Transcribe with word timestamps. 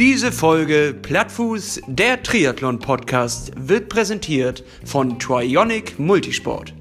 Diese 0.00 0.32
Folge 0.32 0.94
Plattfuß, 1.02 1.82
der 1.86 2.22
Triathlon-Podcast, 2.22 3.52
wird 3.56 3.90
präsentiert 3.90 4.64
von 4.84 5.18
Trionic 5.18 5.98
Multisport. 5.98 6.74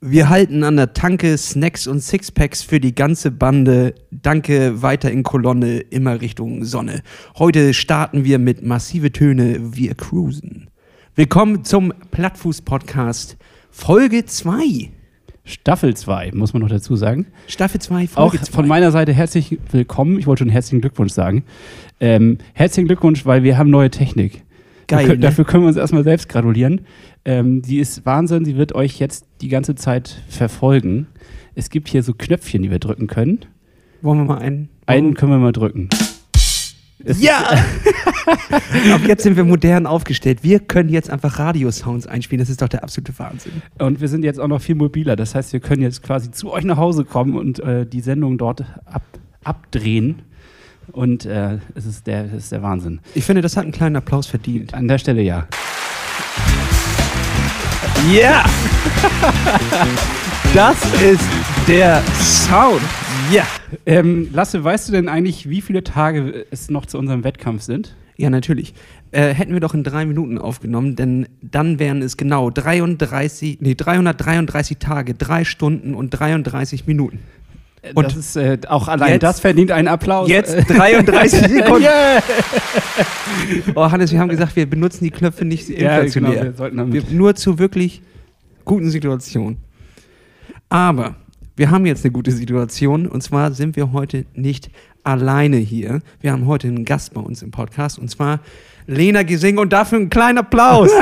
Wir 0.00 0.28
halten 0.28 0.64
an 0.64 0.76
der 0.76 0.92
Tanke 0.92 1.36
Snacks 1.38 1.86
und 1.86 2.00
Sixpacks 2.00 2.62
für 2.62 2.78
die 2.78 2.94
ganze 2.94 3.30
Bande. 3.30 3.94
Danke, 4.10 4.80
weiter 4.82 5.10
in 5.10 5.22
Kolonne, 5.22 5.78
immer 5.78 6.20
Richtung 6.20 6.64
Sonne. 6.64 7.02
Heute 7.38 7.74
starten 7.74 8.24
wir 8.24 8.38
mit 8.38 8.62
massive 8.62 9.12
Töne, 9.12 9.74
wir 9.74 9.94
cruisen. 9.94 10.70
Willkommen 11.18 11.64
zum 11.64 11.92
Plattfuß-Podcast, 12.12 13.38
Folge 13.72 14.24
2. 14.24 14.88
Staffel 15.42 15.96
2, 15.96 16.30
muss 16.32 16.52
man 16.52 16.62
noch 16.62 16.68
dazu 16.68 16.94
sagen. 16.94 17.26
Staffel 17.48 17.80
2, 17.80 18.06
Folge 18.06 18.38
Auch 18.38 18.40
zwei. 18.40 18.52
von 18.52 18.68
meiner 18.68 18.92
Seite 18.92 19.12
herzlich 19.12 19.58
willkommen. 19.72 20.20
Ich 20.20 20.28
wollte 20.28 20.44
schon 20.44 20.48
herzlichen 20.48 20.80
Glückwunsch 20.80 21.12
sagen. 21.12 21.42
Ähm, 21.98 22.38
herzlichen 22.54 22.86
Glückwunsch, 22.86 23.26
weil 23.26 23.42
wir 23.42 23.58
haben 23.58 23.68
neue 23.68 23.90
Technik. 23.90 24.44
Geil, 24.86 25.06
können, 25.06 25.18
ne? 25.18 25.26
Dafür 25.26 25.44
können 25.44 25.64
wir 25.64 25.68
uns 25.68 25.76
erstmal 25.76 26.04
selbst 26.04 26.28
gratulieren. 26.28 26.82
Ähm, 27.24 27.62
die 27.62 27.80
ist 27.80 28.06
Wahnsinn, 28.06 28.44
sie 28.44 28.56
wird 28.56 28.76
euch 28.76 29.00
jetzt 29.00 29.26
die 29.40 29.48
ganze 29.48 29.74
Zeit 29.74 30.22
verfolgen. 30.28 31.08
Es 31.56 31.68
gibt 31.68 31.88
hier 31.88 32.04
so 32.04 32.14
Knöpfchen, 32.14 32.62
die 32.62 32.70
wir 32.70 32.78
drücken 32.78 33.08
können. 33.08 33.40
Wollen 34.02 34.18
wir 34.18 34.24
mal 34.24 34.38
einen? 34.38 34.68
Einen 34.86 35.14
können 35.14 35.32
wir 35.32 35.38
mal 35.38 35.50
drücken. 35.50 35.88
Es 37.04 37.22
ja! 37.22 37.38
Ab 38.92 39.00
jetzt 39.06 39.22
sind 39.22 39.36
wir 39.36 39.44
modern 39.44 39.86
aufgestellt. 39.86 40.40
Wir 40.42 40.58
können 40.58 40.88
jetzt 40.88 41.10
einfach 41.10 41.38
Radiosounds 41.38 42.06
einspielen. 42.06 42.40
Das 42.40 42.50
ist 42.50 42.60
doch 42.60 42.68
der 42.68 42.82
absolute 42.82 43.16
Wahnsinn. 43.18 43.62
Und 43.78 44.00
wir 44.00 44.08
sind 44.08 44.24
jetzt 44.24 44.40
auch 44.40 44.48
noch 44.48 44.60
viel 44.60 44.74
mobiler. 44.74 45.14
Das 45.14 45.34
heißt, 45.34 45.52
wir 45.52 45.60
können 45.60 45.82
jetzt 45.82 46.02
quasi 46.02 46.30
zu 46.30 46.52
euch 46.52 46.64
nach 46.64 46.76
Hause 46.76 47.04
kommen 47.04 47.36
und 47.36 47.60
äh, 47.60 47.86
die 47.86 48.00
Sendung 48.00 48.36
dort 48.36 48.64
ab, 48.84 49.02
abdrehen. 49.44 50.22
Und 50.90 51.24
äh, 51.24 51.58
es 51.74 51.86
ist 51.86 52.06
der, 52.06 52.24
es 52.24 52.44
ist 52.44 52.52
der 52.52 52.62
Wahnsinn. 52.62 53.00
Ich 53.14 53.24
finde, 53.24 53.42
das 53.42 53.56
hat 53.56 53.64
einen 53.64 53.72
kleinen 53.72 53.96
Applaus 53.96 54.26
verdient. 54.26 54.74
An 54.74 54.88
der 54.88 54.98
Stelle 54.98 55.22
ja. 55.22 55.46
Ja! 58.12 58.44
das 60.54 60.76
ist 61.02 61.24
der 61.68 62.02
Sound. 62.18 62.80
Ja. 63.30 63.46
Ähm, 63.86 64.28
Lasse, 64.32 64.62
weißt 64.62 64.88
du 64.88 64.92
denn 64.92 65.08
eigentlich, 65.08 65.48
wie 65.48 65.60
viele 65.60 65.84
Tage 65.84 66.46
es 66.50 66.70
noch 66.70 66.86
zu 66.86 66.98
unserem 66.98 67.24
Wettkampf 67.24 67.62
sind? 67.62 67.94
Ja, 68.16 68.30
natürlich. 68.30 68.74
Äh, 69.12 69.32
hätten 69.32 69.52
wir 69.52 69.60
doch 69.60 69.74
in 69.74 69.84
drei 69.84 70.04
Minuten 70.04 70.38
aufgenommen, 70.38 70.96
denn 70.96 71.28
dann 71.40 71.78
wären 71.78 72.02
es 72.02 72.16
genau 72.16 72.50
33, 72.50 73.58
nee, 73.60 73.74
333 73.74 74.78
Tage, 74.78 75.14
drei 75.14 75.44
Stunden 75.44 75.94
und 75.94 76.10
33 76.10 76.86
Minuten. 76.86 77.20
Äh, 77.82 77.92
und 77.94 78.06
das 78.06 78.16
ist 78.16 78.36
äh, 78.36 78.58
auch 78.66 78.88
allein 78.88 79.12
jetzt, 79.12 79.22
das 79.22 79.40
verdient 79.40 79.70
einen 79.70 79.88
Applaus. 79.88 80.28
Jetzt 80.28 80.56
33 80.68 81.48
Sekunden. 81.48 81.82
yeah. 81.84 82.22
oh, 83.74 83.90
Hannes, 83.90 84.12
wir 84.12 84.18
haben 84.18 84.28
gesagt, 84.28 84.56
wir 84.56 84.68
benutzen 84.68 85.04
die 85.04 85.10
Knöpfe 85.10 85.44
nicht 85.44 85.70
inflationär. 85.70 86.30
Ja, 86.30 86.36
genau, 86.38 86.44
wir 86.44 86.56
sollten 86.56 86.92
wir, 86.92 87.02
nur 87.10 87.34
zu 87.36 87.58
wirklich 87.58 88.02
guten 88.64 88.90
Situationen. 88.90 89.58
Aber 90.68 91.14
wir 91.58 91.70
haben 91.72 91.84
jetzt 91.86 92.04
eine 92.04 92.12
gute 92.12 92.30
Situation 92.30 93.08
und 93.08 93.20
zwar 93.20 93.50
sind 93.52 93.74
wir 93.74 93.90
heute 93.92 94.26
nicht 94.32 94.70
alleine 95.02 95.56
hier. 95.56 96.02
Wir 96.20 96.30
haben 96.30 96.46
heute 96.46 96.68
einen 96.68 96.84
Gast 96.84 97.14
bei 97.14 97.20
uns 97.20 97.42
im 97.42 97.50
Podcast 97.50 97.98
und 97.98 98.08
zwar 98.08 98.38
Lena 98.86 99.24
Gesing 99.24 99.58
und 99.58 99.72
dafür 99.72 99.98
einen 99.98 100.08
kleinen 100.08 100.38
Applaus. 100.38 100.92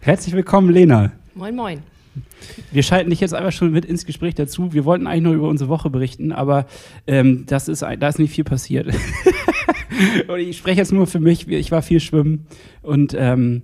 Herzlich 0.00 0.34
willkommen, 0.34 0.70
Lena. 0.70 1.12
Moin, 1.36 1.54
moin. 1.54 1.80
Wir 2.72 2.82
schalten 2.82 3.10
dich 3.10 3.20
jetzt 3.20 3.32
einfach 3.32 3.52
schon 3.52 3.70
mit 3.70 3.84
ins 3.84 4.04
Gespräch 4.06 4.34
dazu. 4.34 4.72
Wir 4.72 4.84
wollten 4.84 5.06
eigentlich 5.06 5.22
nur 5.22 5.34
über 5.34 5.48
unsere 5.48 5.70
Woche 5.70 5.88
berichten, 5.88 6.32
aber 6.32 6.66
ähm, 7.06 7.44
das 7.46 7.68
ist, 7.68 7.82
da 7.82 8.08
ist 8.08 8.18
nicht 8.18 8.34
viel 8.34 8.42
passiert. 8.42 8.92
und 10.28 10.38
ich 10.38 10.56
spreche 10.56 10.78
jetzt 10.78 10.92
nur 10.92 11.06
für 11.06 11.20
mich. 11.20 11.48
Ich 11.48 11.70
war 11.70 11.82
viel 11.82 12.00
schwimmen 12.00 12.46
und 12.82 13.14
ähm, 13.18 13.62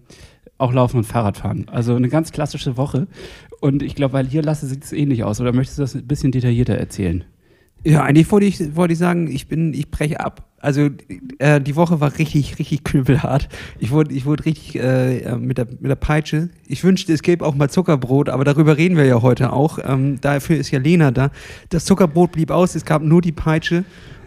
auch 0.59 0.73
laufen 0.73 0.99
und 0.99 1.05
Fahrradfahren. 1.05 1.69
Also 1.69 1.95
eine 1.95 2.09
ganz 2.09 2.33
klassische 2.33 2.77
Woche. 2.77 3.07
Und 3.61 3.83
ich 3.83 3.95
glaube, 3.95 4.15
weil 4.15 4.27
hier 4.27 4.43
lasse 4.43 4.67
sieht 4.67 4.85
es 4.85 4.93
ähnlich 4.93 5.25
aus. 5.25 5.41
Oder 5.41 5.53
möchtest 5.53 5.79
du 5.79 5.83
das 5.83 5.95
ein 5.95 6.07
bisschen 6.07 6.33
detaillierter 6.33 6.75
erzählen? 6.75 7.25
Ja, 7.85 8.03
eigentlich 8.03 8.31
wollte 8.33 8.47
ich, 8.47 8.77
wollte 8.77 8.93
ich 8.93 8.99
sagen, 8.99 9.31
ich 9.31 9.47
bin, 9.47 9.75
ich 9.75 9.91
breche 9.91 10.21
ab. 10.21 10.49
Also 10.59 10.89
äh, 11.39 11.61
die 11.61 11.77
Woche 11.77 12.01
war 12.01 12.19
richtig, 12.19 12.59
richtig 12.59 12.83
knüppelhart. 12.83 13.51
Ich 13.79 13.91
wurde, 13.91 14.15
ich 14.15 14.25
wurde 14.25 14.47
richtig 14.47 14.77
äh, 14.77 15.37
mit, 15.37 15.59
der, 15.59 15.67
mit 15.67 15.91
der 15.91 15.97
Peitsche. 15.97 16.49
Ich 16.67 16.83
wünschte, 16.83 17.13
es 17.13 17.23
gäbe 17.23 17.45
auch 17.45 17.55
mal 17.55 17.69
Zuckerbrot, 17.69 18.31
aber 18.31 18.45
darüber 18.45 18.79
reden 18.79 18.97
wir 18.97 19.05
ja 19.05 19.21
heute 19.21 19.53
auch. 19.53 19.79
Ähm, 19.85 20.19
dafür 20.23 20.57
ist 20.57 20.71
ja 20.71 20.79
Lena 20.79 21.11
da. 21.11 21.31
Das 21.69 21.85
Zuckerbrot 21.85 22.33
blieb 22.33 22.51
aus, 22.51 22.75
es 22.75 22.87
gab 22.87 23.03
nur 23.03 23.21
die 23.21 23.33
Peitsche. 23.33 23.85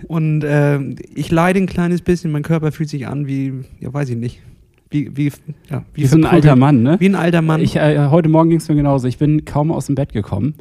Und 0.08 0.44
äh, 0.44 0.80
ich 1.16 1.32
leide 1.32 1.60
ein 1.60 1.66
kleines 1.66 2.04
bisschen, 2.04 2.32
mein 2.32 2.44
Körper 2.44 2.72
fühlt 2.72 2.90
sich 2.90 3.08
an 3.08 3.26
wie, 3.26 3.54
ja 3.80 3.92
weiß 3.92 4.10
ich 4.10 4.18
nicht, 4.18 4.42
wie, 4.92 5.18
wie, 5.18 5.32
ja, 5.72 5.84
wie, 5.96 6.04
wie 6.04 6.06
so 6.06 6.18
ein 6.18 6.26
alter 6.26 6.56
Mann, 6.56 6.84
ne? 6.84 6.98
Wie 7.00 7.10
ein 7.10 7.16
alter 7.16 7.42
Mann. 7.42 7.62
Ich, 7.62 7.76
äh, 7.76 8.08
heute 8.10 8.30
Morgen 8.30 8.52
ging 8.52 8.60
es 8.60 8.70
mir 8.70 8.76
genauso. 8.76 9.08
Ich 9.08 9.18
bin 9.18 9.44
kaum 9.44 9.72
aus 9.72 9.88
dem 9.88 9.96
Bett 9.96 10.14
gekommen 10.14 10.54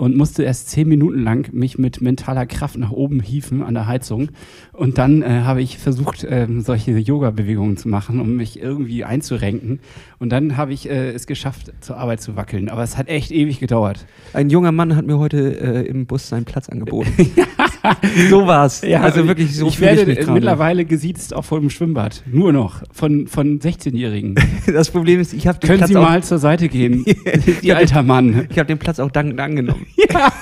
und 0.00 0.16
musste 0.16 0.44
erst 0.44 0.70
zehn 0.70 0.88
Minuten 0.88 1.22
lang 1.22 1.52
mich 1.52 1.76
mit 1.76 2.00
mentaler 2.00 2.46
Kraft 2.46 2.78
nach 2.78 2.90
oben 2.90 3.20
hieven 3.20 3.62
an 3.62 3.74
der 3.74 3.86
Heizung. 3.86 4.30
Und 4.72 4.96
dann 4.96 5.20
äh, 5.20 5.42
habe 5.44 5.60
ich 5.60 5.76
versucht, 5.76 6.24
äh, 6.24 6.46
solche 6.60 6.92
Yoga-Bewegungen 6.92 7.76
zu 7.76 7.86
machen, 7.88 8.18
um 8.18 8.36
mich 8.36 8.58
irgendwie 8.58 9.04
einzurenken. 9.04 9.80
Und 10.18 10.30
dann 10.30 10.56
habe 10.56 10.72
ich 10.72 10.88
äh, 10.88 11.10
es 11.10 11.26
geschafft, 11.26 11.72
zur 11.80 11.98
Arbeit 11.98 12.22
zu 12.22 12.34
wackeln. 12.34 12.70
Aber 12.70 12.82
es 12.82 12.96
hat 12.96 13.08
echt 13.08 13.30
ewig 13.30 13.60
gedauert. 13.60 14.06
Ein 14.32 14.48
junger 14.48 14.72
Mann 14.72 14.96
hat 14.96 15.06
mir 15.06 15.18
heute 15.18 15.60
äh, 15.60 15.86
im 15.86 16.06
Bus 16.06 16.30
seinen 16.30 16.46
Platz 16.46 16.70
angeboten. 16.70 17.10
so 18.30 18.46
war's. 18.46 18.80
Ja, 18.82 19.02
also 19.02 19.26
wirklich 19.26 19.54
so. 19.54 19.66
Ich 19.66 19.80
werde 19.80 20.10
ich 20.10 20.26
mittlerweile 20.26 20.86
gesiezt 20.86 21.34
auch 21.34 21.44
vor 21.44 21.60
dem 21.60 21.68
Schwimmbad. 21.68 22.22
Nur 22.30 22.52
noch. 22.52 22.82
Von, 22.92 23.26
von 23.26 23.60
16-Jährigen. 23.60 24.36
Das 24.70 24.90
Problem 24.90 25.20
ist, 25.20 25.32
ich 25.32 25.46
habe 25.46 25.58
den 25.58 25.66
Können 25.66 25.78
Platz 25.78 25.88
Sie 25.88 25.94
mal 25.94 26.22
zur 26.22 26.38
Seite 26.38 26.68
gehen, 26.68 27.04
die 27.62 27.72
alter 27.72 28.02
Mann. 28.02 28.46
Ich 28.50 28.58
habe 28.58 28.66
den 28.66 28.78
Platz 28.78 29.00
auch 29.00 29.10
dankend 29.10 29.40
angenommen. 29.40 29.86
Ja. 30.12 30.32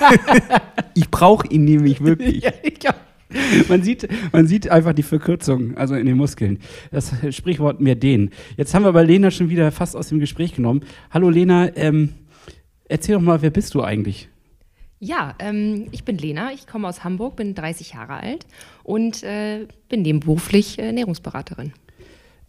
ich 0.95 1.09
brauche 1.09 1.47
ihn 1.47 1.65
nämlich 1.65 2.03
wirklich. 2.03 2.43
Ja, 2.43 2.51
ja. 2.81 2.95
Man 3.67 3.83
sieht, 3.83 4.07
man 4.31 4.47
sieht 4.47 4.69
einfach 4.69 4.93
die 4.93 5.03
Verkürzung, 5.03 5.77
also 5.77 5.93
in 5.95 6.07
den 6.07 6.17
Muskeln. 6.17 6.59
Das 6.91 7.13
Sprichwort 7.29 7.79
mehr 7.79 7.95
den. 7.95 8.31
Jetzt 8.57 8.73
haben 8.73 8.83
wir 8.83 8.91
bei 8.91 9.03
Lena 9.03 9.29
schon 9.29 9.49
wieder 9.49 9.71
fast 9.71 9.95
aus 9.95 10.09
dem 10.09 10.19
Gespräch 10.19 10.55
genommen. 10.55 10.81
Hallo 11.11 11.29
Lena, 11.29 11.75
ähm, 11.77 12.09
erzähl 12.85 13.15
doch 13.15 13.21
mal, 13.21 13.41
wer 13.41 13.51
bist 13.51 13.75
du 13.75 13.83
eigentlich? 13.83 14.29
Ja, 14.99 15.35
ähm, 15.39 15.87
ich 15.91 16.03
bin 16.03 16.17
Lena, 16.17 16.51
ich 16.53 16.67
komme 16.67 16.87
aus 16.87 17.03
Hamburg, 17.03 17.35
bin 17.37 17.55
30 17.55 17.93
Jahre 17.93 18.15
alt 18.15 18.45
und 18.83 19.23
äh, 19.23 19.67
bin 19.87 20.01
nebenberuflich 20.01 20.79
Ernährungsberaterin. 20.79 21.73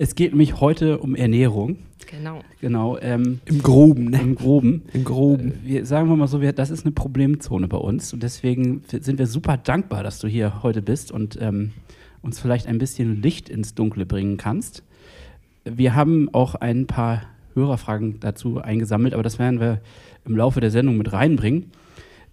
Es 0.01 0.15
geht 0.15 0.31
nämlich 0.31 0.63
heute 0.63 0.97
um 0.97 1.15
Ernährung. 1.15 1.77
Genau. 2.11 2.41
Genau. 2.63 2.97
Ähm, 3.03 3.41
Im 3.45 3.63
Groben, 3.63 4.07
ne? 4.07 4.19
Im 4.19 4.35
Groben. 4.35 4.83
Im 4.95 5.05
Groben. 5.05 5.49
Äh, 5.51 5.69
wir, 5.69 5.85
sagen 5.85 6.09
wir 6.09 6.17
mal 6.17 6.27
so, 6.27 6.41
wir, 6.41 6.55
das 6.55 6.71
ist 6.71 6.87
eine 6.87 6.93
Problemzone 6.93 7.69
bei 7.69 7.77
uns 7.77 8.15
und 8.15 8.23
deswegen 8.23 8.83
sind 8.89 9.19
wir 9.19 9.27
super 9.27 9.59
dankbar, 9.59 10.03
dass 10.03 10.19
du 10.19 10.27
hier 10.27 10.63
heute 10.63 10.81
bist 10.81 11.13
und 11.13 11.37
ähm, 11.43 11.73
uns 12.23 12.41
vielleicht 12.41 12.67
ein 12.67 12.79
bisschen 12.79 13.21
Licht 13.21 13.51
ins 13.51 13.75
Dunkle 13.75 14.07
bringen 14.07 14.39
kannst. 14.39 14.85
Wir 15.65 15.95
haben 15.95 16.31
auch 16.33 16.55
ein 16.55 16.87
paar 16.87 17.25
Hörerfragen 17.53 18.21
dazu 18.21 18.57
eingesammelt, 18.57 19.13
aber 19.13 19.23
das 19.23 19.39
werden 19.39 19.61
wir 19.61 19.83
im 20.25 20.35
Laufe 20.35 20.63
der 20.63 20.71
Sendung 20.71 20.97
mit 20.97 21.13
reinbringen. 21.13 21.73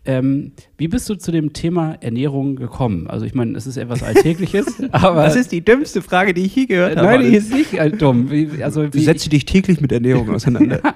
Ähm, 0.07 0.53
wie 0.77 0.87
bist 0.87 1.09
du 1.09 1.15
zu 1.15 1.31
dem 1.33 1.51
Thema 1.51 1.95
Ernährung 1.99 2.55
gekommen? 2.55 3.07
Also 3.07 3.25
ich 3.25 3.35
meine, 3.35 3.57
es 3.57 3.67
ist 3.67 3.75
etwas 3.75 4.03
Alltägliches, 4.03 4.81
aber... 4.93 5.25
Das 5.25 5.35
ist 5.35 5.51
die 5.51 5.63
dümmste 5.63 6.01
Frage, 6.01 6.33
die 6.33 6.45
ich 6.45 6.55
je 6.55 6.65
gehört 6.65 6.95
habe. 6.95 7.07
Nein, 7.07 7.21
die 7.29 7.35
ist 7.35 7.51
nicht 7.51 8.01
dumm. 8.01 8.31
Wie, 8.31 8.63
also, 8.63 8.85
wie, 8.85 8.89
du 8.89 8.99
setzt 8.99 9.29
dich 9.31 9.43
täglich 9.43 9.81
mit 9.81 9.91
Ernährung 9.91 10.29
auseinander. 10.29 10.81
ja, 10.83 10.93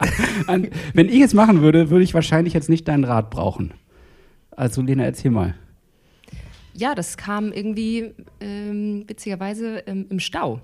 an, 0.48 0.70
wenn 0.94 1.10
ich 1.10 1.20
es 1.20 1.34
machen 1.34 1.62
würde, 1.62 1.90
würde 1.90 2.06
ich 2.06 2.14
wahrscheinlich 2.14 2.54
jetzt 2.54 2.70
nicht 2.70 2.88
deinen 2.88 3.04
Rat 3.04 3.30
brauchen. 3.30 3.74
Also 4.52 4.82
Lena, 4.82 5.04
erzähl 5.04 5.32
mal. 5.32 5.56
Ja, 6.74 6.96
das 6.96 7.18
kam 7.18 7.52
irgendwie 7.52 8.14
ähm, 8.40 9.04
witzigerweise 9.08 9.84
ähm, 9.88 10.06
im 10.10 10.22
Stau. 10.22 10.62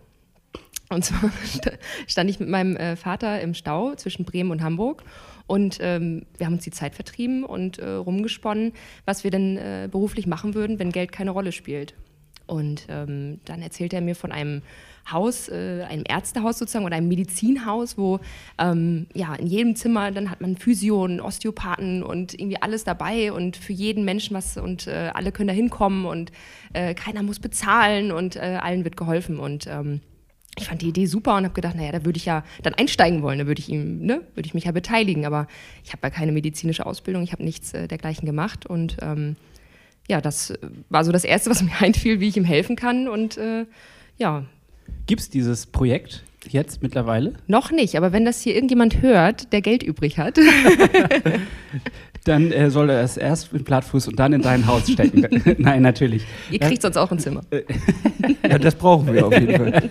Und 0.89 1.03
zwar 1.03 1.31
stand 2.07 2.29
ich 2.29 2.39
mit 2.39 2.47
meinem 2.47 2.77
äh, 2.77 2.95
Vater 2.95 3.41
im 3.41 3.53
Stau 3.53 3.95
zwischen 3.95 4.23
Bremen 4.23 4.51
und 4.51 4.61
Hamburg 4.61 5.03
und 5.47 5.79
ähm, 5.81 6.25
wir 6.37 6.45
haben 6.45 6.53
uns 6.53 6.63
die 6.63 6.71
Zeit 6.71 6.93
vertrieben 6.93 7.43
und 7.43 7.79
äh, 7.79 7.89
rumgesponnen, 7.89 8.73
was 9.05 9.23
wir 9.23 9.31
denn 9.31 9.57
äh, 9.57 9.87
beruflich 9.89 10.27
machen 10.27 10.53
würden, 10.53 10.77
wenn 10.77 10.91
Geld 10.91 11.11
keine 11.11 11.31
Rolle 11.31 11.51
spielt. 11.51 11.95
Und 12.47 12.87
ähm, 12.89 13.41
dann 13.45 13.61
erzählt 13.61 13.93
er 13.93 14.01
mir 14.01 14.15
von 14.15 14.31
einem 14.31 14.61
Haus, 15.11 15.49
äh, 15.49 15.85
einem 15.89 16.03
Ärztehaus 16.07 16.57
sozusagen 16.57 16.85
oder 16.85 16.95
einem 16.95 17.09
Medizinhaus, 17.09 17.97
wo 17.97 18.19
ähm, 18.57 19.07
ja 19.13 19.35
in 19.35 19.47
jedem 19.47 19.75
Zimmer 19.75 20.11
dann 20.11 20.31
hat 20.31 20.41
man 20.41 20.55
Physio 20.55 21.03
und 21.03 21.21
Osteopathen 21.21 22.03
und 22.03 22.33
irgendwie 22.33 22.61
alles 22.61 22.83
dabei 22.83 23.31
und 23.31 23.57
für 23.57 23.73
jeden 23.73 24.05
Menschen 24.05 24.35
was 24.35 24.57
und 24.57 24.87
äh, 24.87 25.11
alle 25.13 25.31
können 25.31 25.47
da 25.47 25.53
hinkommen 25.53 26.05
und 26.05 26.31
äh, 26.73 26.93
keiner 26.93 27.23
muss 27.23 27.39
bezahlen 27.39 28.11
und 28.11 28.37
äh, 28.37 28.59
allen 28.61 28.83
wird 28.85 28.97
geholfen 28.97 29.39
und 29.39 29.67
ähm, 29.67 30.01
ich 30.57 30.67
fand 30.67 30.81
die 30.81 30.89
Idee 30.89 31.05
super 31.05 31.35
und 31.37 31.43
habe 31.43 31.53
gedacht, 31.53 31.75
naja, 31.75 31.91
da 31.91 32.05
würde 32.05 32.17
ich 32.17 32.25
ja 32.25 32.43
dann 32.63 32.73
einsteigen 32.73 33.21
wollen, 33.21 33.39
da 33.39 33.47
würde 33.47 33.59
ich 33.59 33.69
ihm, 33.69 33.99
ne, 33.99 34.21
würde 34.35 34.47
ich 34.47 34.53
mich 34.53 34.65
ja 34.65 34.71
beteiligen, 34.71 35.25
aber 35.25 35.47
ich 35.83 35.91
habe 35.91 36.01
ja 36.03 36.09
keine 36.09 36.31
medizinische 36.31 36.85
Ausbildung, 36.85 37.23
ich 37.23 37.31
habe 37.31 37.43
nichts 37.43 37.73
äh, 37.73 37.87
dergleichen 37.87 38.25
gemacht 38.25 38.65
und 38.65 38.97
ähm, 39.01 39.35
ja, 40.07 40.21
das 40.21 40.53
war 40.89 41.03
so 41.03 41.11
das 41.11 41.23
Erste, 41.23 41.49
was 41.49 41.61
mir 41.63 41.79
einfiel, 41.79 42.19
wie 42.19 42.27
ich 42.27 42.37
ihm 42.37 42.45
helfen 42.45 42.75
kann 42.75 43.07
und 43.07 43.37
äh, 43.37 43.65
ja, 44.17 44.45
Gibt 45.05 45.21
es 45.21 45.29
dieses 45.29 45.65
Projekt 45.65 46.23
jetzt 46.49 46.81
mittlerweile? 46.81 47.33
Noch 47.47 47.71
nicht, 47.71 47.95
aber 47.95 48.11
wenn 48.11 48.25
das 48.25 48.41
hier 48.41 48.55
irgendjemand 48.55 49.01
hört, 49.01 49.51
der 49.53 49.61
Geld 49.61 49.83
übrig 49.83 50.17
hat. 50.17 50.37
dann 52.27 52.51
äh, 52.51 52.69
soll 52.69 52.89
er 52.89 53.01
es 53.01 53.17
erst 53.17 53.53
in 53.53 53.63
Plattfuß 53.63 54.07
und 54.07 54.19
dann 54.19 54.33
in 54.33 54.41
dein 54.41 54.67
Haus 54.67 54.89
stecken. 54.89 55.27
Nein, 55.57 55.81
natürlich. 55.81 56.25
Ihr 56.51 56.59
kriegt 56.59 56.81
sonst 56.81 56.97
auch 56.97 57.11
ein 57.11 57.19
Zimmer. 57.19 57.41
ja, 58.49 58.57
das 58.57 58.75
brauchen 58.75 59.13
wir 59.13 59.27
auf 59.27 59.33
jeden 59.33 59.55
Fall. 59.55 59.89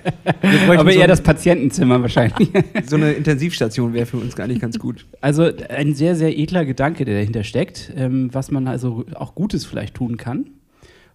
Aber 0.67 0.93
so 0.93 0.99
eher 0.99 1.09
das 1.09 1.21
Patientenzimmer 1.21 2.01
wahrscheinlich. 2.01 2.51
so 2.87 2.97
eine 2.97 3.13
Intensivstation 3.13 3.93
wäre 3.93 4.07
für 4.07 4.19
uns 4.19 4.37
gar 4.37 4.47
nicht 4.47 4.61
ganz 4.61 4.79
gut. 4.79 5.07
Also 5.21 5.51
ein 5.69 5.95
sehr, 5.95 6.15
sehr 6.15 6.37
edler 6.37 6.65
Gedanke, 6.65 7.05
der 7.05 7.15
dahinter 7.15 7.45
steckt, 7.45 7.93
ähm, 7.97 8.31
was 8.33 8.51
man 8.51 8.69
also 8.69 9.05
auch 9.15 9.35
Gutes 9.35 9.65
vielleicht 9.65 9.95
tun 9.95 10.17
kann. 10.17 10.47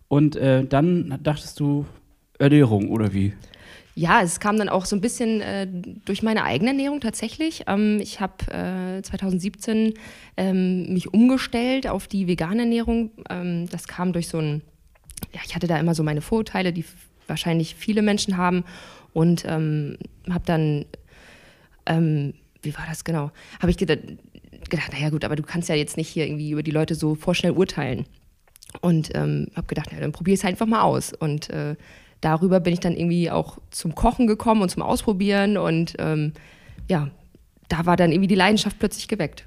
Und 0.07 0.35
äh, 0.35 0.65
dann 0.65 1.19
dachtest 1.23 1.59
du 1.59 1.85
Ernährung 2.37 2.89
oder 2.89 3.13
wie? 3.13 3.33
Ja, 3.93 4.21
es 4.21 4.39
kam 4.39 4.57
dann 4.57 4.69
auch 4.69 4.85
so 4.85 4.95
ein 4.95 5.01
bisschen 5.01 5.41
äh, 5.41 5.67
durch 6.05 6.23
meine 6.23 6.43
eigene 6.43 6.71
Ernährung 6.71 7.01
tatsächlich. 7.01 7.63
Ähm, 7.67 7.99
ich 8.01 8.21
habe 8.21 8.97
äh, 8.97 9.01
2017 9.01 9.93
ähm, 10.37 10.93
mich 10.93 11.13
umgestellt 11.13 11.87
auf 11.87 12.07
die 12.07 12.27
vegane 12.27 12.61
Ernährung. 12.61 13.11
Ähm, 13.29 13.67
das 13.69 13.87
kam 13.87 14.13
durch 14.13 14.29
so 14.29 14.37
ein, 14.37 14.61
ja, 15.33 15.41
ich 15.45 15.55
hatte 15.55 15.67
da 15.67 15.77
immer 15.77 15.93
so 15.93 16.03
meine 16.03 16.21
Vorurteile, 16.21 16.71
die 16.71 16.85
wahrscheinlich 17.27 17.75
viele 17.75 18.01
Menschen 18.01 18.37
haben 18.37 18.63
und 19.13 19.43
ähm, 19.45 19.97
habe 20.29 20.45
dann, 20.45 20.85
ähm, 21.85 22.33
wie 22.61 22.73
war 22.75 22.85
das 22.87 23.03
genau? 23.03 23.31
Habe 23.59 23.71
ich 23.71 23.77
gedacht, 23.77 23.99
gedacht, 24.69 24.93
naja 24.93 25.09
gut, 25.09 25.25
aber 25.25 25.35
du 25.35 25.43
kannst 25.43 25.69
ja 25.69 25.75
jetzt 25.75 25.97
nicht 25.97 26.07
hier 26.07 26.25
irgendwie 26.25 26.51
über 26.51 26.63
die 26.63 26.71
Leute 26.71 26.95
so 26.95 27.15
vorschnell 27.15 27.51
urteilen. 27.51 28.05
Und 28.79 29.09
ähm, 29.15 29.47
habe 29.55 29.67
gedacht, 29.67 29.89
na, 29.91 29.99
dann 29.99 30.13
probier 30.13 30.33
es 30.33 30.45
einfach 30.45 30.65
mal 30.65 30.81
aus. 30.81 31.11
Und 31.11 31.49
äh, 31.49 31.75
darüber 32.21 32.59
bin 32.59 32.73
ich 32.73 32.79
dann 32.79 32.95
irgendwie 32.95 33.29
auch 33.29 33.57
zum 33.71 33.95
Kochen 33.95 34.27
gekommen 34.27 34.61
und 34.61 34.69
zum 34.69 34.83
Ausprobieren 34.83 35.57
und 35.57 35.95
ähm, 35.99 36.33
ja, 36.87 37.09
da 37.67 37.85
war 37.85 37.97
dann 37.97 38.11
irgendwie 38.11 38.27
die 38.27 38.35
Leidenschaft 38.35 38.79
plötzlich 38.79 39.07
geweckt. 39.07 39.45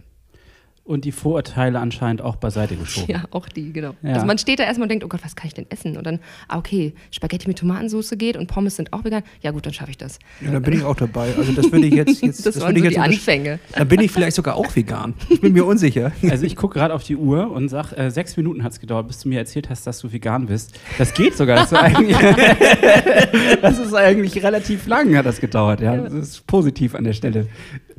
Und 0.86 1.06
die 1.06 1.12
Vorurteile 1.12 1.80
anscheinend 1.80 2.20
auch 2.20 2.36
beiseite 2.36 2.76
geschoben. 2.76 3.10
Ja, 3.10 3.24
auch 3.30 3.48
die, 3.48 3.72
genau. 3.72 3.94
Ja. 4.02 4.12
Also 4.12 4.26
man 4.26 4.36
steht 4.36 4.58
da 4.58 4.64
erstmal 4.64 4.84
und 4.84 4.90
denkt, 4.90 5.02
oh 5.02 5.08
Gott, 5.08 5.24
was 5.24 5.34
kann 5.34 5.46
ich 5.46 5.54
denn 5.54 5.64
essen? 5.70 5.96
Und 5.96 6.04
dann, 6.04 6.20
ah, 6.46 6.58
okay, 6.58 6.92
Spaghetti 7.10 7.48
mit 7.48 7.58
Tomatensauce 7.58 8.12
geht 8.18 8.36
und 8.36 8.48
Pommes 8.48 8.76
sind 8.76 8.92
auch 8.92 9.02
vegan. 9.02 9.22
Ja 9.40 9.52
gut, 9.52 9.64
dann 9.64 9.72
schaffe 9.72 9.92
ich 9.92 9.96
das. 9.96 10.18
Ja, 10.42 10.50
dann 10.50 10.62
bin 10.62 10.74
ich 10.74 10.84
auch 10.84 10.94
dabei. 10.94 11.32
Also 11.38 11.52
das 11.52 11.72
würde 11.72 11.86
ich 11.86 11.94
jetzt, 11.94 12.20
jetzt 12.20 12.38
das, 12.46 12.56
das 12.56 12.62
waren 12.62 12.76
so 12.76 12.82
die 12.82 12.86
jetzt 12.86 12.98
Anfänge. 12.98 13.60
Dann 13.72 13.88
bin 13.88 14.00
ich 14.00 14.10
vielleicht 14.10 14.36
sogar 14.36 14.56
auch 14.56 14.76
vegan. 14.76 15.14
Ich 15.30 15.40
bin 15.40 15.54
mir 15.54 15.64
unsicher. 15.64 16.12
Also 16.34 16.46
ich 16.46 16.56
gucke 16.56 16.78
gerade 16.78 16.92
auf 16.92 17.04
die 17.04 17.16
Uhr 17.16 17.50
und 17.52 17.68
sage, 17.68 17.96
äh, 17.96 18.10
sechs 18.10 18.36
Minuten 18.36 18.64
hat 18.64 18.72
es 18.72 18.80
gedauert, 18.80 19.06
bis 19.06 19.20
du 19.20 19.28
mir 19.28 19.38
erzählt 19.38 19.70
hast, 19.70 19.86
dass 19.86 20.00
du 20.00 20.12
vegan 20.12 20.46
bist. 20.46 20.74
Das 20.98 21.14
geht 21.14 21.36
sogar. 21.36 21.56
Das 21.56 21.70
ist 21.70 21.78
eigentlich, 21.78 22.16
das 23.62 23.78
ist 23.78 23.94
eigentlich 23.94 24.42
relativ 24.42 24.88
lang, 24.88 25.16
hat 25.16 25.26
das 25.26 25.40
gedauert. 25.40 25.80
Ja, 25.80 25.96
das 25.96 26.12
ist 26.12 26.46
positiv 26.46 26.96
an 26.96 27.04
der 27.04 27.12
Stelle. 27.12 27.46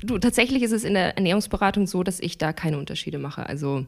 Du, 0.05 0.19
tatsächlich 0.19 0.61
ist 0.61 0.71
es 0.71 0.83
in 0.83 0.93
der 0.93 1.17
Ernährungsberatung 1.17 1.87
so, 1.87 2.03
dass 2.03 2.19
ich 2.19 2.37
da 2.37 2.53
keine 2.53 2.77
Unterschiede 2.77 3.17
mache. 3.17 3.47
Also 3.47 3.85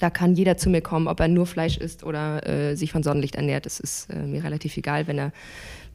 da 0.00 0.10
kann 0.10 0.34
jeder 0.34 0.56
zu 0.56 0.70
mir 0.70 0.80
kommen, 0.80 1.06
ob 1.06 1.20
er 1.20 1.28
nur 1.28 1.46
Fleisch 1.46 1.76
isst 1.76 2.04
oder 2.04 2.46
äh, 2.46 2.76
sich 2.76 2.90
von 2.90 3.02
Sonnenlicht 3.02 3.36
ernährt. 3.36 3.66
Das 3.66 3.78
ist 3.78 4.10
äh, 4.10 4.26
mir 4.26 4.42
relativ 4.42 4.76
egal. 4.76 5.06
Wenn 5.06 5.18
er 5.18 5.32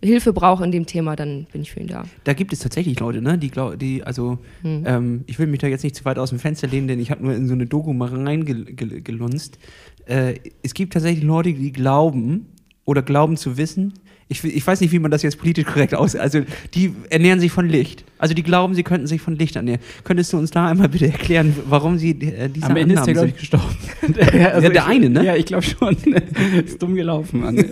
Hilfe 0.02 0.32
braucht 0.32 0.64
in 0.64 0.72
dem 0.72 0.86
Thema, 0.86 1.18
dann 1.18 1.46
bin 1.52 1.62
ich 1.62 1.72
für 1.72 1.82
ihn 1.82 1.88
da. 1.88 2.06
Da 2.24 2.34
gibt 2.34 2.54
es 2.54 2.60
tatsächlich 2.60 3.00
Leute, 3.00 3.22
ne? 3.22 3.38
Die, 3.38 3.50
glaub, 3.50 3.78
die 3.78 4.04
also, 4.04 4.40
hm. 4.62 4.84
ähm, 4.86 5.24
ich 5.28 5.40
will 5.40 5.48
mich 5.48 5.60
da 5.60 5.68
jetzt 5.68 5.84
nicht 5.84 5.96
zu 5.96 6.06
weit 6.06 6.18
aus 6.18 6.30
dem 6.30 6.40
Fenster 6.40 6.68
lehnen, 6.68 6.88
denn 6.88 7.00
ich 7.00 7.12
habe 7.12 7.24
nur 7.24 7.34
in 7.34 7.48
so 7.48 7.54
eine 7.54 7.66
Doku 7.66 7.92
mal 7.92 8.08
reingelunzt. 8.08 9.60
Äh, 10.06 10.36
es 10.64 10.74
gibt 10.74 10.94
tatsächlich 10.94 11.24
Leute, 11.24 11.54
die 11.54 11.74
glauben 11.74 12.48
oder 12.86 13.02
glauben 13.02 13.36
zu 13.36 13.58
wissen, 13.58 13.94
ich, 14.32 14.44
ich 14.44 14.66
weiß 14.66 14.80
nicht, 14.82 14.92
wie 14.92 15.00
man 15.00 15.10
das 15.10 15.24
jetzt 15.24 15.40
politisch 15.40 15.66
korrekt 15.66 15.96
aus. 15.96 16.16
Also, 16.16 16.42
die 16.76 16.94
ernähren 17.10 17.40
sich 17.40 17.52
von 17.52 17.68
Licht. 17.68 18.06
Also, 18.20 18.36
die 18.36 18.44
glauben, 18.44 18.76
sie 18.76 18.84
könnten 18.84 19.08
sich 19.08 19.22
von 19.22 19.36
Licht 19.36 19.56
ernähren. 19.56 19.82
Könntest 20.04 20.32
du 20.32 20.38
uns 20.38 20.52
da 20.52 20.68
einmal 20.68 20.88
bitte 20.88 21.08
erklären, 21.08 21.56
warum 21.68 21.98
sie 21.98 22.12
äh, 22.12 22.48
diese 22.48 22.68
Am 22.68 22.76
Ende 22.76 22.94
ist 22.94 23.06
der, 23.06 23.16
glaube 23.16 23.30
ich, 23.30 23.38
gestorben. 23.38 23.76
ja, 24.38 24.50
also 24.50 24.68
ja, 24.68 24.74
der 24.74 24.84
ich, 24.84 24.88
eine, 24.88 25.10
ne? 25.10 25.26
Ja, 25.26 25.36
ich 25.36 25.48
glaube 25.48 25.64
schon. 25.64 25.96
ist 26.66 26.80
dumm 26.80 26.94
gelaufen. 26.94 27.42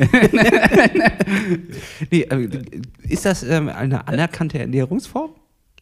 nee, 2.12 2.22
äh, 2.22 2.50
ist 3.08 3.26
das 3.26 3.44
ähm, 3.44 3.70
eine 3.70 4.08
anerkannte 4.08 4.58
Ernährungsform? 4.58 5.30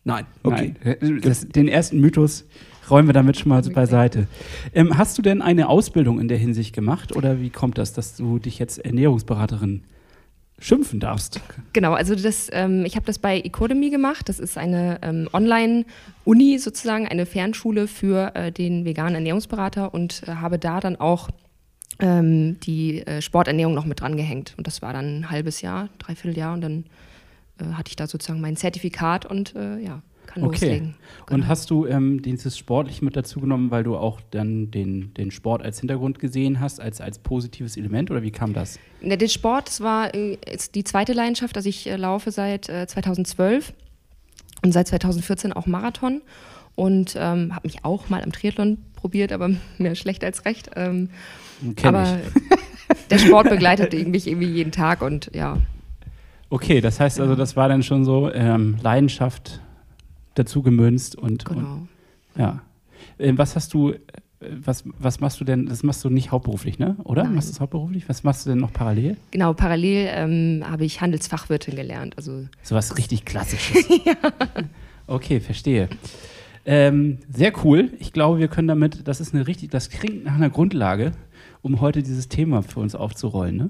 Nein. 0.04 0.26
Okay. 0.44 0.74
Nein. 0.84 1.22
Das, 1.22 1.48
den 1.48 1.70
ersten 1.70 2.02
Mythos 2.02 2.44
räumen 2.90 3.08
wir 3.08 3.14
damit 3.14 3.38
schon 3.38 3.48
mal 3.50 3.62
beiseite. 3.62 4.28
Ähm, 4.74 4.98
hast 4.98 5.18
du 5.18 5.22
denn 5.22 5.42
eine 5.42 5.70
Ausbildung 5.70 6.20
in 6.20 6.28
der 6.28 6.38
Hinsicht 6.38 6.76
gemacht 6.76 7.16
oder 7.16 7.40
wie 7.40 7.50
kommt 7.50 7.78
das, 7.78 7.94
dass 7.94 8.18
du 8.18 8.40
dich 8.40 8.60
jetzt 8.60 8.80
Ernährungsberaterin 8.80 9.84
schimpfen 10.60 11.00
darfst. 11.00 11.42
Genau, 11.74 11.94
also 11.94 12.16
das, 12.16 12.50
ähm, 12.52 12.86
ich 12.86 12.96
habe 12.96 13.06
das 13.06 13.20
bei 13.20 13.40
Ecodemy 13.40 13.90
gemacht. 13.90 14.30
Das 14.30 14.40
ist 14.40 14.58
eine 14.58 15.00
ähm, 15.02 15.30
Online-Uni 15.34 16.60
sozusagen, 16.60 17.08
eine 17.08 17.26
Fernschule 17.26 17.88
für 17.88 18.36
äh, 18.36 18.52
den 18.52 18.86
veganen 18.86 19.16
Ernährungsberater 19.16 19.94
und 19.94 20.24
äh, 20.28 20.36
habe 20.36 20.58
da 20.58 20.80
dann 20.80 20.96
auch 20.96 21.30
ähm, 22.00 22.60
die 22.62 23.06
äh, 23.06 23.22
Sporternährung 23.22 23.74
noch 23.74 23.86
mit 23.86 24.02
dran 24.02 24.18
gehängt. 24.18 24.54
Und 24.58 24.68
das 24.68 24.82
war 24.82 24.94
dann 24.94 25.20
ein 25.20 25.30
halbes 25.30 25.62
Jahr, 25.62 25.90
dreiviertel 26.00 26.38
Jahr 26.38 26.54
und 26.54 26.62
dann 26.62 26.86
äh, 27.60 27.74
hatte 27.74 27.90
ich 27.90 27.96
da 27.96 28.08
sozusagen 28.08 28.42
mein 28.42 28.56
Zertifikat 28.56 29.26
und 29.26 29.56
äh, 29.56 29.80
ja 29.80 30.02
kann 30.26 30.44
okay. 30.44 30.54
loslegen. 30.54 30.96
Genau. 31.26 31.36
Und 31.36 31.48
hast 31.48 31.70
du 31.70 31.86
ähm, 31.86 32.22
dieses 32.22 32.58
sportlich 32.58 33.02
mit 33.02 33.16
dazu 33.16 33.40
genommen, 33.40 33.72
weil 33.72 33.84
du 33.84 33.98
auch 33.98 34.22
dann 34.32 34.72
den, 34.72 35.14
den 35.14 35.32
Sport 35.32 35.62
als 35.62 35.80
Hintergrund 35.80 36.20
gesehen 36.20 36.60
hast, 36.60 36.80
als, 36.80 37.02
als 37.02 37.20
positives 37.20 37.78
Element 37.78 38.12
oder 38.12 38.22
wie 38.22 38.32
kam 38.32 38.54
das? 38.54 38.80
Ja, 39.02 39.16
der 39.16 39.28
Sport 39.28 39.68
das 39.68 39.82
war 39.82 40.14
äh, 40.14 40.38
die 40.74 40.84
zweite 40.84 41.14
Leidenschaft. 41.14 41.56
Also 41.58 41.70
ich 41.70 41.88
äh, 41.88 41.96
laufe 41.96 42.32
seit 42.32 42.70
äh, 42.70 42.88
2012 42.88 43.74
und 44.64 44.72
seit 44.72 44.88
2014 44.88 45.54
auch 45.54 45.66
Marathon 45.66 46.22
und 46.76 47.16
ähm, 47.18 47.56
habe 47.56 47.68
mich 47.68 47.84
auch 47.84 48.10
mal 48.10 48.24
am 48.24 48.32
Triathlon 48.32 48.78
probiert, 48.96 49.32
aber 49.32 49.50
mehr 49.78 49.96
schlecht 49.96 50.24
als 50.24 50.46
recht. 50.46 50.72
Ähm, 50.76 51.10
aber 51.84 52.20
der 53.10 53.18
Sport 53.18 53.50
begleitet 53.50 53.94
mich 54.08 54.28
irgendwie 54.28 54.50
jeden 54.50 54.72
Tag 54.72 55.02
und 55.02 55.32
ja. 55.34 55.58
Okay, 56.50 56.80
das 56.80 57.00
heißt 57.00 57.20
also, 57.20 57.36
das 57.36 57.56
war 57.56 57.70
dann 57.70 57.82
schon 57.82 58.06
so 58.06 58.32
ähm, 58.32 58.78
Leidenschaft 58.82 59.62
dazu 60.36 60.62
gemünzt 60.62 61.16
und, 61.16 61.46
genau. 61.46 61.60
und 61.60 61.90
ja. 62.38 62.62
Äh, 63.18 63.34
was 63.36 63.56
hast 63.56 63.74
du, 63.74 63.94
was, 64.40 64.84
was 65.00 65.20
machst 65.20 65.40
du 65.40 65.46
denn, 65.46 65.66
das 65.66 65.84
machst 65.84 66.04
du 66.04 66.10
nicht 66.10 66.32
hauptberuflich, 66.32 66.80
ne? 66.80 66.96
Oder? 67.04 67.24
Nein. 67.24 67.36
Machst 67.36 67.50
du 67.50 67.54
es 67.54 67.60
hauptberuflich? 67.60 68.08
Was 68.10 68.24
machst 68.24 68.46
du 68.46 68.52
denn 68.52 68.60
noch 68.60 68.74
parallel? 68.74 69.18
Genau, 69.32 69.54
parallel 69.54 70.10
ähm, 70.12 70.64
habe 70.70 70.86
ich 70.86 71.02
Handelsfachwirtin 71.02 71.76
gelernt. 71.76 72.18
Also 72.18 72.46
so 72.62 72.76
was 72.76 72.98
richtig 72.98 73.26
Klassisches. 73.26 73.88
ja. 74.06 74.16
Okay, 75.08 75.40
verstehe. 75.40 75.90
Ähm, 76.66 77.20
sehr 77.30 77.54
cool. 77.64 77.92
Ich 78.00 78.12
glaube, 78.12 78.40
wir 78.40 78.48
können 78.48 78.68
damit, 78.68 79.08
das 79.08 79.22
ist 79.22 79.34
eine 79.34 79.48
richtig, 79.48 79.70
das 79.70 79.90
klingt 79.90 80.26
nach 80.26 80.36
einer 80.36 80.50
Grundlage, 80.50 81.12
um 81.62 81.80
heute 81.80 82.02
dieses 82.02 82.28
Thema 82.28 82.64
für 82.64 82.80
uns 82.80 82.96
aufzurollen, 82.96 83.56
ne? 83.56 83.70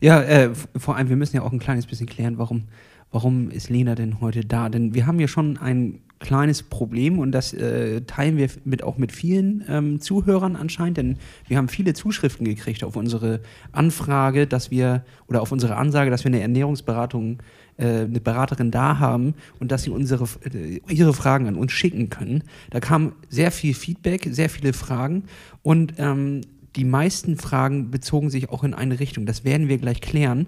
Ja, 0.00 0.22
äh, 0.22 0.50
vor 0.76 0.94
allem, 0.96 1.08
wir 1.08 1.16
müssen 1.16 1.34
ja 1.34 1.42
auch 1.42 1.50
ein 1.50 1.58
kleines 1.58 1.86
bisschen 1.86 2.06
klären, 2.06 2.38
warum 2.38 2.64
warum 3.10 3.50
ist 3.50 3.70
Lena 3.70 3.94
denn 3.94 4.20
heute 4.20 4.44
da? 4.44 4.68
Denn 4.68 4.94
wir 4.94 5.06
haben 5.06 5.20
ja 5.20 5.28
schon 5.28 5.56
ein 5.58 6.00
kleines 6.20 6.62
Problem 6.62 7.18
und 7.18 7.32
das 7.32 7.52
äh, 7.52 8.00
teilen 8.02 8.36
wir 8.36 8.48
mit, 8.64 8.82
auch 8.82 8.98
mit 8.98 9.12
vielen 9.12 9.64
ähm, 9.68 10.00
Zuhörern 10.00 10.56
anscheinend, 10.56 10.96
denn 10.96 11.16
wir 11.46 11.56
haben 11.56 11.68
viele 11.68 11.94
Zuschriften 11.94 12.44
gekriegt 12.44 12.82
auf 12.82 12.96
unsere 12.96 13.40
Anfrage, 13.72 14.46
dass 14.46 14.70
wir 14.70 15.04
oder 15.28 15.42
auf 15.42 15.52
unsere 15.52 15.76
Ansage, 15.76 16.10
dass 16.10 16.24
wir 16.24 16.30
eine 16.30 16.40
Ernährungsberatung, 16.40 17.38
äh, 17.76 18.00
eine 18.00 18.20
Beraterin 18.20 18.70
da 18.70 18.98
haben 18.98 19.34
und 19.60 19.70
dass 19.70 19.84
sie 19.84 19.90
unsere, 19.90 20.24
äh, 20.52 20.80
ihre 20.88 21.14
Fragen 21.14 21.46
an 21.46 21.54
uns 21.54 21.72
schicken 21.72 22.10
können. 22.10 22.42
Da 22.70 22.80
kam 22.80 23.12
sehr 23.28 23.52
viel 23.52 23.74
Feedback, 23.74 24.28
sehr 24.30 24.50
viele 24.50 24.72
Fragen 24.72 25.24
und 25.62 25.94
ähm, 25.98 26.40
die 26.76 26.84
meisten 26.84 27.36
Fragen 27.36 27.90
bezogen 27.90 28.30
sich 28.30 28.50
auch 28.50 28.62
in 28.62 28.74
eine 28.74 29.00
Richtung. 29.00 29.26
Das 29.26 29.44
werden 29.44 29.68
wir 29.68 29.78
gleich 29.78 30.00
klären 30.00 30.46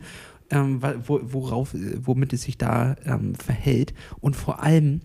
ähm, 0.51 0.83
worauf, 0.83 1.75
womit 1.75 2.33
es 2.33 2.43
sich 2.43 2.59
da 2.59 2.97
ähm, 3.05 3.35
verhält. 3.35 3.95
Und 4.21 4.37
vor 4.37 4.63
allem 4.63 5.01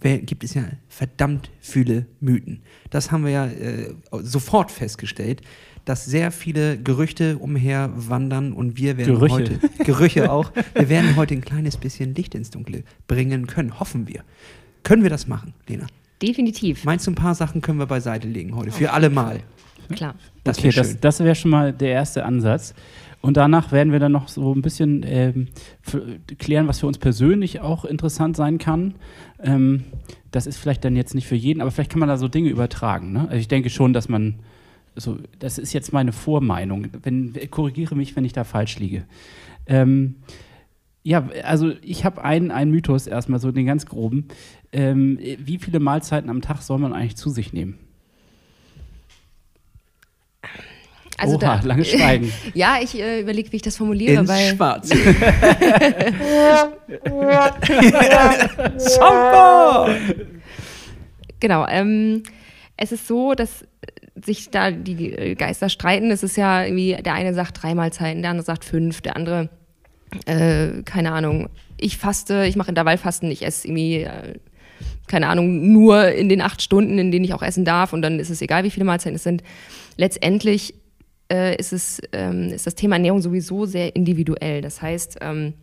gibt 0.00 0.44
es 0.44 0.54
ja 0.54 0.64
verdammt 0.88 1.50
viele 1.60 2.06
Mythen. 2.20 2.62
Das 2.90 3.10
haben 3.10 3.24
wir 3.24 3.30
ja 3.30 3.46
äh, 3.46 3.94
sofort 4.20 4.70
festgestellt, 4.70 5.42
dass 5.84 6.04
sehr 6.04 6.30
viele 6.30 6.78
Gerüchte 6.78 7.38
umherwandern 7.38 8.52
und 8.52 8.76
wir 8.76 8.98
werden 8.98 9.14
Gerüche. 9.14 9.34
heute 9.34 9.58
Gerüche 9.84 10.30
auch. 10.30 10.52
Wir 10.74 10.90
werden 10.90 11.16
heute 11.16 11.34
ein 11.34 11.40
kleines 11.40 11.78
bisschen 11.78 12.14
Licht 12.14 12.34
ins 12.34 12.50
Dunkle 12.50 12.84
bringen 13.06 13.46
können, 13.46 13.80
hoffen 13.80 14.06
wir. 14.06 14.22
Können 14.82 15.02
wir 15.02 15.10
das 15.10 15.26
machen, 15.26 15.54
Lena? 15.66 15.86
Definitiv. 16.20 16.84
Meinst 16.84 17.06
du, 17.06 17.12
ein 17.12 17.14
paar 17.14 17.34
Sachen 17.34 17.62
können 17.62 17.78
wir 17.78 17.86
beiseite 17.86 18.28
legen 18.28 18.54
heute? 18.54 18.70
Für 18.70 18.92
alle 18.92 19.08
Mal. 19.08 19.40
Klar. 19.94 20.14
Das 20.44 20.58
okay, 20.58 20.68
wäre 20.68 20.76
das, 20.76 20.88
schön. 20.88 20.98
das 21.00 21.20
wäre 21.20 21.34
schon 21.34 21.50
mal 21.50 21.72
der 21.72 21.90
erste 21.90 22.24
Ansatz. 22.24 22.74
Und 23.20 23.36
danach 23.36 23.72
werden 23.72 23.92
wir 23.92 23.98
dann 23.98 24.12
noch 24.12 24.28
so 24.28 24.54
ein 24.54 24.62
bisschen 24.62 25.04
ähm, 25.06 25.48
klären, 26.38 26.68
was 26.68 26.80
für 26.80 26.86
uns 26.86 26.98
persönlich 26.98 27.60
auch 27.60 27.84
interessant 27.84 28.36
sein 28.36 28.58
kann. 28.58 28.94
Ähm, 29.42 29.84
das 30.30 30.46
ist 30.46 30.58
vielleicht 30.58 30.84
dann 30.84 30.94
jetzt 30.94 31.14
nicht 31.14 31.26
für 31.26 31.34
jeden, 31.34 31.60
aber 31.60 31.70
vielleicht 31.70 31.90
kann 31.90 32.00
man 32.00 32.08
da 32.08 32.16
so 32.16 32.28
Dinge 32.28 32.48
übertragen. 32.48 33.12
Ne? 33.12 33.22
Also 33.22 33.36
ich 33.36 33.48
denke 33.48 33.70
schon, 33.70 33.92
dass 33.92 34.08
man, 34.08 34.36
so, 34.94 35.18
das 35.38 35.58
ist 35.58 35.72
jetzt 35.72 35.92
meine 35.92 36.12
Vormeinung. 36.12 36.86
Wenn, 37.02 37.34
korrigiere 37.50 37.96
mich, 37.96 38.14
wenn 38.14 38.24
ich 38.24 38.32
da 38.32 38.44
falsch 38.44 38.78
liege. 38.78 39.04
Ähm, 39.66 40.16
ja, 41.02 41.28
also 41.44 41.72
ich 41.82 42.04
habe 42.04 42.22
einen, 42.22 42.50
einen 42.50 42.70
Mythos 42.70 43.06
erstmal, 43.06 43.40
so 43.40 43.50
den 43.50 43.66
ganz 43.66 43.86
groben. 43.86 44.28
Ähm, 44.72 45.18
wie 45.38 45.58
viele 45.58 45.80
Mahlzeiten 45.80 46.30
am 46.30 46.42
Tag 46.42 46.62
soll 46.62 46.78
man 46.78 46.92
eigentlich 46.92 47.16
zu 47.16 47.30
sich 47.30 47.52
nehmen? 47.52 47.78
Also 51.18 51.34
Oha, 51.36 51.58
da, 51.58 51.66
langes 51.66 51.88
Schweigen. 51.90 52.32
Ja, 52.54 52.76
ich 52.80 52.98
äh, 52.98 53.20
überlege, 53.20 53.50
wie 53.50 53.56
ich 53.56 53.62
das 53.62 53.76
formuliere, 53.76 54.20
Ins 54.20 54.28
weil 54.28 54.54
Schwarz. 54.54 54.88
Genau, 61.40 61.66
ähm, 61.68 62.22
es 62.76 62.92
ist 62.92 63.06
so, 63.08 63.34
dass 63.34 63.64
sich 64.24 64.50
da 64.50 64.70
die 64.70 65.12
äh, 65.12 65.34
Geister 65.34 65.68
streiten. 65.68 66.10
Es 66.10 66.22
ist 66.22 66.36
ja 66.36 66.64
irgendwie, 66.64 66.96
der 67.04 67.14
eine 67.14 67.34
sagt 67.34 67.62
drei 67.62 67.74
Mahlzeiten, 67.74 68.22
der 68.22 68.30
andere 68.30 68.44
sagt 68.44 68.64
fünf, 68.64 69.00
der 69.00 69.16
andere, 69.16 69.48
äh, 70.26 70.82
keine 70.84 71.12
Ahnung, 71.12 71.48
ich 71.76 71.98
faste, 71.98 72.44
ich 72.46 72.56
mache 72.56 72.70
Intervallfasten, 72.70 73.30
ich 73.30 73.44
esse 73.44 73.66
irgendwie, 73.66 74.02
äh, 74.02 74.34
keine 75.06 75.28
Ahnung, 75.28 75.72
nur 75.72 76.08
in 76.08 76.28
den 76.28 76.40
acht 76.40 76.62
Stunden, 76.62 76.98
in 76.98 77.10
denen 77.10 77.24
ich 77.24 77.34
auch 77.34 77.42
essen 77.42 77.64
darf 77.64 77.92
und 77.92 78.02
dann 78.02 78.18
ist 78.20 78.30
es 78.30 78.42
egal, 78.42 78.64
wie 78.64 78.70
viele 78.70 78.84
Mahlzeiten 78.84 79.16
es 79.16 79.22
sind. 79.22 79.42
Letztendlich 79.96 80.74
äh, 81.32 81.56
ist, 81.56 81.72
es, 81.72 82.00
ähm, 82.12 82.48
ist 82.52 82.66
das 82.66 82.74
Thema 82.74 82.96
Ernährung 82.96 83.20
sowieso 83.20 83.66
sehr 83.66 83.94
individuell. 83.94 84.62
Das 84.62 84.80
heißt, 84.82 85.18
ähm, 85.20 85.54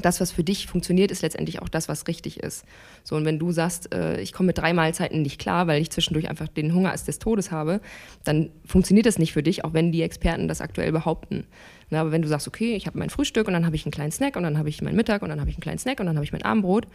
das, 0.00 0.20
was 0.20 0.30
für 0.30 0.44
dich 0.44 0.66
funktioniert, 0.66 1.10
ist 1.10 1.22
letztendlich 1.22 1.60
auch 1.60 1.68
das, 1.68 1.88
was 1.88 2.06
richtig 2.06 2.40
ist. 2.40 2.64
So, 3.02 3.16
und 3.16 3.24
wenn 3.24 3.38
du 3.38 3.50
sagst, 3.50 3.92
äh, 3.92 4.20
ich 4.20 4.32
komme 4.32 4.48
mit 4.48 4.58
drei 4.58 4.72
Mahlzeiten 4.72 5.22
nicht 5.22 5.40
klar, 5.40 5.66
weil 5.66 5.82
ich 5.82 5.90
zwischendurch 5.90 6.28
einfach 6.28 6.48
den 6.48 6.72
Hunger 6.72 6.92
als 6.92 7.04
des 7.04 7.18
Todes 7.18 7.50
habe, 7.50 7.80
dann 8.24 8.50
funktioniert 8.64 9.06
das 9.06 9.18
nicht 9.18 9.32
für 9.32 9.42
dich, 9.42 9.64
auch 9.64 9.72
wenn 9.74 9.92
die 9.92 10.02
Experten 10.02 10.46
das 10.46 10.60
aktuell 10.60 10.92
behaupten. 10.92 11.46
Na, 11.90 12.00
aber 12.00 12.12
wenn 12.12 12.22
du 12.22 12.28
sagst, 12.28 12.46
okay, 12.46 12.74
ich 12.76 12.86
habe 12.86 12.98
mein 12.98 13.10
Frühstück 13.10 13.48
und 13.48 13.54
dann 13.54 13.66
habe 13.66 13.76
ich 13.76 13.84
einen 13.84 13.92
kleinen 13.92 14.12
Snack 14.12 14.36
und 14.36 14.44
dann 14.44 14.58
habe 14.58 14.68
ich 14.68 14.82
meinen 14.82 14.96
Mittag 14.96 15.22
und 15.22 15.30
dann 15.30 15.40
habe 15.40 15.50
ich 15.50 15.56
einen 15.56 15.62
kleinen 15.62 15.78
Snack 15.78 16.00
und 16.00 16.06
dann 16.06 16.16
habe 16.16 16.24
ich 16.24 16.32
mein 16.32 16.42
Abendbrot 16.42 16.86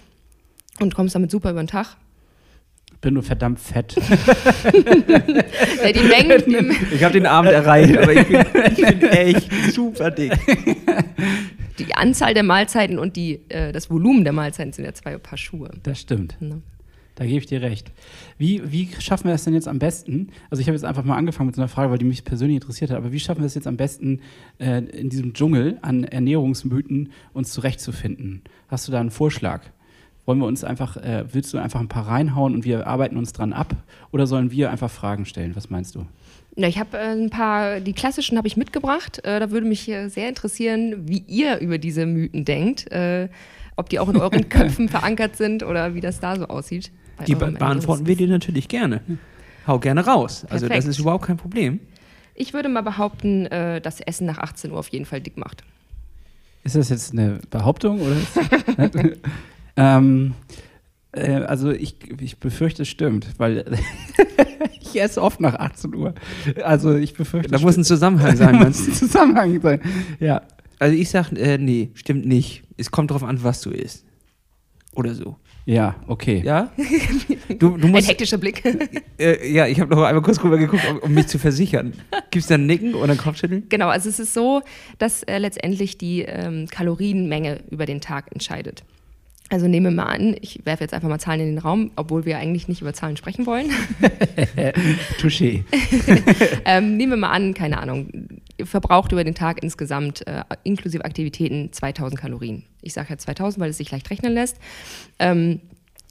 und 0.80 0.96
kommst 0.96 1.16
damit 1.16 1.32
super 1.32 1.52
über 1.52 1.62
den 1.62 1.68
Tag. 1.68 1.98
Bin 3.04 3.14
nur 3.14 3.24
verdammt 3.24 3.60
fett. 3.60 3.96
Ja, 5.84 5.92
die 5.92 6.00
Mengen, 6.00 6.42
die, 6.48 6.96
Ich 6.96 7.04
habe 7.04 7.14
den 7.14 7.26
Abend 7.26 7.52
erreicht, 7.52 7.98
aber 7.98 8.14
ich 8.14 8.26
bin, 8.26 8.46
ich 8.72 9.00
bin 9.00 9.02
echt 9.10 9.52
super 9.74 10.10
dick. 10.10 10.32
die 11.78 11.94
Anzahl 11.94 12.34
der 12.34 12.44
Mahlzeiten 12.44 12.98
und 12.98 13.18
die, 13.18 13.42
äh, 13.50 13.74
das 13.74 13.90
Volumen 13.90 14.24
der 14.24 14.32
Mahlzeiten 14.32 14.72
sind 14.72 14.86
ja 14.86 14.94
zwei 14.94 15.18
Paar 15.18 15.38
Schuhe. 15.38 15.72
Das 15.84 16.00
stimmt. 16.00 16.38
Ne? 16.40 16.62
Da 17.16 17.26
gebe 17.26 17.40
ich 17.40 17.46
dir 17.48 17.62
recht. 17.62 17.92
Wie, 18.38 18.72
wie 18.72 18.88
schaffen 19.00 19.28
wir 19.28 19.34
es 19.36 19.44
denn 19.44 19.54
jetzt 19.54 19.68
am 19.68 19.78
besten? 19.78 20.30
Also 20.50 20.62
ich 20.62 20.68
habe 20.68 20.76
jetzt 20.76 20.86
einfach 20.86 21.04
mal 21.04 21.18
angefangen 21.18 21.48
mit 21.48 21.56
so 21.56 21.62
einer 21.62 21.68
Frage, 21.68 21.92
weil 21.92 21.98
die 21.98 22.06
mich 22.06 22.24
persönlich 22.24 22.56
interessiert 22.56 22.92
hat, 22.92 22.98
aber 22.98 23.12
wie 23.12 23.20
schaffen 23.20 23.42
wir 23.42 23.48
es 23.48 23.56
jetzt 23.56 23.68
am 23.68 23.76
besten, 23.76 24.22
äh, 24.60 24.80
in 24.86 25.10
diesem 25.10 25.34
Dschungel 25.34 25.80
an 25.82 26.06
Ernährungsmythen 26.06 27.12
uns 27.34 27.52
zurechtzufinden? 27.52 28.44
Hast 28.70 28.88
du 28.88 28.94
da 28.94 29.02
einen 29.02 29.12
Vorschlag? 29.12 29.64
Wollen 30.26 30.40
wir 30.40 30.46
uns 30.46 30.64
einfach, 30.64 30.96
äh, 30.98 31.26
willst 31.32 31.54
du 31.54 31.58
einfach 31.58 31.82
ein 31.82 31.90
paar 31.90 32.08
reinhauen 32.08 32.56
und 32.56 32.64
wir 32.64 32.88
arbeiten 32.88 33.18
uns 33.18 33.34
dran 33.34 33.52
ab? 33.52 33.76
Oder 34.12 34.26
sollen 34.26 34.52
wir 34.52 34.72
einfach 34.72 34.90
Fragen 34.90 35.26
stellen? 35.26 35.56
Was 35.56 35.70
meinst 35.70 35.96
du? 35.96 36.06
Ja, 36.56 36.68
ich 36.68 36.80
habe 36.80 36.98
äh, 36.98 37.12
ein 37.12 37.30
paar, 37.30 37.80
die 37.82 37.94
klassischen 37.94 38.38
habe 38.38 38.48
ich 38.48 38.56
mitgebracht. 38.56 39.24
Äh, 39.26 39.40
da 39.40 39.52
würde 39.52 39.68
mich 39.68 39.90
äh, 39.90 40.08
sehr 40.08 40.30
interessieren, 40.30 41.08
wie 41.08 41.24
ihr 41.28 41.60
über 41.60 41.78
diese 41.78 42.06
Mythen 42.06 42.46
denkt. 42.46 42.92
Äh, 42.92 43.28
ob 43.76 43.90
die 43.90 44.00
auch 44.00 44.10
in 44.10 44.18
euren 44.18 44.50
Köpfen 44.50 44.88
verankert 44.88 45.36
sind 45.36 45.64
oder 45.64 45.96
wie 45.96 46.02
das 46.02 46.20
da 46.20 46.36
so 46.36 46.48
aussieht. 46.48 46.92
Die 47.28 47.36
be 47.36 47.52
beantworten 47.52 48.06
wir 48.06 48.16
dir 48.16 48.28
natürlich 48.28 48.68
gerne. 48.68 49.02
Hau 49.68 49.80
gerne 49.80 50.06
raus. 50.06 50.46
Also 50.50 50.68
das 50.68 50.70
Perfekt. 50.70 50.88
ist 50.90 51.00
überhaupt 51.00 51.26
kein 51.26 51.38
Problem. 51.38 51.80
Ich 52.36 52.54
würde 52.54 52.70
mal 52.70 52.82
behaupten, 52.82 53.46
äh, 53.48 53.82
dass 53.82 54.00
Essen 54.02 54.26
nach 54.26 54.38
18 54.38 54.72
Uhr 54.72 54.80
auf 54.80 54.88
jeden 54.90 55.06
Fall 55.06 55.22
dick 55.22 55.38
macht. 55.38 55.64
Ist 56.64 56.76
das 56.76 56.90
jetzt 56.90 57.14
eine 57.14 57.40
Behauptung 57.50 58.00
oder? 58.02 58.16
Ähm, 59.76 60.34
äh, 61.12 61.32
also 61.36 61.72
ich, 61.72 61.96
ich 62.22 62.40
befürchte, 62.40 62.84
es 62.84 62.90
stimmt, 62.90 63.28
weil 63.38 63.66
ich 64.82 65.00
esse 65.02 65.22
oft 65.22 65.40
nach 65.40 65.56
18 65.56 65.96
Uhr. 65.96 66.14
Also 66.64 66.96
ich 66.96 67.14
befürchte, 67.14 67.50
Da 67.50 67.58
es 67.58 67.62
muss 67.62 67.78
ein 67.78 67.84
Zusammenhang 67.84 68.36
sein. 68.36 68.48
stimmt. 68.50 68.64
meinst 68.64 68.80
muss 68.80 68.88
ein 68.90 69.08
Zusammenhang 69.08 69.62
sein. 69.62 69.82
Ja. 70.20 70.42
Also 70.80 70.96
ich 70.96 71.10
sag, 71.10 71.32
äh, 71.34 71.58
nee, 71.58 71.92
stimmt 71.94 72.26
nicht. 72.26 72.64
Es 72.78 72.92
kommt 72.92 73.12
drauf 73.12 73.24
an, 73.24 73.44
was 73.44 73.62
du 73.62 73.70
isst. 73.70 74.06
Oder 74.96 75.14
so. 75.16 75.38
Ja, 75.66 75.96
okay. 76.08 76.42
Ja? 76.44 76.72
Du, 77.60 77.78
du 77.78 77.86
Ein 77.88 77.92
musst, 77.92 78.10
hektischer 78.10 78.38
Blick. 78.38 78.64
äh, 79.20 79.52
ja, 79.52 79.68
ich 79.68 79.80
habe 79.80 79.94
noch 79.96 80.04
einmal 80.04 80.22
kurz 80.24 80.44
rüber 80.44 80.58
geguckt, 80.58 80.84
um, 80.90 80.98
um 81.00 81.14
mich 81.14 81.28
zu 81.28 81.38
versichern. 81.38 81.94
Gibt 82.32 82.44
es 82.44 82.48
da 82.48 82.56
ein 82.56 82.66
Nicken 82.66 82.96
oder 82.96 83.12
ein 83.12 83.18
Kopfschütteln? 83.18 83.68
genau, 83.70 83.88
also 83.90 84.10
es 84.10 84.20
ist 84.20 84.34
so, 84.34 84.62
dass 84.98 85.24
äh, 85.24 85.38
letztendlich 85.38 85.98
die 85.98 86.24
ähm, 86.24 86.68
Kalorienmenge 86.70 87.60
über 87.70 87.86
den 87.86 88.02
Tag 88.02 88.32
entscheidet. 88.32 88.84
Also 89.50 89.68
nehme 89.68 89.92
mal 89.92 90.06
an, 90.06 90.36
ich 90.42 90.66
werfe 90.66 90.84
jetzt 90.84 90.94
einfach 90.94 91.10
mal 91.10 91.20
Zahlen 91.20 91.42
in 91.42 91.48
den 91.48 91.58
Raum, 91.60 91.92
obwohl 91.96 92.26
wir 92.26 92.38
eigentlich 92.38 92.68
nicht 92.68 92.82
über 92.82 92.94
Zahlen 92.94 93.18
sprechen 93.18 93.46
wollen. 93.46 93.70
Touché. 95.20 95.64
ähm, 96.66 96.98
nehmen 96.98 97.12
wir 97.12 97.18
mal 97.18 97.32
an, 97.32 97.54
keine 97.54 97.78
Ahnung, 97.80 98.10
ihr 98.58 98.66
verbraucht 98.66 99.12
über 99.12 99.24
den 99.24 99.36
Tag 99.36 99.62
insgesamt 99.62 100.26
äh, 100.28 100.44
inklusive 100.64 101.06
Aktivitäten 101.06 101.72
2000 101.72 102.20
Kalorien. 102.20 102.64
Ich 102.82 102.94
sage 102.94 103.10
ja 103.12 103.18
2000, 103.18 103.62
weil 103.62 103.70
es 103.70 103.78
sich 103.78 103.92
leicht 103.92 104.10
rechnen 104.10 104.34
lässt. 104.34 104.58
Ähm, 105.20 105.60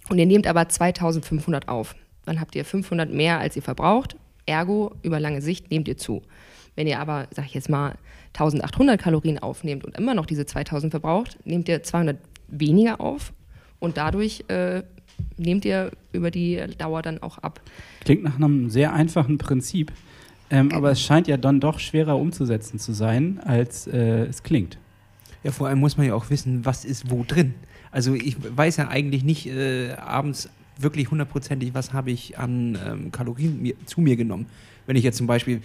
und 0.09 0.19
ihr 0.19 0.27
nehmt 0.27 0.47
aber 0.47 0.69
2500 0.69 1.69
auf. 1.69 1.95
Dann 2.25 2.41
habt 2.41 2.55
ihr 2.55 2.65
500 2.65 3.13
mehr, 3.13 3.39
als 3.39 3.57
ihr 3.57 3.63
verbraucht. 3.63 4.17
Ergo, 4.47 4.95
über 5.03 5.21
lange 5.21 5.41
Sicht 5.41 5.71
nehmt 5.71 5.89
ihr 5.89 5.97
zu. 5.97 6.23
Wenn 6.77 6.87
ihr 6.87 7.01
aber, 7.01 7.29
sag 7.31 7.47
ich 7.47 7.55
jetzt 7.55 7.69
mal, 7.69 7.97
1800 8.35 9.01
Kalorien 9.01 9.39
aufnehmt 9.39 9.85
und 9.85 9.97
immer 9.97 10.15
noch 10.15 10.27
diese 10.27 10.47
2000 10.47 10.91
verbraucht, 10.91 11.39
nehmt 11.45 11.69
ihr 11.69 11.83
200 11.83 12.17
weniger 12.53 13.01
auf 13.01 13.33
und 13.81 13.97
dadurch 13.97 14.45
äh, 14.49 14.83
nehmt 15.37 15.65
ihr 15.65 15.91
über 16.13 16.31
die 16.31 16.61
Dauer 16.79 17.03
dann 17.03 17.23
auch 17.23 17.39
ab. 17.39 17.61
Klingt 18.05 18.23
nach 18.23 18.37
einem 18.37 18.71
sehr 18.71 18.93
einfachen 18.93 19.39
Prinzip, 19.39 19.93
ähm, 20.51 20.71
aber 20.73 20.91
es 20.93 21.01
scheint 21.01 21.27
ja 21.27 21.37
dann 21.37 21.61
doch 21.61 21.79
schwerer 21.79 22.17
umzusetzen 22.17 22.79
zu 22.79 22.93
sein, 22.93 23.41
als 23.45 23.87
äh, 23.87 24.27
es 24.27 24.43
klingt. 24.43 24.79
Ja, 25.43 25.51
vor 25.51 25.67
allem 25.67 25.81
muss 25.81 25.97
man 25.97 26.07
ja 26.07 26.15
auch 26.15 26.31
wissen, 26.31 26.65
was 26.65 26.85
ist 26.85 27.11
wo 27.11 27.25
drin. 27.27 27.55
Also 27.91 28.15
ich 28.15 28.37
weiß 28.57 28.77
ja 28.77 28.89
eigentlich 28.89 29.25
nicht 29.25 29.47
äh, 29.47 29.93
abends 29.93 30.49
wirklich 30.79 31.11
hundertprozentig, 31.11 31.75
was 31.75 31.93
habe 31.93 32.11
ich 32.11 32.39
an 32.39 32.79
ähm, 32.87 33.13
Kalorien 33.13 33.61
mir, 33.61 33.75
zu 33.87 34.01
mir 34.01 34.17
genommen. 34.17 34.47
Wenn 34.87 34.97
ich 34.97 35.05
jetzt 35.05 35.19
zum 35.19 35.27
Beispiel 35.27 35.61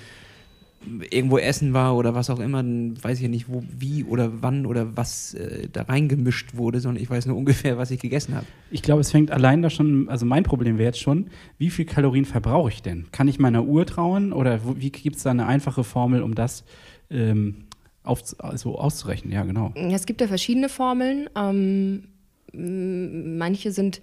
irgendwo 1.10 1.38
essen 1.38 1.74
war 1.74 1.96
oder 1.96 2.15
was 2.15 2.29
auch 2.29 2.39
immer, 2.39 2.57
dann 2.57 3.01
weiß 3.01 3.17
ich 3.17 3.24
ja 3.24 3.29
nicht, 3.29 3.50
wo, 3.50 3.63
wie 3.77 4.03
oder 4.03 4.41
wann 4.41 4.65
oder 4.65 4.96
was 4.96 5.34
äh, 5.34 5.67
da 5.72 5.84
reingemischt 5.84 6.55
wurde, 6.55 6.79
sondern 6.79 7.01
ich 7.01 7.10
weiß 7.10 7.25
nur 7.25 7.38
ungefähr, 7.38 7.77
was 7.77 7.91
ich 7.91 8.00
gegessen 8.00 8.36
habe. 8.36 8.46
Ich 8.72 8.81
glaube, 8.81 9.01
es 9.01 9.12
fängt 9.12 9.31
allein 9.31 9.62
da 9.62 9.69
schon, 9.69 10.07
also 10.10 10.25
mein 10.25 10.43
Problem 10.43 10.77
wäre 10.77 10.88
jetzt 10.88 11.01
schon, 11.01 11.27
wie 11.57 11.69
viel 11.69 11.86
Kalorien 11.86 12.25
verbrauche 12.25 12.69
ich 12.69 12.81
denn? 12.81 13.07
Kann 13.12 13.27
ich 13.27 13.39
meiner 13.39 13.65
Uhr 13.65 13.86
trauen 13.86 14.34
oder 14.34 14.63
wo, 14.65 14.77
wie 14.77 14.91
gibt 14.91 15.17
es 15.17 15.24
da 15.24 15.31
eine 15.31 15.48
einfache 15.48 15.84
Formel, 15.84 16.22
um 16.22 16.36
das 16.36 16.63
ähm, 17.10 17.65
auf, 18.03 18.22
also 18.39 18.77
auszurechnen? 18.77 19.34
Ja, 19.34 19.43
genau. 19.43 19.74
Es 19.75 20.05
gibt 20.05 20.22
ja 20.22 20.27
verschiedene 20.27 20.69
Formeln. 20.69 21.29
Ähm, 21.36 22.03
manche 22.53 23.72
sind, 23.72 24.01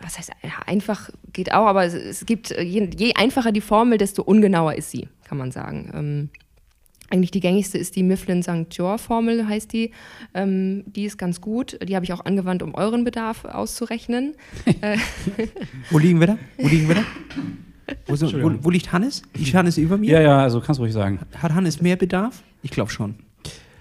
was 0.00 0.18
heißt 0.18 0.30
ja, 0.42 0.50
einfach, 0.66 1.10
geht 1.32 1.52
auch, 1.52 1.66
aber 1.66 1.84
es, 1.84 1.94
es 1.94 2.26
gibt, 2.26 2.50
äh, 2.50 2.62
je, 2.62 2.88
je 2.96 3.14
einfacher 3.14 3.52
die 3.52 3.60
Formel, 3.60 3.98
desto 3.98 4.22
ungenauer 4.22 4.74
ist 4.74 4.90
sie, 4.90 5.08
kann 5.24 5.38
man 5.38 5.50
sagen. 5.50 5.90
Ähm, 5.94 6.28
eigentlich 7.10 7.30
die 7.30 7.40
gängigste 7.40 7.78
ist 7.78 7.96
die 7.96 8.02
Mifflin 8.02 8.42
St. 8.42 8.70
George 8.70 9.02
Formel, 9.02 9.46
heißt 9.46 9.72
die. 9.72 9.92
Ähm, 10.32 10.84
die 10.86 11.04
ist 11.04 11.18
ganz 11.18 11.40
gut. 11.40 11.78
Die 11.86 11.94
habe 11.94 12.04
ich 12.04 12.12
auch 12.12 12.24
angewandt, 12.24 12.62
um 12.62 12.74
euren 12.74 13.04
Bedarf 13.04 13.44
auszurechnen. 13.44 14.34
äh, 14.80 14.96
Wo 15.90 15.98
liegen 15.98 16.18
wir 16.18 16.28
da? 16.28 16.38
Wo 16.56 16.66
liegen 16.66 16.88
wir 16.88 16.96
da? 16.96 17.02
Wo, 18.06 18.16
so, 18.16 18.32
wo, 18.42 18.50
wo 18.64 18.70
liegt 18.70 18.92
Hannes? 18.92 19.22
Die 19.36 19.44
Hannes 19.54 19.76
über 19.76 19.98
mir? 19.98 20.12
Ja, 20.12 20.20
ja, 20.22 20.38
also 20.42 20.58
kannst 20.62 20.80
ruhig 20.80 20.94
sagen. 20.94 21.20
Hat 21.36 21.52
Hannes 21.52 21.82
mehr 21.82 21.96
Bedarf? 21.96 22.42
Ich 22.62 22.70
glaube 22.70 22.90
schon. 22.90 23.16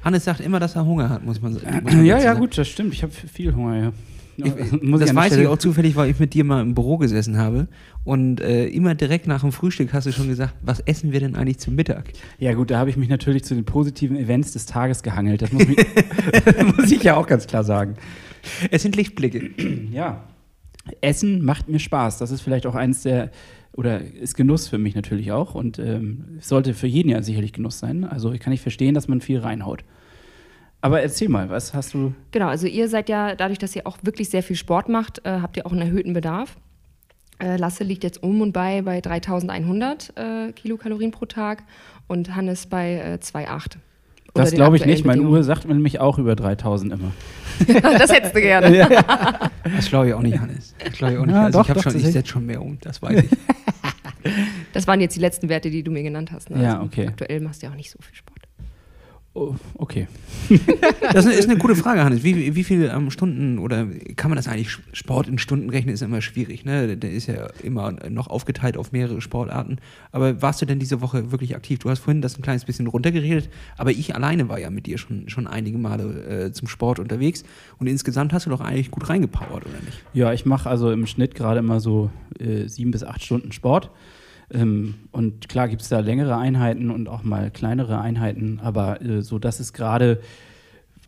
Hannes 0.04 0.26
sagt 0.26 0.42
immer, 0.42 0.60
dass 0.60 0.76
er 0.76 0.86
Hunger 0.86 1.10
hat, 1.10 1.24
muss 1.24 1.42
man, 1.42 1.54
muss 1.54 1.64
man 1.64 1.74
Ja, 1.86 1.90
dazu 1.90 2.04
ja, 2.04 2.20
sagen. 2.20 2.40
gut, 2.42 2.58
das 2.58 2.68
stimmt. 2.68 2.94
Ich 2.94 3.02
habe 3.02 3.14
viel 3.14 3.56
Hunger, 3.56 3.78
ja. 3.78 3.94
Ich, 4.38 4.54
Muss 4.82 5.00
das 5.00 5.16
weiß 5.16 5.38
ich 5.38 5.48
auch 5.48 5.58
zufällig, 5.58 5.96
weil 5.96 6.10
ich 6.10 6.20
mit 6.20 6.34
dir 6.34 6.44
mal 6.44 6.62
im 6.62 6.74
Büro 6.74 6.98
gesessen 6.98 7.38
habe. 7.38 7.68
Und 8.04 8.42
äh, 8.42 8.66
immer 8.68 8.96
direkt 8.96 9.28
nach 9.28 9.42
dem 9.42 9.52
Frühstück 9.52 9.94
hast 9.94 10.08
du 10.08 10.12
schon 10.12 10.28
gesagt, 10.28 10.56
was 10.62 10.80
essen 10.82 11.12
wir 11.12 11.20
denn 11.20 11.36
eigentlich 11.36 11.60
zum 11.60 11.76
Mittag? 11.76 12.12
Ja 12.40 12.54
gut, 12.54 12.72
da 12.72 12.80
habe 12.80 12.90
ich 12.90 12.98
mich 12.98 13.10
natürlich 13.10 13.44
zu 13.44 13.56
den 13.56 13.66
positiven 13.66 14.18
Events 14.18 14.54
des 14.54 14.66
Tages 14.66 15.04
gehangelt. 15.04 15.42
Das 15.42 15.52
muss, 15.52 15.68
mich, 15.68 15.78
muss 16.78 16.92
ich 16.92 17.04
ja 17.04 17.16
auch 17.16 17.28
ganz 17.28 17.48
klar 17.48 17.64
sagen. 17.64 17.96
Es 18.72 18.82
sind 18.82 18.96
Lichtblicke. 18.96 19.52
Ja. 19.92 20.24
Essen 21.00 21.46
macht 21.46 21.70
mir 21.70 21.80
Spaß. 21.80 22.18
Das 22.18 22.32
ist 22.32 22.42
vielleicht 22.42 22.66
auch 22.66 22.76
eins 22.76 23.04
der, 23.04 23.32
oder 23.74 24.02
ist 24.02 24.36
Genuss 24.36 24.68
für 24.68 24.78
mich 24.78 24.96
natürlich 24.96 25.32
auch. 25.32 25.56
Und 25.56 25.80
ähm, 25.80 26.40
sollte 26.40 26.74
für 26.74 26.88
jeden 26.88 27.10
ja 27.10 27.22
sicherlich 27.22 27.54
Genuss 27.54 27.80
sein. 27.80 28.04
Also 28.04 28.32
ich 28.32 28.40
kann 28.40 28.52
nicht 28.52 28.62
verstehen, 28.62 28.94
dass 28.94 29.08
man 29.08 29.22
viel 29.22 29.40
reinhaut. 29.40 29.84
Aber 30.84 31.02
erzähl 31.02 31.30
mal, 31.30 31.50
was 31.50 31.74
hast 31.74 31.94
du. 31.94 32.14
Genau, 32.32 32.48
also 32.48 32.68
ihr 32.68 32.90
seid 32.90 33.08
ja, 33.08 33.36
dadurch, 33.36 33.58
dass 33.58 33.74
ihr 33.74 33.88
auch 33.88 33.98
wirklich 34.02 34.30
sehr 34.30 34.44
viel 34.44 34.58
Sport 34.58 34.90
macht, 34.90 35.26
äh, 35.26 35.40
habt 35.42 35.56
ihr 35.56 35.66
auch 35.66 35.72
einen 35.72 35.82
erhöhten 35.82 36.12
Bedarf. 36.12 36.58
Äh, 37.40 37.56
Lasse 37.56 37.86
liegt 37.86 38.04
jetzt 38.04 38.22
um 38.22 38.42
und 38.42 38.52
bei 38.52 38.82
bei 38.82 39.00
3100 39.00 40.14
äh, 40.18 40.52
Kilokalorien 40.52 41.12
pro 41.12 41.26
Tag 41.26 41.64
und 42.08 42.36
Hannes 42.36 42.66
bei 42.66 42.96
äh, 42.96 43.18
2,8. 43.24 43.78
Das 44.34 44.52
glaube 44.52 44.76
ich 44.76 44.86
nicht. 44.86 45.06
Meine 45.06 45.22
Uhr 45.22 45.42
sagt 45.44 45.66
mir 45.66 45.74
nämlich 45.74 46.02
auch 46.02 46.18
über 46.20 46.36
3000 46.36 46.92
immer. 46.92 47.12
das 47.82 48.12
hättest 48.12 48.36
du 48.36 48.42
gerne. 48.42 48.86
Das 49.64 49.88
glaube 49.88 50.10
ich 50.10 50.14
auch 50.14 50.22
nicht, 50.22 50.38
Hannes. 50.38 50.76
Das 50.84 50.94
glaube 50.98 51.14
ich 51.14 51.20
auch 51.20 51.26
nicht. 51.26 51.36
Ja, 51.36 51.44
also 51.46 51.60
doch, 51.60 51.66
ich 51.66 51.70
habe 51.70 51.82
doch, 51.82 51.92
schon, 51.92 52.02
ich 52.02 52.08
setze 52.08 52.30
schon 52.30 52.46
mehr 52.46 52.62
um, 52.62 52.78
das 52.82 53.02
weiß 53.02 53.24
ich. 53.24 53.30
Das 54.72 54.88
waren 54.88 55.02
jetzt 55.02 55.18
die 55.18 55.20
letzten 55.20 55.50
Werte, 55.50 55.70
die 55.70 55.84
du 55.84 55.92
mir 55.92 56.02
genannt 56.02 56.32
hast. 56.32 56.50
Ne? 56.50 56.64
Ja, 56.64 56.82
okay. 56.82 57.08
Aktuell 57.08 57.42
machst 57.42 57.62
du 57.62 57.66
ja 57.66 57.74
auch 57.74 57.76
nicht 57.76 57.92
so 57.92 58.00
viel 58.02 58.16
Sport. 58.16 58.40
Oh, 59.36 59.56
okay. 59.80 60.08
Das 61.12 61.26
ist 61.26 61.50
eine 61.50 61.58
gute 61.58 61.76
Frage, 61.76 62.04
Hannes. 62.04 62.24
Wie, 62.24 62.56
wie 62.56 62.64
viele 62.64 62.92
ähm, 62.92 63.10
Stunden 63.10 63.58
oder 63.58 63.88
kann 64.16 64.30
man 64.30 64.36
das 64.36 64.48
eigentlich 64.48 64.78
Sport 64.92 65.28
in 65.28 65.40
Stunden 65.40 65.72
rechnen, 65.72 65.92
ist 65.92 66.04
immer 66.04 66.22
schwierig. 66.22 66.66
Ne? 66.66 66.96
Der 66.96 67.10
ist 67.12 67.26
ja 67.26 67.48
immer 67.64 67.94
noch 68.10 68.28
aufgeteilt 68.28 68.78
auf 68.78 68.92
mehrere 68.92 69.22
Sportarten. 69.22 69.78
Aber 70.12 70.44
warst 70.44 70.62
du 70.62 70.68
denn 70.68 70.78
diese 70.78 71.02
Woche 71.02 71.32
wirklich 71.32 71.56
aktiv? 71.56 71.80
Du 71.80 71.90
hast 71.90 72.00
vorhin 72.00 72.22
das 72.22 72.38
ein 72.38 72.44
kleines 72.44 72.66
bisschen 72.66 72.86
runtergeredet, 72.86 73.50
aber 73.76 73.90
ich 73.90 74.14
alleine 74.14 74.50
war 74.50 74.60
ja 74.60 74.70
mit 74.70 74.86
dir 74.86 75.00
schon, 75.00 75.28
schon 75.30 75.48
einige 75.48 75.80
Male 75.80 76.46
äh, 76.46 76.52
zum 76.52 76.68
Sport 76.68 77.00
unterwegs 77.00 77.44
und 77.80 77.88
insgesamt 77.88 78.34
hast 78.34 78.46
du 78.46 78.52
doch 78.52 78.62
eigentlich 78.62 78.92
gut 78.92 79.10
reingepowert, 79.10 79.66
oder 79.66 79.80
nicht? 79.84 80.04
Ja, 80.14 80.32
ich 80.32 80.46
mache 80.46 80.70
also 80.70 80.92
im 80.92 81.08
Schnitt 81.08 81.34
gerade 81.34 81.60
immer 81.60 81.80
so 81.80 82.12
äh, 82.40 82.68
sieben 82.68 82.92
bis 82.92 83.04
acht 83.04 83.24
Stunden 83.24 83.52
Sport. 83.52 83.90
Ähm, 84.52 84.96
und 85.12 85.50
klar 85.50 85.68
gibt 85.68 85.82
es 85.82 85.90
da 85.90 86.00
längere 86.00 86.38
Einheiten 86.38 86.90
und 86.92 87.08
auch 87.08 87.24
mal 87.24 87.52
kleinere 87.52 88.00
Einheiten, 88.00 88.60
aber 88.62 89.02
äh, 89.02 89.22
so 89.22 89.40
das 89.40 89.60
ist 89.60 89.74
gerade, 89.74 90.22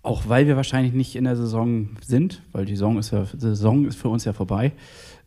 auch 0.04 0.28
weil 0.28 0.48
wir 0.48 0.56
wahrscheinlich 0.56 0.94
nicht 0.94 1.16
in 1.16 1.24
der 1.24 1.36
Saison 1.36 1.90
sind, 2.02 2.42
weil 2.52 2.66
die 2.66 2.76
Saison 2.76 2.98
ist, 2.98 3.12
ja, 3.12 3.26
Saison 3.26 3.86
ist 3.86 3.98
für 3.98 4.10
uns 4.10 4.26
ja 4.26 4.34
vorbei, 4.34 4.72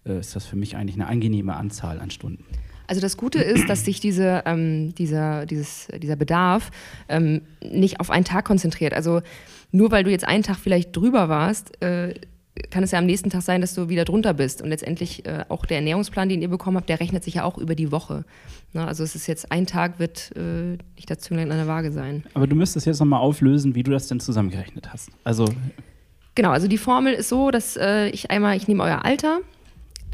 äh, 0.04 0.18
ist 0.18 0.36
das 0.36 0.46
für 0.46 0.56
mich 0.56 0.76
eigentlich 0.76 0.96
eine 0.96 1.06
angenehme 1.06 1.56
Anzahl 1.56 2.00
an 2.00 2.10
Stunden. 2.10 2.44
Also 2.88 3.02
das 3.02 3.18
Gute 3.18 3.40
ist, 3.40 3.68
dass 3.68 3.84
sich 3.84 4.00
diese, 4.00 4.42
ähm, 4.46 4.94
dieser, 4.94 5.44
dieses, 5.44 5.88
dieser 5.98 6.16
Bedarf 6.16 6.70
ähm, 7.08 7.42
nicht 7.62 8.00
auf 8.00 8.10
einen 8.10 8.24
Tag 8.24 8.46
konzentriert. 8.46 8.94
Also 8.94 9.20
nur 9.72 9.90
weil 9.90 10.04
du 10.04 10.10
jetzt 10.10 10.26
einen 10.26 10.42
Tag 10.42 10.56
vielleicht 10.56 10.96
drüber 10.96 11.28
warst, 11.28 11.82
äh, 11.82 12.14
kann 12.70 12.82
es 12.82 12.90
ja 12.90 12.98
am 12.98 13.06
nächsten 13.06 13.30
Tag 13.30 13.42
sein, 13.42 13.60
dass 13.60 13.74
du 13.74 13.88
wieder 13.88 14.04
drunter 14.04 14.34
bist. 14.34 14.62
Und 14.62 14.68
letztendlich 14.68 15.26
äh, 15.26 15.44
auch 15.48 15.66
der 15.66 15.78
Ernährungsplan, 15.78 16.28
den 16.28 16.42
ihr 16.42 16.48
bekommen 16.48 16.76
habt, 16.76 16.88
der 16.88 17.00
rechnet 17.00 17.24
sich 17.24 17.34
ja 17.34 17.44
auch 17.44 17.58
über 17.58 17.74
die 17.74 17.92
Woche. 17.92 18.24
Na, 18.72 18.86
also 18.86 19.04
es 19.04 19.14
ist 19.14 19.26
jetzt 19.26 19.50
ein 19.52 19.66
Tag, 19.66 19.98
wird 19.98 20.32
äh, 20.36 20.78
nicht 20.96 21.10
dazu 21.10 21.34
in 21.34 21.52
einer 21.52 21.66
Waage 21.66 21.92
sein. 21.92 22.24
Aber 22.34 22.46
du 22.46 22.56
müsstest 22.56 22.86
jetzt 22.86 23.00
nochmal 23.00 23.20
auflösen, 23.20 23.74
wie 23.74 23.82
du 23.82 23.90
das 23.90 24.08
denn 24.08 24.20
zusammengerechnet 24.20 24.92
hast. 24.92 25.10
Also, 25.24 25.46
Genau, 26.38 26.50
also 26.50 26.68
die 26.68 26.78
Formel 26.78 27.14
ist 27.14 27.30
so, 27.30 27.50
dass 27.50 27.76
äh, 27.76 28.10
ich 28.10 28.30
einmal, 28.30 28.56
ich 28.56 28.68
nehme 28.68 28.84
euer 28.84 29.04
Alter, 29.04 29.40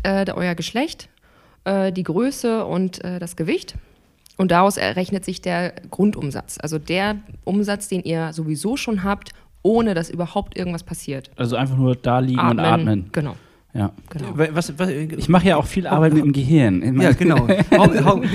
äh, 0.04 0.24
euer 0.32 0.54
Geschlecht, 0.54 1.10
äh, 1.64 1.92
die 1.92 2.02
Größe 2.02 2.64
und 2.64 3.04
äh, 3.04 3.18
das 3.18 3.36
Gewicht. 3.36 3.74
Und 4.38 4.50
daraus 4.50 4.78
errechnet 4.78 5.26
sich 5.26 5.42
der 5.42 5.74
Grundumsatz. 5.90 6.56
Also 6.58 6.78
der 6.78 7.16
Umsatz, 7.44 7.88
den 7.88 8.02
ihr 8.04 8.32
sowieso 8.32 8.78
schon 8.78 9.04
habt, 9.04 9.32
ohne 9.64 9.94
dass 9.94 10.10
überhaupt 10.10 10.56
irgendwas 10.56 10.84
passiert. 10.84 11.30
also 11.36 11.56
einfach 11.56 11.76
nur 11.76 11.96
da 11.96 12.20
liegen 12.20 12.38
und 12.38 12.60
atmen. 12.60 13.08
Genau, 13.12 13.34
Ja. 13.72 13.90
genau. 14.10 14.28
Was, 14.34 14.78
was, 14.78 14.88
Ich 14.90 15.28
mache 15.28 15.48
ja 15.48 15.56
auch 15.56 15.66
viel 15.66 15.86
Arbeit 15.86 16.12
mit 16.12 16.22
dem 16.22 16.32
Gehirn. 16.32 16.82
Ich 16.82 17.02
Ja, 17.02 17.12
genau. 17.12 17.48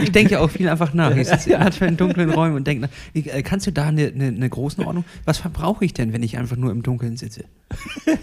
Ich 0.02 0.12
denke 0.12 0.34
ja 0.34 0.40
auch 0.40 0.50
viel 0.50 0.68
einfach 0.68 0.94
nach. 0.94 1.16
Ich 1.16 1.28
sitze 1.30 1.58
einfach 1.58 1.86
in 1.88 1.98
dunklen 1.98 2.32
Räumen 2.32 2.56
und 2.56 2.68
denke, 2.68 2.88
nach. 2.88 2.90
Ich, 3.14 3.32
äh, 3.32 3.44
kannst 3.44 3.68
du 3.68 3.72
da 3.72 3.86
eine, 3.86 4.08
eine, 4.08 4.28
eine 4.28 4.50
Größenordnung? 4.50 5.06
Was 5.26 5.38
verbrauche 5.38 5.86
ich 5.86 5.94
denn, 5.94 6.12
wenn 6.14 6.24
ich 6.24 6.38
einfach 6.38 6.58
nur 6.58 6.72
im 6.72 6.82
Dunkeln 6.82 7.16
sitze? 7.16 7.46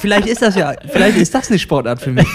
vielleicht 0.00 0.26
ist 0.26 0.40
das 0.42 0.56
ja, 0.56 0.74
vielleicht 0.88 1.18
ist 1.18 1.34
das 1.34 1.50
eine 1.50 1.58
Sportart 1.58 2.00
für 2.00 2.12
mich. 2.12 2.26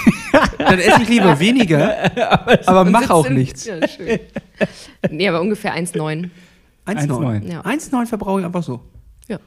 Dann 0.58 0.78
esse 0.78 1.02
ich 1.02 1.08
lieber 1.08 1.38
weniger, 1.40 1.96
aber 2.66 2.82
Und 2.82 2.92
mach 2.92 3.00
sitzt 3.00 3.10
auch 3.10 3.28
nichts. 3.28 3.64
Ja, 3.66 3.86
schön. 3.88 4.20
nee, 5.10 5.28
aber 5.28 5.40
ungefähr 5.40 5.74
1,9. 5.76 6.30
1,9. 6.86 6.86
1,9. 6.86 7.52
Ja. 7.52 7.60
1,9 7.62 8.06
verbrauche 8.06 8.40
ich 8.40 8.46
einfach 8.46 8.62
so. 8.62 8.80
Ja. 9.32 9.40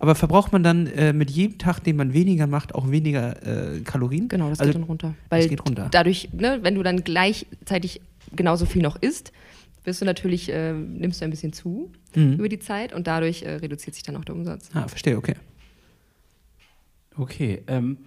Aber 0.00 0.14
verbraucht 0.14 0.52
man 0.52 0.62
dann 0.62 0.86
äh, 0.86 1.12
mit 1.12 1.30
jedem 1.30 1.58
Tag, 1.58 1.80
den 1.80 1.96
man 1.96 2.12
weniger 2.12 2.46
macht, 2.46 2.74
auch 2.74 2.90
weniger 2.90 3.74
äh, 3.76 3.80
Kalorien? 3.80 4.28
Genau, 4.28 4.48
das 4.48 4.60
Also, 4.60 4.70
geht 4.72 4.76
dann 4.80 4.84
runter. 4.88 5.14
Weil 5.28 5.48
geht 5.48 5.64
runter. 5.66 5.88
dadurch, 5.90 6.28
ne, 6.32 6.58
wenn 6.62 6.74
du 6.76 6.82
dann 6.82 7.02
gleichzeitig 7.04 8.00
genauso 8.34 8.64
viel 8.66 8.82
noch 8.82 8.96
isst, 9.02 9.32
wirst 9.84 10.00
du 10.00 10.04
natürlich, 10.04 10.50
äh, 10.52 10.72
nimmst 10.72 11.20
du 11.20 11.24
ein 11.24 11.30
bisschen 11.30 11.52
zu 11.52 11.90
Mhm. 12.14 12.34
über 12.34 12.48
die 12.48 12.58
Zeit 12.58 12.92
und 12.94 13.06
dadurch 13.06 13.42
äh, 13.42 13.54
reduziert 13.56 13.94
sich 13.94 14.02
dann 14.04 14.16
auch 14.16 14.24
der 14.24 14.34
Umsatz. 14.34 14.70
Ah, 14.72 14.88
verstehe, 14.88 15.16
okay. 15.16 15.34
Okay, 17.16 17.62
ähm, 17.66 17.98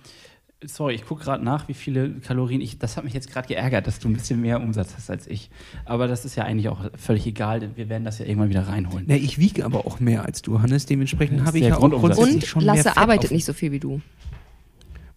sorry, 0.65 0.95
ich 0.95 1.06
gucke 1.06 1.24
gerade 1.24 1.43
nach, 1.43 1.67
wie 1.67 1.74
viele 1.74 2.10
Kalorien 2.19 2.62
ich. 2.62 2.78
Das 2.80 2.97
hat 2.97 3.04
mich 3.04 3.13
jetzt 3.13 3.32
gerade 3.32 3.47
geärgert, 3.47 3.88
dass 3.88 4.00
du 4.00 4.08
ein 4.10 4.13
bisschen 4.13 4.41
mehr 4.41 4.62
Umsatz 4.62 4.93
hast 4.95 5.10
als 5.10 5.28
ich. 5.28 5.50
Aber 5.86 6.08
das 6.08 6.26
ist 6.26 6.36
ja 6.36 6.43
eigentlich 6.43 6.69
auch 6.69 6.80
völlig 6.97 7.26
egal, 7.28 7.60
denn 7.60 7.76
wir 7.78 7.89
werden 7.89 8.04
das 8.04 8.19
ja 8.19 8.26
irgendwann 8.26 8.50
wieder 8.50 8.67
reinholen. 8.67 9.06
Na, 9.08 9.15
ich 9.15 9.38
wiege 9.39 9.65
aber 9.65 9.86
auch 9.86 10.00
mehr 10.00 10.26
als 10.26 10.41
du, 10.41 10.62
Hannes. 10.62 10.86
Dementsprechend 10.86 11.45
habe 11.45 11.58
ich 11.58 11.65
ja 11.65 11.78
auch 11.78 11.89
grundsätzlich 11.89 12.36
Und 12.36 12.45
schon 12.45 12.65
mehr 12.65 12.76
Lasse 12.76 12.89
Fett 12.89 12.97
arbeitet 12.97 13.26
auf- 13.26 13.32
nicht 13.32 13.45
so 13.45 13.54
viel 13.54 13.71
wie 13.71 13.80
du. 13.80 14.02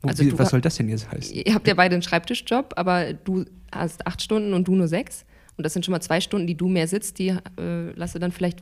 Also 0.03 0.25
wie, 0.25 0.31
du 0.31 0.39
was 0.39 0.51
soll 0.51 0.61
das 0.61 0.77
denn 0.77 0.89
jetzt 0.89 1.11
heißen? 1.11 1.35
Ihr 1.35 1.55
habt 1.55 1.67
ja 1.67 1.75
beide 1.75 1.95
einen 1.95 2.03
Schreibtischjob, 2.03 2.75
aber 2.77 3.15
du 3.15 3.45
hast 3.73 4.07
acht 4.07 4.21
Stunden 4.23 4.53
und 4.53 4.69
du 4.69 4.75
nur 4.75 4.89
sechs. 4.89 5.25
Und 5.57 5.65
das 5.65 5.73
sind 5.73 5.85
schon 5.85 5.93
mal 5.93 6.01
zwei 6.01 6.21
Stunden, 6.21 6.47
die 6.47 6.57
du 6.57 6.69
mehr 6.69 6.89
sitzt, 6.89 7.19
die 7.19 7.29
äh, 7.29 7.91
Lasse 7.95 8.19
dann 8.19 8.33
vielleicht, 8.33 8.61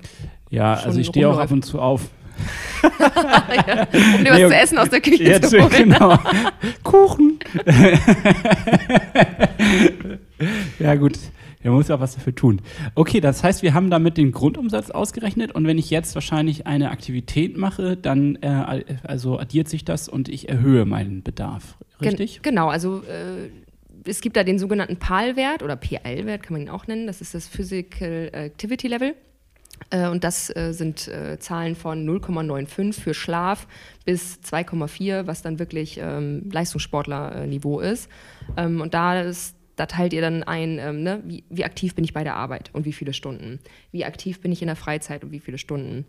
Ja, 0.50 0.76
schon 0.76 0.88
also 0.88 1.00
ich 1.00 1.06
stehe 1.06 1.28
auch 1.28 1.38
ab 1.38 1.50
und 1.50 1.64
zu 1.64 1.80
auf. 1.80 2.10
um 2.82 4.24
dir 4.24 4.30
was 4.30 4.38
Nee, 4.38 4.46
zu 4.48 4.54
essen 4.54 4.78
aus 4.78 4.90
der 4.90 5.00
Küche 5.00 5.22
Jetzt, 5.22 5.50
zu 5.50 5.58
holen. 5.60 5.70
genau. 5.70 6.18
Kuchen. 6.82 7.38
ja, 10.78 10.94
gut. 10.94 11.18
Da 11.62 11.70
muss 11.70 11.86
ja 11.88 11.94
auch 11.94 12.00
was 12.00 12.14
dafür 12.16 12.34
tun. 12.34 12.60
Okay, 12.96 13.20
das 13.20 13.44
heißt, 13.44 13.62
wir 13.62 13.72
haben 13.72 13.88
damit 13.88 14.16
den 14.16 14.32
Grundumsatz 14.32 14.90
ausgerechnet 14.90 15.52
und 15.54 15.64
wenn 15.66 15.78
ich 15.78 15.90
jetzt 15.90 16.14
wahrscheinlich 16.16 16.66
eine 16.66 16.90
Aktivität 16.90 17.56
mache, 17.56 17.96
dann 17.96 18.36
äh, 18.42 18.82
also 19.04 19.38
addiert 19.38 19.68
sich 19.68 19.84
das 19.84 20.08
und 20.08 20.28
ich 20.28 20.48
erhöhe 20.48 20.84
meinen 20.84 21.22
Bedarf. 21.22 21.76
Richtig? 22.00 22.42
Gen 22.42 22.54
genau, 22.54 22.68
also 22.68 23.02
äh, 23.04 23.48
es 24.04 24.20
gibt 24.20 24.36
da 24.36 24.42
den 24.42 24.58
sogenannten 24.58 24.96
PAL-Wert 24.96 25.62
oder 25.62 25.76
PL-Wert, 25.76 26.42
kann 26.42 26.54
man 26.54 26.62
ihn 26.62 26.68
auch 26.68 26.88
nennen. 26.88 27.06
Das 27.06 27.20
ist 27.20 27.34
das 27.34 27.46
Physical 27.46 28.30
Activity 28.32 28.88
Level. 28.88 29.14
Äh, 29.90 30.08
und 30.08 30.24
das 30.24 30.54
äh, 30.54 30.72
sind 30.72 31.08
äh, 31.08 31.38
Zahlen 31.38 31.74
von 31.74 32.06
0,95 32.08 33.00
für 33.00 33.14
Schlaf 33.14 33.66
bis 34.04 34.40
2,4, 34.44 35.26
was 35.26 35.42
dann 35.42 35.58
wirklich 35.58 35.98
ähm, 36.00 36.50
Leistungssportler-Niveau 36.50 37.80
ist. 37.80 38.08
Ähm, 38.56 38.80
und 38.80 38.94
da, 38.94 39.20
ist, 39.20 39.56
da 39.76 39.86
teilt 39.86 40.12
ihr 40.12 40.20
dann 40.20 40.42
ein, 40.42 40.78
ähm, 40.78 41.02
ne, 41.02 41.22
wie, 41.24 41.44
wie 41.50 41.64
aktiv 41.64 41.94
bin 41.94 42.04
ich 42.04 42.12
bei 42.12 42.24
der 42.24 42.36
Arbeit 42.36 42.70
und 42.72 42.84
wie 42.84 42.92
viele 42.92 43.12
Stunden. 43.12 43.60
Wie 43.90 44.04
aktiv 44.04 44.40
bin 44.40 44.52
ich 44.52 44.62
in 44.62 44.68
der 44.68 44.76
Freizeit 44.76 45.24
und 45.24 45.32
wie 45.32 45.40
viele 45.40 45.58
Stunden. 45.58 46.04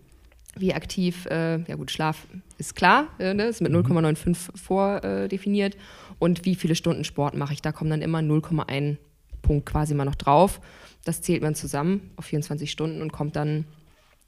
Wie 0.56 0.74
aktiv, 0.74 1.26
äh, 1.28 1.64
ja 1.64 1.76
gut, 1.76 1.90
Schlaf 1.90 2.28
ist 2.60 2.76
klar, 2.76 3.08
äh, 3.18 3.34
ne, 3.34 3.46
ist 3.46 3.62
mit 3.62 3.72
0,95 3.72 4.56
vordefiniert. 4.56 5.78
Und 6.20 6.46
wie 6.46 6.56
viele 6.56 6.76
Stunden 6.76 7.04
Sport 7.04 7.36
mache 7.36 7.54
ich? 7.54 7.62
Da 7.62 7.72
kommen 7.72 7.90
dann 7.90 8.04
immer 8.04 8.20
0,1 8.20 8.98
Punkt 9.42 9.66
quasi 9.66 9.94
mal 9.94 10.06
noch 10.06 10.16
drauf. 10.16 10.62
Das 11.04 11.22
zählt 11.22 11.42
man 11.42 11.56
zusammen 11.56 12.12
auf 12.16 12.26
24 12.26 12.72
Stunden 12.72 13.02
und 13.02 13.12
kommt 13.12 13.36
dann, 13.36 13.66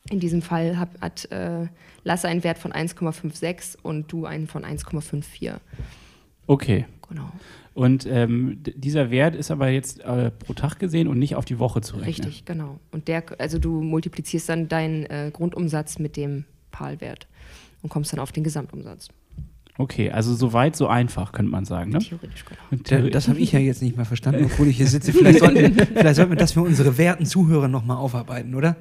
in 0.09 0.19
diesem 0.19 0.41
Fall 0.41 0.77
hat, 0.77 0.89
hat 1.01 1.31
äh, 1.31 1.67
Lasse 2.03 2.27
einen 2.27 2.43
Wert 2.43 2.57
von 2.57 2.71
1,56 2.71 3.77
und 3.81 4.11
du 4.11 4.25
einen 4.25 4.47
von 4.47 4.63
1,54. 4.63 5.55
Okay. 6.47 6.85
Genau. 7.09 7.31
Und 7.73 8.05
ähm, 8.05 8.61
dieser 8.63 9.11
Wert 9.11 9.35
ist 9.35 9.51
aber 9.51 9.69
jetzt 9.69 9.99
äh, 9.99 10.31
pro 10.31 10.53
Tag 10.53 10.79
gesehen 10.79 11.07
und 11.07 11.19
nicht 11.19 11.35
auf 11.35 11.45
die 11.45 11.59
Woche 11.59 11.81
zu 11.81 11.97
rechnen. 11.97 12.27
Richtig, 12.27 12.45
genau. 12.45 12.79
Und 12.91 13.07
der, 13.07 13.23
also 13.37 13.59
du 13.59 13.81
multiplizierst 13.81 14.49
dann 14.49 14.67
deinen 14.67 15.05
äh, 15.05 15.29
Grundumsatz 15.33 15.99
mit 15.99 16.15
dem 16.15 16.45
PAL-Wert 16.71 17.27
und 17.81 17.89
kommst 17.89 18.13
dann 18.13 18.19
auf 18.19 18.31
den 18.31 18.43
Gesamtumsatz. 18.43 19.09
Okay, 19.77 20.09
also 20.09 20.33
so 20.33 20.53
weit, 20.53 20.75
so 20.77 20.87
einfach, 20.87 21.31
könnte 21.33 21.51
man 21.51 21.65
sagen. 21.65 21.91
Ne? 21.91 21.99
Theoretisch, 21.99 22.45
genau. 22.45 23.09
Das 23.09 23.27
habe 23.27 23.39
ich 23.39 23.51
ja 23.51 23.59
jetzt 23.59 23.81
nicht 23.81 23.97
mal 23.97 24.05
verstanden, 24.05 24.45
obwohl 24.45 24.67
ich 24.67 24.77
hier 24.77 24.87
sitze. 24.87 25.11
Vielleicht 25.11 25.39
sollten, 25.39 25.75
wir- 25.75 25.85
vielleicht 25.95 26.15
sollten 26.15 26.31
wir 26.31 26.37
das 26.37 26.53
für 26.53 26.61
unsere 26.61 26.97
werten 26.97 27.25
Zuhörer 27.25 27.67
nochmal 27.67 27.97
aufarbeiten, 27.97 28.55
oder? 28.55 28.77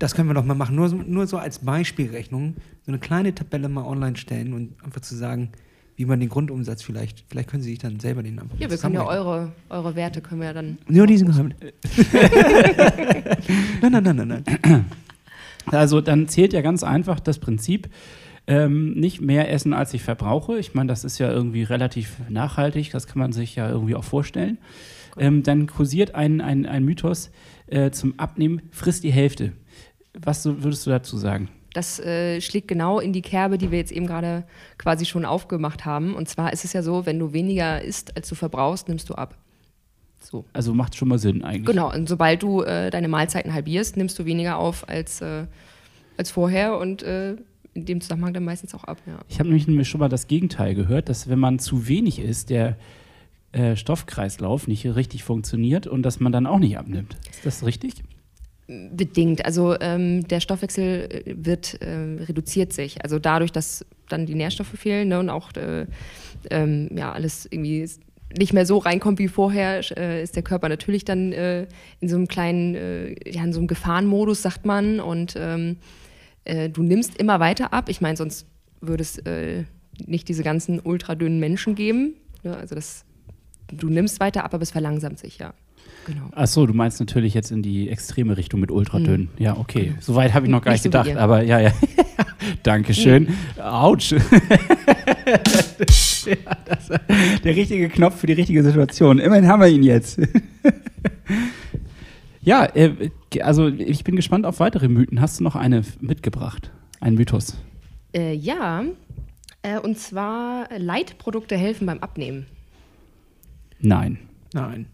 Das 0.00 0.14
können 0.16 0.28
wir 0.28 0.34
doch 0.34 0.44
mal 0.44 0.54
machen. 0.54 0.74
Nur, 0.74 0.88
so- 0.88 0.96
nur 0.96 1.28
so 1.28 1.36
als 1.38 1.60
Beispielrechnung, 1.60 2.56
so 2.84 2.90
eine 2.90 2.98
kleine 2.98 3.32
Tabelle 3.34 3.68
mal 3.68 3.84
online 3.84 4.16
stellen 4.16 4.52
und 4.52 4.74
einfach 4.82 5.00
zu 5.00 5.14
sagen, 5.14 5.50
wie 5.94 6.06
man 6.06 6.18
den 6.18 6.28
Grundumsatz 6.30 6.82
vielleicht, 6.82 7.24
vielleicht 7.28 7.48
können 7.50 7.62
Sie 7.62 7.70
sich 7.70 7.78
dann 7.78 8.00
selber 8.00 8.24
den 8.24 8.40
einfach 8.40 8.58
Ja, 8.58 8.68
wir 8.68 8.78
können 8.78 8.94
ja 8.94 9.06
eure, 9.06 9.52
eure 9.68 9.94
Werte 9.94 10.22
können 10.22 10.40
wir 10.40 10.48
ja 10.48 10.54
dann. 10.54 10.78
Nur 10.88 11.06
diesen 11.06 11.28
Geheim. 11.28 11.52
nein, 13.82 13.92
nein, 13.92 14.02
nein, 14.02 14.16
nein, 14.16 14.44
nein. 14.44 14.84
Also 15.66 16.00
dann 16.00 16.26
zählt 16.28 16.52
ja 16.52 16.60
ganz 16.62 16.82
einfach 16.82 17.20
das 17.20 17.38
Prinzip, 17.38 17.88
ähm, 18.46 18.92
nicht 18.94 19.20
mehr 19.20 19.50
essen, 19.50 19.72
als 19.72 19.94
ich 19.94 20.02
verbrauche. 20.02 20.58
Ich 20.58 20.74
meine, 20.74 20.88
das 20.88 21.04
ist 21.04 21.18
ja 21.18 21.30
irgendwie 21.30 21.62
relativ 21.62 22.16
nachhaltig, 22.28 22.90
das 22.90 23.06
kann 23.06 23.18
man 23.18 23.32
sich 23.32 23.56
ja 23.56 23.68
irgendwie 23.68 23.94
auch 23.94 24.04
vorstellen. 24.04 24.58
Ähm, 25.18 25.42
dann 25.42 25.66
kursiert 25.66 26.14
ein, 26.14 26.40
ein, 26.40 26.66
ein 26.66 26.84
Mythos 26.84 27.30
äh, 27.66 27.90
zum 27.90 28.18
Abnehmen, 28.18 28.62
frisst 28.70 29.04
die 29.04 29.12
Hälfte. 29.12 29.52
Was 30.14 30.44
würdest 30.44 30.86
du 30.86 30.90
dazu 30.90 31.16
sagen? 31.16 31.48
Das 31.74 31.98
äh, 32.00 32.40
schlägt 32.40 32.68
genau 32.68 32.98
in 32.98 33.12
die 33.12 33.22
Kerbe, 33.22 33.56
die 33.56 33.70
wir 33.70 33.78
jetzt 33.78 33.92
eben 33.92 34.06
gerade 34.06 34.44
quasi 34.76 35.06
schon 35.06 35.24
aufgemacht 35.24 35.86
haben. 35.86 36.14
Und 36.14 36.28
zwar 36.28 36.52
ist 36.52 36.64
es 36.64 36.74
ja 36.74 36.82
so, 36.82 37.06
wenn 37.06 37.18
du 37.18 37.32
weniger 37.32 37.82
isst, 37.82 38.14
als 38.16 38.28
du 38.28 38.34
verbrauchst, 38.34 38.88
nimmst 38.88 39.08
du 39.08 39.14
ab. 39.14 39.38
So. 40.20 40.44
Also 40.52 40.74
macht 40.74 40.96
schon 40.96 41.08
mal 41.08 41.18
Sinn 41.18 41.42
eigentlich. 41.42 41.66
Genau, 41.66 41.92
und 41.92 42.08
sobald 42.08 42.42
du 42.42 42.62
äh, 42.62 42.90
deine 42.90 43.08
Mahlzeiten 43.08 43.52
halbierst, 43.54 43.96
nimmst 43.96 44.18
du 44.18 44.24
weniger 44.24 44.58
auf 44.58 44.88
als, 44.88 45.20
äh, 45.20 45.46
als 46.16 46.30
vorher 46.30 46.78
und 46.78 47.02
äh, 47.02 47.36
in 47.74 47.84
dem 47.86 48.00
Zusammenhang 48.00 48.34
dann 48.34 48.44
meistens 48.44 48.74
auch 48.74 48.84
ab. 48.84 48.98
Ja. 49.06 49.18
Ich 49.28 49.38
habe 49.38 49.48
nämlich 49.48 49.88
schon 49.88 50.00
mal 50.00 50.08
das 50.08 50.26
Gegenteil 50.26 50.74
gehört, 50.74 51.08
dass 51.08 51.28
wenn 51.28 51.38
man 51.38 51.58
zu 51.58 51.88
wenig 51.88 52.18
isst, 52.18 52.50
der 52.50 52.76
äh, 53.52 53.76
Stoffkreislauf 53.76 54.66
nicht 54.66 54.86
richtig 54.86 55.24
funktioniert 55.24 55.86
und 55.86 56.02
dass 56.02 56.20
man 56.20 56.32
dann 56.32 56.46
auch 56.46 56.58
nicht 56.58 56.78
abnimmt. 56.78 57.16
Ist 57.30 57.44
das 57.44 57.64
richtig? 57.64 58.02
Bedingt. 58.66 59.44
Also 59.44 59.78
ähm, 59.80 60.26
der 60.28 60.40
Stoffwechsel 60.40 61.08
äh, 61.26 61.34
wird 61.36 61.78
ähm, 61.82 62.18
reduziert 62.18 62.72
sich. 62.72 63.02
Also 63.02 63.18
dadurch, 63.18 63.52
dass 63.52 63.84
dann 64.08 64.26
die 64.26 64.34
Nährstoffe 64.34 64.68
fehlen 64.68 65.08
ne, 65.08 65.18
und 65.18 65.28
auch 65.28 65.52
äh, 65.56 65.86
ähm, 66.50 66.88
ja, 66.94 67.12
alles 67.12 67.46
irgendwie 67.50 67.88
nicht 68.38 68.52
mehr 68.52 68.64
so 68.64 68.78
reinkommt 68.78 69.18
wie 69.18 69.28
vorher, 69.28 69.80
äh, 69.98 70.22
ist 70.22 70.36
der 70.36 70.42
Körper 70.42 70.68
natürlich 70.68 71.04
dann 71.04 71.32
äh, 71.32 71.66
in 72.00 72.08
so 72.08 72.16
einem 72.16 72.28
kleinen, 72.28 72.74
äh, 72.74 73.30
ja, 73.30 73.44
in 73.44 73.52
so 73.52 73.60
einem 73.60 73.68
Gefahrenmodus, 73.68 74.42
sagt 74.42 74.64
man. 74.64 75.00
Und 75.00 75.34
ähm, 75.36 75.76
äh, 76.44 76.68
du 76.68 76.82
nimmst 76.82 77.16
immer 77.18 77.40
weiter 77.40 77.72
ab. 77.72 77.88
Ich 77.88 78.00
meine, 78.00 78.16
sonst 78.16 78.46
würde 78.80 79.02
es 79.02 79.18
äh, 79.18 79.64
nicht 80.06 80.28
diese 80.28 80.42
ganzen 80.42 80.80
ultradünnen 80.80 81.38
Menschen 81.40 81.74
geben. 81.74 82.14
Ne? 82.42 82.56
Also 82.56 82.74
das, 82.74 83.04
du 83.72 83.88
nimmst 83.88 84.20
weiter 84.20 84.44
ab, 84.44 84.54
aber 84.54 84.62
es 84.62 84.70
verlangsamt 84.70 85.18
sich, 85.18 85.38
ja. 85.38 85.54
Genau. 86.06 86.30
Ach 86.32 86.46
so, 86.48 86.66
du 86.66 86.74
meinst 86.74 86.98
natürlich 87.00 87.32
jetzt 87.34 87.52
in 87.52 87.62
die 87.62 87.88
extreme 87.88 88.36
Richtung 88.36 88.58
mit 88.60 88.72
Ultradünn. 88.72 89.28
Ja, 89.38 89.56
okay. 89.56 89.94
Soweit 90.00 90.34
habe 90.34 90.46
ich 90.46 90.52
noch 90.52 90.62
gar 90.62 90.72
nicht, 90.72 90.84
Nicht 90.84 90.92
so 90.92 91.02
gedacht, 91.02 91.16
aber 91.16 91.42
ja, 91.42 91.60
ja. 91.60 91.72
Dankeschön. 92.64 93.28
Autsch. 93.60 94.12
ja, 94.12 94.18
der 97.44 97.56
richtige 97.56 97.88
Knopf 97.88 98.18
für 98.18 98.26
die 98.26 98.32
richtige 98.32 98.64
Situation. 98.64 99.20
Immerhin 99.20 99.46
haben 99.46 99.60
wir 99.60 99.68
ihn 99.68 99.84
jetzt. 99.84 100.20
ja, 102.42 102.66
äh, 102.74 103.10
also 103.40 103.68
ich 103.68 104.04
bin 104.04 104.16
gespannt 104.16 104.46
auf 104.46 104.60
weitere 104.60 104.88
Mythen. 104.88 105.20
Hast 105.20 105.40
du 105.40 105.44
noch 105.44 105.56
eine 105.56 105.82
mitgebracht? 106.00 106.70
Ein 107.00 107.14
Mythos? 107.14 107.56
Äh, 108.14 108.34
ja, 108.34 108.84
äh, 109.62 109.78
und 109.78 109.98
zwar 109.98 110.68
Leitprodukte 110.76 111.56
helfen 111.56 111.86
beim 111.86 112.00
Abnehmen. 112.00 112.46
Nein. 113.80 114.18
Nein. 114.52 114.86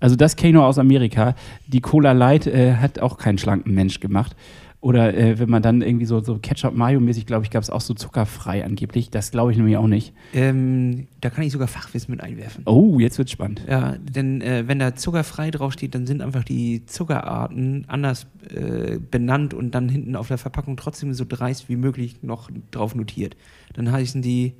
Also 0.00 0.16
das 0.16 0.36
kenne 0.36 0.50
ich 0.50 0.54
nur 0.54 0.66
aus 0.66 0.78
Amerika. 0.78 1.34
Die 1.66 1.80
Cola 1.80 2.12
Light 2.12 2.46
äh, 2.46 2.74
hat 2.74 2.98
auch 2.98 3.18
keinen 3.18 3.38
schlanken 3.38 3.74
Mensch 3.74 4.00
gemacht. 4.00 4.36
Oder 4.84 5.14
äh, 5.14 5.38
wenn 5.38 5.48
man 5.48 5.62
dann 5.62 5.80
irgendwie 5.80 6.04
so, 6.04 6.20
so 6.20 6.36
Ketchup-Mayo-mäßig, 6.36 7.24
glaube 7.24 7.42
ich, 7.46 7.50
gab 7.50 7.62
es 7.62 7.70
auch 7.70 7.80
so 7.80 7.94
zuckerfrei 7.94 8.62
angeblich. 8.66 9.08
Das 9.08 9.30
glaube 9.30 9.50
ich 9.50 9.56
nämlich 9.56 9.78
auch 9.78 9.86
nicht. 9.86 10.12
Ähm, 10.34 11.06
da 11.22 11.30
kann 11.30 11.42
ich 11.42 11.52
sogar 11.52 11.68
Fachwissen 11.68 12.10
mit 12.10 12.22
einwerfen. 12.22 12.64
Oh, 12.66 12.98
jetzt 13.00 13.16
wird's 13.16 13.30
spannend. 13.30 13.62
Ja, 13.66 13.96
denn 13.98 14.42
äh, 14.42 14.64
wenn 14.66 14.78
da 14.78 14.94
zuckerfrei 14.94 15.50
draufsteht, 15.50 15.94
dann 15.94 16.06
sind 16.06 16.20
einfach 16.20 16.44
die 16.44 16.84
Zuckerarten 16.84 17.86
anders 17.88 18.26
äh, 18.54 18.98
benannt 18.98 19.54
und 19.54 19.74
dann 19.74 19.88
hinten 19.88 20.16
auf 20.16 20.28
der 20.28 20.36
Verpackung 20.36 20.76
trotzdem 20.76 21.14
so 21.14 21.24
dreist 21.26 21.70
wie 21.70 21.76
möglich 21.76 22.16
noch 22.20 22.50
drauf 22.70 22.94
notiert. 22.94 23.36
Dann 23.72 23.90
heißen 23.90 24.20
die, 24.20 24.52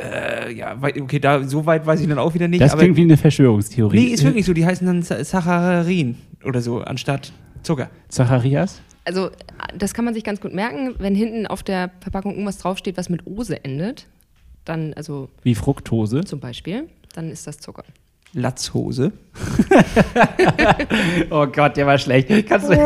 äh, 0.00 0.54
ja, 0.54 0.74
okay, 0.80 1.18
da 1.18 1.44
so 1.44 1.66
weit 1.66 1.84
weiß 1.86 2.00
ich 2.00 2.08
dann 2.08 2.18
auch 2.18 2.32
wieder 2.32 2.48
nicht. 2.48 2.62
Das 2.62 2.78
klingt 2.78 2.96
wie 2.96 3.02
eine 3.02 3.18
Verschwörungstheorie. 3.18 3.94
nee, 4.06 4.06
ist 4.14 4.24
wirklich 4.24 4.46
so. 4.46 4.54
Die 4.54 4.64
heißen 4.64 4.86
dann 4.86 5.02
Sa- 5.02 5.22
Saccharin 5.22 6.16
oder 6.46 6.62
so 6.62 6.80
anstatt 6.80 7.30
Zucker. 7.62 7.90
Zacharias? 8.08 8.80
Also 9.04 9.30
das 9.76 9.94
kann 9.94 10.04
man 10.04 10.14
sich 10.14 10.22
ganz 10.24 10.40
gut 10.40 10.52
merken, 10.54 10.94
wenn 10.98 11.14
hinten 11.14 11.46
auf 11.46 11.62
der 11.62 11.90
Verpackung 12.00 12.32
irgendwas 12.32 12.58
draufsteht, 12.58 12.96
was 12.96 13.08
mit 13.08 13.26
Ose 13.26 13.64
endet, 13.64 14.06
dann, 14.64 14.92
also 14.94 15.28
Wie 15.42 15.54
Fructose. 15.56 16.22
zum 16.24 16.38
Beispiel, 16.40 16.88
dann 17.14 17.30
ist 17.30 17.46
das 17.46 17.58
Zucker. 17.58 17.84
Latzhose. 18.34 19.12
Oh 21.30 21.46
Gott, 21.46 21.76
der 21.76 21.86
war 21.86 21.98
schlecht. 21.98 22.28
Kannst 22.48 22.68
du 22.70 22.72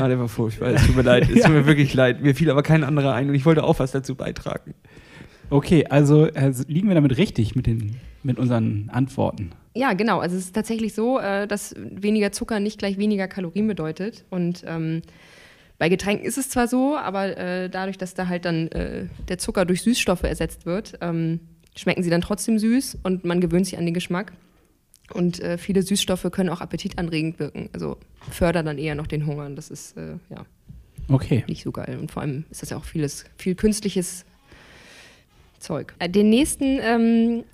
Ah, 0.00 0.08
der 0.08 0.18
war 0.18 0.28
furchtbar. 0.28 0.70
Es 0.70 0.84
tut 0.86 0.96
mir 0.96 1.02
leid. 1.02 1.28
Es 1.30 1.42
tut 1.42 1.52
mir 1.52 1.66
wirklich 1.66 1.94
leid. 1.94 2.20
Mir 2.22 2.34
fiel 2.34 2.50
aber 2.50 2.62
kein 2.62 2.82
anderer 2.84 3.14
ein 3.14 3.28
und 3.28 3.34
ich 3.34 3.46
wollte 3.46 3.62
auch 3.62 3.78
was 3.78 3.92
dazu 3.92 4.14
beitragen. 4.16 4.74
okay, 5.50 5.86
also 5.86 6.26
äh, 6.26 6.52
liegen 6.66 6.88
wir 6.88 6.94
damit 6.94 7.16
richtig 7.16 7.54
mit, 7.54 7.66
den, 7.66 7.96
mit 8.22 8.38
unseren 8.38 8.90
Antworten? 8.92 9.52
Ja, 9.74 9.92
genau. 9.92 10.20
Also 10.20 10.36
es 10.36 10.44
ist 10.46 10.54
tatsächlich 10.54 10.94
so, 10.94 11.18
äh, 11.18 11.46
dass 11.48 11.74
weniger 11.76 12.30
Zucker 12.32 12.60
nicht 12.60 12.78
gleich 12.78 12.96
weniger 12.96 13.26
Kalorien 13.28 13.66
bedeutet. 13.66 14.24
Und 14.30 14.62
ähm, 14.66 15.02
bei 15.78 15.88
Getränken 15.88 16.24
ist 16.24 16.38
es 16.38 16.48
zwar 16.48 16.68
so, 16.68 16.96
aber 16.96 17.36
äh, 17.36 17.68
dadurch, 17.68 17.98
dass 17.98 18.14
da 18.14 18.28
halt 18.28 18.44
dann 18.44 18.68
äh, 18.68 19.06
der 19.28 19.38
Zucker 19.38 19.64
durch 19.64 19.82
Süßstoffe 19.82 20.22
ersetzt 20.22 20.64
wird, 20.64 20.94
ähm, 21.00 21.40
schmecken 21.76 22.04
sie 22.04 22.10
dann 22.10 22.20
trotzdem 22.20 22.58
süß 22.58 22.98
und 23.02 23.24
man 23.24 23.40
gewöhnt 23.40 23.66
sich 23.66 23.76
an 23.76 23.84
den 23.84 23.94
Geschmack. 23.94 24.32
Und 25.12 25.40
äh, 25.40 25.58
viele 25.58 25.82
Süßstoffe 25.82 26.30
können 26.30 26.48
auch 26.48 26.60
appetitanregend 26.60 27.38
wirken. 27.38 27.68
Also 27.72 27.98
fördern 28.30 28.64
dann 28.66 28.78
eher 28.78 28.94
noch 28.94 29.06
den 29.08 29.26
Hunger. 29.26 29.46
Und 29.46 29.56
das 29.56 29.70
ist 29.70 29.96
äh, 29.96 30.12
ja 30.30 30.46
Okay. 31.08 31.44
nicht 31.48 31.62
so 31.64 31.72
geil. 31.72 31.98
Und 32.00 32.10
vor 32.10 32.22
allem 32.22 32.44
ist 32.50 32.62
das 32.62 32.70
ja 32.70 32.76
auch 32.76 32.84
vieles, 32.84 33.24
viel 33.36 33.54
künstliches 33.54 34.24
Zeug. 35.58 35.94
Äh, 35.98 36.08
Den 36.08 36.30
nächsten 36.30 36.78
ähm, 36.80 37.44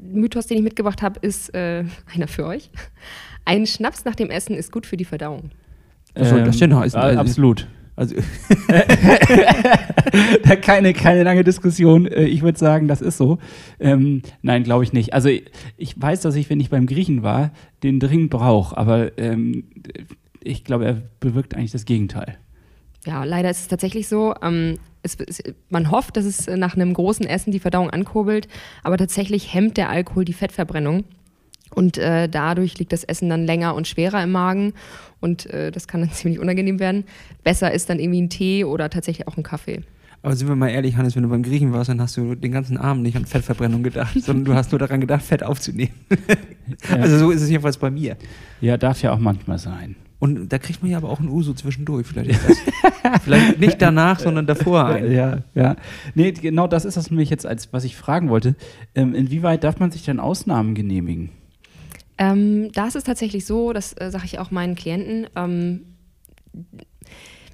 Mythos, 0.00 0.46
den 0.46 0.58
ich 0.58 0.64
mitgebracht 0.64 1.02
habe, 1.02 1.18
ist 1.20 1.54
äh, 1.54 1.84
einer 2.14 2.28
für 2.28 2.46
euch. 2.46 2.70
Ein 3.44 3.66
Schnaps 3.66 4.04
nach 4.04 4.14
dem 4.14 4.30
essen 4.30 4.54
ist 4.56 4.72
gut 4.72 4.86
für 4.86 4.96
die 4.96 5.04
Verdauung. 5.04 5.50
Was 6.14 6.30
soll 6.30 6.44
das 6.44 6.56
denn 6.58 6.74
heißen? 6.74 6.98
äh, 7.00 7.04
Also- 7.04 7.20
absolut. 7.20 7.66
Also, 7.98 8.14
Da 10.44 10.56
keine, 10.56 10.92
keine 10.92 11.22
lange 11.22 11.44
Diskussion. 11.44 12.06
Äh, 12.06 12.24
Ich 12.24 12.42
würde 12.42 12.58
sagen, 12.58 12.88
das 12.88 13.00
ist 13.00 13.16
so. 13.16 13.38
Ähm, 13.80 14.22
nein, 14.42 14.62
glaube 14.64 14.84
ich 14.84 14.92
nicht. 14.92 15.14
Also 15.14 15.28
ich, 15.28 15.44
ich 15.76 16.00
weiß, 16.00 16.20
dass 16.22 16.34
ich, 16.36 16.50
wenn 16.50 16.60
ich 16.60 16.70
beim 16.70 16.86
Griechen 16.86 17.22
war, 17.22 17.52
den 17.82 18.00
dringend 18.00 18.30
brauche, 18.30 18.76
aber 18.76 19.16
ähm, 19.18 19.64
ich 20.42 20.64
glaube, 20.64 20.84
er 20.86 21.02
bewirkt 21.20 21.54
eigentlich 21.54 21.72
das 21.72 21.84
Gegenteil. 21.84 22.36
Ja, 23.06 23.24
leider 23.24 23.50
ist 23.50 23.60
es 23.62 23.68
tatsächlich 23.68 24.08
so. 24.08 24.34
Ähm, 24.42 24.78
es, 25.06 25.16
es, 25.26 25.42
man 25.70 25.90
hofft, 25.90 26.16
dass 26.16 26.24
es 26.24 26.46
nach 26.46 26.74
einem 26.74 26.92
großen 26.92 27.26
Essen 27.26 27.52
die 27.52 27.60
Verdauung 27.60 27.90
ankurbelt, 27.90 28.48
aber 28.82 28.98
tatsächlich 28.98 29.54
hemmt 29.54 29.76
der 29.76 29.88
Alkohol 29.88 30.24
die 30.24 30.32
Fettverbrennung. 30.32 31.04
Und 31.74 31.98
äh, 31.98 32.28
dadurch 32.28 32.78
liegt 32.78 32.92
das 32.92 33.02
Essen 33.04 33.28
dann 33.28 33.44
länger 33.44 33.74
und 33.74 33.88
schwerer 33.88 34.22
im 34.22 34.32
Magen 34.32 34.72
und 35.20 35.46
äh, 35.46 35.70
das 35.70 35.88
kann 35.88 36.00
dann 36.00 36.10
ziemlich 36.12 36.38
unangenehm 36.38 36.78
werden. 36.78 37.04
Besser 37.42 37.72
ist 37.72 37.90
dann 37.90 37.98
irgendwie 37.98 38.22
ein 38.22 38.30
Tee 38.30 38.64
oder 38.64 38.88
tatsächlich 38.90 39.26
auch 39.26 39.36
ein 39.36 39.42
Kaffee. 39.42 39.82
aber 40.22 40.36
sind 40.36 40.48
wir 40.48 40.56
mal 40.56 40.68
ehrlich, 40.68 40.96
Hannes, 40.96 41.16
wenn 41.16 41.24
du 41.24 41.28
beim 41.28 41.42
Griechen 41.42 41.72
warst, 41.72 41.90
dann 41.90 42.00
hast 42.00 42.16
du 42.16 42.34
den 42.34 42.52
ganzen 42.52 42.76
Abend 42.76 43.02
nicht 43.02 43.16
an 43.16 43.26
Fettverbrennung 43.26 43.82
gedacht, 43.82 44.14
sondern 44.22 44.44
du 44.44 44.54
hast 44.54 44.70
nur 44.70 44.78
daran 44.78 45.00
gedacht, 45.00 45.22
Fett 45.22 45.42
aufzunehmen. 45.42 45.94
Also 46.90 47.18
so 47.18 47.30
ist 47.30 47.42
es 47.42 47.48
jedenfalls 47.48 47.78
bei 47.78 47.92
mir. 47.92 48.16
Ja, 48.60 48.76
darf 48.76 49.00
ja 49.00 49.12
auch 49.12 49.20
manchmal 49.20 49.56
sein. 49.56 49.94
Und 50.18 50.48
da 50.48 50.58
kriegt 50.58 50.82
man 50.82 50.90
ja 50.90 50.96
aber 50.96 51.10
auch 51.10 51.20
ein 51.20 51.28
Uso 51.28 51.52
zwischendurch. 51.52 52.06
Vielleicht, 52.06 52.30
ist 52.30 52.48
das, 52.48 53.20
vielleicht 53.22 53.60
nicht 53.60 53.82
danach, 53.82 54.18
sondern 54.18 54.46
davor 54.46 54.86
ein. 54.86 55.12
Ja, 55.12 55.38
ja. 55.54 55.76
Nee, 56.14 56.32
genau 56.32 56.66
das 56.66 56.84
ist 56.84 56.96
das 56.96 57.10
nämlich 57.10 57.28
jetzt, 57.28 57.46
als 57.46 57.72
was 57.72 57.84
ich 57.84 57.96
fragen 57.96 58.30
wollte. 58.30 58.54
Ähm, 58.94 59.14
inwieweit 59.14 59.62
darf 59.62 59.78
man 59.78 59.90
sich 59.90 60.04
denn 60.04 60.18
Ausnahmen 60.18 60.74
genehmigen? 60.74 61.30
Ähm, 62.18 62.72
da 62.72 62.86
ist 62.86 62.96
es 62.96 63.04
tatsächlich 63.04 63.44
so, 63.44 63.74
das 63.74 63.92
äh, 63.92 64.10
sage 64.10 64.24
ich 64.24 64.38
auch 64.38 64.50
meinen 64.50 64.74
Klienten, 64.74 65.26
ähm, 65.36 65.82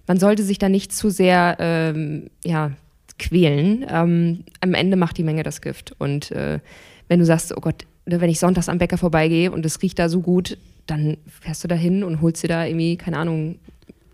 man 0.06 0.18
sollte 0.18 0.44
sich 0.44 0.58
da 0.58 0.68
nicht 0.68 0.92
zu 0.92 1.10
sehr 1.10 1.56
ähm, 1.58 2.30
ja, 2.44 2.72
quälen. 3.18 3.84
Ähm, 3.88 4.44
am 4.60 4.74
Ende 4.74 4.96
macht 4.96 5.18
die 5.18 5.24
Menge 5.24 5.42
das 5.42 5.60
Gift. 5.60 5.94
Und 5.98 6.30
äh, 6.30 6.60
wenn 7.08 7.18
du 7.18 7.26
sagst, 7.26 7.56
oh 7.56 7.60
Gott, 7.60 7.86
ne, 8.06 8.20
wenn 8.20 8.30
ich 8.30 8.38
sonntags 8.38 8.68
am 8.68 8.78
Bäcker 8.78 8.98
vorbeigehe 8.98 9.50
und 9.50 9.64
es 9.66 9.82
riecht 9.82 9.98
da 9.98 10.08
so 10.08 10.20
gut, 10.20 10.58
dann 10.86 11.16
fährst 11.40 11.62
du 11.64 11.68
da 11.68 11.74
hin 11.74 12.02
und 12.04 12.20
holst 12.20 12.42
dir 12.42 12.48
da 12.48 12.66
irgendwie, 12.66 12.96
keine 12.96 13.18
Ahnung, 13.18 13.58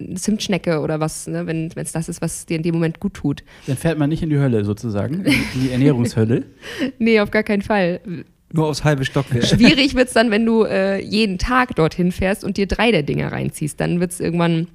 eine 0.00 0.14
Zimtschnecke 0.14 0.80
oder 0.80 1.00
was, 1.00 1.26
ne, 1.26 1.46
wenn 1.46 1.70
es 1.74 1.92
das 1.92 2.08
ist, 2.08 2.22
was 2.22 2.46
dir 2.46 2.56
in 2.56 2.62
dem 2.62 2.74
Moment 2.74 3.00
gut 3.00 3.14
tut. 3.14 3.42
Dann 3.66 3.76
fährt 3.76 3.98
man 3.98 4.08
nicht 4.10 4.22
in 4.22 4.30
die 4.30 4.38
Hölle 4.38 4.64
sozusagen, 4.64 5.24
in 5.24 5.34
die 5.62 5.70
Ernährungshölle. 5.72 6.44
Nee, 6.98 7.18
auf 7.20 7.30
gar 7.32 7.42
keinen 7.42 7.62
Fall. 7.62 8.00
Nur 8.52 8.66
aufs 8.68 8.84
halbe 8.84 9.04
Stockwerk. 9.04 9.44
Schwierig 9.44 9.94
wird 9.94 10.08
es 10.08 10.14
dann, 10.14 10.30
wenn 10.30 10.46
du 10.46 10.62
äh, 10.64 11.02
jeden 11.02 11.36
Tag 11.38 11.74
dorthin 11.76 12.12
fährst 12.12 12.44
und 12.44 12.56
dir 12.56 12.66
drei 12.66 12.92
der 12.92 13.02
Dinger 13.02 13.32
reinziehst. 13.32 13.78
Dann 13.80 13.98
wird 14.00 14.12
es 14.12 14.20
irgendwann, 14.20 14.68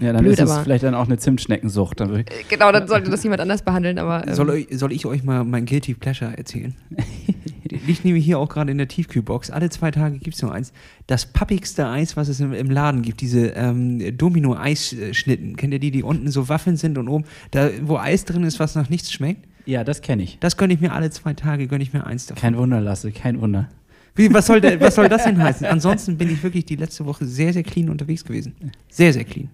Ja, 0.00 0.12
dann 0.12 0.22
Blöd, 0.22 0.34
ist 0.34 0.40
es 0.40 0.50
aber- 0.50 0.64
vielleicht 0.64 0.82
dann 0.84 0.94
auch 0.94 1.06
eine 1.06 1.18
Zimtschneckensucht. 1.18 2.00
Dann 2.00 2.16
äh, 2.16 2.24
genau, 2.48 2.72
dann 2.72 2.88
sollte 2.88 3.10
das 3.10 3.22
jemand 3.22 3.40
anders 3.40 3.62
behandeln. 3.62 3.98
Aber 3.98 4.26
ähm, 4.26 4.34
Soll, 4.34 4.66
soll 4.72 4.92
ich 4.92 5.06
euch 5.06 5.22
mal 5.22 5.44
mein 5.44 5.66
Guilty 5.66 5.94
Pleasure 5.94 6.36
erzählen? 6.36 6.74
Liegt 7.86 8.04
nämlich 8.04 8.24
hier 8.24 8.38
auch 8.38 8.48
gerade 8.48 8.70
in 8.72 8.78
der 8.78 8.88
Tiefkühlbox. 8.88 9.50
Alle 9.50 9.70
zwei 9.70 9.90
Tage 9.90 10.18
gibt 10.18 10.36
es 10.36 10.42
nur 10.42 10.52
eins. 10.52 10.72
Das 11.06 11.26
pappigste 11.26 11.88
Eis, 11.88 12.16
was 12.16 12.28
es 12.28 12.40
im, 12.40 12.52
im 12.52 12.70
Laden 12.70 13.02
gibt, 13.02 13.20
diese 13.20 13.48
ähm, 13.48 14.16
Domino-Eisschnitten. 14.16 15.56
Kennt 15.56 15.72
ihr 15.72 15.80
die, 15.80 15.90
die 15.90 16.02
unten 16.02 16.30
so 16.30 16.48
Waffeln 16.48 16.76
sind 16.76 16.98
und 16.98 17.08
oben, 17.08 17.24
da, 17.50 17.70
wo 17.82 17.96
Eis 17.96 18.24
drin 18.24 18.44
ist, 18.44 18.60
was 18.60 18.74
nach 18.74 18.88
nichts 18.88 19.12
schmeckt? 19.12 19.46
ja, 19.66 19.84
das 19.84 20.02
kenne 20.02 20.22
ich. 20.22 20.38
Das 20.40 20.56
gönne 20.56 20.74
ich 20.74 20.80
mir 20.80 20.92
alle 20.92 21.10
zwei 21.10 21.34
Tage, 21.34 21.66
gönne 21.66 21.82
ich 21.82 21.92
mir 21.92 22.06
eins 22.06 22.26
davon. 22.26 22.40
Kein 22.40 22.56
Wunder, 22.56 22.80
Lasse, 22.80 23.12
kein 23.12 23.40
Wunder. 23.40 23.68
Wie, 24.14 24.32
was, 24.32 24.46
soll 24.46 24.60
der, 24.60 24.80
was 24.80 24.94
soll 24.94 25.08
das 25.08 25.24
denn 25.24 25.42
heißen? 25.42 25.66
Ansonsten 25.66 26.16
bin 26.16 26.30
ich 26.30 26.42
wirklich 26.42 26.64
die 26.64 26.76
letzte 26.76 27.04
Woche 27.04 27.26
sehr, 27.26 27.52
sehr 27.52 27.64
clean 27.64 27.88
unterwegs 27.88 28.24
gewesen. 28.24 28.54
Sehr, 28.88 29.12
sehr 29.12 29.24
clean. 29.24 29.48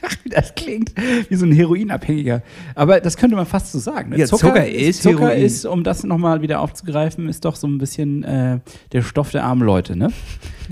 Das 0.30 0.54
klingt 0.54 0.92
wie 1.28 1.34
so 1.34 1.44
ein 1.44 1.52
Heroinabhängiger. 1.52 2.42
Aber 2.74 3.00
das 3.00 3.16
könnte 3.16 3.36
man 3.36 3.46
fast 3.46 3.72
so 3.72 3.78
sagen. 3.78 4.10
ne? 4.10 4.18
Ja, 4.18 4.26
Zucker 4.26 4.66
ist 4.66 5.02
Zucker 5.02 5.28
Heroin. 5.28 5.42
ist, 5.42 5.66
um 5.66 5.82
das 5.82 6.04
nochmal 6.04 6.40
wieder 6.42 6.60
aufzugreifen, 6.60 7.28
ist 7.28 7.44
doch 7.44 7.56
so 7.56 7.66
ein 7.66 7.78
bisschen 7.78 8.22
äh, 8.22 8.60
der 8.92 9.02
Stoff 9.02 9.30
der 9.30 9.44
armen 9.44 9.62
Leute, 9.62 9.96
ne? 9.96 10.12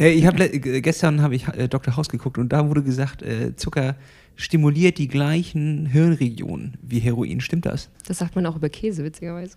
Ich 0.00 0.26
hab, 0.26 0.38
äh, 0.38 0.80
gestern 0.80 1.22
habe 1.22 1.34
ich 1.34 1.48
äh, 1.48 1.66
Dr. 1.66 1.96
House 1.96 2.08
geguckt 2.08 2.38
und 2.38 2.50
da 2.52 2.68
wurde 2.68 2.84
gesagt, 2.84 3.22
äh, 3.22 3.56
Zucker 3.56 3.96
stimuliert 4.36 4.98
die 4.98 5.08
gleichen 5.08 5.86
Hirnregionen 5.86 6.78
wie 6.82 7.00
Heroin. 7.00 7.40
Stimmt 7.40 7.66
das? 7.66 7.90
das 8.06 8.18
sagt 8.18 8.36
man 8.36 8.46
auch 8.46 8.54
über 8.54 8.68
Käse, 8.68 9.02
witzigerweise. 9.02 9.56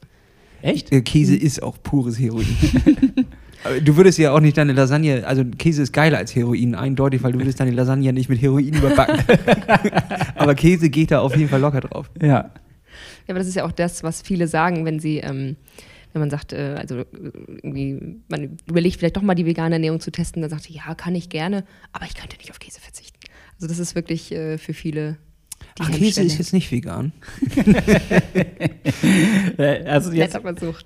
Echt? 0.64 0.92
Äh, 0.92 1.02
Käse 1.02 1.36
ist 1.36 1.62
auch 1.62 1.78
pures 1.84 2.20
Heroin. 2.20 2.48
Du 3.86 3.96
würdest 3.96 4.18
ja 4.18 4.32
auch 4.32 4.40
nicht 4.40 4.58
deine 4.58 4.74
Lasagne, 4.74 5.26
also 5.26 5.44
Käse 5.46 5.84
ist 5.84 5.94
geiler 5.94 6.18
als 6.18 6.36
Heroin, 6.36 6.76
eindeutig, 6.76 7.22
weil 7.24 7.34
du 7.34 7.40
würdest 7.40 7.60
deine 7.60 7.72
Lasagne 7.72 8.12
nicht 8.12 8.30
mit 8.30 8.42
Heroin 8.42 8.74
überbacken. 8.74 9.20
Aber 10.36 10.56
Käse 10.56 10.90
geht 10.90 11.12
da 11.12 11.20
auf 11.20 11.36
jeden 11.36 11.50
Fall 11.50 11.62
locker 11.62 11.82
drauf. 11.82 12.10
Ja. 12.22 12.52
Ja, 13.28 13.30
aber 13.30 13.40
das 13.40 13.48
ist 13.48 13.56
ja 13.56 13.64
auch 13.64 13.72
das, 13.72 14.04
was 14.04 14.22
viele 14.22 14.48
sagen, 14.48 14.84
wenn 14.84 15.00
sie, 15.00 15.18
ähm, 15.20 15.56
wenn 16.12 16.20
man 16.20 16.30
sagt, 16.30 16.54
äh, 16.54 16.76
also 16.78 16.98
äh, 17.00 17.06
irgendwie, 17.64 18.18
man 18.28 18.58
überlegt 18.68 18.98
vielleicht 18.98 19.16
doch 19.16 19.22
mal 19.22 19.36
die 19.36 19.46
vegane 19.46 19.76
Ernährung 19.76 20.00
zu 20.00 20.12
testen, 20.12 20.42
dann 20.42 20.50
sagt 20.52 20.64
sie, 20.64 20.74
ja, 20.74 20.94
kann 20.96 21.16
ich 21.16 21.30
gerne, 21.30 21.64
aber 21.94 22.06
ich 22.06 22.16
könnte 22.16 22.36
nicht 22.38 22.52
auf 22.52 22.60
Käse 22.60 22.82
verzichten. 22.82 23.20
Also 23.56 23.68
das 23.68 23.80
ist 23.80 23.96
wirklich 23.96 24.32
äh, 24.32 24.58
für 24.58 24.74
viele 24.74 25.18
die 25.78 25.84
Ach, 25.84 25.92
Käse 25.92 26.24
ist 26.24 26.38
jetzt 26.38 26.54
nicht 26.54 26.72
vegan. 26.72 27.14
Äh, 29.58 29.84
Also 29.86 30.12
jetzt, 30.12 30.34
Netter 30.34 30.42
Versuch. 30.56 30.82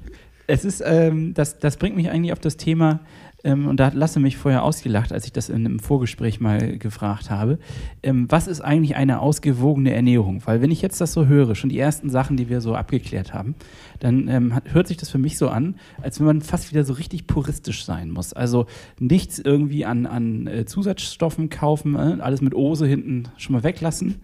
Es 0.48 0.66
ist, 0.66 0.84
ähm, 0.86 1.34
das, 1.34 1.60
das 1.60 1.78
bringt 1.78 1.96
mich 1.96 2.10
eigentlich 2.10 2.34
auf 2.34 2.40
das 2.40 2.58
Thema, 2.58 3.02
ähm, 3.46 3.68
und 3.68 3.80
da 3.80 3.86
hat 3.86 3.94
Lasse 3.94 4.20
mich 4.20 4.38
vorher 4.38 4.64
ausgelacht, 4.64 5.14
als 5.14 5.26
ich 5.26 5.32
das 5.32 5.50
in 5.50 5.66
einem 5.66 5.80
Vorgespräch 5.80 6.42
mal 6.42 6.78
gefragt 6.80 7.30
habe. 7.30 7.60
Ähm, 8.02 8.26
was 8.30 8.48
ist 8.48 8.60
eigentlich 8.60 8.96
eine 8.96 9.20
ausgewogene 9.20 9.94
Ernährung? 9.94 10.42
Weil 10.46 10.62
wenn 10.62 10.72
ich 10.72 10.82
jetzt 10.82 11.00
das 11.00 11.14
so 11.14 11.28
höre, 11.28 11.54
schon 11.54 11.70
die 11.70 11.78
ersten 11.78 12.10
Sachen, 12.10 12.38
die 12.38 12.50
wir 12.50 12.60
so 12.60 12.74
abgeklärt 12.74 13.34
haben, 13.34 13.54
dann 14.00 14.28
ähm, 14.28 14.56
hat, 14.56 14.74
hört 14.74 14.88
sich 14.88 14.98
das 14.98 15.12
für 15.12 15.20
mich 15.20 15.38
so 15.38 15.50
an, 15.50 15.76
als 16.02 16.20
wenn 16.20 16.26
man 16.26 16.42
fast 16.42 16.72
wieder 16.72 16.84
so 16.84 16.94
richtig 16.94 17.28
puristisch 17.28 17.86
sein 17.86 18.10
muss. 18.10 18.34
Also 18.34 18.66
nichts 19.00 19.38
irgendwie 19.38 19.86
an, 19.86 20.08
an 20.08 20.48
äh, 20.48 20.66
Zusatzstoffen 20.66 21.50
kaufen, 21.50 21.96
äh, 21.96 22.22
alles 22.22 22.42
mit 22.42 22.56
Ose 22.56 22.88
hinten 22.88 23.30
schon 23.38 23.54
mal 23.54 23.64
weglassen. 23.64 24.16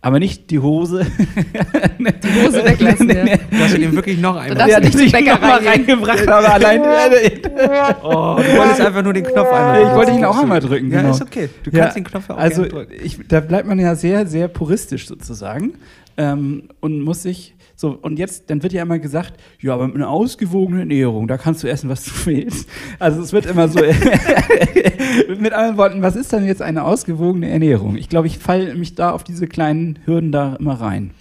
Aber 0.00 0.20
nicht 0.20 0.50
die 0.50 0.60
Hose. 0.60 1.04
Die 1.98 2.42
Hose 2.42 2.64
weglassen, 2.64 3.08
ja. 3.10 3.36
Du 3.50 3.78
dem 3.78 3.92
wirklich 3.96 4.18
noch 4.20 4.36
einmal. 4.36 4.56
darfst 4.56 4.70
Ja, 4.72 4.78
nicht 4.80 4.94
dass 4.94 4.98
zum 5.00 5.06
ich 5.06 5.12
Bäcker 5.12 5.32
noch 5.34 5.40
mal 5.40 5.50
reingehen. 5.66 5.98
reingebracht 5.98 6.26
habe, 6.28 6.52
allein. 6.52 6.80
Oh, 8.02 8.36
du 8.38 8.56
wolltest 8.56 8.80
einfach 8.80 9.02
nur 9.02 9.12
den 9.12 9.24
Knopf 9.24 9.50
einmal 9.50 9.82
Ich 9.82 9.88
wollte 9.94 10.12
ihn 10.12 10.24
auch 10.24 10.38
einmal 10.38 10.60
drücken, 10.60 10.90
Ja, 10.92 11.00
genau. 11.00 11.10
ist 11.14 11.22
okay. 11.22 11.48
Du 11.64 11.70
Ja, 11.72 11.80
kannst 11.82 11.96
den 11.96 12.04
Knopf 12.04 12.28
ja 12.28 12.34
auch 12.36 12.38
also 12.38 12.64
drücken. 12.64 12.92
ich, 13.02 13.18
da 13.26 13.40
bleibt 13.40 13.66
man 13.66 13.78
ja 13.80 13.94
sehr, 13.96 14.26
sehr 14.26 14.46
puristisch 14.48 15.08
sozusagen 15.08 15.74
ähm, 16.16 16.68
und 16.80 17.00
muss 17.02 17.22
sich 17.24 17.56
so 17.80 17.96
und 18.02 18.18
jetzt 18.18 18.50
dann 18.50 18.64
wird 18.64 18.72
ja 18.72 18.82
immer 18.82 18.98
gesagt, 18.98 19.34
ja, 19.60 19.72
aber 19.72 19.86
mit 19.86 19.94
einer 19.94 20.10
ausgewogenen 20.10 20.80
Ernährung, 20.80 21.28
da 21.28 21.38
kannst 21.38 21.62
du 21.62 21.68
essen, 21.68 21.88
was 21.88 22.04
du 22.04 22.10
willst. 22.26 22.68
Also 22.98 23.22
es 23.22 23.32
wird 23.32 23.46
immer 23.46 23.68
so 23.68 23.78
mit 25.38 25.52
anderen 25.52 25.76
Worten, 25.76 26.02
was 26.02 26.16
ist 26.16 26.32
denn 26.32 26.44
jetzt 26.44 26.60
eine 26.60 26.82
ausgewogene 26.82 27.48
Ernährung? 27.48 27.96
Ich 27.96 28.08
glaube, 28.08 28.26
ich 28.26 28.38
falle 28.38 28.74
mich 28.74 28.96
da 28.96 29.12
auf 29.12 29.22
diese 29.22 29.46
kleinen 29.46 30.00
Hürden 30.06 30.32
da 30.32 30.56
immer 30.56 30.74
rein. 30.74 31.12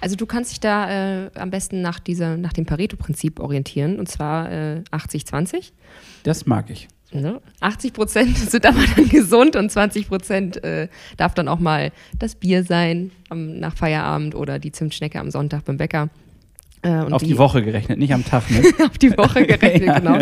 Also 0.00 0.14
du 0.14 0.26
kannst 0.26 0.52
dich 0.52 0.60
da 0.60 1.24
äh, 1.24 1.30
am 1.34 1.50
besten 1.50 1.82
nach, 1.82 1.98
dieser, 1.98 2.36
nach 2.36 2.52
dem 2.52 2.66
Pareto-Prinzip 2.66 3.40
orientieren, 3.40 3.98
und 3.98 4.08
zwar 4.08 4.52
äh, 4.52 4.82
80-20. 4.92 5.72
Das 6.22 6.46
mag 6.46 6.70
ich. 6.70 6.86
Ne? 7.12 7.40
80 7.60 7.92
Prozent 7.92 8.36
sind 8.50 8.66
aber 8.66 8.84
dann 8.96 9.08
gesund 9.08 9.56
und 9.56 9.70
20 9.70 10.08
Prozent 10.08 10.62
äh, 10.64 10.88
darf 11.16 11.34
dann 11.34 11.48
auch 11.48 11.60
mal 11.60 11.92
das 12.18 12.34
Bier 12.34 12.64
sein 12.64 13.12
am, 13.28 13.58
nach 13.58 13.76
Feierabend 13.76 14.34
oder 14.34 14.58
die 14.58 14.72
Zimtschnecke 14.72 15.20
am 15.20 15.30
Sonntag 15.30 15.64
beim 15.64 15.76
Bäcker. 15.76 16.10
Äh, 16.82 17.04
und 17.04 17.12
auf 17.12 17.22
die, 17.22 17.38
Woche 17.38 17.62
gerechnet, 17.62 17.98
nicht 17.98 18.12
am 18.12 18.24
Tag. 18.24 18.50
Ne? 18.50 18.62
auf 18.84 18.98
die 18.98 19.16
Woche 19.16 19.46
gerechnet, 19.46 19.86
Ja. 19.86 19.98
genau. 19.98 20.18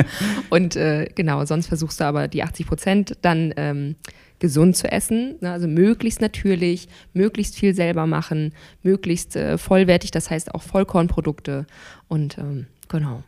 Und 0.51 0.77
äh, 0.77 1.09
genau, 1.14 1.44
sonst 1.44 1.66
versuchst 1.66 2.01
du 2.01 2.05
aber 2.05 2.29
die 2.29 2.42
80 2.42 2.66
Prozent 2.66 3.18
dann 3.23 3.53
ähm, 3.57 3.97
gesund 4.38 4.77
zu 4.77 4.90
essen. 4.90 5.37
Ne? 5.40 5.51
Also 5.51 5.66
möglichst 5.66 6.20
natürlich, 6.20 6.88
möglichst 7.12 7.57
viel 7.57 7.75
selber 7.75 8.07
machen, 8.07 8.53
möglichst 8.83 9.37
äh, 9.37 9.59
vollwertig, 9.59 10.11
das 10.11 10.31
heißt 10.31 10.55
auch 10.55 10.62
Vollkornprodukte. 10.62 11.66
Und 12.09 12.38
ähm, 12.38 12.66
genau. 12.88 13.23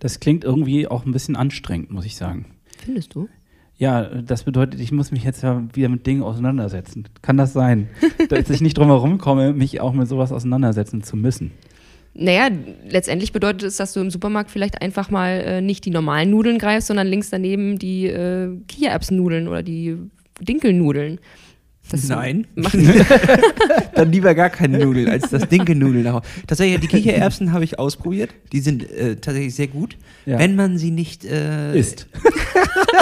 Das 0.00 0.20
klingt 0.20 0.44
irgendwie 0.44 0.86
auch 0.86 1.04
ein 1.06 1.12
bisschen 1.12 1.36
anstrengend, 1.36 1.90
muss 1.90 2.04
ich 2.04 2.16
sagen. 2.16 2.46
Findest 2.84 3.14
du? 3.14 3.28
Ja, 3.78 4.02
das 4.04 4.44
bedeutet, 4.44 4.80
ich 4.80 4.92
muss 4.92 5.10
mich 5.10 5.24
jetzt 5.24 5.42
ja 5.42 5.62
wieder 5.72 5.88
mit 5.88 6.06
Dingen 6.06 6.22
auseinandersetzen. 6.22 7.04
Kann 7.22 7.36
das 7.36 7.52
sein? 7.52 7.88
Dass 8.28 8.50
ich 8.50 8.60
nicht 8.60 8.78
drum 8.78 8.88
herum 8.88 9.18
komme, 9.18 9.52
mich 9.52 9.80
auch 9.80 9.92
mit 9.92 10.08
sowas 10.08 10.32
auseinandersetzen 10.32 11.02
zu 11.02 11.16
müssen. 11.16 11.52
Naja, 12.14 12.48
letztendlich 12.88 13.32
bedeutet 13.32 13.62
es, 13.62 13.78
dass 13.78 13.94
du 13.94 14.00
im 14.00 14.10
Supermarkt 14.10 14.50
vielleicht 14.50 14.82
einfach 14.82 15.10
mal 15.10 15.40
äh, 15.40 15.60
nicht 15.62 15.86
die 15.86 15.90
normalen 15.90 16.28
Nudeln 16.28 16.58
greifst, 16.58 16.88
sondern 16.88 17.06
links 17.06 17.30
daneben 17.30 17.78
die 17.78 18.06
äh, 18.06 18.54
Kichererbsennudeln 18.68 19.48
oder 19.48 19.62
die 19.62 19.96
Dinkelnudeln. 20.38 21.20
Das 21.90 22.08
Nein. 22.08 22.46
Dann 23.94 24.12
lieber 24.12 24.34
gar 24.34 24.50
keine 24.50 24.78
Nudeln 24.78 25.08
als 25.08 25.28
das 25.30 25.48
Dinkelnudeln. 25.48 26.04
nach 26.04 26.12
Hause. 26.14 26.24
Tatsächlich, 26.46 26.80
die 26.80 26.86
Kichererbsen 26.88 27.52
habe 27.52 27.64
ich 27.64 27.78
ausprobiert. 27.78 28.30
Die 28.52 28.60
sind 28.60 28.90
äh, 28.90 29.16
tatsächlich 29.16 29.54
sehr 29.54 29.66
gut, 29.66 29.96
Ja. 30.24 30.38
wenn 30.38 30.54
man 30.56 30.78
sie 30.78 30.90
nicht 30.90 31.24
äh, 31.24 31.76
Ist. 31.78 32.06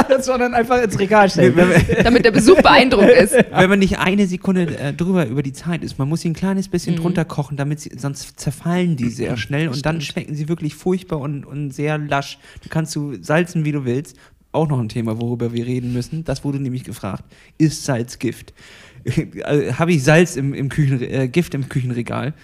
das 0.08 0.26
war 0.28 0.38
dann 0.38 0.54
einfach 0.54 0.82
ins 0.82 0.98
Regal 0.98 1.30
man- 1.54 1.68
damit 2.02 2.24
der 2.24 2.32
Besuch 2.32 2.60
beeindruckt 2.62 3.10
ist. 3.10 3.34
wenn 3.34 3.68
man 3.70 3.78
nicht 3.78 3.98
eine 3.98 4.26
Sekunde 4.26 4.62
äh, 4.78 4.92
drüber 4.92 5.26
über 5.26 5.42
die 5.42 5.52
Zeit 5.52 5.84
ist. 5.84 5.98
Man 5.98 6.08
muss 6.08 6.22
sie 6.22 6.30
ein 6.30 6.34
kleines 6.34 6.68
bisschen 6.68 6.94
Mhm. 6.94 7.00
drunter 7.00 7.24
kochen, 7.24 7.56
damit 7.56 7.80
sie, 7.80 7.92
sonst 7.96 8.40
zerfallen 8.40 8.96
die 8.96 9.10
sehr 9.10 9.36
schnell 9.36 9.68
und 9.68 9.84
dann 9.86 10.00
schmecken 10.00 10.34
sie 10.34 10.48
wirklich 10.48 10.74
furchtbar 10.74 11.20
und, 11.20 11.44
und 11.44 11.70
sehr 11.72 11.98
lasch. 11.98 12.38
Du 12.62 12.68
kannst 12.68 12.96
du 12.96 13.22
salzen, 13.22 13.64
wie 13.64 13.72
du 13.72 13.84
willst. 13.84 14.16
Auch 14.52 14.68
noch 14.68 14.80
ein 14.80 14.88
Thema, 14.88 15.20
worüber 15.20 15.52
wir 15.52 15.66
reden 15.66 15.92
müssen. 15.92 16.24
Das 16.24 16.44
wurde 16.44 16.58
nämlich 16.60 16.84
gefragt. 16.84 17.24
Ist 17.58 17.84
Salz 17.84 18.18
Gift? 18.18 18.52
Also, 19.44 19.78
Habe 19.78 19.92
ich 19.92 20.04
Salz 20.04 20.36
im, 20.36 20.52
im 20.52 20.68
Küchen, 20.68 21.00
äh, 21.00 21.26
Gift 21.26 21.54
im 21.54 21.70
Küchenregal? 21.70 22.34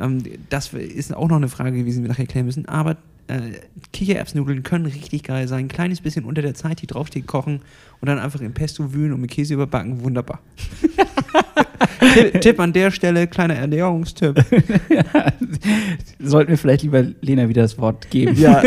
Ähm, 0.00 0.22
das 0.48 0.72
ist 0.72 1.14
auch 1.14 1.28
noch 1.28 1.36
eine 1.36 1.48
Frage 1.48 1.76
gewesen, 1.76 1.98
die 1.98 2.04
wir 2.04 2.08
nachher 2.08 2.26
klären 2.26 2.46
müssen. 2.46 2.66
Aber 2.66 2.96
äh, 3.28 3.58
Kichererbsnudeln 3.92 4.62
können 4.62 4.86
richtig 4.86 5.24
geil 5.24 5.48
sein. 5.48 5.64
Ein 5.64 5.68
kleines 5.68 6.00
bisschen 6.00 6.24
unter 6.24 6.42
der 6.42 6.54
Zeit, 6.54 6.80
die 6.80 6.86
draufsteht, 6.86 7.26
kochen 7.26 7.60
und 8.00 8.08
dann 8.08 8.18
einfach 8.18 8.40
im 8.40 8.54
Pesto 8.54 8.94
wühlen 8.94 9.12
und 9.12 9.20
mit 9.20 9.30
Käse 9.30 9.54
überbacken. 9.54 10.02
Wunderbar. 10.02 10.40
Tipp, 12.14 12.40
Tipp 12.40 12.60
an 12.60 12.72
der 12.72 12.90
Stelle, 12.90 13.26
kleiner 13.26 13.54
Ernährungstipp. 13.54 14.42
Sollten 16.20 16.50
wir 16.50 16.58
vielleicht 16.58 16.82
lieber 16.82 17.02
Lena 17.20 17.48
wieder 17.48 17.62
das 17.62 17.78
Wort 17.78 18.10
geben, 18.10 18.38
Ja, 18.38 18.62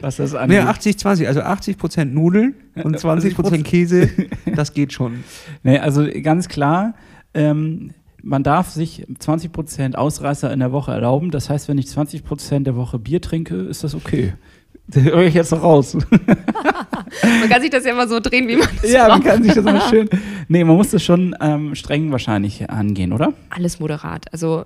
was 0.00 0.16
das 0.16 0.32
nee, 0.32 0.58
angeht. 0.58 0.60
80-20, 0.62 1.26
also 1.26 1.40
80% 1.40 2.06
Nudeln 2.06 2.54
und 2.82 2.96
20% 2.96 3.62
Käse, 3.62 4.10
das 4.54 4.74
geht 4.74 4.92
schon. 4.92 5.24
Nee, 5.62 5.78
also 5.78 6.06
ganz 6.22 6.48
klar, 6.48 6.94
ähm, 7.34 7.90
man 8.22 8.42
darf 8.42 8.70
sich 8.70 9.06
20% 9.06 9.94
Ausreißer 9.94 10.52
in 10.52 10.60
der 10.60 10.72
Woche 10.72 10.92
erlauben. 10.92 11.30
Das 11.30 11.50
heißt, 11.50 11.68
wenn 11.68 11.78
ich 11.78 11.86
20% 11.86 12.64
der 12.64 12.76
Woche 12.76 12.98
Bier 12.98 13.20
trinke, 13.20 13.56
ist 13.56 13.84
das 13.84 13.94
okay. 13.94 14.34
Das 14.88 15.04
höre 15.04 15.22
ich 15.22 15.34
jetzt 15.34 15.52
noch 15.52 15.62
raus. 15.62 15.96
Man 16.16 17.48
kann 17.48 17.62
sich 17.62 17.70
das 17.70 17.84
ja 17.84 17.92
immer 17.92 18.08
so 18.08 18.18
drehen, 18.18 18.48
wie 18.48 18.56
man 18.56 18.68
es 18.82 18.90
ja, 18.90 19.06
man 19.06 19.20
braucht. 19.20 19.30
kann 19.30 19.42
sich 19.42 19.54
das 19.54 19.64
immer 19.64 19.88
schön. 19.88 20.08
Nee, 20.48 20.64
man 20.64 20.76
muss 20.76 20.90
das 20.90 21.02
schon 21.02 21.36
ähm, 21.40 21.74
streng 21.74 22.10
wahrscheinlich 22.10 22.68
angehen, 22.68 23.12
oder? 23.12 23.32
Alles 23.50 23.78
moderat. 23.80 24.32
Also 24.32 24.64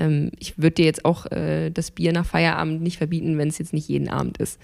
ähm, 0.00 0.30
ich 0.38 0.58
würde 0.58 0.72
dir 0.72 0.84
jetzt 0.86 1.04
auch 1.04 1.26
äh, 1.30 1.70
das 1.70 1.90
Bier 1.90 2.12
nach 2.12 2.26
Feierabend 2.26 2.82
nicht 2.82 2.98
verbieten, 2.98 3.38
wenn 3.38 3.48
es 3.48 3.58
jetzt 3.58 3.72
nicht 3.72 3.88
jeden 3.88 4.08
Abend 4.08 4.38
ist. 4.38 4.58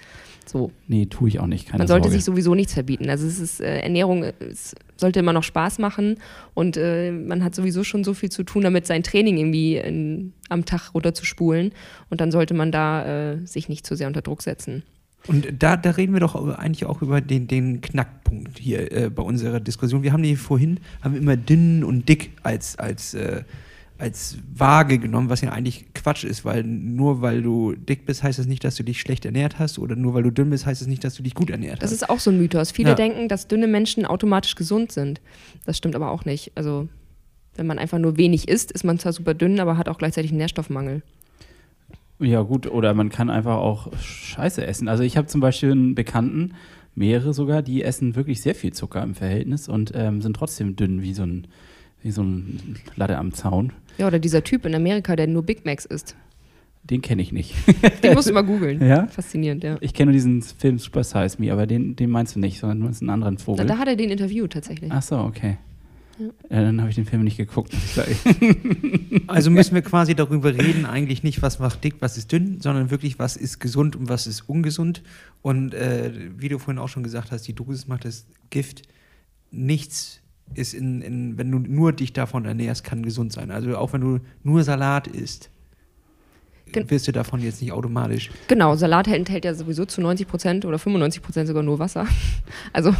So. 0.46 0.70
Nee, 0.86 1.06
tue 1.06 1.28
ich 1.28 1.40
auch 1.40 1.46
nicht. 1.46 1.66
Keine 1.66 1.78
Man 1.78 1.88
sollte 1.88 2.04
Sorge. 2.04 2.16
sich 2.16 2.24
sowieso 2.24 2.54
nichts 2.54 2.74
verbieten. 2.74 3.10
Also 3.10 3.26
es 3.26 3.38
ist 3.38 3.60
äh, 3.60 3.80
Ernährung, 3.80 4.22
äh, 4.22 4.32
es 4.40 4.74
sollte 4.96 5.20
immer 5.20 5.32
noch 5.32 5.42
Spaß 5.42 5.78
machen 5.78 6.18
und 6.54 6.76
äh, 6.76 7.10
man 7.10 7.44
hat 7.44 7.54
sowieso 7.54 7.84
schon 7.84 8.04
so 8.04 8.14
viel 8.14 8.30
zu 8.30 8.44
tun, 8.44 8.62
damit 8.62 8.86
sein 8.86 9.02
Training 9.02 9.36
irgendwie 9.36 9.76
in, 9.76 10.32
am 10.48 10.64
Tag 10.64 10.94
runterzuspulen. 10.94 11.72
Und 12.10 12.20
dann 12.20 12.30
sollte 12.30 12.54
man 12.54 12.72
da 12.72 13.32
äh, 13.32 13.46
sich 13.46 13.68
nicht 13.68 13.86
zu 13.86 13.96
sehr 13.96 14.06
unter 14.06 14.22
Druck 14.22 14.42
setzen. 14.42 14.84
Und 15.26 15.48
da, 15.58 15.76
da 15.76 15.90
reden 15.90 16.12
wir 16.12 16.20
doch 16.20 16.36
eigentlich 16.56 16.84
auch 16.84 17.02
über 17.02 17.20
den, 17.20 17.48
den 17.48 17.80
Knackpunkt 17.80 18.60
hier 18.60 18.92
äh, 18.92 19.10
bei 19.10 19.24
unserer 19.24 19.58
Diskussion. 19.58 20.04
Wir 20.04 20.12
haben 20.12 20.22
die 20.22 20.36
vorhin, 20.36 20.78
haben 21.02 21.16
immer 21.16 21.36
dünn 21.36 21.82
und 21.82 22.08
dick 22.08 22.30
als, 22.44 22.78
als, 22.78 23.14
äh, 23.14 23.42
als 23.98 24.36
Waage 24.54 24.98
genommen, 24.98 25.30
was 25.30 25.40
ja 25.40 25.52
eigentlich 25.52 25.86
Quatsch 25.94 26.24
ist, 26.24 26.44
weil 26.44 26.62
nur 26.64 27.22
weil 27.22 27.40
du 27.42 27.74
dick 27.74 28.04
bist, 28.04 28.22
heißt 28.22 28.38
das 28.38 28.46
nicht, 28.46 28.62
dass 28.64 28.74
du 28.76 28.82
dich 28.82 29.00
schlecht 29.00 29.24
ernährt 29.24 29.58
hast 29.58 29.78
oder 29.78 29.96
nur 29.96 30.12
weil 30.14 30.22
du 30.22 30.30
dünn 30.30 30.50
bist, 30.50 30.66
heißt 30.66 30.80
es 30.82 30.86
das 30.86 30.90
nicht, 30.90 31.02
dass 31.02 31.14
du 31.14 31.22
dich 31.22 31.34
gut 31.34 31.48
ernährt 31.50 31.82
Das 31.82 31.90
hast. 31.90 32.02
ist 32.02 32.10
auch 32.10 32.20
so 32.20 32.30
ein 32.30 32.38
Mythos. 32.38 32.70
Viele 32.72 32.90
Ja. 32.90 32.94
denken, 32.94 33.28
dass 33.28 33.48
dünne 33.48 33.66
Menschen 33.66 34.04
automatisch 34.04 34.54
gesund 34.54 34.92
sind. 34.92 35.20
Das 35.64 35.78
stimmt 35.78 35.94
aber 35.96 36.10
auch 36.10 36.24
nicht. 36.26 36.52
Also 36.54 36.88
wenn 37.54 37.66
man 37.66 37.78
einfach 37.78 37.98
nur 37.98 38.18
wenig 38.18 38.48
isst, 38.48 38.70
ist 38.70 38.84
man 38.84 38.98
zwar 38.98 39.14
super 39.14 39.32
dünn, 39.32 39.58
aber 39.60 39.78
hat 39.78 39.88
auch 39.88 39.96
gleichzeitig 39.98 40.30
einen 40.30 40.38
Nährstoffmangel. 40.38 41.00
Ja, 42.18 42.40
gut, 42.42 42.66
oder 42.66 42.94
man 42.94 43.08
kann 43.10 43.28
einfach 43.30 43.56
auch 43.56 43.92
Scheiße 43.98 44.66
essen. 44.66 44.88
Also 44.88 45.02
ich 45.02 45.16
habe 45.16 45.26
zum 45.26 45.40
Beispiel 45.40 45.72
einen 45.72 45.94
Bekannten, 45.94 46.52
mehrere 46.94 47.34
sogar, 47.34 47.60
die 47.62 47.82
essen 47.82 48.14
wirklich 48.16 48.40
sehr 48.40 48.54
viel 48.54 48.72
Zucker 48.72 49.02
im 49.02 49.14
Verhältnis 49.14 49.68
und 49.68 49.92
ähm, 49.94 50.22
sind 50.22 50.34
trotzdem 50.34 50.76
dünn 50.76 51.02
wie 51.02 51.12
so 51.12 51.24
ein, 51.24 51.46
wie 52.06 52.12
so 52.12 52.22
ein 52.22 52.76
Latte 52.94 53.18
am 53.18 53.34
Zaun. 53.34 53.72
Ja, 53.98 54.06
oder 54.06 54.18
dieser 54.18 54.44
Typ 54.44 54.64
in 54.64 54.74
Amerika, 54.74 55.16
der 55.16 55.26
nur 55.26 55.42
Big 55.42 55.66
Macs 55.66 55.84
isst. 55.84 56.16
Den 56.84 57.02
kenne 57.02 57.20
ich 57.20 57.32
nicht. 57.32 57.52
Den 58.04 58.14
musst 58.14 58.28
du 58.28 58.32
mal 58.32 58.42
googeln. 58.42 58.80
Ja? 58.80 59.08
Faszinierend, 59.08 59.64
ja. 59.64 59.76
Ich 59.80 59.92
kenne 59.92 60.10
nur 60.10 60.12
diesen 60.12 60.40
Film 60.40 60.78
Super 60.78 61.02
Size 61.02 61.36
Me, 61.38 61.52
aber 61.52 61.66
den, 61.66 61.96
den 61.96 62.10
meinst 62.10 62.36
du 62.36 62.38
nicht, 62.38 62.60
sondern 62.60 62.78
du 62.78 62.84
meinst 62.84 63.02
einen 63.02 63.10
anderen 63.10 63.34
Na, 63.38 63.44
Vogel. 63.44 63.66
da 63.66 63.78
hat 63.78 63.88
er 63.88 63.96
den 63.96 64.08
interviewt 64.10 64.52
tatsächlich. 64.52 64.92
Ach 64.92 65.02
so, 65.02 65.18
okay. 65.18 65.58
Ja. 66.18 66.26
Ja, 66.48 66.62
dann 66.62 66.80
habe 66.80 66.88
ich 66.88 66.94
den 66.94 67.04
Film 67.04 67.24
nicht 67.24 67.36
geguckt. 67.36 67.74
Also 69.28 69.50
müssen 69.50 69.74
wir 69.74 69.82
quasi 69.82 70.14
darüber 70.14 70.54
reden, 70.54 70.86
eigentlich 70.86 71.24
nicht, 71.24 71.42
was 71.42 71.58
macht 71.58 71.82
dick, 71.82 71.96
was 71.98 72.16
ist 72.16 72.30
dünn, 72.30 72.60
sondern 72.60 72.92
wirklich, 72.92 73.18
was 73.18 73.36
ist 73.36 73.58
gesund 73.58 73.96
und 73.96 74.08
was 74.08 74.28
ist 74.28 74.48
ungesund. 74.48 75.02
Und 75.42 75.74
äh, 75.74 76.12
wie 76.38 76.48
du 76.48 76.60
vorhin 76.60 76.78
auch 76.78 76.88
schon 76.88 77.02
gesagt 77.02 77.32
hast, 77.32 77.42
die 77.48 77.52
Dosis 77.52 77.88
macht 77.88 78.04
das 78.04 78.26
Gift. 78.50 78.82
Nichts 79.50 80.20
ist 80.54 80.74
in, 80.74 81.02
in, 81.02 81.38
wenn 81.38 81.50
du 81.50 81.58
nur 81.58 81.92
dich 81.92 82.12
davon 82.12 82.44
ernährst, 82.44 82.84
kann 82.84 83.02
gesund 83.02 83.32
sein. 83.32 83.50
Also 83.50 83.76
auch 83.76 83.92
wenn 83.92 84.00
du 84.00 84.20
nur 84.42 84.62
Salat 84.64 85.06
isst, 85.08 85.50
Gen- 86.72 86.90
wirst 86.90 87.06
du 87.06 87.12
davon 87.12 87.40
jetzt 87.42 87.62
nicht 87.62 87.72
automatisch. 87.72 88.30
Genau, 88.48 88.74
Salat 88.74 89.06
enthält 89.08 89.44
ja 89.44 89.54
sowieso 89.54 89.84
zu 89.84 90.00
90 90.00 90.26
Prozent 90.26 90.64
oder 90.64 90.78
95 90.78 91.22
Prozent 91.22 91.46
sogar 91.46 91.62
nur 91.62 91.78
Wasser. 91.78 92.06
Also, 92.72 92.90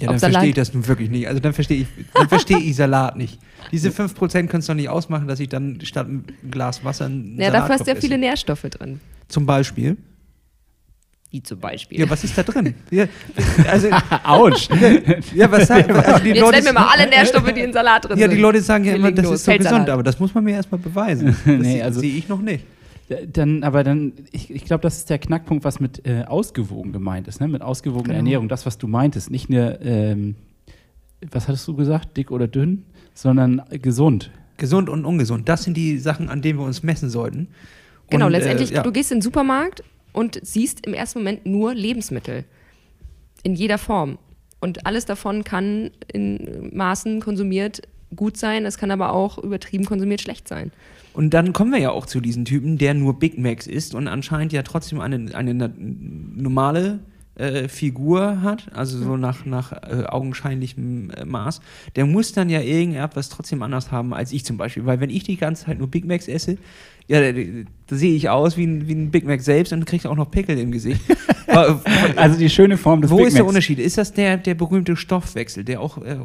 Ja, 0.00 0.08
dann 0.08 0.18
Salat. 0.18 0.32
verstehe 0.34 0.48
ich 0.50 0.54
das 0.56 0.74
nun 0.74 0.86
wirklich 0.88 1.10
nicht. 1.10 1.28
Also 1.28 1.40
dann 1.40 1.52
verstehe 1.52 1.82
ich, 1.82 1.86
dann 2.14 2.28
verstehe 2.28 2.58
ich 2.58 2.74
Salat 2.76 3.16
nicht. 3.16 3.38
Diese 3.72 3.88
5% 3.90 4.46
kannst 4.46 4.68
du 4.68 4.72
doch 4.72 4.76
nicht 4.76 4.88
ausmachen, 4.88 5.26
dass 5.28 5.40
ich 5.40 5.48
dann 5.48 5.78
statt 5.82 6.08
ein 6.08 6.24
Glas 6.50 6.84
Wasser 6.84 7.06
einen 7.06 7.38
Ja, 7.40 7.50
dafür 7.50 7.74
hast 7.74 7.86
du 7.86 7.90
ja 7.92 7.96
viele. 8.00 8.18
Nährstoffe 8.18 8.62
drin. 8.62 9.00
Zum 9.28 9.46
Beispiel. 9.46 9.96
Wie 11.34 11.42
zum 11.42 11.58
Beispiel. 11.58 11.98
Ja, 11.98 12.08
was 12.08 12.22
ist 12.22 12.38
da 12.38 12.44
drin? 12.44 12.74
Ja, 12.92 13.06
also, 13.68 13.88
Autsch! 14.22 14.68
ja, 15.34 15.50
was 15.50 15.66
sagen, 15.66 15.90
also 15.96 16.22
die 16.22 16.28
Jetzt 16.28 16.40
Leute, 16.40 16.52
nennen 16.52 16.66
wir 16.66 16.72
mal 16.74 16.86
alle 16.94 17.08
Nährstoffe, 17.10 17.52
die 17.52 17.60
in 17.60 17.72
Salat 17.72 18.04
drin 18.04 18.16
ja, 18.18 18.28
sind. 18.28 18.36
die 18.36 18.40
Leute 18.40 18.60
sagen 18.60 18.84
ja 18.84 18.94
immer, 18.94 19.10
das 19.10 19.24
los. 19.24 19.34
ist 19.34 19.44
so 19.46 19.50
Feldsalat. 19.50 19.78
gesund, 19.80 19.90
aber 19.90 20.02
das 20.04 20.20
muss 20.20 20.32
man 20.32 20.44
mir 20.44 20.52
erstmal 20.54 20.78
beweisen. 20.78 21.26
Das 21.26 21.36
Nee, 21.44 21.62
sehe 21.72 21.84
also- 21.84 21.98
sehe 22.00 22.16
ich 22.16 22.28
noch 22.28 22.40
nicht. 22.40 22.64
Dann, 23.32 23.64
aber 23.64 23.82
dann, 23.82 24.12
ich, 24.30 24.48
ich 24.48 24.64
glaube, 24.64 24.82
das 24.82 24.98
ist 24.98 25.10
der 25.10 25.18
Knackpunkt, 25.18 25.64
was 25.64 25.80
mit 25.80 26.06
äh, 26.06 26.22
ausgewogen 26.22 26.92
gemeint 26.92 27.26
ist, 27.26 27.40
ne? 27.40 27.48
mit 27.48 27.62
ausgewogener 27.62 28.14
Genau. 28.14 28.18
Ernährung. 28.18 28.48
Das, 28.48 28.64
was 28.64 28.78
du 28.78 28.86
meintest, 28.86 29.28
nicht 29.32 29.50
eine, 29.50 29.80
ähm, 29.82 30.36
was 31.32 31.48
hattest 31.48 31.66
du 31.66 31.74
gesagt, 31.74 32.16
dick 32.16 32.30
oder 32.30 32.46
dünn, 32.46 32.84
sondern 33.12 33.60
gesund. 33.82 34.30
Gesund 34.56 34.88
und 34.88 35.04
ungesund, 35.04 35.48
das 35.48 35.64
sind 35.64 35.76
die 35.76 35.98
Sachen, 35.98 36.28
an 36.30 36.42
denen 36.42 36.60
wir 36.60 36.64
uns 36.64 36.84
messen 36.84 37.10
sollten. 37.10 37.48
Genau, 38.08 38.26
Und, 38.26 38.32
letztendlich, 38.32 38.70
äh, 38.70 38.76
ja. 38.76 38.82
du 38.84 38.92
gehst 38.92 39.10
in 39.10 39.18
den 39.18 39.22
Supermarkt 39.22 39.82
und 40.14 40.40
siehst 40.42 40.86
im 40.86 40.94
ersten 40.94 41.18
Moment 41.18 41.44
nur 41.44 41.74
Lebensmittel. 41.74 42.44
In 43.42 43.54
jeder 43.54 43.76
Form. 43.76 44.18
Und 44.60 44.86
alles 44.86 45.04
davon 45.04 45.44
kann 45.44 45.90
in 46.10 46.70
Maßen 46.72 47.20
konsumiert 47.20 47.82
gut 48.16 48.38
sein, 48.38 48.64
es 48.64 48.78
kann 48.78 48.90
aber 48.90 49.12
auch 49.12 49.36
übertrieben 49.36 49.84
konsumiert 49.84 50.22
schlecht 50.22 50.48
sein. 50.48 50.70
Und 51.12 51.30
dann 51.30 51.52
kommen 51.52 51.72
wir 51.72 51.78
ja 51.78 51.90
auch 51.90 52.06
zu 52.06 52.20
diesem 52.20 52.44
Typen, 52.44 52.78
der 52.78 52.94
nur 52.94 53.18
Big 53.18 53.38
Macs 53.38 53.66
isst 53.66 53.94
und 53.94 54.08
anscheinend 54.08 54.52
ja 54.52 54.62
trotzdem 54.62 55.00
eine, 55.00 55.34
eine 55.34 55.72
normale 56.34 57.00
äh, 57.36 57.68
Figur 57.68 58.42
hat, 58.42 58.66
also 58.74 58.98
so 58.98 59.16
nach, 59.16 59.44
nach 59.44 59.72
äh, 59.72 60.04
augenscheinlichem 60.06 61.10
äh, 61.10 61.24
Maß. 61.24 61.60
Der 61.96 62.06
muss 62.06 62.32
dann 62.32 62.48
ja 62.48 62.60
irgendetwas 62.60 63.28
trotzdem 63.28 63.62
anders 63.62 63.90
haben 63.90 64.14
als 64.14 64.32
ich 64.32 64.44
zum 64.44 64.56
Beispiel. 64.56 64.86
Weil 64.86 65.00
wenn 65.00 65.10
ich 65.10 65.24
die 65.24 65.36
ganze 65.36 65.66
Zeit 65.66 65.78
nur 65.78 65.88
Big 65.88 66.04
Macs 66.04 66.28
esse, 66.28 66.58
ja, 67.06 67.32
da, 67.32 67.96
sehe 67.96 68.14
ich 68.14 68.30
aus 68.30 68.56
wie 68.56 68.66
ein, 68.66 68.88
wie 68.88 68.94
ein 68.94 69.10
Big 69.10 69.26
Mac 69.26 69.42
selbst 69.42 69.72
und 69.72 69.84
kriege 69.84 70.08
auch 70.10 70.16
noch 70.16 70.30
Pickel 70.30 70.58
im 70.58 70.72
Gesicht. 70.72 71.00
Also 72.16 72.36
die 72.36 72.50
schöne 72.50 72.76
Form 72.76 73.00
des 73.00 73.12
wo 73.12 73.18
Big 73.18 73.26
ist 73.26 73.34
der 73.34 73.44
Macs. 73.44 73.50
Unterschied? 73.50 73.78
Ist 73.78 73.96
das 73.96 74.12
der, 74.12 74.38
der 74.38 74.54
berühmte 74.54 74.96
Stoffwechsel, 74.96 75.62
der 75.62 75.80
auch. 75.80 75.98
Äh, 75.98 76.16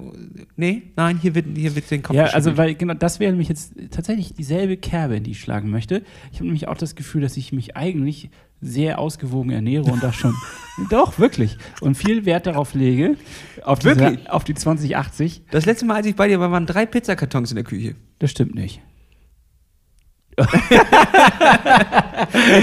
nee, 0.55 0.83
nein, 0.95 1.19
hier 1.21 1.35
wird, 1.35 1.45
hier 1.55 1.75
wird 1.75 1.91
den 1.91 2.01
Kopf 2.01 2.15
Ja, 2.15 2.27
also 2.27 2.57
weil 2.57 2.73
genau 2.73 2.95
das 2.95 3.19
wäre 3.19 3.31
nämlich 3.31 3.47
jetzt 3.47 3.73
tatsächlich 3.91 4.33
dieselbe 4.33 4.77
Kerbe, 4.77 5.17
in 5.17 5.23
die 5.23 5.31
ich 5.31 5.39
schlagen 5.39 5.69
möchte. 5.69 6.01
Ich 6.31 6.37
habe 6.37 6.45
nämlich 6.45 6.67
auch 6.67 6.77
das 6.77 6.95
Gefühl, 6.95 7.21
dass 7.21 7.37
ich 7.37 7.51
mich 7.51 7.77
eigentlich 7.77 8.31
sehr 8.61 8.97
ausgewogen 8.97 9.51
ernähre 9.51 9.91
und 9.91 10.01
da 10.01 10.11
schon 10.11 10.33
doch 10.89 11.19
wirklich 11.19 11.57
und 11.81 11.95
viel 11.95 12.25
Wert 12.25 12.47
darauf 12.47 12.73
lege 12.73 13.15
auf 13.61 13.79
diese, 13.79 13.97
Wirklich? 13.97 14.29
auf 14.29 14.43
die 14.43 14.55
2080. 14.55 15.43
Das 15.51 15.65
letzte 15.65 15.85
Mal, 15.85 15.95
als 15.95 16.07
ich 16.07 16.15
bei 16.15 16.27
dir 16.27 16.39
war, 16.39 16.51
waren 16.51 16.65
drei 16.65 16.85
Pizzakartons 16.85 17.51
in 17.51 17.55
der 17.55 17.65
Küche. 17.65 17.95
Das 18.17 18.31
stimmt 18.31 18.55
nicht. 18.55 18.81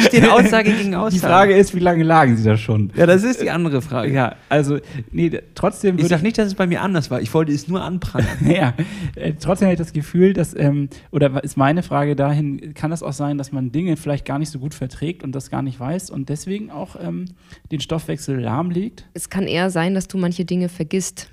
Steht 0.06 0.28
Aussage 0.28 0.72
gegen 0.72 0.94
Aussage. 0.94 1.14
Die 1.14 1.20
Frage 1.20 1.56
ist, 1.56 1.74
wie 1.74 1.80
lange 1.80 2.04
lagen 2.04 2.36
sie 2.36 2.44
da 2.44 2.56
schon? 2.56 2.92
Ja, 2.96 3.06
das 3.06 3.22
ist 3.22 3.40
die 3.42 3.50
andere 3.50 3.82
Frage. 3.82 4.12
Ja, 4.12 4.36
also 4.48 4.78
nee, 5.10 5.30
trotzdem 5.54 5.98
Ich 5.98 6.08
sag 6.08 6.22
nicht, 6.22 6.38
dass 6.38 6.46
es 6.48 6.54
bei 6.54 6.66
mir 6.66 6.82
anders 6.82 7.10
war. 7.10 7.20
Ich 7.20 7.32
wollte 7.34 7.52
es 7.52 7.68
nur 7.68 7.82
anprangern. 7.82 8.26
Ja, 8.56 8.74
äh, 9.16 9.34
trotzdem 9.38 9.66
habe 9.66 9.74
ich 9.74 9.78
das 9.78 9.92
Gefühl, 9.92 10.32
dass, 10.32 10.56
ähm, 10.56 10.88
oder 11.10 11.42
ist 11.44 11.56
meine 11.56 11.82
Frage 11.82 12.16
dahin, 12.16 12.74
kann 12.74 12.90
das 12.90 13.02
auch 13.02 13.12
sein, 13.12 13.36
dass 13.38 13.52
man 13.52 13.70
Dinge 13.72 13.96
vielleicht 13.96 14.24
gar 14.24 14.38
nicht 14.38 14.50
so 14.50 14.58
gut 14.58 14.72
verträgt 14.72 15.22
und 15.24 15.32
das 15.32 15.50
gar 15.50 15.62
nicht 15.62 15.78
weiß 15.78 16.10
und 16.10 16.28
deswegen 16.28 16.70
auch 16.70 16.96
ähm, 17.02 17.26
den 17.70 17.80
Stoffwechsel 17.80 18.40
lahmlegt? 18.40 19.04
Es 19.14 19.28
kann 19.28 19.46
eher 19.46 19.70
sein, 19.70 19.94
dass 19.94 20.08
du 20.08 20.16
manche 20.16 20.44
Dinge 20.44 20.68
vergisst. 20.68 21.28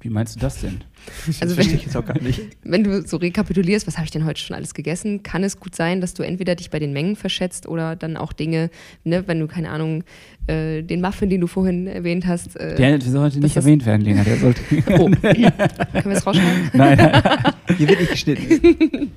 Wie 0.00 0.10
meinst 0.10 0.36
du 0.36 0.40
das 0.40 0.60
denn? 0.60 0.84
Also 1.40 1.54
verstehe 1.54 1.74
wenn, 1.74 1.78
ich 1.78 1.84
jetzt 1.86 1.96
auch 1.96 2.04
gar 2.04 2.20
nicht. 2.20 2.40
wenn 2.62 2.84
du 2.84 3.06
so 3.06 3.16
rekapitulierst, 3.16 3.86
was 3.86 3.96
habe 3.96 4.04
ich 4.04 4.10
denn 4.10 4.24
heute 4.24 4.40
schon 4.40 4.56
alles 4.56 4.74
gegessen, 4.74 5.22
kann 5.22 5.42
es 5.42 5.58
gut 5.58 5.74
sein, 5.74 6.00
dass 6.00 6.14
du 6.14 6.22
entweder 6.22 6.54
dich 6.54 6.70
bei 6.70 6.78
den 6.78 6.92
Mengen 6.92 7.16
verschätzt 7.16 7.66
oder 7.66 7.96
dann 7.96 8.16
auch 8.16 8.32
Dinge, 8.32 8.70
ne, 9.04 9.26
wenn 9.26 9.40
du, 9.40 9.46
keine 9.46 9.70
Ahnung, 9.70 10.04
äh, 10.46 10.82
den 10.82 11.00
Muffin, 11.00 11.30
den 11.30 11.40
du 11.40 11.46
vorhin 11.46 11.86
erwähnt 11.86 12.26
hast. 12.26 12.56
Äh, 12.56 12.76
Der 12.76 13.00
sollte 13.00 13.40
nicht 13.40 13.56
erwähnt 13.56 13.86
werden, 13.86 14.02
Lena. 14.02 14.24
Der 14.24 14.36
sollte. 14.36 14.60
oh. 14.90 15.10
können 15.10 15.22
wir 15.22 16.12
es 16.12 16.26
rausschneiden? 16.26 16.70
nein, 16.74 16.98
nein. 16.98 17.54
Hier 17.76 17.88
wird 17.88 18.00
nicht 18.00 18.12
geschnitten. 18.12 19.12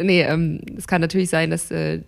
Nee, 0.00 0.22
ähm, 0.22 0.60
es 0.76 0.86
kann 0.86 1.00
natürlich 1.00 1.30
sein, 1.30 1.50
dass 1.50 1.70
äh, 1.70 2.00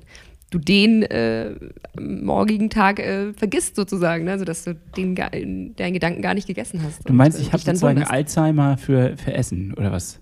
du 0.56 0.58
den 0.58 1.02
äh, 1.02 1.54
am 1.96 2.24
morgigen 2.24 2.70
Tag 2.70 2.98
äh, 2.98 3.32
vergisst 3.34 3.76
sozusagen, 3.76 4.24
ne? 4.24 4.32
also 4.32 4.44
dass 4.44 4.64
du 4.64 4.74
den, 4.96 5.14
deinen 5.14 5.74
Gedanken 5.76 6.22
gar 6.22 6.34
nicht 6.34 6.46
gegessen 6.46 6.82
hast. 6.82 7.08
Du 7.08 7.12
meinst, 7.12 7.38
und, 7.38 7.44
äh, 7.44 7.46
ich 7.46 7.52
habe 7.52 7.62
sozusagen 7.62 7.96
wunderst. 7.96 8.12
Alzheimer 8.12 8.76
für, 8.78 9.16
für 9.16 9.32
Essen 9.32 9.74
oder 9.74 9.92
was? 9.92 10.20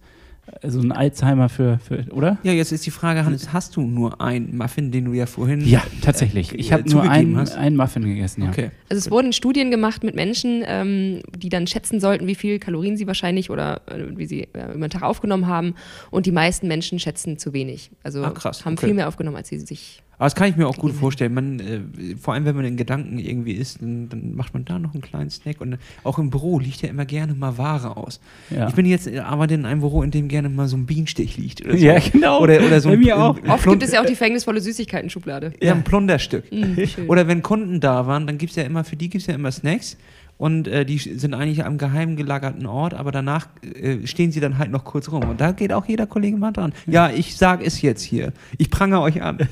Also 0.62 0.78
ein 0.80 0.92
Alzheimer 0.92 1.48
für, 1.48 1.78
für 1.78 2.04
oder? 2.10 2.36
Ja, 2.42 2.52
jetzt 2.52 2.70
ist 2.70 2.84
die 2.84 2.90
Frage, 2.90 3.24
Hannes, 3.24 3.54
hast 3.54 3.76
du 3.76 3.80
nur 3.80 4.20
einen 4.20 4.58
Muffin, 4.58 4.90
den 4.92 5.06
du 5.06 5.14
ja 5.14 5.24
vorhin. 5.24 5.62
Ja, 5.66 5.82
tatsächlich. 6.02 6.52
äh, 6.52 6.56
Ich 6.56 6.70
habe 6.70 6.82
äh, 6.84 6.90
nur 6.90 7.02
einen, 7.02 7.38
hast? 7.38 7.56
einen 7.56 7.76
Muffin 7.76 8.04
gegessen, 8.04 8.42
ja. 8.42 8.50
Okay. 8.50 8.70
Also 8.90 8.98
es 9.06 9.10
wurden 9.10 9.32
Studien 9.32 9.70
gemacht 9.70 10.04
mit 10.04 10.14
Menschen, 10.14 10.62
ähm, 10.66 11.20
die 11.34 11.48
dann 11.48 11.66
schätzen 11.66 11.98
sollten, 11.98 12.26
wie 12.26 12.34
viel 12.34 12.58
Kalorien 12.58 12.98
sie 12.98 13.06
wahrscheinlich 13.06 13.48
oder 13.48 13.80
äh, 13.86 14.04
wie 14.18 14.26
sie 14.26 14.42
äh, 14.52 14.74
über 14.74 14.86
den 14.86 14.90
Tag 14.90 15.02
aufgenommen 15.02 15.46
haben. 15.46 15.76
Und 16.10 16.26
die 16.26 16.32
meisten 16.32 16.68
Menschen 16.68 16.98
schätzen 16.98 17.38
zu 17.38 17.54
wenig. 17.54 17.90
Also 18.02 18.22
Ah, 18.22 18.30
krass, 18.30 18.66
haben 18.66 18.74
okay. 18.74 18.84
viel 18.88 18.94
mehr 18.94 19.08
aufgenommen, 19.08 19.38
als 19.38 19.48
sie 19.48 19.58
sich. 19.58 20.02
Aber 20.16 20.26
das 20.26 20.34
kann 20.34 20.48
ich 20.48 20.56
mir 20.56 20.66
auch 20.68 20.76
gut 20.76 20.92
vorstellen. 20.92 21.34
Man, 21.34 21.60
äh, 21.60 22.16
vor 22.16 22.34
allem, 22.34 22.44
wenn 22.44 22.56
man 22.56 22.64
in 22.64 22.76
Gedanken 22.76 23.18
irgendwie 23.18 23.52
ist, 23.52 23.82
dann, 23.82 24.08
dann 24.08 24.34
macht 24.34 24.54
man 24.54 24.64
da 24.64 24.78
noch 24.78 24.94
einen 24.94 25.02
kleinen 25.02 25.30
Snack. 25.30 25.60
Und 25.60 25.78
auch 26.02 26.18
im 26.18 26.30
Büro 26.30 26.58
liegt 26.58 26.82
ja 26.82 26.88
immer 26.88 27.04
gerne 27.04 27.34
mal 27.34 27.58
Ware 27.58 27.96
aus. 27.96 28.20
Ja. 28.50 28.68
Ich 28.68 28.74
bin 28.74 28.86
jetzt 28.86 29.08
arbeite 29.16 29.54
in 29.54 29.66
einem 29.66 29.80
Büro, 29.80 30.02
in 30.02 30.10
dem 30.10 30.28
gerne 30.28 30.48
mal 30.48 30.68
so 30.68 30.76
ein 30.76 30.86
Bienenstich 30.86 31.36
liegt. 31.36 31.64
Oder 31.64 31.78
so. 31.78 31.84
Ja, 31.84 31.98
genau. 31.98 32.40
Oder, 32.40 32.64
oder 32.64 32.80
so 32.80 32.90
ein, 32.90 33.00
mir 33.00 33.16
auch. 33.16 33.36
ein, 33.36 33.44
ein 33.44 33.50
Oft 33.50 33.68
gibt 33.68 33.82
es 33.82 33.92
ja 33.92 34.00
auch 34.00 34.06
die 34.06 34.16
verhängnisvolle 34.16 34.60
Süßigkeiten-Schublade. 34.60 35.52
ja, 35.60 35.72
ein 35.72 35.84
Plunderstück. 35.84 36.44
Schön. 36.50 37.08
Oder 37.08 37.26
wenn 37.28 37.42
Kunden 37.42 37.80
da 37.80 38.06
waren, 38.06 38.26
dann 38.26 38.38
gibt 38.38 38.50
es 38.50 38.56
ja 38.56 38.62
immer, 38.62 38.84
für 38.84 38.96
die 38.96 39.08
gibt 39.08 39.22
es 39.22 39.26
ja 39.26 39.34
immer 39.34 39.52
Snacks. 39.52 39.96
Und 40.36 40.66
äh, 40.66 40.84
die 40.84 40.98
sind 40.98 41.34
eigentlich 41.34 41.64
am 41.64 41.78
geheim 41.78 42.16
gelagerten 42.16 42.66
Ort, 42.66 42.94
aber 42.94 43.12
danach 43.12 43.48
äh, 43.62 44.06
stehen 44.06 44.32
sie 44.32 44.40
dann 44.40 44.58
halt 44.58 44.70
noch 44.70 44.84
kurz 44.84 45.10
rum. 45.10 45.24
Und 45.28 45.40
da 45.40 45.52
geht 45.52 45.72
auch 45.72 45.86
jeder 45.86 46.06
Kollege 46.06 46.36
mal 46.36 46.52
dran. 46.52 46.72
Ja, 46.86 47.10
ich 47.10 47.36
sag 47.36 47.64
es 47.64 47.82
jetzt 47.82 48.02
hier. 48.02 48.32
Ich 48.58 48.70
prangere 48.70 49.00
euch 49.00 49.22
an. 49.22 49.38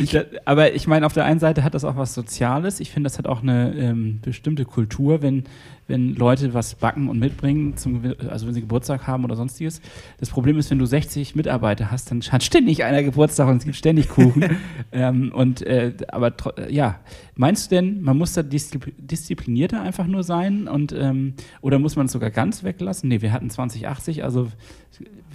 Ich, 0.00 0.16
aber 0.44 0.74
ich 0.74 0.86
meine, 0.86 1.04
auf 1.06 1.12
der 1.12 1.24
einen 1.24 1.40
Seite 1.40 1.64
hat 1.64 1.74
das 1.74 1.84
auch 1.84 1.96
was 1.96 2.14
Soziales. 2.14 2.80
Ich 2.80 2.90
finde, 2.90 3.08
das 3.08 3.18
hat 3.18 3.26
auch 3.26 3.42
eine 3.42 3.74
ähm, 3.74 4.20
bestimmte 4.22 4.64
Kultur, 4.64 5.22
wenn, 5.22 5.44
wenn 5.92 6.14
Leute 6.14 6.54
was 6.54 6.74
backen 6.74 7.08
und 7.08 7.18
mitbringen, 7.18 7.76
zum, 7.76 8.02
also 8.28 8.46
wenn 8.46 8.54
sie 8.54 8.62
Geburtstag 8.62 9.06
haben 9.06 9.24
oder 9.24 9.36
sonstiges. 9.36 9.80
Das 10.18 10.30
Problem 10.30 10.58
ist, 10.58 10.70
wenn 10.70 10.78
du 10.78 10.86
60 10.86 11.36
Mitarbeiter 11.36 11.90
hast, 11.90 12.10
dann 12.10 12.20
hat 12.22 12.42
ständig 12.42 12.82
einer 12.82 13.02
Geburtstag 13.02 13.46
und 13.48 13.58
es 13.58 13.64
gibt 13.64 13.76
ständig 13.76 14.08
Kuchen. 14.08 14.56
ähm, 14.92 15.30
und, 15.34 15.62
äh, 15.62 15.92
aber 16.08 16.32
äh, 16.56 16.72
ja, 16.74 16.98
meinst 17.36 17.70
du 17.70 17.76
denn, 17.76 18.02
man 18.02 18.16
muss 18.18 18.32
da 18.32 18.40
diszi- 18.40 18.92
disziplinierter 18.96 19.80
einfach 19.82 20.06
nur 20.06 20.22
sein? 20.22 20.66
Und, 20.66 20.92
ähm, 20.92 21.34
oder 21.60 21.78
muss 21.78 21.94
man 21.94 22.06
es 22.06 22.12
sogar 22.12 22.30
ganz 22.30 22.64
weglassen? 22.64 23.08
Nee, 23.08 23.20
wir 23.22 23.32
hatten 23.32 23.50
2080, 23.50 24.24
also 24.24 24.48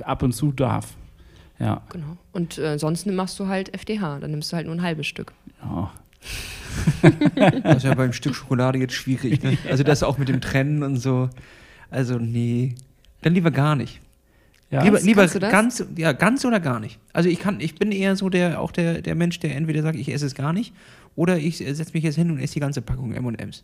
ab 0.01 0.24
und 0.24 0.34
zu 0.34 0.51
darf. 0.51 0.95
Ja, 1.60 1.82
Genau. 1.89 2.18
Und 2.34 2.58
äh, 2.58 2.78
sonst 2.78 3.05
machst 3.08 3.39
du 3.39 3.47
halt 3.47 3.74
FDH, 3.74 4.20
dann 4.20 4.32
nimmst 4.32 4.51
du 4.51 4.55
halt 4.55 4.66
nur 4.68 4.76
ein 4.76 4.82
halbes 4.82 5.08
Stück. 5.08 5.34
ja. 5.64 5.91
Das 7.63 7.78
ist 7.78 7.84
ja 7.84 7.93
beim 7.93 8.13
Stück 8.13 8.36
Schokolade 8.36 8.80
jetzt 8.80 8.93
schwierig. 8.93 9.43
Ne? 9.43 9.57
Also 9.69 9.84
das 9.84 10.03
auch 10.03 10.17
mit 10.17 10.30
dem 10.30 10.41
Trennen 10.41 10.84
und 10.84 10.97
so. 10.97 11.30
Also 11.89 12.17
nee. 12.17 12.75
Dann 13.21 13.34
lieber 13.34 13.51
gar 13.51 13.75
nicht. 13.75 14.01
ja. 14.69 14.84
lieber 14.84 14.99
lieber 14.99 15.28
ganz, 15.28 15.84
ja, 15.95 16.11
ganz 16.11 16.45
oder 16.45 16.59
gar 16.59 16.80
nicht. 16.80 16.99
Also 17.13 17.30
ich 17.30 17.39
kann, 17.39 17.59
ich 17.59 17.75
bin 17.75 17.91
eher 17.91 18.15
so 18.15 18.30
der, 18.30 18.61
auch 18.61 18.71
der, 18.71 19.01
der 19.01 19.15
Mensch, 19.15 19.39
der 19.39 19.55
entweder 19.55 19.82
sagt, 19.82 19.97
ich 19.97 20.11
esse 20.11 20.25
es 20.25 20.36
gar 20.36 20.53
nicht, 20.53 20.73
oder 21.15 21.38
ich 21.38 21.57
setze 21.57 21.91
mich 21.93 22.03
jetzt 22.03 22.15
hin 22.15 22.32
und 22.32 22.39
esse 22.39 22.55
die 22.55 22.59
ganze 22.59 22.82
Packung 22.82 23.13
M&M's. 23.13 23.63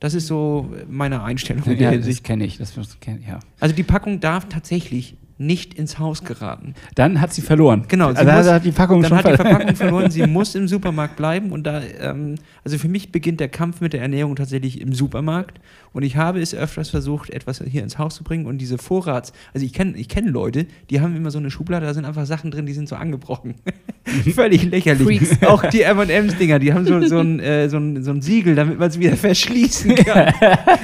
Das 0.00 0.14
ist 0.14 0.26
so 0.26 0.74
meine 0.88 1.22
Einstellung 1.22 1.62
Ja, 1.78 1.96
das 1.96 2.22
kenne 2.24 2.44
ich. 2.44 2.58
Das, 2.58 2.74
das 2.74 2.98
kenn, 2.98 3.22
ja. 3.26 3.38
Also 3.60 3.74
die 3.74 3.84
Packung 3.84 4.18
darf 4.18 4.48
tatsächlich 4.48 5.16
nicht 5.38 5.74
ins 5.74 5.98
Haus 5.98 6.24
geraten. 6.24 6.74
Dann 6.94 7.20
hat 7.20 7.32
sie 7.32 7.42
verloren. 7.42 7.84
Genau, 7.88 8.10
sie 8.12 8.18
Also 8.18 8.32
muss- 8.32 8.48
hat 8.50 8.64
die 8.64 8.72
Packung 8.72 9.02
Dann 9.02 9.08
schon 9.08 9.18
hat 9.18 9.26
die 9.26 9.36
verloren. 9.36 9.50
Verpackung 9.56 9.76
verloren, 9.76 10.10
sie 10.10 10.26
muss 10.26 10.54
im 10.54 10.68
Supermarkt 10.68 11.16
bleiben 11.16 11.50
und 11.52 11.64
da, 11.66 11.80
ähm, 12.00 12.36
also 12.64 12.78
für 12.78 12.88
mich 12.88 13.12
beginnt 13.12 13.40
der 13.40 13.48
Kampf 13.48 13.80
mit 13.80 13.92
der 13.92 14.02
Ernährung 14.02 14.36
tatsächlich 14.36 14.80
im 14.80 14.92
Supermarkt 14.92 15.58
und 15.92 16.02
ich 16.04 16.16
habe 16.16 16.40
es 16.40 16.54
öfters 16.54 16.90
versucht, 16.90 17.30
etwas 17.30 17.62
hier 17.66 17.82
ins 17.82 17.98
Haus 17.98 18.14
zu 18.14 18.24
bringen 18.24 18.46
und 18.46 18.58
diese 18.58 18.78
Vorrats, 18.78 19.32
also 19.54 19.64
ich 19.66 19.72
kenne 19.72 19.96
ich 19.96 20.08
kenn 20.08 20.26
Leute, 20.26 20.66
die 20.90 21.00
haben 21.00 21.16
immer 21.16 21.30
so 21.30 21.38
eine 21.38 21.50
Schublade, 21.50 21.86
da 21.86 21.94
sind 21.94 22.04
einfach 22.04 22.26
Sachen 22.26 22.50
drin, 22.50 22.66
die 22.66 22.72
sind 22.72 22.88
so 22.88 22.96
angebrochen. 22.96 23.54
Völlig 24.34 24.64
lächerlich. 24.70 25.20
Freaks. 25.20 25.42
Auch 25.46 25.64
die 25.66 25.82
M&M's-Dinger, 25.82 26.58
die 26.58 26.72
haben 26.72 26.84
so, 26.86 27.00
so, 27.06 27.18
ein, 27.20 27.38
äh, 27.40 27.68
so, 27.68 27.76
ein, 27.78 28.02
so 28.02 28.10
ein 28.10 28.20
Siegel, 28.20 28.54
damit 28.54 28.78
man 28.78 28.88
es 28.88 28.98
wieder 28.98 29.16
verschließen 29.16 29.94
kann. 29.94 30.32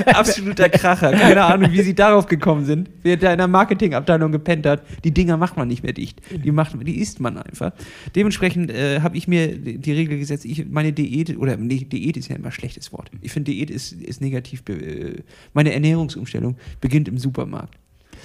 Absoluter 0.07 0.69
Kracher. 0.69 1.11
Keine 1.13 1.43
Ahnung, 1.45 1.73
wie 1.73 1.83
sie 1.83 1.95
darauf 1.95 2.27
gekommen 2.27 2.65
sind. 2.65 2.89
Wer 3.03 3.17
da 3.17 3.33
in 3.33 3.39
der 3.39 3.49
Marketingabteilung 3.49 4.31
gepennt 4.39 4.67
hat, 4.67 4.83
die 5.05 5.13
Dinger 5.13 5.37
macht 5.37 5.57
man 5.57 5.69
nicht 5.69 5.83
mehr 5.83 5.93
dicht. 5.93 6.21
Die, 6.31 6.51
macht, 6.51 6.75
die 6.87 6.99
isst 7.01 7.21
man 7.21 7.39
einfach. 7.39 7.73
Dementsprechend 8.15 8.71
äh, 8.71 9.01
habe 9.01 9.17
ich 9.17 9.29
mir 9.29 9.57
die 9.57 9.93
Regel 9.93 10.19
gesetzt, 10.19 10.45
ich, 10.45 10.67
meine 10.69 10.93
Diät, 10.93 11.37
oder 11.37 11.57
nee, 11.57 11.85
Diät 11.85 12.17
ist 12.17 12.29
ja 12.29 12.37
immer 12.37 12.47
ein 12.47 12.53
schlechtes 12.53 12.93
Wort. 12.93 13.11
Ich 13.21 13.33
finde, 13.33 13.51
Diät 13.53 13.71
ist, 13.71 13.93
ist 13.93 14.21
negativ. 14.21 14.63
Äh, 14.69 15.23
meine 15.53 15.73
Ernährungsumstellung 15.73 16.57
beginnt 16.81 17.09
im 17.09 17.19
Supermarkt. 17.19 17.79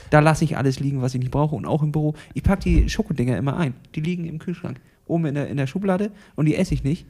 Da 0.09 0.19
lasse 0.19 0.43
ich 0.43 0.57
alles 0.57 0.79
liegen, 0.79 1.01
was 1.01 1.13
ich 1.13 1.19
nicht 1.19 1.31
brauche 1.31 1.55
und 1.55 1.65
auch 1.65 1.83
im 1.83 1.91
Büro. 1.91 2.15
Ich 2.33 2.43
packe 2.43 2.63
die 2.63 2.89
Schokodinger 2.89 3.37
immer 3.37 3.57
ein. 3.57 3.73
Die 3.95 4.01
liegen 4.01 4.25
im 4.25 4.39
Kühlschrank, 4.39 4.79
oben 5.05 5.25
in 5.25 5.35
der, 5.35 5.47
in 5.47 5.57
der 5.57 5.67
Schublade 5.67 6.11
und 6.35 6.45
die 6.45 6.55
esse 6.55 6.73
ich 6.73 6.83
nicht. 6.83 7.05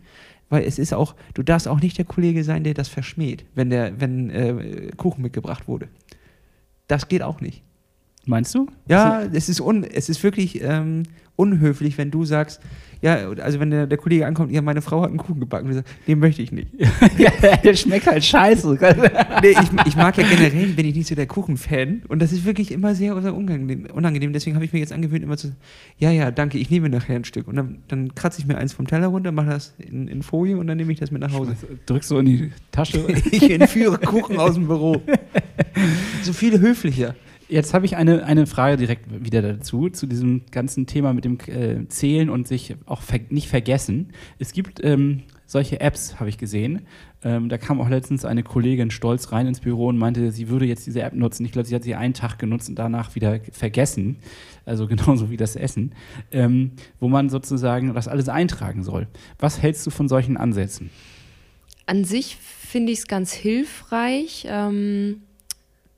Weil 0.49 0.63
es 0.63 0.77
ist 0.77 0.93
auch, 0.93 1.15
du 1.33 1.41
darfst 1.41 1.67
auch 1.67 1.79
nicht 1.79 1.97
der 1.97 2.05
Kollege 2.05 2.43
sein, 2.43 2.63
der 2.63 2.73
das 2.73 2.87
verschmäht, 2.87 3.45
wenn 3.55 3.69
der, 3.69 3.99
wenn 3.99 4.29
äh, 4.29 4.91
Kuchen 4.97 5.21
mitgebracht 5.21 5.67
wurde. 5.67 5.87
Das 6.87 7.07
geht 7.07 7.23
auch 7.23 7.41
nicht. 7.41 7.63
Meinst 8.25 8.55
du? 8.55 8.67
Ja, 8.87 9.21
es 9.21 9.49
ist, 9.49 9.59
un, 9.59 9.83
es 9.83 10.09
ist 10.09 10.23
wirklich 10.23 10.61
ähm, 10.61 11.03
unhöflich, 11.35 11.97
wenn 11.97 12.11
du 12.11 12.25
sagst, 12.25 12.61
ja, 13.01 13.29
also 13.41 13.59
wenn 13.59 13.69
der, 13.69 13.85
der 13.85 13.97
Kollege 13.97 14.25
ankommt, 14.25 14.53
ja, 14.53 14.61
meine 14.61 14.81
Frau 14.81 15.01
hat 15.01 15.09
einen 15.09 15.17
Kuchen 15.17 15.41
gebacken, 15.41 15.65
und 15.65 15.71
du 15.71 15.75
sagst, 15.75 15.93
den 16.07 16.19
möchte 16.19 16.41
ich 16.41 16.53
nicht. 16.53 16.69
ja, 17.17 17.31
der 17.61 17.73
schmeckt 17.73 18.07
halt 18.07 18.23
scheiße. 18.23 18.77
nee, 19.41 19.49
ich, 19.49 19.87
ich 19.87 19.95
mag 19.97 20.17
ja 20.17 20.25
generell, 20.25 20.67
bin 20.67 20.85
ich 20.85 20.95
nicht 20.95 21.07
so 21.07 21.15
der 21.15 21.27
Kuchen-Fan 21.27 22.03
und 22.07 22.21
das 22.21 22.31
ist 22.31 22.45
wirklich 22.45 22.71
immer 22.71 22.95
sehr, 22.95 23.13
unangenehm, 23.13 23.87
unangenehm. 23.93 24.31
Deswegen 24.31 24.55
habe 24.55 24.63
ich 24.63 24.71
mir 24.71 24.79
jetzt 24.79 24.93
angewöhnt, 24.93 25.21
immer 25.21 25.35
zu 25.35 25.53
ja, 25.97 26.11
ja, 26.11 26.31
danke, 26.31 26.57
ich 26.57 26.69
nehme 26.69 26.87
nachher 26.87 27.17
ein 27.17 27.25
Stück 27.25 27.49
und 27.49 27.57
dann, 27.57 27.79
dann 27.89 28.15
kratze 28.15 28.39
ich 28.39 28.47
mir 28.47 28.57
eins 28.57 28.71
vom 28.71 28.87
Teller 28.87 29.07
runter, 29.07 29.33
mache 29.33 29.49
das 29.49 29.73
in, 29.79 30.07
in 30.07 30.23
Folie 30.23 30.57
und 30.57 30.67
dann 30.67 30.77
nehme 30.77 30.93
ich 30.93 30.99
das 30.99 31.11
mit 31.11 31.21
nach 31.21 31.33
Hause. 31.33 31.57
Drückst 31.85 32.09
du 32.09 32.19
in 32.19 32.25
die 32.25 32.51
Tasche. 32.71 33.05
Ich 33.31 33.49
entführe 33.49 33.97
Kuchen 33.97 34.37
aus 34.37 34.53
dem 34.53 34.67
Büro. 34.67 35.01
So 36.21 36.31
viel 36.31 36.59
höflicher. 36.59 37.15
Jetzt 37.53 37.75
habe 37.75 37.85
ich 37.85 37.95
eine, 37.95 38.25
eine 38.25 38.47
Frage 38.47 38.77
direkt 38.77 39.23
wieder 39.23 39.43
dazu, 39.43 39.87
zu 39.87 40.07
diesem 40.07 40.41
ganzen 40.49 40.87
Thema 40.87 41.13
mit 41.13 41.23
dem 41.23 41.37
äh, 41.45 41.87
Zählen 41.87 42.31
und 42.31 42.47
sich 42.47 42.75
auch 42.87 43.03
ver 43.03 43.19
nicht 43.29 43.47
vergessen. 43.47 44.11
Es 44.39 44.53
gibt 44.53 44.83
ähm, 44.83 45.21
solche 45.45 45.79
Apps, 45.79 46.19
habe 46.19 46.29
ich 46.29 46.39
gesehen. 46.39 46.87
Ähm, 47.23 47.49
da 47.49 47.59
kam 47.59 47.79
auch 47.79 47.89
letztens 47.89 48.25
eine 48.25 48.41
Kollegin 48.41 48.89
stolz 48.89 49.31
rein 49.31 49.45
ins 49.45 49.59
Büro 49.59 49.89
und 49.89 49.99
meinte, 49.99 50.31
sie 50.31 50.49
würde 50.49 50.65
jetzt 50.65 50.87
diese 50.87 51.03
App 51.03 51.13
nutzen. 51.13 51.45
Ich 51.45 51.51
glaube, 51.51 51.67
sie 51.67 51.75
hat 51.75 51.83
sie 51.83 51.93
einen 51.93 52.15
Tag 52.15 52.39
genutzt 52.39 52.69
und 52.69 52.79
danach 52.79 53.13
wieder 53.13 53.39
vergessen. 53.51 54.17
Also 54.65 54.87
genauso 54.93 55.29
wie 55.29 55.37
das 55.37 55.55
Essen. 55.55 55.93
Ähm, 56.31 56.71
wo 56.99 57.07
man 57.07 57.29
sozusagen 57.29 57.93
das 57.93 58.07
alles 58.07 58.29
eintragen 58.29 58.81
soll. 58.81 59.05
Was 59.37 59.61
hältst 59.61 59.85
du 59.85 59.91
von 59.91 60.09
solchen 60.09 60.37
Ansätzen? 60.37 60.89
An 61.85 62.03
sich 62.03 62.35
finde 62.35 62.91
ich 62.91 62.97
es 62.97 63.07
ganz 63.07 63.31
hilfreich, 63.31 64.47
ähm, 64.49 65.21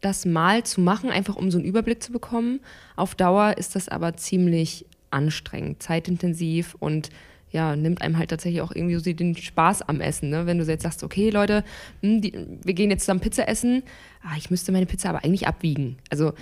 das 0.05 0.25
mal 0.25 0.63
zu 0.63 0.81
machen, 0.81 1.09
einfach 1.09 1.35
um 1.35 1.49
so 1.51 1.57
einen 1.57 1.65
Überblick 1.65 2.01
zu 2.01 2.11
bekommen. 2.11 2.59
Auf 2.95 3.15
Dauer 3.15 3.57
ist 3.57 3.75
das 3.75 3.89
aber 3.89 4.15
ziemlich 4.15 4.85
anstrengend, 5.09 5.81
zeitintensiv 5.81 6.75
und 6.79 7.09
ja, 7.51 7.75
nimmt 7.75 8.01
einem 8.01 8.17
halt 8.17 8.29
tatsächlich 8.29 8.61
auch 8.61 8.71
irgendwie 8.73 8.95
so 8.95 9.13
den 9.13 9.35
Spaß 9.35 9.83
am 9.83 10.01
Essen. 10.01 10.29
Ne? 10.29 10.45
Wenn 10.45 10.57
du 10.57 10.65
jetzt 10.65 10.83
sagst, 10.83 11.03
okay, 11.03 11.29
Leute, 11.29 11.63
hm, 12.01 12.21
die, 12.21 12.33
wir 12.63 12.73
gehen 12.73 12.91
jetzt 12.91 13.01
zusammen 13.01 13.21
Pizza 13.21 13.47
essen, 13.47 13.83
ah, 14.23 14.35
ich 14.37 14.51
müsste 14.51 14.71
meine 14.71 14.85
Pizza 14.85 15.09
aber 15.09 15.23
eigentlich 15.23 15.47
abwiegen. 15.47 15.97
Also 16.09 16.33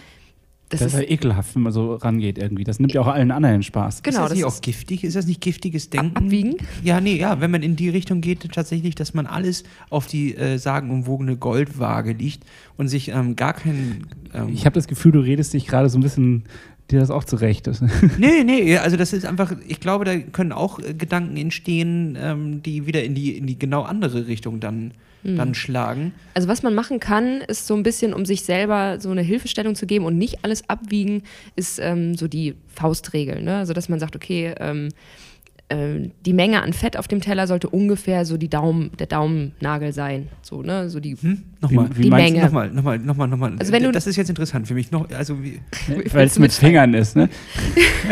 das, 0.73 0.81
Das 0.81 0.93
ist 0.93 0.99
ja 0.99 1.09
ekelhaft, 1.09 1.55
wenn 1.55 1.63
man 1.63 1.71
so 1.71 1.95
rangeht 1.95 2.37
irgendwie. 2.37 2.63
Das 2.63 2.79
nimmt 2.79 2.93
ja 2.93 3.01
auch 3.01 3.07
allen 3.07 3.31
anderen 3.31 3.63
Spaß. 3.63 4.03
genau, 4.03 4.09
ist 4.09 4.21
das 4.21 4.29
das 4.29 4.37
nicht 4.37 4.47
ist 4.47 4.57
auch 4.57 4.61
giftig? 4.61 5.03
Ist 5.03 5.15
das 5.15 5.25
nicht 5.25 5.41
giftiges 5.41 5.89
Denken? 5.89 6.17
abwiegen. 6.17 6.55
Ja, 6.83 6.99
nee, 7.01 7.15
ja, 7.17 7.39
wenn 7.41 7.51
man 7.51 7.63
in 7.63 7.75
die 7.75 7.89
Richtung 7.89 8.21
geht, 8.21 8.51
tatsächlich, 8.51 8.95
dass 8.95 9.13
man 9.13 9.25
alles 9.27 9.63
auf 9.89 10.07
die 10.07 10.35
äh, 10.35 10.57
sagenumwogene 10.57 11.37
Goldwaage 11.37 12.13
liegt 12.13 12.43
und 12.77 12.87
sich 12.89 13.09
ähm, 13.09 13.35
gar 13.35 13.53
keinen. 13.53 14.07
Ähm, 14.33 14.49
Ich 14.51 14.65
habe 14.65 14.73
das 14.75 14.87
Gefühl, 14.87 15.11
du 15.11 15.19
redest 15.19 15.53
dich 15.53 15.67
gerade 15.67 15.89
so 15.89 15.97
ein 15.97 16.01
bisschen 16.01 16.43
dir 16.91 16.99
das 16.99 17.11
auch 17.11 17.23
zurecht. 17.23 17.69
Nee, 18.17 18.43
nee, 18.43 18.77
also 18.77 18.97
das 18.97 19.13
ist 19.13 19.25
einfach, 19.25 19.53
ich 19.67 19.79
glaube, 19.79 20.05
da 20.05 20.17
können 20.17 20.51
auch 20.51 20.79
äh, 20.79 20.93
Gedanken 20.93 21.37
entstehen, 21.37 22.17
ähm, 22.19 22.61
die 22.63 22.85
wieder 22.85 23.03
in 23.03 23.15
die, 23.15 23.37
in 23.37 23.47
die 23.47 23.57
genau 23.57 23.83
andere 23.83 24.27
Richtung 24.27 24.59
dann, 24.59 24.91
dann 25.23 25.53
schlagen. 25.55 26.11
Also 26.33 26.47
was 26.47 26.63
man 26.63 26.75
machen 26.75 26.99
kann, 26.99 27.41
ist 27.47 27.65
so 27.67 27.75
ein 27.75 27.83
bisschen, 27.83 28.13
um 28.13 28.25
sich 28.25 28.43
selber 28.43 28.99
so 28.99 29.09
eine 29.09 29.21
Hilfestellung 29.21 29.73
zu 29.75 29.85
geben 29.85 30.05
und 30.05 30.17
nicht 30.17 30.39
alles 30.43 30.67
abwiegen, 30.69 31.23
ist 31.55 31.79
ähm, 31.79 32.15
so 32.15 32.27
die 32.27 32.55
Faustregel. 32.67 33.41
Ne? 33.41 33.55
Also 33.57 33.73
dass 33.73 33.87
man 33.89 33.99
sagt, 33.99 34.15
okay, 34.15 34.53
ähm, 34.59 34.89
ähm, 35.69 36.11
die 36.25 36.33
Menge 36.33 36.61
an 36.61 36.73
Fett 36.73 36.97
auf 36.97 37.07
dem 37.07 37.21
Teller 37.21 37.47
sollte 37.47 37.69
ungefähr 37.69 38.25
so 38.25 38.35
die 38.35 38.49
Daumen, 38.49 38.91
der 38.99 39.07
Daumennagel 39.07 39.93
sein. 39.93 40.27
So, 40.41 40.61
ne? 40.61 40.89
So 40.89 40.99
die 40.99 41.15
Hm? 41.15 41.41
Nochmal. 41.61 41.89
Wie- 41.91 41.97
wie 41.99 42.01
Die 42.03 42.09
meinst 42.09 42.29
du 42.29 42.33
Menge. 42.33 42.45
Nochmal, 42.45 42.69
nochmal, 42.69 42.99
nochmal, 42.99 43.27
nochmal. 43.29 43.55
Also 43.59 43.71
wenn 43.71 43.81
du- 43.83 43.91
das 43.93 44.05
ist 44.05 44.17
jetzt 44.17 44.27
interessant 44.29 44.67
für 44.67 44.73
mich. 44.73 44.91
Noch, 44.91 45.09
also 45.11 45.41
wie, 45.41 45.61
Weil 46.11 46.27
es 46.27 46.37
mit 46.37 46.51
Fingern 46.51 46.93
ist, 46.93 47.15
ne? 47.15 47.29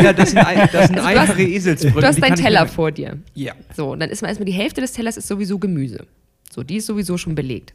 ja, 0.02 0.14
das 0.14 0.30
sind, 0.32 0.40
ein, 0.40 0.70
das 0.72 0.88
sind 0.88 0.98
Also 0.98 1.10
du 1.14 1.20
hast- 1.20 1.30
einfache 1.30 1.44
Eselsbrücken. 1.44 2.02
Du 2.02 2.08
hast 2.08 2.24
deinen 2.24 2.36
Teller 2.38 2.68
vor 2.68 2.90
dir. 2.92 3.18
Ja. 3.36 3.52
So, 3.76 3.92
und 3.92 4.00
dann 4.00 4.10
ist 4.10 4.22
man 4.22 4.30
erstmal 4.30 4.46
die 4.46 4.54
Hälfte 4.54 4.80
des 4.80 4.94
Tellers 4.94 5.18
ist 5.18 5.28
sowieso 5.28 5.60
Gemüse. 5.60 6.06
So, 6.54 6.64
die 6.64 6.78
ist 6.78 6.86
sowieso 6.86 7.18
schon 7.18 7.36
belegt. 7.36 7.74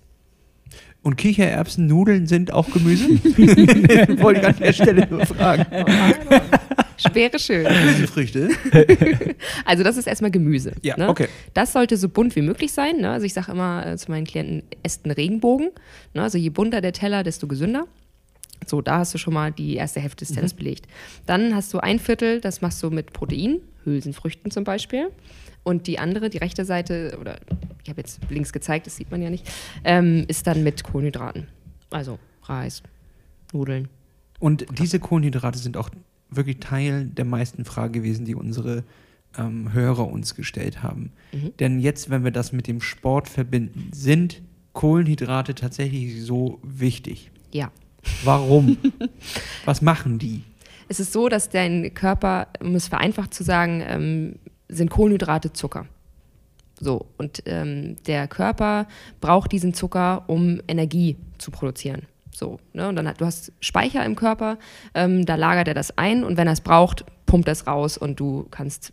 Und 1.02 1.16
Kichererbsen, 1.16 1.86
Nudeln 1.86 2.26
sind 2.26 2.52
auch 2.52 2.68
Gemüse? 2.70 3.08
Wollte 4.20 4.40
ich 4.40 4.46
an 4.46 4.56
der 4.58 4.72
Stelle 4.72 5.06
nur 5.08 5.24
fragen. 5.24 5.64
Wäre 7.12 7.38
schön. 7.38 7.66
Früchte? 8.06 8.48
Also 9.64 9.84
das 9.84 9.96
ist 9.96 10.06
erstmal 10.06 10.30
Gemüse. 10.30 10.72
Ja, 10.82 10.96
ne? 10.96 11.08
okay. 11.08 11.28
Das 11.54 11.72
sollte 11.72 11.96
so 11.96 12.08
bunt 12.08 12.34
wie 12.34 12.42
möglich 12.42 12.72
sein. 12.72 12.96
Ne? 12.96 13.10
Also 13.10 13.26
ich 13.26 13.34
sage 13.34 13.52
immer 13.52 13.86
äh, 13.86 13.96
zu 13.96 14.10
meinen 14.10 14.26
Klienten, 14.26 14.62
esst 14.82 15.04
einen 15.04 15.12
Regenbogen. 15.12 15.70
Ne? 16.14 16.22
Also 16.22 16.38
je 16.38 16.48
bunter 16.48 16.80
der 16.80 16.92
Teller, 16.92 17.22
desto 17.22 17.46
gesünder. 17.46 17.86
So, 18.66 18.80
da 18.80 18.98
hast 18.98 19.14
du 19.14 19.18
schon 19.18 19.34
mal 19.34 19.52
die 19.52 19.76
erste 19.76 20.00
Hälfte 20.00 20.24
des 20.24 20.34
Tellers 20.34 20.54
belegt. 20.54 20.86
Dann 21.26 21.54
hast 21.54 21.72
du 21.72 21.78
ein 21.78 21.98
Viertel, 21.98 22.40
das 22.40 22.62
machst 22.62 22.82
du 22.82 22.90
mit 22.90 23.12
Protein, 23.12 23.60
Hülsenfrüchten 23.84 24.50
zum 24.50 24.64
Beispiel. 24.64 25.08
Und 25.62 25.86
die 25.86 25.98
andere, 25.98 26.30
die 26.30 26.38
rechte 26.38 26.64
Seite, 26.64 27.18
oder 27.20 27.36
ich 27.86 27.90
habe 27.90 28.00
jetzt 28.00 28.18
links 28.30 28.52
gezeigt, 28.52 28.86
das 28.86 28.96
sieht 28.96 29.12
man 29.12 29.22
ja 29.22 29.30
nicht, 29.30 29.48
ähm, 29.84 30.24
ist 30.26 30.46
dann 30.48 30.64
mit 30.64 30.82
Kohlenhydraten. 30.82 31.46
Also 31.90 32.18
Reis, 32.42 32.82
Nudeln. 33.52 33.88
Und 34.40 34.66
diese 34.76 34.98
Kohlenhydrate 34.98 35.58
sind 35.58 35.76
auch 35.76 35.88
wirklich 36.28 36.58
Teil 36.58 37.06
der 37.06 37.24
meisten 37.24 37.64
Fragen 37.64 37.92
gewesen, 37.92 38.24
die 38.24 38.34
unsere 38.34 38.82
ähm, 39.38 39.72
Hörer 39.72 40.08
uns 40.08 40.34
gestellt 40.34 40.82
haben. 40.82 41.12
Mhm. 41.32 41.52
Denn 41.60 41.78
jetzt, 41.78 42.10
wenn 42.10 42.24
wir 42.24 42.32
das 42.32 42.52
mit 42.52 42.66
dem 42.66 42.80
Sport 42.80 43.28
verbinden, 43.28 43.90
sind 43.94 44.42
Kohlenhydrate 44.72 45.54
tatsächlich 45.54 46.24
so 46.24 46.58
wichtig? 46.64 47.30
Ja. 47.52 47.70
Warum? 48.24 48.78
Was 49.64 49.80
machen 49.80 50.18
die? 50.18 50.42
Es 50.88 50.98
ist 50.98 51.12
so, 51.12 51.28
dass 51.28 51.50
dein 51.50 51.94
Körper, 51.94 52.48
um 52.60 52.74
es 52.74 52.88
vereinfacht 52.88 53.32
zu 53.32 53.44
sagen, 53.44 53.80
ähm, 53.86 54.34
sind 54.68 54.90
Kohlenhydrate 54.90 55.52
Zucker. 55.52 55.86
So, 56.80 57.06
und 57.16 57.42
ähm, 57.46 57.96
der 58.06 58.28
Körper 58.28 58.86
braucht 59.20 59.52
diesen 59.52 59.72
Zucker, 59.72 60.24
um 60.26 60.60
Energie 60.68 61.16
zu 61.38 61.50
produzieren. 61.50 62.02
So, 62.30 62.60
ne? 62.74 62.88
Und 62.88 62.96
dann 62.96 63.08
hat, 63.08 63.20
du 63.20 63.24
hast 63.24 63.52
Speicher 63.60 64.04
im 64.04 64.14
Körper, 64.14 64.58
ähm, 64.94 65.24
da 65.24 65.36
lagert 65.36 65.68
er 65.68 65.74
das 65.74 65.96
ein 65.96 66.22
und 66.22 66.36
wenn 66.36 66.46
er 66.46 66.52
es 66.52 66.60
braucht, 66.60 67.06
pumpt 67.24 67.48
er 67.48 67.52
es 67.52 67.66
raus 67.66 67.96
und 67.96 68.20
du 68.20 68.46
kannst, 68.50 68.92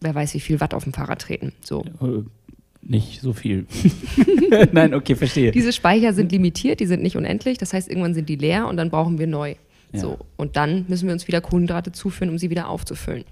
wer 0.00 0.14
weiß 0.14 0.32
wie 0.32 0.40
viel 0.40 0.60
Watt 0.60 0.72
auf 0.72 0.84
dem 0.84 0.94
Fahrrad 0.94 1.20
treten. 1.20 1.52
So. 1.62 1.84
Äh, 2.00 2.22
Nicht 2.80 3.20
so 3.20 3.34
viel. 3.34 3.66
Nein, 4.72 4.94
okay, 4.94 5.16
verstehe. 5.16 5.50
Diese 5.50 5.74
Speicher 5.74 6.14
sind 6.14 6.32
limitiert, 6.32 6.80
die 6.80 6.86
sind 6.86 7.02
nicht 7.02 7.16
unendlich. 7.16 7.58
Das 7.58 7.74
heißt, 7.74 7.90
irgendwann 7.90 8.14
sind 8.14 8.28
die 8.30 8.36
leer 8.36 8.66
und 8.66 8.78
dann 8.78 8.88
brauchen 8.88 9.18
wir 9.18 9.26
neu. 9.26 9.56
Ja. 9.92 10.00
So. 10.00 10.18
Und 10.36 10.56
dann 10.56 10.86
müssen 10.88 11.06
wir 11.08 11.12
uns 11.12 11.28
wieder 11.28 11.42
Kohlenhydrate 11.42 11.92
zuführen, 11.92 12.30
um 12.30 12.38
sie 12.38 12.48
wieder 12.48 12.68
aufzufüllen. 12.68 13.24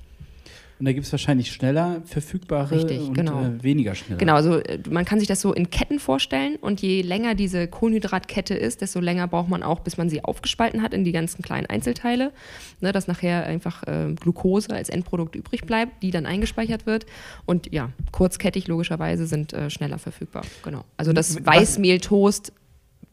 Und 0.79 0.85
da 0.85 0.93
gibt 0.93 1.07
es 1.07 1.13
wahrscheinlich 1.13 1.53
schneller 1.53 2.03
verfügbare 2.05 2.75
Richtig, 2.75 3.01
und 3.01 3.15
genau. 3.15 3.43
äh, 3.43 3.63
weniger 3.63 3.95
schneller. 3.95 4.19
Genau, 4.19 4.35
also 4.35 4.59
äh, 4.59 4.79
man 4.91 5.07
kann 5.07 5.19
sich 5.19 5.29
das 5.29 5.41
so 5.41 5.55
in 5.55 5.71
Ketten 5.71 5.99
vorstellen 5.99 6.57
und 6.57 6.83
je 6.83 7.01
länger 7.01 7.35
diese 7.35 7.67
Kohlenhydratkette 7.67 8.55
ist, 8.55 8.83
desto 8.83 9.01
länger 9.01 9.27
braucht 9.27 9.49
man 9.49 9.63
auch, 9.63 9.81
bis 9.81 9.97
man 9.97 10.11
sie 10.11 10.23
aufgespalten 10.23 10.83
hat 10.83 10.93
in 10.93 11.05
die 11.05 11.13
ganzen 11.13 11.43
kleinen 11.43 11.67
Einzelteile, 11.67 12.33
ne, 12.81 12.93
dass 12.93 13.07
nachher 13.07 13.47
einfach 13.47 13.85
äh, 13.85 14.13
Glucose 14.21 14.71
als 14.71 14.91
Endprodukt 14.91 15.35
übrig 15.35 15.63
bleibt, 15.65 16.03
die 16.03 16.11
dann 16.11 16.27
eingespeichert 16.27 16.85
wird. 16.85 17.07
Und 17.47 17.73
ja, 17.73 17.91
kurzkettig 18.13 18.69
logischerweise 18.69 19.27
sind 19.27 19.55
äh, 19.55 19.71
schneller 19.71 19.99
verfügbar. 19.99 20.45
Genau. 20.63 20.85
Also 20.99 21.15
das 21.15 21.45
Weißmehltoast 21.45 22.53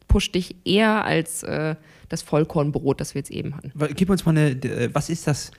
pusht 0.10 0.36
dich 0.36 0.58
eher 0.66 1.06
als 1.06 1.44
äh, 1.44 1.76
das 2.10 2.22
Vollkornbrot, 2.22 3.00
das 3.00 3.16
wir 3.16 3.20
jetzt 3.20 3.32
eben 3.32 3.56
hatten. 3.56 3.72
Gib 3.96 4.10
uns 4.10 4.26
mal 4.26 4.32
eine, 4.32 4.50
äh, 4.50 4.90
was 4.94 5.10
ist 5.10 5.28
das 5.28 5.52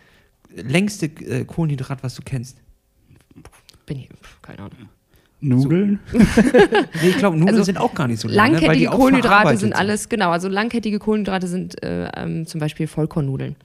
längste 0.55 1.07
äh, 1.07 1.45
Kohlenhydrat, 1.45 2.03
was 2.03 2.15
du 2.15 2.23
kennst? 2.25 2.59
Bin 3.87 3.99
ich, 3.99 4.09
keine 4.43 4.61
Ahnung. 4.61 4.89
Nudeln? 5.41 5.99
Nee, 7.03 7.09
ich 7.11 7.19
glaube, 7.19 7.37
Nudeln 7.37 7.55
Also, 7.57 7.65
sind 7.65 7.77
auch 7.79 7.95
gar 7.95 8.09
nicht 8.09 8.21
so 8.21 8.29
lang, 8.29 8.53
ne? 8.53 8.55
weil 8.55 8.61
die 8.61 8.65
Langkettige 8.85 8.91
auch 8.93 8.97
Kohlenhydrate 8.99 9.57
sind 9.59 9.75
alles, 9.75 10.09
genau, 10.09 10.31
also 10.31 10.49
langkettige 10.49 10.99
Kohlenhydrate 10.99 11.47
sind 11.49 11.83
äh, 11.83 12.09
ähm, 12.17 12.47
zum 12.47 12.61
Beispiel 12.61 12.87
Vollkornnudeln. 12.87 13.57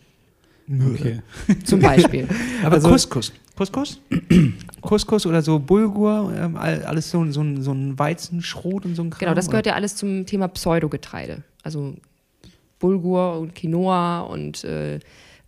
Okay. 0.94 1.22
Zum 1.64 1.80
Beispiel. 1.80 2.28
Aber 2.64 2.76
Also- 2.76 2.90
Couscous. 2.90 3.32
Couscous? 3.56 4.00
Couscous 4.82 5.26
oder 5.26 5.42
so 5.42 5.58
Bulgur, 5.58 6.32
ähm, 6.38 6.56
all- 6.58 6.84
alles 6.84 7.10
so, 7.10 7.30
so, 7.32 7.42
ein- 7.42 7.62
so 7.62 7.72
ein 7.72 7.98
Weizenschrot 7.98 8.86
und 8.86 8.96
so 8.96 9.02
ein 9.04 9.10
Kram. 9.10 9.20
Genau, 9.20 9.34
das 9.34 9.48
gehört 9.48 9.66
oder? 9.66 9.72
ja 9.72 9.76
alles 9.76 9.96
zum 9.96 10.26
Thema 10.26 10.48
Pseudogetreide. 10.48 11.44
Also 11.64 11.96
Bulgur 12.80 13.40
und 13.40 13.56
Quinoa 13.56 14.22
und 14.22 14.64
äh, 14.64 15.00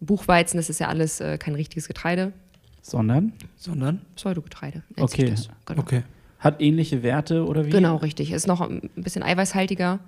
Buchweizen, 0.02 0.58
das 0.58 0.70
ist 0.70 0.80
ja 0.80 0.88
alles 0.88 1.22
äh, 1.22 1.38
kein 1.38 1.56
richtiges 1.56 1.88
Getreide. 1.88 2.34
Sondern 2.82 3.34
Sondern? 3.58 4.02
Pseudogetreide. 4.16 4.84
nennt 4.95 5.10
sich 5.10 5.20
Okay. 5.20 5.32
Das. 5.32 5.49
Genau. 5.66 5.82
Okay. 5.82 6.04
hat 6.39 6.62
ähnliche 6.62 7.04
Werte 7.04 7.45
oder 7.45 7.66
wie? 7.66 7.70
genau, 7.70 7.97
richtig. 7.97 8.32
Ist 8.32 8.47
noch 8.47 8.62
ein 8.62 8.89
bisschen 8.95 9.24
eiweißhaltiger. 9.24 9.99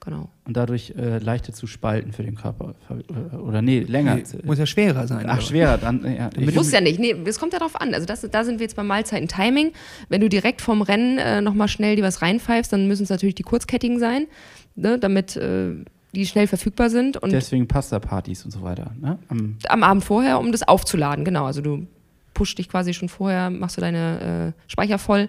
Genau. 0.00 0.28
Und 0.44 0.56
dadurch 0.56 0.92
äh, 0.98 1.18
leichter 1.18 1.54
zu 1.54 1.66
spalten 1.66 2.12
für 2.12 2.22
den 2.22 2.34
Körper. 2.34 2.74
Äh, 2.90 3.36
Oder 3.36 3.62
nee, 3.62 3.80
länger. 3.80 4.16
Nee, 4.16 4.24
muss 4.44 4.58
ja 4.58 4.66
schwerer 4.66 5.06
sein. 5.06 5.24
Ach, 5.26 5.40
schwerer 5.40 5.78
dann. 5.78 6.04
Ja, 6.04 6.28
ich, 6.36 6.54
Muss 6.54 6.70
ja 6.72 6.82
nicht. 6.82 7.00
Nee, 7.00 7.16
es 7.24 7.38
kommt 7.38 7.54
ja 7.54 7.58
darauf 7.58 7.80
an. 7.80 7.94
Also 7.94 8.06
das, 8.06 8.20
da 8.30 8.44
sind 8.44 8.58
wir 8.58 8.64
jetzt 8.64 8.76
beim 8.76 8.86
Mahlzeiten-Timing. 8.86 9.72
Wenn 10.10 10.20
du 10.20 10.28
direkt 10.28 10.60
vom 10.60 10.82
Rennen 10.82 11.18
äh, 11.18 11.40
nochmal 11.40 11.68
schnell 11.68 11.96
die 11.96 12.02
was 12.02 12.20
reinpfeifst, 12.20 12.70
dann 12.70 12.86
müssen 12.86 13.04
es 13.04 13.08
natürlich 13.08 13.34
die 13.34 13.44
kurzkettigen 13.44 13.98
sein, 13.98 14.26
ne, 14.74 14.98
damit 14.98 15.36
äh, 15.36 15.76
die 16.14 16.24
schnell 16.26 16.46
verfügbar 16.46 16.88
sind. 16.88 17.18
Und 17.18 17.32
deswegen 17.32 17.68
Pasta-Partys 17.68 18.46
und 18.46 18.50
so 18.50 18.62
weiter. 18.62 18.92
Ne? 18.98 19.18
Am, 19.28 19.56
am 19.68 19.82
Abend 19.82 20.04
vorher, 20.04 20.38
um 20.38 20.50
das 20.50 20.62
aufzuladen, 20.62 21.24
genau. 21.24 21.44
Also 21.44 21.60
du 21.60 21.86
pusht 22.32 22.58
dich 22.58 22.68
quasi 22.68 22.94
schon 22.94 23.10
vorher, 23.10 23.50
machst 23.50 23.76
du 23.76 23.82
deine 23.82 24.54
äh, 24.56 24.70
Speicher 24.70 24.98
voll 24.98 25.28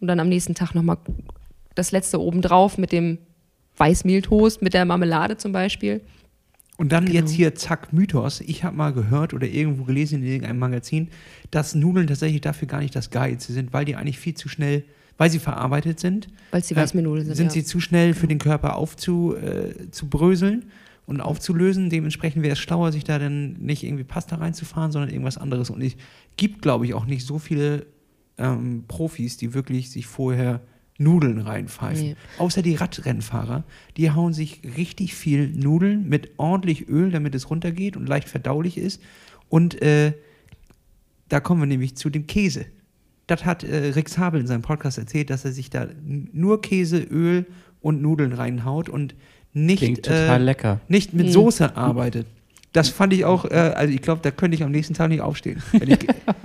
und 0.00 0.06
dann 0.06 0.20
am 0.20 0.28
nächsten 0.28 0.54
Tag 0.54 0.74
nochmal 0.74 0.98
das 1.74 1.92
letzte 1.92 2.20
obendrauf 2.20 2.78
mit 2.78 2.92
dem 2.92 3.18
Weißmehltoast, 3.76 4.62
mit 4.62 4.74
der 4.74 4.84
Marmelade 4.84 5.36
zum 5.36 5.52
Beispiel. 5.52 6.00
Und 6.78 6.92
dann 6.92 7.06
Genau. 7.06 7.18
jetzt 7.18 7.30
hier, 7.32 7.54
zack, 7.54 7.92
Mythos. 7.92 8.40
Ich 8.40 8.64
habe 8.64 8.76
mal 8.76 8.92
gehört 8.92 9.32
oder 9.32 9.46
irgendwo 9.46 9.84
gelesen 9.84 10.22
in 10.22 10.26
irgendeinem 10.26 10.58
Magazin, 10.58 11.08
dass 11.50 11.74
Nudeln 11.74 12.06
tatsächlich 12.06 12.42
dafür 12.42 12.68
gar 12.68 12.80
nicht 12.80 12.94
das 12.94 13.10
Geilste 13.10 13.52
sind, 13.52 13.72
weil 13.72 13.84
die 13.84 13.96
eigentlich 13.96 14.18
viel 14.18 14.34
zu 14.34 14.48
schnell, 14.48 14.84
weil 15.18 15.30
sie 15.30 15.38
verarbeitet 15.38 16.00
sind, 16.00 16.28
Weil 16.50 16.60
es 16.60 16.68
die 16.68 16.74
Äh, 16.74 16.86
sind. 17.24 17.36
sind 17.36 17.46
ja. 17.46 17.50
sie 17.50 17.64
zu 17.64 17.80
schnell 17.80 18.14
für 18.14 18.26
den 18.26 18.38
Körper 18.38 18.76
aufzu, 18.76 19.34
äh, 19.34 19.74
und 21.06 21.20
aufzulösen. 21.20 21.88
Dementsprechend 21.88 22.42
wäre 22.42 22.52
es 22.52 22.58
schlauer, 22.58 22.92
sich 22.92 23.04
da 23.04 23.18
dann 23.18 23.54
nicht 23.54 23.82
irgendwie 23.84 24.04
Pasta 24.04 24.36
reinzufahren, 24.36 24.92
sondern 24.92 25.10
irgendwas 25.10 25.38
anderes. 25.38 25.70
Und 25.70 25.80
es 25.82 25.96
gibt, 26.36 26.62
glaube 26.62 26.84
ich, 26.84 26.94
auch 26.94 27.06
nicht 27.06 27.24
so 27.24 27.38
viele 27.38 27.86
ähm, 28.38 28.84
Profis, 28.88 29.36
die 29.36 29.54
wirklich 29.54 29.90
sich 29.90 30.06
vorher 30.06 30.60
Nudeln 30.98 31.38
reinpfeifen. 31.40 32.08
Nee. 32.08 32.16
Außer 32.38 32.62
die 32.62 32.74
Radrennfahrer, 32.74 33.64
die 33.96 34.10
hauen 34.10 34.32
sich 34.32 34.62
richtig 34.76 35.14
viel 35.14 35.48
Nudeln 35.50 36.08
mit 36.08 36.30
ordentlich 36.38 36.88
Öl, 36.88 37.10
damit 37.10 37.34
es 37.34 37.50
runtergeht 37.50 37.96
und 37.96 38.08
leicht 38.08 38.28
verdaulich 38.28 38.78
ist. 38.78 39.02
Und 39.48 39.80
äh, 39.82 40.14
da 41.28 41.40
kommen 41.40 41.60
wir 41.60 41.66
nämlich 41.66 41.96
zu 41.96 42.08
dem 42.10 42.26
Käse. 42.26 42.66
Das 43.26 43.44
hat 43.44 43.64
äh, 43.64 43.88
Rick 43.94 44.08
Sabel 44.08 44.40
in 44.40 44.46
seinem 44.46 44.62
Podcast 44.62 44.98
erzählt, 44.98 45.30
dass 45.30 45.44
er 45.44 45.52
sich 45.52 45.68
da 45.70 45.86
nur 46.04 46.62
Käse, 46.62 46.98
Öl 46.98 47.46
und 47.80 48.00
Nudeln 48.02 48.32
reinhaut 48.32 48.88
und 48.88 49.14
nicht, 49.52 49.78
klingt 49.78 50.04
total 50.04 50.40
äh, 50.40 50.44
lecker. 50.44 50.80
nicht 50.88 51.12
mit 51.14 51.26
Mhm. 51.26 51.32
Soße 51.32 51.76
arbeitet. 51.76 52.26
Das 52.72 52.90
fand 52.90 53.14
ich 53.14 53.24
auch, 53.24 53.46
äh, 53.46 53.54
also 53.74 53.92
ich 53.94 54.02
glaube, 54.02 54.20
da 54.22 54.30
könnte 54.30 54.54
ich 54.54 54.62
am 54.62 54.70
nächsten 54.70 54.92
Tag 54.92 55.08
nicht 55.08 55.22
aufstehen. 55.22 55.62
Wenn 55.72 55.92
ich, 55.92 55.98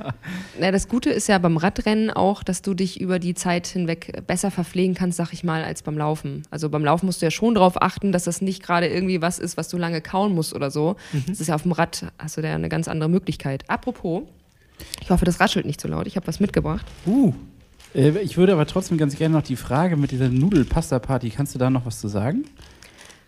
Na, 0.62 0.72
das 0.72 0.88
Gute 0.88 1.10
ist 1.10 1.28
ja 1.28 1.38
beim 1.40 1.58
Radrennen 1.58 2.10
auch, 2.10 2.42
dass 2.42 2.62
du 2.62 2.74
dich 2.74 3.02
über 3.02 3.20
die 3.20 3.34
Zeit 3.34 3.68
hinweg 3.68 4.24
besser 4.28 4.50
verpflegen 4.50 4.96
kannst, 4.96 5.18
sag 5.18 5.34
ich 5.34 5.44
mal, 5.44 5.64
als 5.64 5.82
beim 5.84 5.98
Laufen. 5.98 6.44
Also 6.50 6.70
beim 6.70 6.86
Laufen 6.86 7.06
musst 7.06 7.22
du 7.22 7.26
ja 7.26 7.32
schon 7.32 7.56
darauf 7.56 7.82
achten, 7.82 8.14
dass 8.14 8.24
das 8.24 8.40
nicht 8.42 8.64
gerade 8.64 8.88
irgendwie 8.88 9.22
was 9.22 9.40
ist, 9.40 9.58
was 9.58 9.68
du 9.68 9.78
lange 9.78 10.00
kauen 10.00 10.34
musst 10.34 10.56
oder 10.56 10.72
so. 10.72 10.96
Das 11.28 11.42
ist 11.42 11.48
ja 11.48 11.56
auf 11.56 11.64
dem 11.64 11.74
Rad, 11.74 12.06
hast 12.18 12.38
du 12.38 12.42
da 12.42 12.56
eine 12.56 12.70
ganz 12.70 12.88
andere 12.88 13.10
Möglichkeit. 13.10 13.66
Apropos, 13.70 14.24
ich 15.02 15.10
hoffe, 15.10 15.26
das 15.26 15.40
raschelt 15.40 15.66
nicht 15.66 15.80
so 15.82 15.88
laut. 15.88 16.08
Ich 16.08 16.16
habe 16.16 16.28
was 16.28 16.40
mitgebracht. 16.40 16.86
uh, 17.08 17.34
Äh, 17.94 18.20
ich 18.20 18.38
würde 18.38 18.54
aber 18.54 18.66
trotzdem 18.66 18.98
ganz 18.98 19.18
gerne 19.18 19.36
noch 19.36 19.44
die 19.44 19.56
Frage 19.58 19.98
mit 19.98 20.12
dieser 20.12 20.30
Nudel-Pasta-Party, 20.30 21.30
kannst 21.30 21.54
du 21.56 21.60
da 21.60 21.70
noch 21.70 21.86
was 21.86 22.00
zu 22.00 22.08
sagen? 22.08 22.46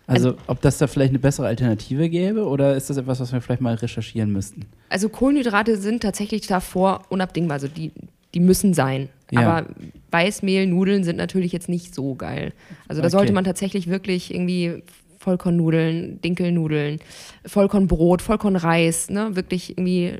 Also, 0.06 0.34
ob 0.48 0.60
das 0.60 0.76
da 0.78 0.86
vielleicht 0.86 1.10
eine 1.10 1.18
bessere 1.18 1.46
Alternative 1.46 2.10
gäbe 2.10 2.44
oder 2.46 2.76
ist 2.76 2.90
das 2.90 2.98
etwas, 2.98 3.20
was 3.20 3.32
wir 3.32 3.40
vielleicht 3.40 3.62
mal 3.62 3.74
recherchieren 3.74 4.30
müssten? 4.32 4.66
Also 4.90 5.08
Kohlenhydrate 5.08 5.78
sind 5.78 6.02
tatsächlich 6.02 6.46
davor 6.46 7.02
unabdingbar. 7.08 7.54
Also 7.54 7.68
die, 7.68 7.90
die 8.34 8.40
müssen 8.40 8.74
sein. 8.74 9.08
Ja. 9.30 9.40
Aber 9.40 9.68
Weißmehl, 10.10 10.66
Nudeln 10.66 11.04
sind 11.04 11.16
natürlich 11.16 11.52
jetzt 11.52 11.70
nicht 11.70 11.94
so 11.94 12.14
geil. 12.16 12.52
Also 12.86 13.00
da 13.00 13.06
Okay. 13.06 13.16
sollte 13.16 13.32
man 13.32 13.44
tatsächlich 13.44 13.88
wirklich 13.88 14.32
irgendwie 14.34 14.82
Vollkornnudeln, 15.20 16.20
Dinkelnudeln, 16.20 16.98
Vollkornbrot, 17.46 18.20
Vollkornreis, 18.20 19.08
ne? 19.08 19.36
Wirklich 19.36 19.70
irgendwie 19.78 20.18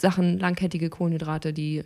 Sachen, 0.00 0.38
langkettige 0.38 0.90
Kohlenhydrate, 0.90 1.52
die. 1.52 1.84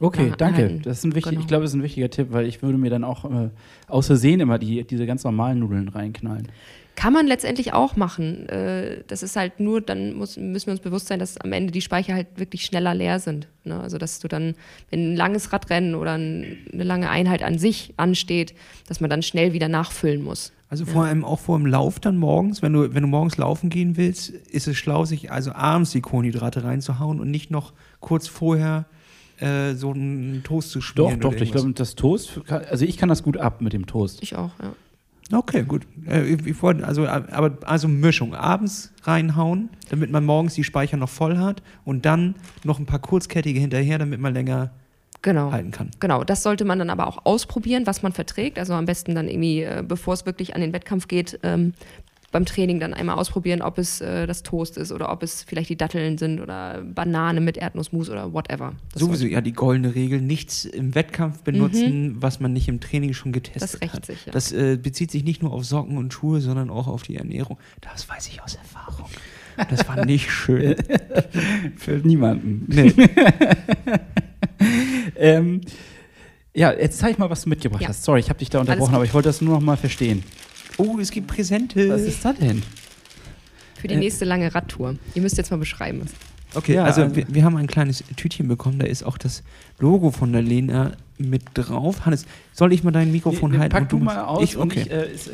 Okay, 0.00 0.32
danke. 0.36 0.80
Das 0.82 0.98
ist 0.98 1.04
ein 1.04 1.14
wichtig, 1.14 1.30
Genau. 1.32 1.42
Ich 1.42 1.46
glaube, 1.46 1.62
das 1.62 1.72
ist 1.72 1.76
ein 1.76 1.82
wichtiger 1.82 2.08
Tipp, 2.08 2.28
weil 2.30 2.46
ich 2.46 2.62
würde 2.62 2.78
mir 2.78 2.90
dann 2.90 3.04
auch 3.04 3.24
äh, 3.26 3.50
aus 3.86 4.06
Versehen 4.06 4.40
immer 4.40 4.58
die, 4.58 4.84
diese 4.84 5.06
ganz 5.06 5.24
normalen 5.24 5.58
Nudeln 5.58 5.88
reinknallen. 5.88 6.48
Kann 6.96 7.12
man 7.12 7.26
letztendlich 7.26 7.72
auch 7.72 7.96
machen. 7.96 8.48
Äh, 8.48 9.04
Das 9.06 9.22
ist 9.22 9.36
halt 9.36 9.60
nur, 9.60 9.80
dann 9.80 10.14
muss, 10.14 10.36
müssen 10.36 10.66
wir 10.66 10.72
uns 10.72 10.80
bewusst 10.80 11.06
sein, 11.08 11.18
dass 11.18 11.38
am 11.38 11.52
Ende 11.52 11.70
die 11.72 11.80
Speicher 11.82 12.14
halt 12.14 12.26
wirklich 12.36 12.64
schneller 12.64 12.94
leer 12.94 13.20
sind. 13.20 13.46
Ne? 13.64 13.78
Also 13.78 13.98
dass 13.98 14.18
du 14.20 14.28
dann, 14.28 14.54
wenn 14.90 15.12
ein 15.12 15.16
langes 15.16 15.52
Radrennen 15.52 15.94
oder 15.94 16.12
ein, 16.12 16.58
eine 16.72 16.84
lange 16.84 17.08
Einheit 17.10 17.42
an 17.42 17.58
sich 17.58 17.92
ansteht, 17.96 18.54
dass 18.88 19.00
man 19.00 19.10
dann 19.10 19.22
schnell 19.22 19.52
wieder 19.52 19.68
nachfüllen 19.68 20.22
muss. 20.22 20.52
also 20.68 20.84
vor 20.86 21.04
allem 21.04 21.24
auch 21.24 21.38
vor 21.38 21.58
dem 21.58 21.66
Lauf 21.66 22.00
dann 22.00 22.16
morgens, 22.16 22.62
wenn 22.62 22.72
du, 22.72 22.94
wenn 22.94 23.02
du 23.02 23.08
morgens 23.08 23.36
laufen 23.36 23.70
gehen 23.70 23.96
willst, 23.96 24.30
ist 24.30 24.66
es 24.66 24.76
schlau, 24.76 25.04
sich 25.04 25.30
also 25.30 25.52
abends 25.52 25.90
die 25.92 26.00
Kohlenhydrate 26.00 26.64
reinzuhauen 26.64 27.20
und 27.20 27.30
nicht 27.30 27.50
noch 27.50 27.72
kurz 28.00 28.28
vorher 28.28 28.86
äh, 29.40 29.74
so 29.74 29.90
einen 29.92 30.42
Toast 30.44 30.70
zu 30.70 30.78
Doch, 30.80 30.84
schmieren. 30.84 31.20
doch, 31.20 31.32
oder 31.32 31.42
ich 31.42 31.52
glaube, 31.52 31.72
das 31.72 31.94
Toast, 31.94 32.40
kann- 32.46 32.64
also 32.70 32.84
ich 32.84 32.96
kann 32.96 33.08
das 33.08 33.22
gut 33.22 33.36
ab 33.36 33.60
mit 33.60 33.72
dem 33.72 33.86
Toast. 33.86 34.22
Ich 34.22 34.36
auch, 34.36 34.50
ja. 34.62 34.72
Okay, 35.38 35.62
gut. 35.62 35.86
Äh, 36.08 36.24
ich, 36.24 36.44
ich 36.46 36.60
wollte, 36.62 36.84
also, 36.86 37.06
aber 37.06 37.56
also 37.62 37.86
Mischung. 37.86 38.34
Abends 38.34 38.92
reinhauen, 39.04 39.68
damit 39.88 40.10
man 40.10 40.24
morgens 40.24 40.54
die 40.54 40.64
Speicher 40.64 40.96
noch 40.96 41.08
voll 41.08 41.38
hat 41.38 41.62
und 41.84 42.04
dann 42.04 42.34
noch 42.64 42.80
ein 42.80 42.86
paar 42.86 42.98
kurzkettige 42.98 43.60
hinterher, 43.60 43.98
damit 43.98 44.20
man 44.20 44.34
länger 44.34 44.70
Genau. 45.22 45.52
halten 45.52 45.70
kann. 45.70 45.90
Genau, 46.00 46.24
das 46.24 46.42
sollte 46.42 46.64
man 46.64 46.78
dann 46.80 46.90
aber 46.90 47.06
auch 47.06 47.26
ausprobieren, 47.26 47.86
was 47.86 48.02
man 48.02 48.12
verträgt. 48.12 48.58
Also 48.58 48.72
am 48.72 48.86
besten 48.86 49.14
dann 49.14 49.28
irgendwie, 49.28 49.62
äh, 49.62 49.84
bevor 49.86 50.14
es 50.14 50.26
wirklich 50.26 50.54
an 50.56 50.62
den 50.62 50.72
Wettkampf 50.72 51.06
geht, 51.08 51.38
ähm, 51.42 51.74
beim 52.32 52.44
Training 52.44 52.78
dann 52.78 52.94
einmal 52.94 53.16
ausprobieren, 53.16 53.60
ob 53.60 53.76
es 53.78 54.00
äh, 54.00 54.26
das 54.26 54.42
Toast 54.42 54.76
ist 54.76 54.92
oder 54.92 55.10
ob 55.10 55.22
es 55.22 55.42
vielleicht 55.42 55.68
die 55.68 55.76
Datteln 55.76 56.16
sind 56.16 56.40
oder 56.40 56.80
Banane 56.82 57.40
mit 57.40 57.56
Erdnussmus 57.56 58.08
oder 58.08 58.32
whatever. 58.32 58.74
Das 58.92 59.02
Sowieso, 59.02 59.26
ja, 59.26 59.40
die 59.40 59.52
goldene 59.52 59.94
Regel, 59.94 60.20
nichts 60.20 60.64
im 60.64 60.94
Wettkampf 60.94 61.42
benutzen, 61.42 62.16
was 62.20 62.38
man 62.38 62.52
nicht 62.52 62.68
im 62.68 62.78
Training 62.80 63.14
schon 63.14 63.32
getestet 63.32 63.62
Das 63.62 63.80
rächt 63.80 63.94
hat. 63.94 64.06
sich, 64.06 64.26
ja. 64.26 64.32
Das 64.32 64.52
äh, 64.52 64.76
bezieht 64.80 65.10
sich 65.10 65.24
nicht 65.24 65.42
nur 65.42 65.52
auf 65.52 65.64
Socken 65.64 65.98
und 65.98 66.12
Schuhe, 66.12 66.40
sondern 66.40 66.70
auch 66.70 66.86
auf 66.86 67.02
die 67.02 67.16
Ernährung. 67.16 67.58
Das 67.80 68.08
weiß 68.08 68.28
ich 68.28 68.40
aus 68.42 68.54
Erfahrung. 68.54 69.08
Das 69.68 69.88
war 69.88 70.04
nicht 70.06 70.30
schön. 70.30 70.76
Für 71.76 71.92
niemanden. 71.98 72.64
Nee. 72.68 72.92
Ähm, 75.16 75.60
ja, 76.54 76.72
jetzt 76.72 76.98
zeig 76.98 77.18
mal, 77.18 77.30
was 77.30 77.42
du 77.42 77.48
mitgebracht 77.48 77.82
Ja. 77.82 77.88
hast. 77.88 78.04
Sorry, 78.04 78.20
ich 78.20 78.28
habe 78.28 78.38
dich 78.38 78.50
da 78.50 78.60
unterbrochen, 78.60 78.94
aber 78.94 79.04
ich 79.04 79.14
wollte 79.14 79.28
das 79.28 79.40
nur 79.40 79.54
noch 79.54 79.60
mal 79.60 79.76
verstehen. 79.76 80.22
Oh, 80.80 80.98
es 80.98 81.10
gibt 81.10 81.26
Präsente. 81.26 81.88
Was 81.88 82.02
ist 82.02 82.24
das 82.24 82.36
denn? 82.38 82.62
Für 83.80 83.88
die 83.88 83.94
Äh. 83.94 83.98
nächste 83.98 84.24
lange 84.24 84.54
Radtour. 84.54 84.96
Ihr 85.14 85.22
müsst 85.22 85.36
jetzt 85.36 85.50
mal 85.50 85.56
beschreiben. 85.58 86.02
Okay, 86.54 86.74
Ja, 86.74 86.84
also 86.84 87.02
also- 87.02 87.16
wir, 87.16 87.26
wir 87.28 87.44
haben 87.44 87.56
ein 87.56 87.66
kleines 87.66 88.02
Tütchen 88.16 88.48
bekommen, 88.48 88.78
da 88.78 88.86
ist 88.86 89.02
auch 89.04 89.18
das 89.18 89.42
Logo 89.78 90.10
von 90.10 90.32
der 90.32 90.42
Lena 90.42 90.92
mit 91.18 91.42
drauf. 91.54 92.04
Hannes, 92.06 92.24
soll 92.52 92.72
ich 92.72 92.82
mal 92.82 92.90
dein 92.90 93.12
Mikrofon 93.12 93.52
Nee, 93.52 93.58
halten? 93.58 93.72
Pack 93.72 93.82
und 93.82 93.92
du 93.92 93.98
machst- 93.98 94.16
mal 94.16 94.24
aus 94.24 94.42
Ich, 94.42 94.56
und 94.56 94.72
okay. 94.72 94.80
ich, 94.82 94.90
äh, 94.90 95.12
ist, 95.12 95.28
äh, 95.28 95.32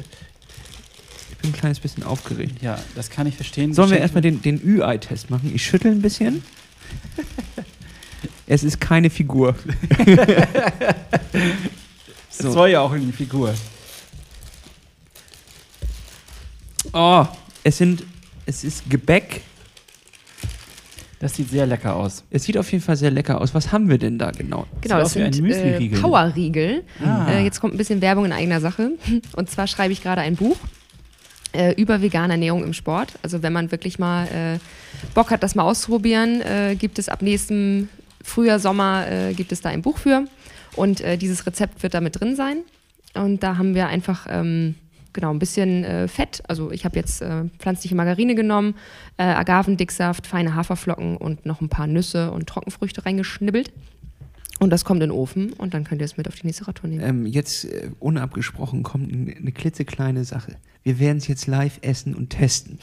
ich 1.30 1.36
bin 1.38 1.50
ein 1.50 1.52
kleines 1.54 1.80
bisschen 1.80 2.02
aufgeregt. 2.02 2.60
ja, 2.62 2.78
das 2.94 3.08
kann 3.08 3.26
ich 3.26 3.34
verstehen. 3.36 3.72
Sollen 3.72 3.90
wir 3.90 3.98
erstmal 3.98 4.20
den, 4.22 4.42
den 4.42 4.60
Ü-Ei-Test 4.62 5.30
machen? 5.30 5.52
Ich 5.54 5.64
schüttel 5.64 5.92
ein 5.92 6.02
bisschen. 6.02 6.42
es 8.46 8.62
ist 8.64 8.80
keine 8.80 9.08
Figur. 9.10 9.54
Das 12.38 12.52
soll 12.52 12.68
ja 12.68 12.80
auch 12.80 12.92
in 12.92 13.06
die 13.06 13.12
Figur. 13.12 13.54
Oh, 16.92 17.26
es 17.64 17.78
sind, 17.78 18.04
es 18.46 18.64
ist 18.64 18.88
Gebäck. 18.88 19.42
Das 21.18 21.34
sieht 21.34 21.48
sehr 21.48 21.66
lecker 21.66 21.96
aus. 21.96 22.24
Es 22.30 22.44
sieht 22.44 22.58
auf 22.58 22.70
jeden 22.70 22.84
Fall 22.84 22.96
sehr 22.96 23.10
lecker 23.10 23.40
aus. 23.40 23.54
Was 23.54 23.72
haben 23.72 23.88
wir 23.88 23.98
denn 23.98 24.18
da 24.18 24.30
genau? 24.30 24.66
Genau, 24.82 24.98
das 24.98 25.16
ein 25.16 25.32
sind 25.32 25.44
äh, 25.44 25.48
Müsli-Riegel. 25.48 26.00
Powerriegel. 26.00 26.84
Ah. 27.02 27.30
Äh, 27.30 27.44
jetzt 27.44 27.60
kommt 27.60 27.74
ein 27.74 27.78
bisschen 27.78 28.02
Werbung 28.02 28.26
in 28.26 28.32
eigener 28.32 28.60
Sache. 28.60 28.92
Und 29.36 29.50
zwar 29.50 29.66
schreibe 29.66 29.92
ich 29.92 30.02
gerade 30.02 30.20
ein 30.20 30.36
Buch 30.36 30.56
äh, 31.52 31.72
über 31.80 32.02
vegane 32.02 32.34
Ernährung 32.34 32.62
im 32.64 32.74
Sport. 32.74 33.14
Also 33.22 33.42
wenn 33.42 33.52
man 33.52 33.70
wirklich 33.70 33.98
mal 33.98 34.26
äh, 34.26 34.58
Bock 35.14 35.30
hat, 35.30 35.42
das 35.42 35.54
mal 35.54 35.62
auszuprobieren, 35.62 36.42
äh, 36.42 36.76
gibt 36.78 36.98
es 36.98 37.08
ab 37.08 37.22
nächstem 37.22 37.88
Frühjahr, 38.22 38.58
Sommer, 38.58 39.10
äh, 39.10 39.32
gibt 39.32 39.52
es 39.52 39.62
da 39.62 39.70
ein 39.70 39.82
Buch 39.82 39.98
für. 39.98 40.26
Und 40.74 41.00
äh, 41.00 41.16
dieses 41.16 41.46
Rezept 41.46 41.82
wird 41.82 41.94
da 41.94 42.02
mit 42.02 42.20
drin 42.20 42.36
sein. 42.36 42.58
Und 43.14 43.42
da 43.42 43.56
haben 43.56 43.74
wir 43.74 43.88
einfach 43.88 44.26
ähm, 44.28 44.74
genau 45.16 45.30
ein 45.30 45.40
bisschen 45.40 45.82
äh, 45.82 46.06
Fett. 46.06 46.42
Also 46.46 46.70
ich 46.70 46.84
habe 46.84 46.96
jetzt 46.96 47.20
äh, 47.22 47.46
pflanzliche 47.58 47.96
Margarine 47.96 48.36
genommen, 48.36 48.76
äh, 49.16 49.24
Agavendicksaft, 49.24 50.28
feine 50.28 50.54
Haferflocken 50.54 51.16
und 51.16 51.44
noch 51.44 51.60
ein 51.60 51.68
paar 51.68 51.88
Nüsse 51.88 52.30
und 52.30 52.46
Trockenfrüchte 52.46 53.04
reingeschnibbelt. 53.04 53.72
Und 54.58 54.70
das 54.70 54.84
kommt 54.84 55.02
in 55.02 55.08
den 55.10 55.16
Ofen 55.18 55.52
und 55.52 55.74
dann 55.74 55.84
könnt 55.84 56.00
ihr 56.00 56.06
es 56.06 56.16
mit 56.16 56.28
auf 56.28 56.36
die 56.36 56.46
nächste 56.46 56.66
Radtour 56.66 56.88
nehmen. 56.88 57.02
Ähm, 57.04 57.26
jetzt 57.26 57.64
äh, 57.66 57.90
unabgesprochen 57.98 58.82
kommt 58.84 59.12
eine 59.12 59.52
klitzekleine 59.52 60.24
Sache. 60.24 60.56
Wir 60.82 60.98
werden 60.98 61.18
es 61.18 61.26
jetzt 61.26 61.46
live 61.46 61.78
essen 61.82 62.14
und 62.14 62.30
testen. 62.30 62.78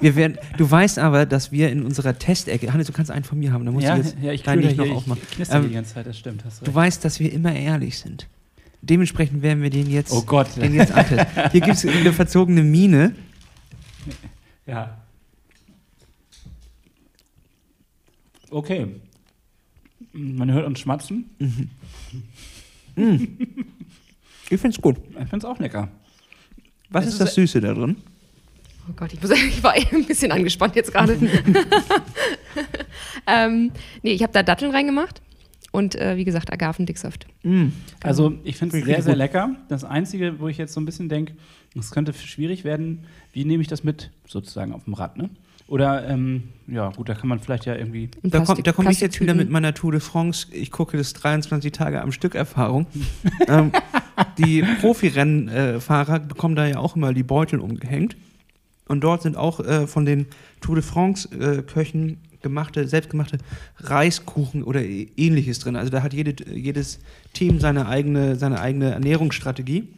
Wir 0.00 0.16
werden, 0.16 0.38
du 0.58 0.68
weißt 0.68 0.98
aber, 0.98 1.24
dass 1.26 1.52
wir 1.52 1.70
in 1.70 1.84
unserer 1.84 2.18
Testecke, 2.18 2.72
Hannes, 2.72 2.88
du 2.88 2.92
kannst 2.92 3.10
einen 3.12 3.24
von 3.24 3.38
mir 3.38 3.52
haben, 3.52 3.64
da 3.64 3.70
musst 3.70 3.86
Ja, 3.86 3.94
du 3.96 4.02
jetzt 4.02 4.16
ja, 4.22 4.32
ich 4.32 4.42
deinen 4.42 4.62
nicht 4.62 4.76
noch 4.76 4.86
hier, 4.86 4.94
aufmachen. 4.94 5.22
ich 5.38 5.50
Ähm, 5.52 5.68
die 5.68 5.74
ganze 5.74 5.94
Zeit, 5.94 6.06
das 6.06 6.18
stimmt. 6.18 6.44
Hast 6.44 6.66
Du 6.66 6.74
weißt, 6.74 7.04
dass 7.04 7.20
wir 7.20 7.32
immer 7.32 7.54
ehrlich 7.54 7.98
sind. 7.98 8.26
Dementsprechend 8.86 9.42
werden 9.42 9.62
wir 9.62 9.70
den 9.70 9.90
jetzt, 9.90 10.12
Oh 10.12 10.22
Gott. 10.22 10.56
den 10.56 10.74
jetzt 10.74 10.92
antesten. 10.92 11.50
Hier 11.52 11.60
gibt 11.60 11.76
es 11.76 11.86
eine 11.86 12.12
verzogene 12.12 12.62
Miene. 12.62 13.14
Ja. 14.66 14.98
Okay. 18.50 18.86
Man 20.12 20.52
hört 20.52 20.66
uns 20.66 20.78
schmatzen. 20.80 21.30
Ich 22.94 24.60
finde 24.60 24.68
es 24.68 24.80
gut. 24.80 24.96
Ich 25.10 25.14
finde 25.16 25.38
es 25.38 25.44
auch 25.44 25.58
lecker. 25.58 25.88
Was 26.90 27.06
ist 27.06 27.14
ist- 27.14 27.20
das 27.20 27.34
Süße 27.34 27.60
da 27.60 27.74
drin? 27.74 27.96
Oh 28.88 28.92
Gott, 28.94 29.14
ich, 29.14 29.22
muss, 29.22 29.30
ich 29.30 29.62
war 29.62 29.72
ein 29.92 30.04
bisschen 30.04 30.30
angespannt 30.30 30.76
jetzt 30.76 30.92
gerade. 30.92 31.14
ähm, 33.26 33.72
nee, 34.02 34.12
ich 34.12 34.22
habe 34.22 34.32
da 34.34 34.42
Datteln 34.42 34.72
reingemacht 34.72 35.22
und 35.74 35.96
äh, 35.96 36.16
wie 36.16 36.24
gesagt 36.24 36.52
Agavendicksaft. 36.52 37.26
Mm. 37.42 37.70
Also 38.00 38.34
ich 38.44 38.56
finde 38.56 38.78
es 38.78 38.84
sehr, 38.84 39.02
sehr 39.02 39.16
lecker. 39.16 39.56
Das 39.68 39.82
Einzige, 39.82 40.38
wo 40.38 40.46
ich 40.46 40.56
jetzt 40.56 40.72
so 40.72 40.80
ein 40.80 40.84
bisschen 40.84 41.08
denke, 41.08 41.34
es 41.76 41.90
könnte 41.90 42.12
schwierig 42.12 42.62
werden, 42.62 43.00
wie 43.32 43.44
nehme 43.44 43.60
ich 43.60 43.66
das 43.66 43.82
mit, 43.82 44.12
sozusagen 44.24 44.72
auf 44.72 44.84
dem 44.84 44.94
Rad, 44.94 45.16
ne? 45.16 45.30
Oder, 45.66 46.08
ähm, 46.08 46.44
ja 46.68 46.90
gut, 46.90 47.08
da 47.08 47.14
kann 47.14 47.28
man 47.28 47.40
vielleicht 47.40 47.64
ja 47.64 47.74
irgendwie, 47.74 48.10
In 48.22 48.30
Da 48.30 48.44
komme 48.44 48.62
komm 48.62 48.88
ich 48.88 49.00
jetzt 49.00 49.20
wieder 49.20 49.34
mit 49.34 49.50
meiner 49.50 49.74
Tour 49.74 49.90
de 49.90 50.00
France. 50.00 50.46
Ich 50.52 50.70
gucke 50.70 50.96
das 50.96 51.12
23 51.14 51.72
Tage 51.72 52.00
am 52.02 52.12
Stück 52.12 52.36
Erfahrung. 52.36 52.86
ähm, 53.48 53.72
die 54.38 54.62
Profirennfahrer 54.80 56.20
bekommen 56.20 56.54
da 56.54 56.66
ja 56.66 56.78
auch 56.78 56.94
immer 56.94 57.12
die 57.12 57.22
Beutel 57.24 57.58
umgehängt. 57.58 58.16
Und 58.86 59.00
dort 59.00 59.22
sind 59.22 59.36
auch 59.36 59.58
äh, 59.58 59.88
von 59.88 60.04
den 60.04 60.26
Tour 60.60 60.76
de 60.76 60.84
France-Köchen 60.84 62.18
gemachte, 62.44 62.86
selbstgemachte 62.86 63.38
Reiskuchen 63.78 64.62
oder 64.62 64.80
ähnliches 64.84 65.58
drin. 65.58 65.74
Also 65.74 65.90
da 65.90 66.02
hat 66.04 66.14
jede, 66.14 66.36
jedes 66.54 67.00
Team 67.32 67.58
seine 67.58 67.88
eigene, 67.88 68.36
seine 68.36 68.60
eigene 68.60 68.92
Ernährungsstrategie. 68.92 69.88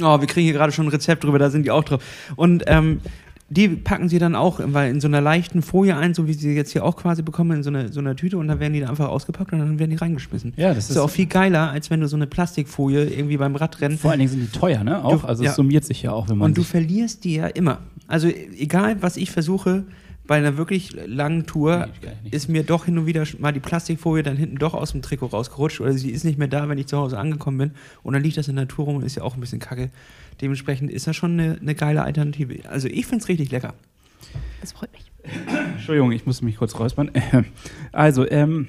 Oh, 0.00 0.20
wir 0.20 0.26
kriegen 0.28 0.44
hier 0.44 0.54
gerade 0.54 0.72
schon 0.72 0.86
ein 0.86 0.90
Rezept 0.90 1.24
drüber, 1.24 1.38
da 1.40 1.50
sind 1.50 1.64
die 1.64 1.70
auch 1.72 1.82
drauf. 1.84 2.02
Und 2.36 2.62
ähm, 2.68 3.00
die 3.52 3.66
packen 3.68 4.08
sie 4.08 4.20
dann 4.20 4.36
auch 4.36 4.60
weil 4.64 4.92
in 4.92 5.00
so 5.00 5.08
einer 5.08 5.20
leichten 5.20 5.60
Folie 5.60 5.96
ein, 5.96 6.14
so 6.14 6.28
wie 6.28 6.34
sie 6.34 6.54
jetzt 6.54 6.70
hier 6.70 6.84
auch 6.84 6.94
quasi 6.96 7.22
bekommen, 7.22 7.50
in 7.56 7.62
so 7.64 7.70
einer, 7.70 7.88
so 7.92 7.98
einer 7.98 8.14
Tüte 8.14 8.38
und 8.38 8.46
dann 8.46 8.60
werden 8.60 8.72
die 8.74 8.80
da 8.80 8.88
einfach 8.88 9.08
ausgepackt 9.08 9.52
und 9.52 9.58
dann 9.58 9.78
werden 9.80 9.90
die 9.90 9.96
reingeschmissen. 9.96 10.52
Ja, 10.56 10.68
das 10.68 10.76
Das 10.76 10.84
ist 10.84 10.90
ist- 10.92 10.96
auch 10.98 11.10
viel 11.10 11.26
geiler, 11.26 11.68
als 11.72 11.90
wenn 11.90 12.00
du 12.00 12.06
so 12.06 12.14
eine 12.14 12.28
Plastikfolie 12.28 13.06
irgendwie 13.10 13.36
beim 13.36 13.56
Radrennen 13.56 13.98
vor 13.98 14.12
allen 14.12 14.20
Dingen 14.20 14.30
sind 14.30 14.40
die 14.54 14.56
teuer, 14.58 14.84
ne? 14.84 15.04
Auch, 15.04 15.22
Du- 15.22 15.26
also 15.26 15.42
ja. 15.42 15.50
es 15.50 15.56
summiert 15.56 15.84
sich 15.84 16.00
ja 16.02 16.12
auch, 16.12 16.28
wenn 16.28 16.38
man 16.38 16.50
und 16.50 16.58
du 16.58 16.62
verlierst 16.62 17.24
die 17.24 17.34
ja 17.34 17.48
immer. 17.48 17.78
Also 18.06 18.28
egal, 18.28 19.02
was 19.02 19.16
ich 19.16 19.32
versuche, 19.32 19.82
bei 20.30 20.36
einer 20.36 20.56
wirklich 20.56 20.92
langen 21.08 21.44
Tour 21.44 21.88
Nee, 22.22 22.30
ist 22.30 22.48
mir 22.48 22.62
doch 22.62 22.84
hin 22.84 22.96
und 22.96 23.06
wieder 23.06 23.24
mal 23.40 23.50
die 23.50 23.58
Plastikfolie 23.58 24.22
dann 24.22 24.36
hinten 24.36 24.58
doch 24.58 24.74
aus 24.74 24.92
dem 24.92 25.02
Trikot 25.02 25.26
rausgerutscht 25.26 25.80
oder 25.80 25.92
sie 25.92 26.12
ist 26.12 26.22
nicht 26.22 26.38
mehr 26.38 26.46
da, 26.46 26.68
wenn 26.68 26.78
ich 26.78 26.86
zu 26.86 26.96
Hause 26.98 27.18
angekommen 27.18 27.58
bin 27.58 27.70
und 28.04 28.12
dann 28.12 28.22
liegt 28.22 28.36
das 28.36 28.46
in 28.46 28.54
der 28.54 28.68
Tour 28.68 28.84
rum 28.84 28.94
und 28.94 29.02
ist 29.04 29.16
ja 29.16 29.24
auch 29.24 29.34
ein 29.34 29.40
bisschen 29.40 29.58
kacke. 29.58 29.90
Dementsprechend 30.40 30.88
ist 30.92 31.08
das 31.08 31.16
schon 31.16 31.32
eine, 31.32 31.58
eine 31.60 31.74
geile 31.74 32.04
Alternative. 32.04 32.60
Also 32.68 32.86
ich 32.86 33.06
finde 33.06 33.24
es 33.24 33.28
richtig 33.28 33.50
lecker. 33.50 33.74
Das 34.60 34.70
freut 34.70 34.92
mich. 34.92 35.10
Entschuldigung, 35.74 36.12
ich 36.12 36.24
muss 36.26 36.42
mich 36.42 36.58
kurz 36.58 36.78
räuspern. 36.78 37.10
Also, 37.90 38.24
ähm, 38.30 38.68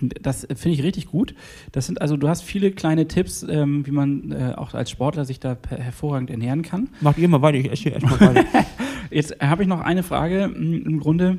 das 0.00 0.46
finde 0.54 0.70
ich 0.78 0.84
richtig 0.84 1.06
gut. 1.08 1.34
Das 1.72 1.86
sind 1.86 2.00
also, 2.00 2.16
du 2.16 2.28
hast 2.28 2.42
viele 2.42 2.70
kleine 2.70 3.08
Tipps, 3.08 3.42
ähm, 3.42 3.84
wie 3.84 3.90
man 3.90 4.30
äh, 4.30 4.52
auch 4.56 4.74
als 4.74 4.92
Sportler 4.92 5.24
sich 5.24 5.40
da 5.40 5.56
per- 5.56 5.78
hervorragend 5.78 6.30
ernähren 6.30 6.62
kann. 6.62 6.88
Macht 7.00 7.18
ihr 7.18 7.28
mal 7.28 7.42
weiter, 7.42 7.58
ich 7.58 7.72
esse 7.72 7.82
hier 7.82 7.92
erstmal 7.94 8.20
weiter. 8.20 8.44
Jetzt 9.10 9.40
habe 9.40 9.62
ich 9.62 9.68
noch 9.68 9.80
eine 9.80 10.02
Frage, 10.02 10.44
im 10.44 11.00
Grunde 11.00 11.38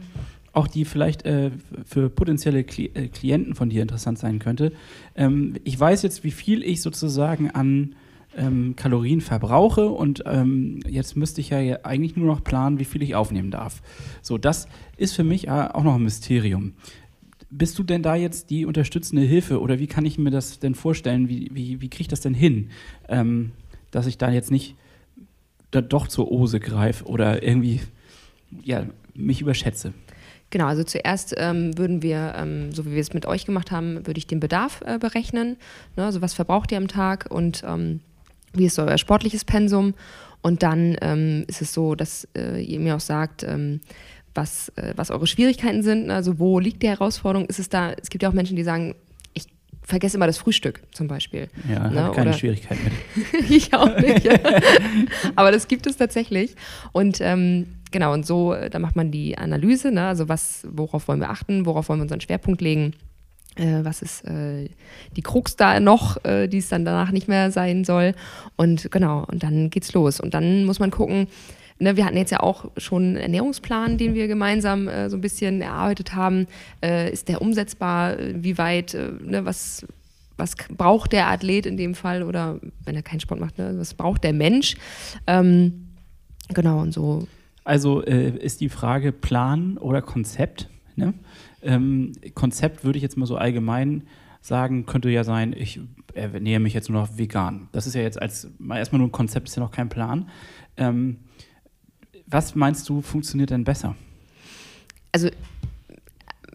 auch 0.55 0.68
die 0.68 0.86
vielleicht 0.86 1.26
äh, 1.26 1.51
für 1.86 2.09
potenzielle 2.09 2.63
Kli 2.63 2.89
äh, 2.93 3.07
Klienten 3.09 3.55
von 3.55 3.70
dir 3.70 3.82
interessant 3.82 4.18
sein 4.18 4.39
könnte. 4.39 4.72
Ähm, 5.16 5.55
ich 5.63 5.78
weiß 5.80 6.01
jetzt, 6.03 6.24
wie 6.24 6.32
viel 6.32 6.63
ich 6.63 6.82
sozusagen 6.82 7.51
an 7.51 7.95
ähm, 8.38 8.76
Kalorien 8.76 9.22
verbrauche 9.22 9.88
und 9.89 10.24
ähm, 10.26 10.80
jetzt 10.88 11.16
müsste 11.16 11.41
ich 11.41 11.49
ja 11.49 11.57
eigentlich 11.84 12.16
nur 12.16 12.28
noch 12.28 12.43
planen, 12.43 12.80
wie 12.80 12.86
viel 12.86 13.03
ich 13.03 13.16
aufnehmen 13.16 13.51
darf. 13.51 13.82
So, 14.22 14.38
das 14.38 14.68
ist 14.97 15.13
für 15.13 15.24
mich 15.24 15.47
äh, 15.47 15.51
auch 15.51 15.84
noch 15.84 15.95
ein 15.95 16.03
Mysterium. 16.03 16.74
Bist 17.49 17.78
du 17.78 17.84
denn 17.84 18.03
da 18.03 18.16
jetzt 18.16 18.49
die 18.49 18.66
unterstützende 18.66 19.24
Hilfe 19.24 19.61
oder 19.61 19.80
wie 19.80 19.88
kann 19.88 20.05
ich 20.05 20.18
mir 20.18 20.32
das 20.32 20.59
denn 20.59 20.76
vorstellen? 20.76 21.30
Wie, 21.30 21.49
wie, 21.53 21.82
wie 21.82 21.89
kriege 21.89 22.01
ich 22.01 22.07
das 22.07 22.22
denn 22.22 22.34
hin, 22.34 22.70
ähm, 23.07 23.51
dass 23.91 24.07
ich 24.07 24.18
da 24.18 24.32
jetzt 24.32 24.51
nicht 24.51 24.76
da 25.76 25.82
doch 25.82 26.07
zur 26.07 26.32
Ose 26.32 26.59
greife 26.59 27.05
oder 27.05 27.43
irgendwie 27.43 27.82
ja, 28.63 28.86
mich 29.13 29.41
überschätze? 29.41 29.93
Genau, 30.51 30.67
also 30.67 30.84
zuerst 30.84 31.34
ähm, 31.38 31.78
würden 31.78 32.01
wir, 32.01 32.34
ähm, 32.38 32.71
so 32.71 32.86
wie 32.86 32.91
wir 32.91 33.01
es 33.01 33.13
mit 33.13 33.26
euch 33.26 33.45
gemacht 33.45 33.71
haben, 33.71 34.05
würde 34.07 34.17
ich 34.17 34.28
den 34.28 34.39
Bedarf 34.39 34.82
äh, 34.86 34.97
berechnen. 34.97 35.57
Ne, 35.95 36.05
also 36.05 36.21
was 36.21 36.34
verbraucht 36.34 36.71
ihr 36.71 36.78
am 36.78 36.88
Tag 36.88 37.28
und 37.30 37.63
ähm, 37.67 37.99
wie 38.53 38.65
ist 38.65 38.80
euer 38.80 38.97
sportliches 38.97 39.43
Pensum? 39.43 39.95
Und 40.41 40.61
dann 40.63 40.95
ähm, 41.01 41.43
ist 41.47 41.61
es 41.61 41.73
so, 41.73 41.95
dass 41.95 42.28
äh, 42.38 42.61
ihr 42.61 42.80
mir 42.80 42.95
auch 42.95 43.01
sagt, 43.01 43.43
ähm, 43.43 43.82
was, 44.36 44.69
äh, 44.76 44.93
was 44.95 45.09
eure 45.09 45.28
Schwierigkeiten 45.28 45.82
sind. 45.82 46.07
ne, 46.07 46.13
Also 46.13 46.38
wo 46.39 46.59
liegt 46.59 46.84
die 46.84 46.88
Herausforderung? 46.88 47.47
Ist 47.47 47.59
es 47.59 47.69
da, 47.69 47.91
es 47.93 48.09
gibt 48.09 48.21
ja 48.21 48.30
auch 48.30 48.34
Menschen, 48.34 48.55
die 48.55 48.63
sagen, 48.63 48.95
vergesse 49.88 50.17
immer 50.17 50.27
das 50.27 50.38
Frühstück 50.38 50.81
zum 50.91 51.07
Beispiel. 51.07 51.47
Ja, 51.69 51.88
Ne, 51.89 52.11
keine 52.15 52.29
oder- 52.29 52.33
Schwierigkeit 52.38 52.77
mit. 52.83 52.93
ich 53.51 53.73
auch 53.73 53.95
nicht. 53.97 54.27
Aber 55.36 55.51
das 55.51 55.67
gibt 55.67 55.88
es 55.88 55.97
tatsächlich. 55.97 56.55
Und 56.91 57.19
ähm, 57.21 57.67
genau, 57.91 58.13
und 58.13 58.25
so, 58.25 58.53
äh, 58.53 58.69
da 58.69 58.79
macht 58.79 58.95
man 58.95 59.11
die 59.11 59.38
Analyse, 59.38 59.91
ne? 59.91 60.07
also 60.07 60.27
was, 60.29 60.67
worauf 60.71 61.07
wollen 61.07 61.19
wir 61.19 61.29
achten, 61.29 61.65
worauf 61.65 61.89
wollen 61.89 61.99
wir 61.99 62.03
unseren 62.03 62.21
Schwerpunkt 62.21 62.61
legen, 62.61 62.93
äh, 63.55 63.83
was 63.83 64.01
ist 64.01 64.25
äh, 64.25 64.69
die 65.15 65.21
Krux 65.21 65.55
da 65.55 65.79
noch, 65.79 66.23
äh, 66.25 66.47
die 66.47 66.57
es 66.57 66.69
dann 66.69 66.83
danach 66.83 67.11
nicht 67.11 67.27
mehr 67.27 67.51
sein 67.51 67.83
soll. 67.86 68.13
Und 68.55 68.91
genau, 68.91 69.23
und 69.31 69.43
dann 69.43 69.69
geht's 69.69 69.93
los. 69.93 70.19
Und 70.19 70.33
dann 70.33 70.65
muss 70.65 70.79
man 70.79 70.91
gucken, 70.91 71.27
ne, 71.80 71.97
wir 71.97 72.05
hatten 72.05 72.17
jetzt 72.17 72.32
ja 72.32 72.39
auch 72.39 72.71
schon 72.78 73.03
einen 73.03 73.17
Ernährungsplan, 73.17 73.97
den 73.97 74.13
wir 74.13 74.28
gemeinsam 74.28 74.88
äh, 74.88 75.09
so 75.09 75.17
ein 75.17 75.21
bisschen 75.21 75.61
erarbeitet 75.61 76.15
haben. 76.15 76.47
Äh, 76.84 77.11
ist 77.11 77.28
der 77.28 77.41
umsetzbar? 77.41 78.17
Wie 78.34 78.57
weit, 78.57 78.93
äh, 78.93 79.11
ne, 79.21 79.45
was, 79.45 79.86
was 80.38 80.55
braucht 80.69 81.11
der 81.11 81.28
Athlet 81.28 81.65
in 81.65 81.78
dem 81.78 81.95
Fall 81.95 82.23
oder 82.23 82.59
wenn 82.84 82.95
er 82.95 83.03
keinen 83.03 83.19
Sport 83.19 83.39
macht, 83.39 83.57
ne, 83.57 83.76
was 83.78 83.93
braucht 83.93 84.23
der 84.23 84.34
Mensch? 84.34 84.76
Ähm, 85.28 85.88
genau, 86.53 86.80
und 86.80 86.93
so. 86.93 87.28
Also 87.63 88.03
äh, 88.03 88.30
ist 88.38 88.61
die 88.61 88.69
Frage 88.69 89.11
Plan 89.11 89.78
oder 89.78 90.01
Konzept? 90.01 90.69
Ne? 90.95 91.13
Ähm, 91.61 92.13
Konzept 92.36 92.84
würde 92.86 92.97
ich 92.97 93.03
jetzt 93.03 93.17
mal 93.17 93.26
so 93.26 93.38
allgemein 93.38 94.03
sagen, 94.39 94.86
könnte 94.86 95.09
ja 95.09 95.23
sein, 95.23 95.53
ich 95.57 95.80
ernähre 96.13 96.59
mich 96.59 96.73
jetzt 96.73 96.89
nur 96.89 97.01
noch 97.01 97.17
vegan. 97.17 97.67
Das 97.71 97.88
ist 97.88 97.95
ja 97.95 98.01
jetzt 98.01 98.21
als 98.21 98.47
erstmal 98.69 98.99
nur 98.99 99.07
ein 99.07 99.11
Konzept, 99.11 99.49
ist 99.49 99.55
ja 99.55 99.63
noch 99.63 99.71
kein 99.71 99.89
Plan. 99.89 100.30
Ähm, 100.78 101.17
was 102.28 102.55
meinst 102.55 102.88
du, 102.89 103.01
funktioniert 103.01 103.49
denn 103.49 103.63
besser? 103.63 103.95
Also 105.11 105.30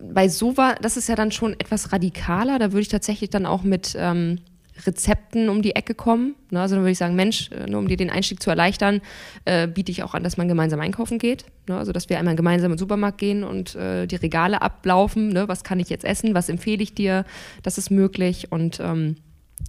bei 0.00 0.28
sowas, 0.28 0.76
das 0.80 0.96
ist 0.96 1.08
ja 1.08 1.14
dann 1.14 1.32
schon 1.32 1.52
etwas 1.54 1.92
radikaler, 1.92 2.58
da 2.58 2.72
würde 2.72 2.82
ich 2.82 2.88
tatsächlich 2.88 3.30
dann 3.30 3.46
auch 3.46 3.62
mit 3.62 3.94
ähm, 3.98 4.38
Rezepten 4.86 5.48
um 5.48 5.62
die 5.62 5.76
Ecke 5.76 5.94
kommen. 5.94 6.34
Ne? 6.50 6.60
Also 6.60 6.74
dann 6.74 6.82
würde 6.82 6.92
ich 6.92 6.98
sagen, 6.98 7.14
Mensch, 7.14 7.50
äh, 7.52 7.68
nur 7.68 7.80
um 7.80 7.88
dir 7.88 7.96
den 7.96 8.10
Einstieg 8.10 8.42
zu 8.42 8.50
erleichtern, 8.50 9.00
äh, 9.44 9.66
biete 9.66 9.92
ich 9.92 10.02
auch 10.02 10.14
an, 10.14 10.22
dass 10.22 10.36
man 10.36 10.48
gemeinsam 10.48 10.80
einkaufen 10.80 11.18
geht. 11.18 11.44
Ne? 11.68 11.76
Also 11.76 11.92
dass 11.92 12.08
wir 12.08 12.18
einmal 12.18 12.36
gemeinsam 12.36 12.70
in 12.70 12.76
den 12.76 12.78
Supermarkt 12.78 13.18
gehen 13.18 13.44
und 13.44 13.74
äh, 13.74 14.06
die 14.06 14.16
Regale 14.16 14.62
ablaufen. 14.62 15.28
Ne? 15.28 15.48
Was 15.48 15.64
kann 15.64 15.80
ich 15.80 15.90
jetzt 15.90 16.04
essen? 16.04 16.34
Was 16.34 16.48
empfehle 16.48 16.82
ich 16.82 16.94
dir? 16.94 17.24
Das 17.62 17.78
ist 17.78 17.90
möglich 17.90 18.50
und 18.50 18.80
ähm, 18.80 19.16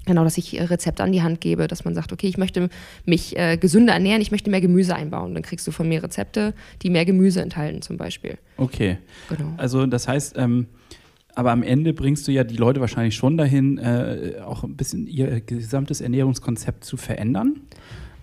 Genau, 0.06 0.24
dass 0.24 0.38
ich 0.38 0.60
Rezepte 0.60 1.04
an 1.04 1.12
die 1.12 1.22
Hand 1.22 1.42
gebe, 1.42 1.68
dass 1.68 1.86
man 1.86 1.94
sagt, 1.94 2.12
okay, 2.12 2.28
ich 2.28 2.38
möchte 2.38 2.70
mich 3.06 3.38
äh, 3.38 3.58
gesünder 3.58 3.94
ernähren, 3.94 4.22
ich 4.22 4.32
möchte 4.32 4.50
mehr 4.50 4.62
Gemüse 4.62 4.96
einbauen. 4.96 5.34
Dann 5.34 5.44
kriegst 5.44 5.68
du 5.68 5.72
von 5.72 5.88
mir 5.88 6.04
Rezepte, 6.04 6.54
die 6.82 6.90
mehr 6.90 7.06
Gemüse 7.06 7.42
enthalten 7.42 7.82
zum 7.82 7.98
Beispiel. 7.98 8.38
Okay. 8.58 8.98
Genau. 9.30 9.54
Also 9.58 9.86
das 9.86 10.08
heißt, 10.08 10.38
ähm, 10.38 10.66
aber 11.36 11.52
am 11.52 11.64
Ende 11.64 11.94
bringst 11.94 12.28
du 12.28 12.32
ja 12.32 12.44
die 12.44 12.58
Leute 12.58 12.82
wahrscheinlich 12.82 13.16
schon 13.16 13.38
dahin, 13.38 13.78
äh, 13.78 14.42
auch 14.44 14.64
ein 14.64 14.76
bisschen 14.76 15.08
ihr 15.08 15.40
gesamtes 15.42 16.02
Ernährungskonzept 16.02 16.84
zu 16.84 16.98
verändern. 16.98 17.62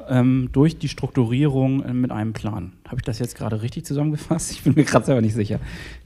Ähm, 0.09 0.49
durch 0.53 0.79
die 0.79 0.89
Strukturierung 0.89 1.83
äh, 1.85 1.93
mit 1.93 2.11
einem 2.11 2.33
Plan. 2.33 2.73
Habe 2.87 2.97
ich 2.97 3.03
das 3.03 3.19
jetzt 3.19 3.37
gerade 3.37 3.63
richtig 3.63 3.85
zusammengefasst? 3.85 4.53
Ich 4.59 4.63
bin 4.63 4.75
mir 4.75 4.85
gerade 4.85 5.05
selber 5.05 5.21
nicht 5.21 5.35
sicher. 5.35 5.61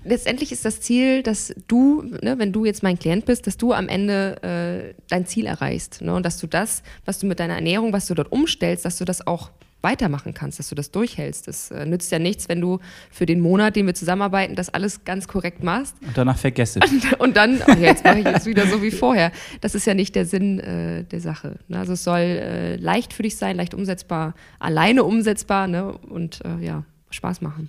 Letztendlich 0.05 0.53
ist 0.53 0.65
das 0.65 0.81
Ziel, 0.81 1.23
dass 1.23 1.55
du, 1.69 2.03
ne, 2.03 2.39
wenn 2.39 2.53
du 2.53 2.65
jetzt 2.65 2.83
mein 2.83 2.99
Klient 2.99 3.25
bist, 3.27 3.47
dass 3.47 3.57
du 3.57 3.73
am 3.73 3.89
Ende 3.89 4.43
äh, 4.43 4.95
dein 5.09 5.27
Ziel 5.27 5.47
erreichst. 5.47 6.03
Ne? 6.03 6.15
Und 6.15 6.27
dass 6.27 6.39
du 6.39 6.47
das, 6.47 6.83
was 7.05 7.19
du 7.19 7.27
mit 7.27 7.41
deiner 7.41 7.55
Ernährung, 7.55 7.93
was 7.93 8.07
du 8.07 8.15
dort 8.15 8.33
umstellst, 8.33 8.85
dass 8.85 8.99
du 8.99 9.05
das 9.05 9.27
auch 9.27 9.51
weitermachen 9.83 10.35
kannst, 10.35 10.59
dass 10.59 10.69
du 10.69 10.75
das 10.75 10.91
durchhältst. 10.91 11.49
Das 11.49 11.71
äh, 11.71 11.87
nützt 11.87 12.11
ja 12.13 12.19
nichts, 12.19 12.49
wenn 12.49 12.61
du 12.61 12.79
für 13.11 13.27
den 13.27 13.41
Monat, 13.41 13.77
den 13.77 13.87
wir 13.87 13.95
zusammenarbeiten, 13.95 14.55
das 14.55 14.69
alles 14.69 15.05
ganz 15.05 15.29
korrekt 15.29 15.63
machst. 15.63 15.97
Und 16.07 16.17
danach 16.17 16.39
vergesse. 16.39 16.81
Und, 16.81 17.13
und 17.21 17.37
dann, 17.37 17.61
oh, 17.67 17.73
jetzt 17.73 18.05
mache 18.05 18.21
ich 18.21 18.25
jetzt 18.25 18.47
wieder 18.47 18.67
so 18.67 18.83
wie 18.83 18.91
vorher. 18.91 19.33
Das 19.61 19.75
ist 19.75 19.87
ja 19.87 19.95
nicht 19.95 20.15
der 20.15 20.25
Sinn 20.25 20.59
äh, 20.61 21.05
der 21.05 21.21
Sache. 21.21 21.59
Ne? 21.69 21.79
Also 21.79 21.93
es 21.93 22.05
soll 22.05 22.21
äh, 22.21 22.77
leicht 22.77 23.13
für 23.13 23.23
dich 23.23 23.37
sein, 23.37 23.57
leicht 23.57 23.75
umsetzbar, 23.75 24.35
alleine 24.59 25.05
umsetzbar 25.05 25.67
ne? 25.67 25.93
und 25.93 26.45
äh, 26.45 26.65
ja, 26.65 26.85
Spaß 27.11 27.41
machen. 27.41 27.69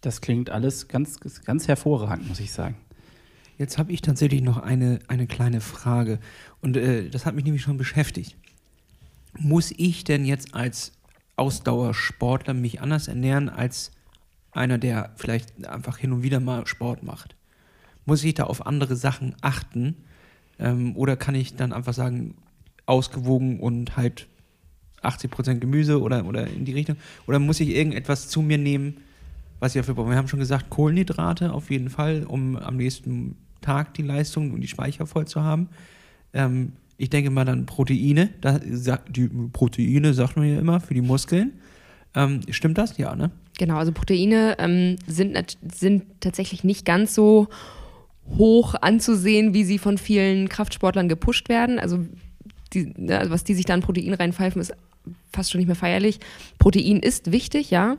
Das 0.00 0.20
klingt 0.20 0.50
alles 0.50 0.88
ganz, 0.88 1.18
ganz 1.44 1.68
hervorragend, 1.68 2.28
muss 2.28 2.40
ich 2.40 2.52
sagen. 2.52 2.76
Jetzt 3.56 3.78
habe 3.78 3.92
ich 3.92 4.02
tatsächlich 4.02 4.42
noch 4.42 4.58
eine, 4.58 4.98
eine 5.06 5.26
kleine 5.26 5.60
Frage. 5.60 6.18
Und 6.60 6.76
äh, 6.76 7.08
das 7.08 7.24
hat 7.24 7.34
mich 7.34 7.44
nämlich 7.44 7.62
schon 7.62 7.76
beschäftigt. 7.76 8.36
Muss 9.38 9.72
ich 9.76 10.04
denn 10.04 10.24
jetzt 10.24 10.54
als 10.54 10.92
Ausdauersportler 11.36 12.54
mich 12.54 12.80
anders 12.80 13.08
ernähren 13.08 13.48
als 13.48 13.92
einer, 14.52 14.78
der 14.78 15.12
vielleicht 15.16 15.66
einfach 15.66 15.98
hin 15.98 16.12
und 16.12 16.22
wieder 16.22 16.40
mal 16.40 16.66
Sport 16.66 17.02
macht? 17.02 17.36
Muss 18.06 18.22
ich 18.24 18.34
da 18.34 18.44
auf 18.44 18.66
andere 18.66 18.96
Sachen 18.96 19.34
achten? 19.40 19.96
Ähm, 20.58 20.96
oder 20.96 21.16
kann 21.16 21.34
ich 21.34 21.56
dann 21.56 21.72
einfach 21.72 21.94
sagen, 21.94 22.36
ausgewogen 22.86 23.60
und 23.60 23.96
halt 23.96 24.28
80% 25.02 25.58
Gemüse 25.58 26.00
oder, 26.00 26.24
oder 26.26 26.46
in 26.46 26.64
die 26.64 26.72
Richtung? 26.72 26.96
Oder 27.26 27.38
muss 27.38 27.60
ich 27.60 27.70
irgendetwas 27.70 28.28
zu 28.28 28.42
mir 28.42 28.58
nehmen, 28.58 28.98
was 29.58 29.74
ich 29.74 29.80
dafür 29.80 29.94
brauche? 29.94 30.10
Wir 30.10 30.16
haben 30.16 30.28
schon 30.28 30.40
gesagt, 30.40 30.70
Kohlenhydrate 30.70 31.52
auf 31.52 31.70
jeden 31.70 31.90
Fall, 31.90 32.24
um 32.24 32.56
am 32.56 32.76
nächsten 32.76 33.36
Tag 33.60 33.94
die 33.94 34.02
Leistung 34.02 34.52
und 34.52 34.60
die 34.60 34.68
Speicher 34.68 35.06
voll 35.06 35.26
zu 35.26 35.42
haben. 35.42 35.68
Ähm, 36.32 36.72
ich 37.04 37.10
denke 37.10 37.30
mal 37.30 37.44
dann 37.44 37.66
Proteine. 37.66 38.30
Da, 38.40 38.58
die 38.58 39.28
Proteine 39.52 40.14
sagt 40.14 40.36
man 40.36 40.48
ja 40.48 40.58
immer 40.58 40.80
für 40.80 40.94
die 40.94 41.02
Muskeln. 41.02 41.52
Ähm, 42.14 42.40
stimmt 42.48 42.78
das? 42.78 42.96
Ja, 42.96 43.14
ne? 43.14 43.30
Genau, 43.58 43.76
also 43.76 43.92
Proteine 43.92 44.56
ähm, 44.58 44.96
sind, 45.06 45.36
sind 45.70 46.04
tatsächlich 46.20 46.64
nicht 46.64 46.86
ganz 46.86 47.14
so 47.14 47.48
hoch 48.38 48.74
anzusehen, 48.80 49.52
wie 49.52 49.64
sie 49.64 49.78
von 49.78 49.98
vielen 49.98 50.48
Kraftsportlern 50.48 51.10
gepusht 51.10 51.50
werden. 51.50 51.78
Also, 51.78 52.06
die, 52.72 52.94
ne, 52.96 53.18
also 53.18 53.30
was 53.30 53.44
die 53.44 53.54
sich 53.54 53.66
da 53.66 53.74
an 53.74 53.82
Protein 53.82 54.14
reinpfeifen, 54.14 54.62
ist 54.62 54.72
fast 55.30 55.50
schon 55.50 55.58
nicht 55.58 55.68
mehr 55.68 55.76
feierlich. 55.76 56.20
Protein 56.58 57.00
ist 57.00 57.32
wichtig, 57.32 57.70
ja. 57.70 57.98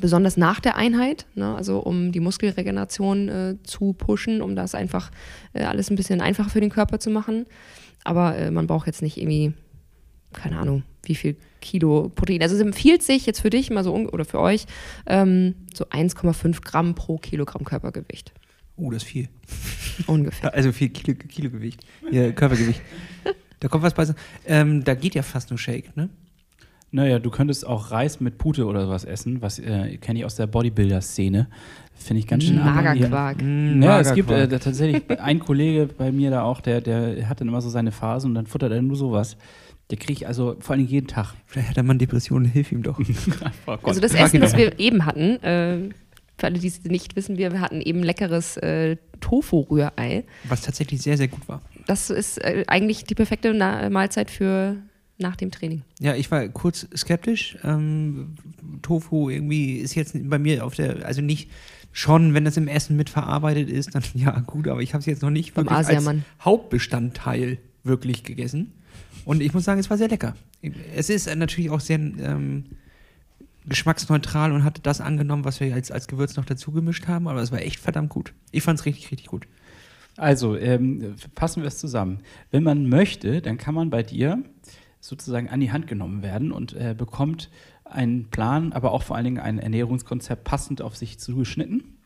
Besonders 0.00 0.38
nach 0.38 0.60
der 0.60 0.76
Einheit, 0.76 1.26
ne, 1.34 1.54
also 1.54 1.80
um 1.80 2.10
die 2.10 2.20
Muskelregeneration 2.20 3.28
äh, 3.28 3.56
zu 3.64 3.92
pushen, 3.92 4.40
um 4.40 4.56
das 4.56 4.74
einfach 4.74 5.10
äh, 5.52 5.64
alles 5.64 5.90
ein 5.90 5.96
bisschen 5.96 6.22
einfacher 6.22 6.48
für 6.48 6.62
den 6.62 6.70
Körper 6.70 6.98
zu 7.00 7.10
machen. 7.10 7.44
Aber 8.04 8.36
äh, 8.36 8.50
man 8.50 8.66
braucht 8.66 8.86
jetzt 8.86 9.02
nicht 9.02 9.16
irgendwie, 9.16 9.52
keine 10.32 10.58
Ahnung, 10.58 10.84
wie 11.04 11.14
viel 11.14 11.36
Kilo 11.60 12.08
Protein. 12.08 12.42
Also 12.42 12.54
es 12.56 12.60
empfiehlt 12.60 13.02
sich 13.02 13.26
jetzt 13.26 13.40
für 13.40 13.50
dich 13.50 13.70
mal 13.70 13.84
so 13.84 13.94
oder 13.94 14.24
für 14.24 14.40
euch 14.40 14.66
ähm, 15.06 15.54
so 15.74 15.86
1,5 15.86 16.62
Gramm 16.62 16.94
pro 16.94 17.18
Kilogramm 17.18 17.64
Körpergewicht. 17.64 18.32
Oh, 18.76 18.90
das 18.90 19.02
ist 19.02 19.08
viel. 19.08 19.28
Ungefähr. 20.06 20.54
Also 20.54 20.72
viel 20.72 20.88
Kilo, 20.88 21.16
Kilogewicht. 21.16 21.84
Ja, 22.10 22.32
Körpergewicht. 22.32 22.80
da 23.60 23.68
kommt 23.68 23.82
was 23.82 23.94
bei. 23.94 24.06
Ähm, 24.46 24.84
da 24.84 24.94
geht 24.94 25.14
ja 25.14 25.22
fast 25.22 25.50
nur 25.50 25.58
Shake, 25.58 25.96
ne? 25.96 26.08
Naja, 26.92 27.20
du 27.20 27.30
könntest 27.30 27.66
auch 27.66 27.92
Reis 27.92 28.20
mit 28.20 28.36
Pute 28.38 28.66
oder 28.66 28.86
sowas 28.86 29.04
essen, 29.04 29.42
was 29.42 29.58
äh, 29.60 29.96
kenne 29.98 30.20
ich 30.20 30.24
aus 30.24 30.34
der 30.34 30.48
Bodybuilder-Szene. 30.48 31.46
Finde 31.94 32.20
ich 32.20 32.26
ganz 32.26 32.44
schön 32.44 32.56
Magerquark. 32.56 33.42
Mm, 33.42 33.82
ja, 33.82 34.00
es 34.00 34.14
gibt 34.14 34.30
äh, 34.30 34.48
tatsächlich 34.48 35.02
ein 35.20 35.38
Kollege 35.38 35.86
bei 35.86 36.10
mir 36.10 36.30
da 36.30 36.42
auch, 36.42 36.60
der, 36.60 36.80
der 36.80 37.28
hat 37.28 37.40
dann 37.40 37.48
immer 37.48 37.60
so 37.60 37.68
seine 37.68 37.92
Phasen 37.92 38.30
und 38.30 38.34
dann 38.34 38.46
futtert 38.46 38.72
er 38.72 38.82
nur 38.82 38.96
sowas. 38.96 39.36
Der 39.90 39.98
kriege 39.98 40.12
ich 40.14 40.26
also 40.26 40.56
vor 40.60 40.74
allem 40.74 40.86
jeden 40.86 41.06
Tag. 41.06 41.34
Vielleicht 41.46 41.68
hat 41.68 41.76
er 41.76 41.82
mal 41.82 41.96
Depressionen, 41.96 42.46
hilf 42.46 42.72
ihm 42.72 42.82
doch. 42.82 42.98
oh 43.66 43.76
also 43.82 44.00
das 44.00 44.14
Essen, 44.14 44.40
das 44.40 44.56
wir 44.56 44.78
eben 44.80 45.04
hatten, 45.04 45.42
äh, 45.42 45.90
für 46.38 46.46
alle, 46.46 46.58
die 46.58 46.68
es 46.68 46.82
nicht 46.84 47.14
wissen, 47.16 47.36
wir 47.36 47.60
hatten 47.60 47.80
eben 47.82 48.02
leckeres 48.02 48.56
äh, 48.56 48.96
Tofu-Rührei. 49.20 50.24
Was 50.48 50.62
tatsächlich 50.62 51.02
sehr, 51.02 51.16
sehr 51.16 51.28
gut 51.28 51.46
war. 51.48 51.60
Das 51.86 52.10
ist 52.10 52.38
äh, 52.38 52.64
eigentlich 52.66 53.04
die 53.04 53.14
perfekte 53.14 53.52
Na 53.52 53.90
Mahlzeit 53.90 54.30
für 54.30 54.76
nach 55.20 55.36
dem 55.36 55.50
Training. 55.50 55.82
Ja, 56.00 56.14
ich 56.14 56.30
war 56.30 56.48
kurz 56.48 56.86
skeptisch. 56.96 57.58
Ähm, 57.62 58.34
Tofu 58.82 59.30
irgendwie 59.30 59.76
ist 59.76 59.94
jetzt 59.94 60.16
bei 60.28 60.38
mir 60.38 60.64
auf 60.64 60.74
der, 60.74 61.06
also 61.06 61.20
nicht 61.20 61.50
schon, 61.92 62.34
wenn 62.34 62.44
das 62.44 62.56
im 62.56 62.68
Essen 62.68 62.96
mitverarbeitet 62.96 63.68
ist, 63.68 63.94
dann 63.94 64.02
ja 64.14 64.38
gut, 64.40 64.68
aber 64.68 64.80
ich 64.80 64.94
habe 64.94 65.00
es 65.00 65.06
jetzt 65.06 65.22
noch 65.22 65.30
nicht 65.30 65.56
wirklich 65.56 65.76
als 65.76 66.08
Hauptbestandteil 66.40 67.58
wirklich 67.84 68.24
gegessen. 68.24 68.72
Und 69.24 69.42
ich 69.42 69.52
muss 69.52 69.64
sagen, 69.64 69.80
es 69.80 69.90
war 69.90 69.98
sehr 69.98 70.08
lecker. 70.08 70.34
Es 70.94 71.10
ist 71.10 71.34
natürlich 71.34 71.70
auch 71.70 71.80
sehr 71.80 71.98
ähm, 71.98 72.64
geschmacksneutral 73.66 74.52
und 74.52 74.64
hatte 74.64 74.80
das 74.82 75.00
angenommen, 75.00 75.44
was 75.44 75.60
wir 75.60 75.74
als, 75.74 75.90
als 75.90 76.08
Gewürz 76.08 76.36
noch 76.36 76.44
dazu 76.44 76.72
gemischt 76.72 77.06
haben, 77.06 77.28
aber 77.28 77.42
es 77.42 77.52
war 77.52 77.60
echt 77.60 77.80
verdammt 77.80 78.10
gut. 78.10 78.32
Ich 78.50 78.62
fand 78.62 78.78
es 78.78 78.86
richtig, 78.86 79.10
richtig 79.10 79.28
gut. 79.28 79.46
Also, 80.16 80.56
ähm, 80.56 81.14
fassen 81.34 81.62
wir 81.62 81.68
es 81.68 81.78
zusammen. 81.78 82.18
Wenn 82.50 82.62
man 82.62 82.88
möchte, 82.88 83.40
dann 83.40 83.58
kann 83.58 83.74
man 83.74 83.90
bei 83.90 84.02
dir 84.02 84.42
sozusagen 85.00 85.48
an 85.48 85.60
die 85.60 85.72
Hand 85.72 85.86
genommen 85.86 86.22
werden 86.22 86.52
und 86.52 86.74
äh, 86.74 86.94
bekommt 86.96 87.50
einen 87.84 88.26
Plan, 88.30 88.72
aber 88.72 88.92
auch 88.92 89.02
vor 89.02 89.16
allen 89.16 89.24
Dingen 89.24 89.38
ein 89.38 89.58
Ernährungskonzept 89.58 90.44
passend 90.44 90.82
auf 90.82 90.96
sich 90.96 91.18
zugeschnitten. 91.18 91.96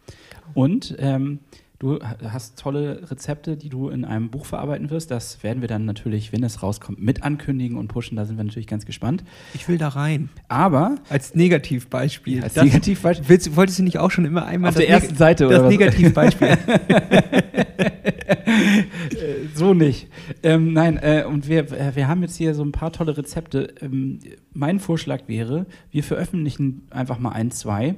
Und 0.55 0.95
ähm, 0.99 1.41
du 1.79 1.99
hast 2.03 2.59
tolle 2.59 3.11
Rezepte, 3.11 3.57
die 3.57 3.69
du 3.69 3.89
in 3.89 4.05
einem 4.05 4.31
Buch 4.31 4.47
verarbeiten 4.47 4.91
wirst. 4.91 5.11
Das 5.11 5.43
werden 5.43 5.61
wir 5.61 5.69
dann 5.69 5.85
natürlich, 5.85 6.33
wenn 6.33 6.43
es 6.43 6.63
rauskommt, 6.63 7.01
mit 7.01 7.23
ankündigen 7.23 7.77
und 7.77 7.89
pushen. 7.89 8.17
Da 8.17 8.25
sind 8.25 8.37
wir 8.37 8.45
natürlich 8.45 8.67
ganz 8.67 8.87
gespannt. 8.87 9.25
Ich 9.55 9.69
will 9.69 9.79
da 9.79 9.89
rein. 9.89 10.29
Aber 10.49 10.97
als 11.09 11.35
Negativbeispiel. 11.35 12.43
Als 12.43 12.55
das, 12.55 12.65
Negativbeispiel. 12.65 13.29
Willst, 13.29 13.57
wolltest 13.57 13.79
du 13.79 13.83
nicht 13.83 13.99
auch 13.99 14.11
schon 14.11 14.25
immer 14.25 14.47
einmal 14.47 14.71
auf 14.71 14.77
der 14.77 14.89
ersten 14.89 15.09
Neg 15.09 15.19
Seite 15.19 15.47
oder 15.47 15.61
das 15.61 15.71
Negativbeispiel? 15.71 16.59
so 19.55 19.75
nicht. 19.75 20.09
Ähm, 20.43 20.73
nein, 20.73 20.99
äh, 20.99 21.25
und 21.27 21.49
wir, 21.49 21.71
äh, 21.73 21.95
wir 21.95 22.09
haben 22.09 22.23
jetzt 22.23 22.37
hier 22.37 22.55
so 22.55 22.65
ein 22.65 22.73
paar 22.73 22.93
tolle 22.93 23.17
Rezepte. 23.17 23.75
Ähm, 23.81 24.21
mein 24.53 24.81
Vorschlag 24.81 25.23
wäre, 25.27 25.67
wir 25.91 26.03
veröffentlichen 26.03 26.87
einfach 26.91 27.19
mal 27.19 27.31
ein, 27.31 27.51
zwei 27.51 27.97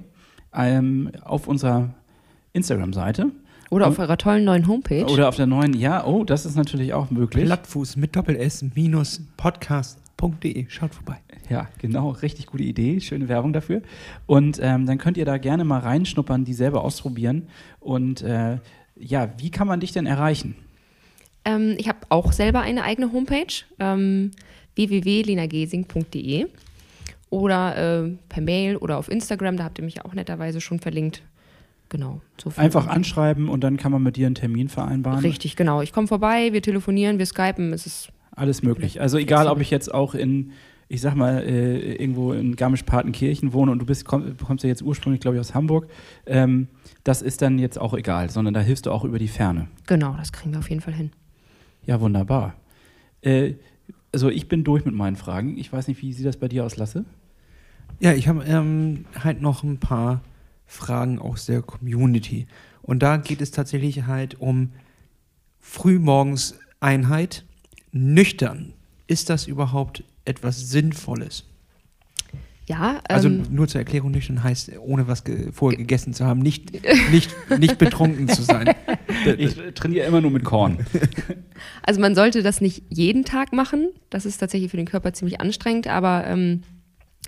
ähm, 0.54 1.10
auf 1.22 1.48
unserer 1.48 1.94
Instagram-Seite. 2.52 3.30
Oder 3.70 3.88
auf 3.88 3.98
eurer 3.98 4.16
tollen 4.16 4.44
neuen 4.44 4.66
Homepage. 4.66 5.06
Oder 5.06 5.28
auf 5.28 5.36
der 5.36 5.46
neuen, 5.46 5.74
ja, 5.74 6.04
oh, 6.04 6.24
das 6.24 6.46
ist 6.46 6.56
natürlich 6.56 6.94
auch 6.94 7.10
möglich. 7.10 7.44
Plattfuß 7.44 7.96
mit 7.96 8.14
Doppel-S 8.14 8.64
minus 8.74 9.22
Podcast.de. 9.36 10.66
Schaut 10.68 10.94
vorbei. 10.94 11.18
Ja, 11.48 11.68
genau, 11.78 12.10
richtig 12.10 12.46
gute 12.46 12.62
Idee, 12.64 13.00
schöne 13.00 13.28
Werbung 13.28 13.52
dafür. 13.52 13.82
Und 14.26 14.58
ähm, 14.62 14.86
dann 14.86 14.98
könnt 14.98 15.16
ihr 15.16 15.24
da 15.24 15.38
gerne 15.38 15.64
mal 15.64 15.80
reinschnuppern, 15.80 16.44
die 16.44 16.54
selber 16.54 16.84
ausprobieren. 16.84 17.48
Und 17.80 18.22
äh, 18.22 18.58
ja, 18.98 19.32
wie 19.38 19.50
kann 19.50 19.66
man 19.66 19.80
dich 19.80 19.92
denn 19.92 20.06
erreichen? 20.06 20.56
Ähm, 21.44 21.74
ich 21.78 21.88
habe 21.88 21.98
auch 22.08 22.32
selber 22.32 22.60
eine 22.60 22.84
eigene 22.84 23.12
Homepage, 23.12 23.64
ähm, 23.78 24.32
www.linagesing.de 24.74 26.46
oder 27.30 28.04
äh, 28.04 28.10
per 28.28 28.42
Mail 28.42 28.76
oder 28.76 28.98
auf 28.98 29.10
Instagram, 29.10 29.56
da 29.56 29.64
habt 29.64 29.78
ihr 29.78 29.84
mich 29.84 30.04
auch 30.04 30.14
netterweise 30.14 30.60
schon 30.60 30.80
verlinkt. 30.80 31.22
Genau. 31.88 32.20
So 32.42 32.52
Einfach 32.56 32.88
anschreiben 32.88 33.48
und 33.48 33.62
dann 33.62 33.76
kann 33.76 33.92
man 33.92 34.02
mit 34.02 34.16
dir 34.16 34.26
einen 34.26 34.34
Termin 34.34 34.68
vereinbaren. 34.68 35.20
Richtig, 35.20 35.54
genau. 35.54 35.82
Ich 35.82 35.92
komme 35.92 36.08
vorbei, 36.08 36.52
wir 36.52 36.62
telefonieren, 36.62 37.18
wir 37.18 37.26
skypen, 37.26 37.72
es 37.72 37.86
ist 37.86 38.08
alles 38.32 38.62
möglich. 38.62 39.00
Also 39.00 39.18
egal, 39.18 39.46
ob 39.46 39.60
ich 39.60 39.70
jetzt 39.70 39.92
auch 39.92 40.14
in 40.14 40.52
ich 40.88 41.00
sag 41.00 41.14
mal, 41.14 41.42
äh, 41.42 41.94
irgendwo 41.94 42.32
in 42.32 42.54
Garmisch-Partenkirchen 42.54 43.52
wohne 43.52 43.72
und 43.72 43.80
du 43.80 43.86
bist, 43.86 44.04
komm, 44.04 44.36
kommst 44.36 44.64
ja 44.64 44.68
jetzt 44.68 44.82
ursprünglich, 44.82 45.20
glaube 45.20 45.36
ich, 45.36 45.40
aus 45.40 45.54
Hamburg, 45.54 45.88
ähm, 46.26 46.68
das 47.02 47.22
ist 47.22 47.42
dann 47.42 47.58
jetzt 47.58 47.78
auch 47.78 47.94
egal, 47.94 48.30
sondern 48.30 48.54
da 48.54 48.60
hilfst 48.60 48.86
du 48.86 48.92
auch 48.92 49.04
über 49.04 49.18
die 49.18 49.28
Ferne. 49.28 49.68
Genau, 49.86 50.14
das 50.16 50.32
kriegen 50.32 50.52
wir 50.52 50.58
auf 50.60 50.70
jeden 50.70 50.80
Fall 50.80 50.94
hin. 50.94 51.10
Ja, 51.84 52.00
wunderbar. 52.00 52.54
Äh, 53.22 53.54
also 54.12 54.28
ich 54.30 54.48
bin 54.48 54.64
durch 54.64 54.84
mit 54.84 54.94
meinen 54.94 55.16
Fragen. 55.16 55.58
Ich 55.58 55.72
weiß 55.72 55.88
nicht, 55.88 56.00
wie 56.02 56.12
sieht 56.12 56.26
das 56.26 56.36
bei 56.36 56.48
dir 56.48 56.64
aus, 56.64 56.76
Lasse? 56.76 57.04
Ja, 58.00 58.12
ich 58.12 58.28
habe 58.28 58.44
ähm, 58.44 59.04
halt 59.22 59.40
noch 59.40 59.62
ein 59.62 59.78
paar 59.78 60.22
Fragen 60.66 61.18
aus 61.18 61.46
der 61.46 61.62
Community. 61.62 62.46
Und 62.82 63.02
da 63.02 63.16
geht 63.16 63.40
es 63.40 63.50
tatsächlich 63.50 64.06
halt 64.06 64.40
um 64.40 64.72
Frühmorgens 65.58 66.58
Einheit, 66.80 67.44
nüchtern. 67.92 68.72
Ist 69.06 69.30
das 69.30 69.46
überhaupt 69.46 70.04
etwas 70.26 70.70
Sinnvolles. 70.70 71.44
Ja, 72.68 73.00
also 73.08 73.28
ähm, 73.28 73.44
nur 73.50 73.68
zur 73.68 73.80
Erklärung 73.80 74.10
nüchtern 74.10 74.42
heißt, 74.42 74.72
ohne 74.80 75.06
was 75.06 75.22
ge 75.22 75.52
vorher 75.52 75.78
gegessen 75.78 76.14
zu 76.14 76.24
haben, 76.24 76.40
nicht, 76.40 76.72
nicht, 77.12 77.34
nicht 77.58 77.78
betrunken 77.78 78.28
zu 78.28 78.42
sein. 78.42 78.74
Ich 79.38 79.56
trainiere 79.74 80.06
immer 80.06 80.20
nur 80.20 80.30
mit 80.30 80.44
Korn. 80.44 80.86
Also 81.82 82.00
man 82.00 82.14
sollte 82.14 82.44
das 82.44 82.60
nicht 82.60 82.84
jeden 82.90 83.24
Tag 83.24 83.52
machen. 83.52 83.88
Das 84.08 84.24
ist 84.24 84.38
tatsächlich 84.38 84.70
für 84.70 84.76
den 84.76 84.86
Körper 84.86 85.12
ziemlich 85.14 85.40
anstrengend, 85.40 85.88
aber 85.88 86.24
ähm, 86.26 86.62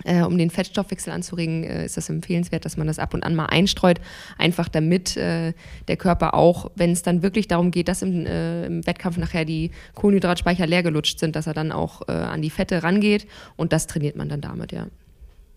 äh, 0.03 0.23
um 0.23 0.37
den 0.37 0.49
Fettstoffwechsel 0.49 1.13
anzuregen, 1.13 1.63
äh, 1.63 1.85
ist 1.85 1.95
das 1.97 2.09
empfehlenswert, 2.09 2.65
dass 2.65 2.75
man 2.77 2.87
das 2.87 2.97
ab 2.99 3.13
und 3.13 3.23
an 3.23 3.35
mal 3.35 3.45
einstreut, 3.47 3.99
einfach 4.37 4.69
damit 4.69 5.17
äh, 5.17 5.51
der 5.87 5.97
Körper 5.97 6.33
auch, 6.33 6.71
wenn 6.75 6.91
es 6.91 7.03
dann 7.03 7.21
wirklich 7.21 7.47
darum 7.47 7.69
geht, 7.71 7.87
dass 7.87 8.01
im, 8.01 8.25
im, 8.25 8.85
Wettkampf 8.85 9.17
nachher 9.17 9.45
die 9.45 9.71
Kohlenhydratspeicher 9.95 10.67
leer 10.67 10.83
gelutscht 10.83 11.19
sind, 11.19 11.35
dass 11.35 11.47
er 11.47 11.53
dann 11.53 11.71
auch 11.71 12.07
an 12.07 12.41
die 12.41 12.49
Fette 12.49 12.83
rangeht 12.83 13.27
und 13.55 13.71
das 13.73 13.87
trainiert 13.87 14.15
man 14.15 14.29
dann 14.29 14.39
damit, 14.41 14.71
ja. 14.71 14.87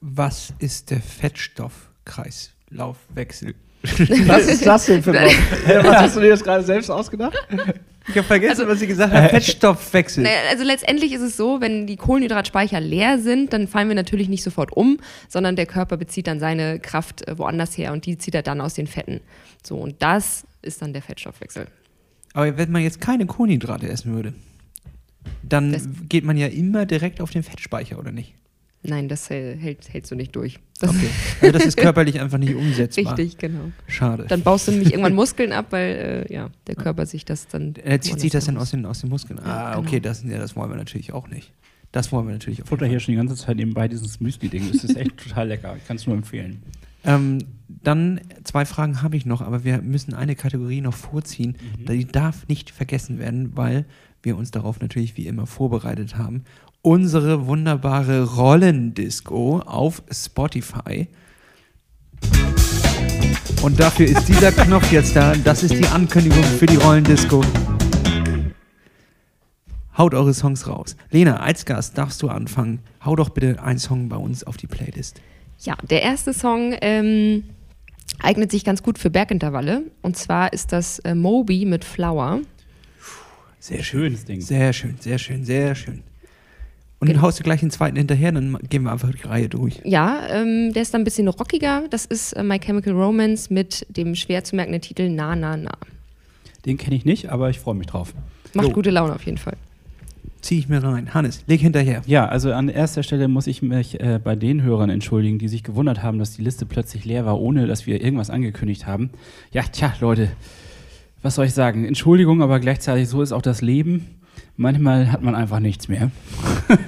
Was 0.00 0.54
ist 0.58 0.90
der 0.90 1.00
Fettstoffkreislaufwechsel? 1.00 3.54
Was 4.26 4.46
ist 4.46 4.66
das 4.66 4.86
denn 4.86 5.02
für 5.02 5.18
ein 5.18 5.28
Was 5.84 5.96
hast 5.96 6.16
du 6.16 6.20
dir 6.20 6.30
das 6.30 6.42
gerade 6.42 6.64
selbst 6.64 6.90
ausgedacht? 6.90 7.36
Ich 8.08 8.16
habe 8.16 8.26
vergessen, 8.26 8.62
also, 8.62 8.68
was 8.68 8.80
sie 8.80 8.86
gesagt 8.86 9.12
hat. 9.12 9.30
Fettstoffwechsel. 9.30 10.24
Naja, 10.24 10.36
also 10.50 10.64
letztendlich 10.64 11.12
ist 11.12 11.20
es 11.20 11.36
so, 11.36 11.60
wenn 11.60 11.86
die 11.86 11.96
Kohlenhydratspeicher 11.96 12.80
leer 12.80 13.18
sind, 13.18 13.52
dann 13.52 13.68
fallen 13.68 13.88
wir 13.88 13.94
natürlich 13.94 14.28
nicht 14.28 14.42
sofort 14.42 14.72
um, 14.72 14.98
sondern 15.28 15.56
der 15.56 15.66
Körper 15.66 15.96
bezieht 15.96 16.26
dann 16.26 16.40
seine 16.40 16.80
Kraft 16.80 17.26
äh, 17.28 17.38
woanders 17.38 17.76
her 17.78 17.92
und 17.92 18.06
die 18.06 18.18
zieht 18.18 18.34
er 18.34 18.42
dann 18.42 18.60
aus 18.60 18.74
den 18.74 18.86
Fetten. 18.86 19.20
So, 19.64 19.76
und 19.76 20.02
das 20.02 20.44
ist 20.62 20.82
dann 20.82 20.92
der 20.92 21.02
Fettstoffwechsel. 21.02 21.66
Aber 22.34 22.56
wenn 22.56 22.70
man 22.72 22.82
jetzt 22.82 23.00
keine 23.00 23.26
Kohlenhydrate 23.26 23.88
essen 23.88 24.14
würde, 24.14 24.34
dann 25.42 25.72
das 25.72 25.88
geht 26.08 26.24
man 26.24 26.36
ja 26.36 26.46
immer 26.48 26.86
direkt 26.86 27.20
auf 27.20 27.30
den 27.30 27.42
Fettspeicher, 27.42 27.98
oder 27.98 28.10
nicht? 28.10 28.34
Nein, 28.84 29.08
das 29.08 29.30
hält, 29.30 29.92
hältst 29.92 30.10
du 30.10 30.16
nicht 30.16 30.34
durch. 30.34 30.58
Das 30.80 30.90
okay. 30.90 31.08
Also 31.40 31.52
das 31.52 31.66
ist 31.66 31.76
körperlich 31.76 32.20
einfach 32.20 32.38
nicht 32.38 32.54
umsetzbar. 32.54 33.16
Richtig, 33.16 33.38
genau. 33.38 33.70
Schade. 33.86 34.26
Dann 34.28 34.42
baust 34.42 34.66
du 34.66 34.72
nämlich 34.72 34.90
irgendwann 34.92 35.14
Muskeln 35.14 35.52
ab, 35.52 35.66
weil 35.70 36.26
äh, 36.28 36.34
ja, 36.34 36.50
der 36.66 36.74
Körper 36.74 37.06
sich 37.06 37.24
das 37.24 37.46
dann. 37.46 37.74
Er 37.84 38.00
zieht 38.00 38.18
sich 38.18 38.32
das 38.32 38.46
dann 38.46 38.56
aus 38.56 38.72
den, 38.72 38.84
aus 38.84 39.00
den 39.00 39.10
Muskeln. 39.10 39.38
Ah, 39.38 39.76
genau. 39.76 39.86
okay, 39.86 40.00
das, 40.00 40.24
ja, 40.24 40.38
das 40.38 40.56
wollen 40.56 40.70
wir 40.70 40.76
natürlich 40.76 41.12
auch 41.12 41.28
nicht. 41.28 41.52
Das 41.92 42.10
wollen 42.10 42.26
wir 42.26 42.32
natürlich 42.32 42.62
auch 42.62 42.66
Futter 42.66 42.86
hier 42.86 42.98
schon 42.98 43.12
die 43.12 43.18
ganze 43.18 43.36
Zeit 43.36 43.56
nebenbei 43.56 43.86
dieses 43.86 44.18
Müsli-Ding. 44.18 44.72
Das 44.72 44.82
ist 44.82 44.96
echt 44.96 45.16
total 45.28 45.48
lecker. 45.48 45.76
Ich 45.76 45.86
kann 45.86 45.96
es 45.96 46.06
nur 46.06 46.16
empfehlen. 46.16 46.62
Ähm, 47.04 47.38
dann 47.68 48.20
zwei 48.44 48.64
Fragen 48.64 49.02
habe 49.02 49.16
ich 49.16 49.26
noch, 49.26 49.42
aber 49.42 49.62
wir 49.64 49.82
müssen 49.82 50.14
eine 50.14 50.34
Kategorie 50.34 50.80
noch 50.80 50.94
vorziehen. 50.94 51.56
Mhm. 51.78 51.86
Die 51.86 52.06
darf 52.06 52.48
nicht 52.48 52.70
vergessen 52.70 53.18
werden, 53.18 53.56
weil 53.56 53.84
wir 54.22 54.36
uns 54.36 54.50
darauf 54.50 54.80
natürlich 54.80 55.16
wie 55.16 55.26
immer 55.26 55.46
vorbereitet 55.46 56.16
haben 56.16 56.44
unsere 56.82 57.46
wunderbare 57.46 58.24
Rollendisco 58.24 59.60
auf 59.60 60.02
Spotify. 60.10 61.08
Und 63.62 63.78
dafür 63.78 64.06
ist 64.06 64.26
dieser 64.26 64.50
Knopf 64.50 64.90
jetzt 64.90 65.14
da. 65.14 65.34
Das 65.36 65.62
ist 65.62 65.74
die 65.74 65.86
Ankündigung 65.86 66.42
für 66.42 66.66
die 66.66 66.76
Rollendisco. 66.76 67.44
Haut 69.96 70.14
eure 70.14 70.34
Songs 70.34 70.66
raus. 70.66 70.96
Lena, 71.10 71.36
als 71.36 71.64
Gast 71.64 71.96
darfst 71.96 72.20
du 72.22 72.28
anfangen. 72.28 72.80
Hau 73.04 73.14
doch 73.14 73.28
bitte 73.28 73.62
einen 73.62 73.78
Song 73.78 74.08
bei 74.08 74.16
uns 74.16 74.42
auf 74.42 74.56
die 74.56 74.66
Playlist. 74.66 75.20
Ja, 75.60 75.76
der 75.88 76.02
erste 76.02 76.34
Song 76.34 76.74
ähm, 76.80 77.44
eignet 78.20 78.50
sich 78.50 78.64
ganz 78.64 78.82
gut 78.82 78.98
für 78.98 79.10
Bergintervalle. 79.10 79.84
Und 80.00 80.16
zwar 80.16 80.52
ist 80.52 80.72
das 80.72 80.98
äh, 81.00 81.14
Moby 81.14 81.64
mit 81.64 81.84
Flower. 81.84 82.40
Sehr 83.60 83.84
schönes 83.84 84.24
Ding. 84.24 84.40
Sehr 84.40 84.72
schön, 84.72 84.96
sehr 84.98 85.18
schön, 85.18 85.44
sehr 85.44 85.76
schön. 85.76 86.02
Und 87.02 87.10
dann 87.10 87.20
haust 87.20 87.40
du 87.40 87.42
gleich 87.42 87.58
den 87.58 87.72
zweiten 87.72 87.96
hinterher, 87.96 88.30
dann 88.30 88.56
gehen 88.70 88.84
wir 88.84 88.92
einfach 88.92 89.10
die 89.10 89.26
Reihe 89.26 89.48
durch. 89.48 89.80
Ja, 89.82 90.24
ähm, 90.28 90.72
der 90.72 90.82
ist 90.82 90.94
dann 90.94 91.00
ein 91.00 91.04
bisschen 91.04 91.26
rockiger. 91.26 91.82
Das 91.90 92.06
ist 92.06 92.32
äh, 92.34 92.44
My 92.44 92.60
Chemical 92.60 92.92
Romance 92.92 93.52
mit 93.52 93.84
dem 93.88 94.14
schwer 94.14 94.44
zu 94.44 94.54
merkenden 94.54 94.82
Titel 94.82 95.08
Na 95.08 95.34
Na 95.34 95.56
Na. 95.56 95.72
Den 96.64 96.78
kenne 96.78 96.94
ich 96.94 97.04
nicht, 97.04 97.30
aber 97.30 97.50
ich 97.50 97.58
freue 97.58 97.74
mich 97.74 97.88
drauf. 97.88 98.14
Macht 98.54 98.68
so. 98.68 98.72
gute 98.72 98.90
Laune 98.90 99.16
auf 99.16 99.26
jeden 99.26 99.38
Fall. 99.38 99.56
Zieh 100.42 100.60
ich 100.60 100.68
mir 100.68 100.80
rein. 100.80 101.12
Hannes, 101.12 101.42
leg 101.48 101.60
hinterher. 101.60 102.02
Ja, 102.06 102.28
also 102.28 102.52
an 102.52 102.68
erster 102.68 103.02
Stelle 103.02 103.26
muss 103.26 103.48
ich 103.48 103.62
mich 103.62 103.98
äh, 103.98 104.20
bei 104.22 104.36
den 104.36 104.62
Hörern 104.62 104.88
entschuldigen, 104.88 105.40
die 105.40 105.48
sich 105.48 105.64
gewundert 105.64 106.04
haben, 106.04 106.20
dass 106.20 106.36
die 106.36 106.42
Liste 106.42 106.66
plötzlich 106.66 107.04
leer 107.04 107.26
war, 107.26 107.40
ohne 107.40 107.66
dass 107.66 107.84
wir 107.84 108.00
irgendwas 108.00 108.30
angekündigt 108.30 108.86
haben. 108.86 109.10
Ja, 109.50 109.62
tja, 109.62 109.92
Leute, 109.98 110.28
was 111.20 111.34
soll 111.34 111.46
ich 111.46 111.52
sagen? 111.52 111.84
Entschuldigung, 111.84 112.42
aber 112.42 112.60
gleichzeitig 112.60 113.08
so 113.08 113.22
ist 113.22 113.32
auch 113.32 113.42
das 113.42 113.60
Leben 113.60 114.21
manchmal 114.62 115.12
hat 115.12 115.22
man 115.22 115.34
einfach 115.34 115.60
nichts 115.60 115.88
mehr. 115.88 116.10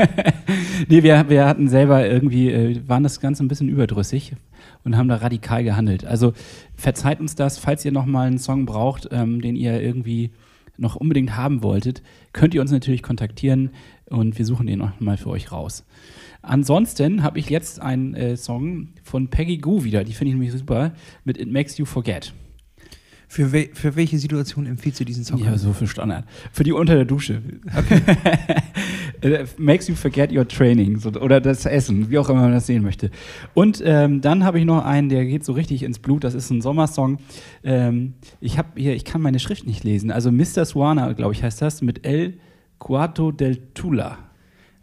nee, 0.88 1.02
wir, 1.02 1.28
wir 1.28 1.46
hatten 1.46 1.68
selber 1.68 2.08
irgendwie, 2.08 2.50
äh, 2.50 2.80
waren 2.88 3.02
das 3.02 3.20
Ganze 3.20 3.44
ein 3.44 3.48
bisschen 3.48 3.68
überdrüssig 3.68 4.32
und 4.84 4.96
haben 4.96 5.08
da 5.08 5.16
radikal 5.16 5.62
gehandelt. 5.64 6.06
Also 6.06 6.32
verzeiht 6.74 7.20
uns 7.20 7.34
das, 7.34 7.58
falls 7.58 7.84
ihr 7.84 7.92
nochmal 7.92 8.28
einen 8.28 8.38
Song 8.38 8.64
braucht, 8.64 9.08
ähm, 9.10 9.42
den 9.42 9.56
ihr 9.56 9.82
irgendwie 9.82 10.30
noch 10.76 10.96
unbedingt 10.96 11.36
haben 11.36 11.62
wolltet, 11.62 12.02
könnt 12.32 12.54
ihr 12.54 12.60
uns 12.60 12.72
natürlich 12.72 13.02
kontaktieren 13.02 13.70
und 14.06 14.38
wir 14.38 14.44
suchen 14.44 14.66
den 14.66 14.80
auch 14.82 14.98
mal 15.00 15.16
für 15.16 15.30
euch 15.30 15.52
raus. 15.52 15.84
Ansonsten 16.42 17.22
habe 17.22 17.38
ich 17.38 17.48
jetzt 17.48 17.80
einen 17.80 18.14
äh, 18.14 18.36
Song 18.36 18.88
von 19.02 19.28
Peggy 19.28 19.58
Goo 19.58 19.84
wieder, 19.84 20.04
die 20.04 20.12
finde 20.12 20.30
ich 20.30 20.34
nämlich 20.34 20.52
super, 20.52 20.92
mit 21.24 21.38
It 21.38 21.50
Makes 21.50 21.78
You 21.78 21.84
Forget. 21.84 22.34
Für, 23.34 23.52
we 23.52 23.68
für 23.72 23.96
welche 23.96 24.16
Situation 24.16 24.64
empfiehlst 24.64 25.00
du 25.00 25.04
diesen 25.04 25.24
Song? 25.24 25.40
Ja, 25.40 25.58
so 25.58 25.72
für 25.72 25.88
Standard. 25.88 26.24
Für 26.52 26.62
die 26.62 26.70
unter 26.70 26.94
der 26.94 27.04
Dusche. 27.04 27.42
Okay. 27.76 28.00
Äh, 29.20 29.46
makes 29.56 29.88
you 29.88 29.94
forget 29.94 30.30
your 30.30 30.46
training 30.46 30.98
so, 30.98 31.08
oder 31.08 31.40
das 31.40 31.64
Essen, 31.64 32.10
wie 32.10 32.18
auch 32.18 32.28
immer 32.28 32.42
man 32.42 32.52
das 32.52 32.66
sehen 32.66 32.82
möchte. 32.82 33.10
Und 33.54 33.82
ähm, 33.82 34.20
dann 34.20 34.44
habe 34.44 34.58
ich 34.58 34.66
noch 34.66 34.84
einen, 34.84 35.08
der 35.08 35.24
geht 35.24 35.46
so 35.46 35.52
richtig 35.52 35.82
ins 35.82 35.98
Blut. 35.98 36.24
Das 36.24 36.34
ist 36.34 36.50
ein 36.50 36.60
Sommersong. 36.60 37.18
Ähm, 37.62 38.14
ich 38.40 38.58
habe 38.58 38.68
hier, 38.76 38.94
ich 38.94 39.06
kann 39.06 39.22
meine 39.22 39.38
Schrift 39.38 39.66
nicht 39.66 39.82
lesen. 39.82 40.10
Also 40.10 40.30
Mr. 40.30 40.66
Swana, 40.66 41.12
glaube 41.12 41.32
ich, 41.32 41.42
heißt 41.42 41.62
das 41.62 41.80
mit 41.80 42.04
El 42.04 42.34
Cuarto 42.78 43.32
del 43.32 43.56
Tula 43.72 44.18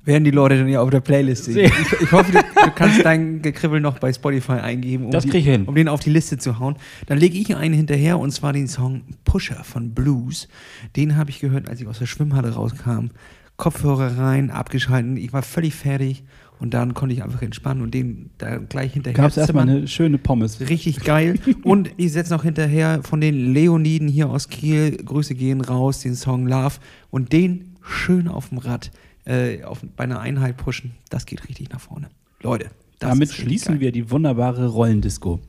werden 0.04 0.24
die 0.24 0.32
Leute 0.32 0.58
dann 0.58 0.68
ja 0.68 0.82
auf 0.82 0.90
der 0.90 1.00
Playlist 1.00 1.46
sehen. 1.46 1.72
Ich, 1.80 2.02
ich, 2.02 2.12
hoffe, 2.12 2.32
du, 2.32 2.40
du, 2.40 2.72
kannst 2.74 3.06
dein 3.06 3.42
Gekribbel 3.42 3.80
noch 3.80 4.00
bei 4.00 4.12
Spotify 4.12 4.54
eingeben, 4.54 5.06
um, 5.06 5.12
die, 5.12 5.40
hin. 5.40 5.66
um 5.66 5.76
den 5.76 5.88
auf 5.88 6.00
die 6.00 6.10
Liste 6.10 6.38
zu 6.38 6.60
hauen. 6.60 6.76
Dann 7.06 7.18
lege 7.18 7.38
ich 7.38 7.56
einen 7.56 7.74
hinterher 7.74 8.20
und 8.20 8.32
zwar 8.32 8.54
den 8.54 8.68
Song 8.68 9.04
Pusher 9.24 9.64
von 9.64 9.94
Blues. 9.94 10.48
Den 10.96 11.18
habe 11.18 11.30
ich 11.30 11.40
gehört, 11.40 11.70
als 11.70 11.82
ich 11.82 11.88
aus 11.88 12.00
der 12.00 12.08
Schwimmhalle 12.08 12.54
rauskam. 12.54 13.12
Kopfhörer 13.58 14.18
rein, 14.18 14.50
abgeschalten. 14.50 15.18
Ich 15.18 15.34
war 15.34 15.44
völlig 15.44 15.76
fertig 15.76 16.24
und 16.60 16.74
dann 16.74 16.96
konnte 16.96 17.14
ich 17.14 17.24
einfach 17.24 17.44
entspannen 17.44 17.84
und 17.84 17.94
den 17.94 18.32
da 18.40 18.58
gleich 18.58 18.94
hinterher. 18.94 19.18
Gab 19.18 19.30
es 19.30 19.38
erstmal 19.38 19.70
eine 19.70 19.88
schöne 19.88 20.18
Pommes. 20.18 20.60
Richtig 20.62 21.04
geil. 21.04 21.40
und 21.64 21.92
ich 21.98 22.12
setze 22.12 22.34
noch 22.34 22.44
hinterher 22.44 23.02
von 23.04 23.22
den 23.22 23.54
Leoniden 23.54 24.08
hier 24.08 24.30
aus 24.30 24.50
Kiel. 24.50 24.98
Grüße 24.98 25.36
gehen 25.36 25.62
raus, 25.62 26.00
den 26.00 26.16
Song 26.16 26.48
Love 26.48 26.76
und 27.12 27.34
den 27.34 27.76
schön 27.82 28.28
auf 28.28 28.50
dem 28.50 28.58
Rad 28.60 28.92
äh, 29.26 29.64
auf, 29.64 29.82
bei 29.96 30.04
einer 30.04 30.20
Einheit 30.20 30.58
pushen, 30.58 30.92
das 31.10 31.26
geht 31.26 31.48
richtig 31.48 31.70
nach 31.70 31.82
vorne. 31.82 32.10
Leute, 32.42 32.72
damit 33.00 33.32
schließen 33.32 33.76
geil. 33.76 33.82
wir 33.82 33.92
die 33.92 34.10
wunderbare 34.10 34.68
Rollendisco. 34.68 35.40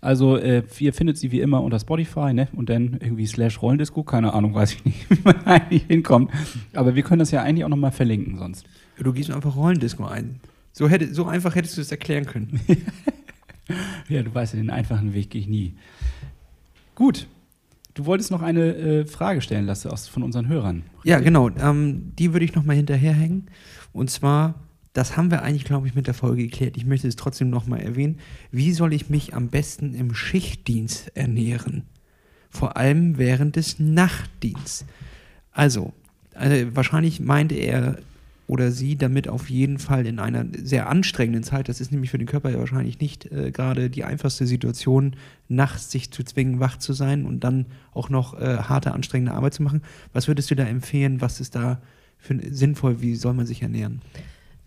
Also 0.00 0.36
äh, 0.36 0.62
ihr 0.78 0.92
findet 0.92 1.18
sie 1.18 1.32
wie 1.32 1.40
immer 1.40 1.62
unter 1.62 1.80
Spotify, 1.80 2.32
ne? 2.32 2.48
Und 2.52 2.68
dann 2.68 2.98
irgendwie 3.00 3.26
slash 3.26 3.60
Rollendisco, 3.60 4.02
keine 4.02 4.34
Ahnung, 4.34 4.54
weiß 4.54 4.74
ich 4.74 4.84
nicht, 4.84 5.10
wie 5.10 5.18
man 5.24 5.44
eigentlich 5.44 5.84
hinkommt. 5.84 6.30
Aber 6.74 6.94
wir 6.94 7.02
können 7.02 7.20
das 7.20 7.30
ja 7.30 7.42
eigentlich 7.42 7.64
auch 7.64 7.70
nochmal 7.70 7.92
verlinken 7.92 8.38
sonst. 8.38 8.66
Du 8.98 9.12
gehst 9.12 9.30
einfach 9.30 9.56
Rollendisco 9.56 10.04
ein. 10.04 10.40
So, 10.72 10.88
hätte, 10.88 11.12
so 11.12 11.24
einfach 11.26 11.54
hättest 11.54 11.76
du 11.76 11.80
es 11.80 11.90
erklären 11.90 12.26
können. 12.26 12.60
Ja, 14.08 14.22
du 14.22 14.32
weißt 14.32 14.54
ja, 14.54 14.60
den 14.60 14.70
einfachen 14.70 15.14
Weg 15.14 15.30
gehe 15.30 15.40
ich 15.40 15.48
nie. 15.48 15.74
Gut. 16.94 17.26
Du 17.96 18.04
wolltest 18.04 18.30
noch 18.30 18.42
eine 18.42 18.76
äh, 18.76 19.06
Frage 19.06 19.40
stellen, 19.40 19.64
Lasse, 19.64 19.90
aus, 19.90 20.06
von 20.06 20.22
unseren 20.22 20.48
Hörern. 20.48 20.82
Ja, 21.02 21.18
genau. 21.18 21.48
Ähm, 21.48 22.12
die 22.18 22.34
würde 22.34 22.44
ich 22.44 22.54
noch 22.54 22.62
mal 22.62 22.76
hinterherhängen. 22.76 23.46
Und 23.94 24.10
zwar, 24.10 24.66
das 24.92 25.16
haben 25.16 25.30
wir 25.30 25.40
eigentlich, 25.42 25.64
glaube 25.64 25.88
ich, 25.88 25.94
mit 25.94 26.06
der 26.06 26.12
Folge 26.12 26.42
geklärt. 26.42 26.76
Ich 26.76 26.84
möchte 26.84 27.08
es 27.08 27.16
trotzdem 27.16 27.48
noch 27.48 27.66
mal 27.66 27.80
erwähnen. 27.80 28.18
Wie 28.50 28.72
soll 28.74 28.92
ich 28.92 29.08
mich 29.08 29.32
am 29.32 29.48
besten 29.48 29.94
im 29.94 30.14
Schichtdienst 30.14 31.16
ernähren? 31.16 31.84
Vor 32.50 32.76
allem 32.76 33.16
während 33.16 33.56
des 33.56 33.78
Nachtdienstes. 33.78 34.84
Also, 35.50 35.94
also 36.34 36.76
wahrscheinlich 36.76 37.20
meinte 37.20 37.54
er 37.54 37.96
oder 38.46 38.70
sie 38.70 38.96
damit 38.96 39.28
auf 39.28 39.50
jeden 39.50 39.78
Fall 39.78 40.06
in 40.06 40.18
einer 40.18 40.44
sehr 40.56 40.88
anstrengenden 40.88 41.42
Zeit, 41.42 41.68
das 41.68 41.80
ist 41.80 41.90
nämlich 41.90 42.10
für 42.10 42.18
den 42.18 42.28
Körper 42.28 42.50
ja 42.50 42.58
wahrscheinlich 42.58 43.00
nicht 43.00 43.30
äh, 43.32 43.50
gerade 43.50 43.90
die 43.90 44.04
einfachste 44.04 44.46
Situation, 44.46 45.16
nachts 45.48 45.90
sich 45.90 46.12
zu 46.12 46.22
zwingen, 46.22 46.60
wach 46.60 46.78
zu 46.78 46.92
sein 46.92 47.26
und 47.26 47.40
dann 47.40 47.66
auch 47.92 48.08
noch 48.08 48.38
äh, 48.40 48.58
harte, 48.58 48.92
anstrengende 48.92 49.32
Arbeit 49.32 49.54
zu 49.54 49.62
machen. 49.62 49.82
Was 50.12 50.28
würdest 50.28 50.50
du 50.50 50.54
da 50.54 50.64
empfehlen? 50.64 51.20
Was 51.20 51.40
ist 51.40 51.56
da 51.56 51.80
für, 52.18 52.38
sinnvoll? 52.50 53.00
Wie 53.00 53.16
soll 53.16 53.34
man 53.34 53.46
sich 53.46 53.62
ernähren? 53.62 54.00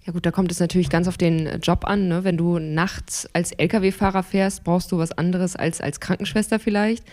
Ja 0.06 0.14
gut, 0.14 0.26
da 0.26 0.32
kommt 0.32 0.52
es 0.52 0.60
natürlich 0.60 0.90
ganz 0.90 1.08
auf 1.08 1.18
den 1.18 1.60
Job 1.62 1.86
an. 1.86 2.08
Ne? 2.08 2.24
Wenn 2.24 2.38
du 2.38 2.58
nachts 2.58 3.30
als 3.34 3.52
Lkw-Fahrer 3.52 4.24
fährst, 4.24 4.64
brauchst 4.64 4.92
du 4.92 4.98
was 4.98 5.12
anderes 5.12 5.56
als 5.56 5.82
als 5.82 6.00
Krankenschwester 6.00 6.60
vielleicht. 6.60 7.04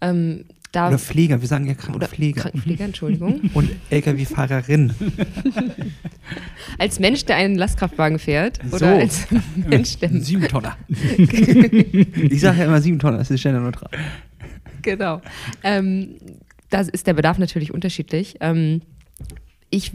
Ähm, 0.00 0.44
da 0.76 0.88
Oder 0.88 0.98
Pfleger, 0.98 1.40
wir 1.40 1.48
sagen 1.48 1.66
ja 1.66 1.74
Krankenpfleger. 1.74 2.42
Krankenpfleger, 2.42 2.84
Entschuldigung. 2.84 3.40
und 3.54 3.70
Lkw-Fahrerin. 3.88 4.92
als 6.78 7.00
Mensch, 7.00 7.24
der 7.24 7.36
einen 7.36 7.56
Lastkraftwagen 7.56 8.18
fährt 8.18 8.60
So. 8.70 8.76
oder 8.76 8.96
als 8.96 9.26
Mensch, 9.56 9.96
der 9.98 10.10
Sieben 10.10 10.46
Tonner. 10.48 10.76
ich 10.88 12.40
sage 12.40 12.58
ja 12.58 12.64
immer 12.66 12.82
sieben 12.82 12.98
Tonner, 12.98 13.16
das 13.18 13.30
ist 13.30 13.42
genderneutral. 13.42 13.90
Genau. 14.82 15.22
Ähm, 15.64 16.16
da 16.68 16.80
ist 16.80 17.06
der 17.06 17.14
Bedarf 17.14 17.38
natürlich 17.38 17.72
unterschiedlich. 17.72 18.36
Ähm, 18.40 18.82
ich 19.70 19.92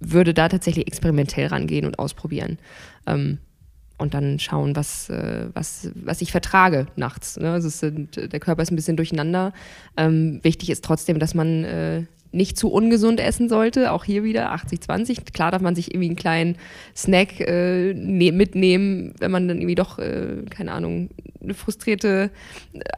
würde 0.00 0.32
da 0.32 0.48
tatsächlich 0.48 0.86
experimentell 0.86 1.48
rangehen 1.48 1.84
und 1.84 1.98
ausprobieren. 1.98 2.58
Ähm, 3.06 3.38
und 3.98 4.14
dann 4.14 4.38
schauen, 4.38 4.76
was, 4.76 5.08
äh, 5.08 5.48
was, 5.54 5.90
was 5.94 6.20
ich 6.20 6.30
vertrage 6.30 6.86
nachts. 6.96 7.38
Ne? 7.38 7.52
Also 7.52 7.68
sind, 7.68 8.16
der 8.16 8.40
Körper 8.40 8.62
ist 8.62 8.70
ein 8.70 8.76
bisschen 8.76 8.96
durcheinander. 8.96 9.52
Ähm, 9.96 10.40
wichtig 10.42 10.70
ist 10.70 10.84
trotzdem, 10.84 11.18
dass 11.18 11.34
man 11.34 11.64
äh, 11.64 12.02
nicht 12.32 12.58
zu 12.58 12.70
ungesund 12.70 13.20
essen 13.20 13.48
sollte. 13.48 13.92
Auch 13.92 14.04
hier 14.04 14.22
wieder 14.22 14.52
80-20. 14.54 15.32
Klar 15.32 15.50
darf 15.50 15.62
man 15.62 15.74
sich 15.74 15.92
irgendwie 15.92 16.08
einen 16.08 16.16
kleinen 16.16 16.56
Snack 16.94 17.40
äh, 17.40 17.94
ne 17.94 18.32
mitnehmen, 18.32 19.14
wenn 19.18 19.30
man 19.30 19.48
dann 19.48 19.58
irgendwie 19.58 19.74
doch, 19.74 19.98
äh, 19.98 20.42
keine 20.50 20.72
Ahnung, 20.72 21.08
eine 21.42 21.54
frustrierte 21.54 22.30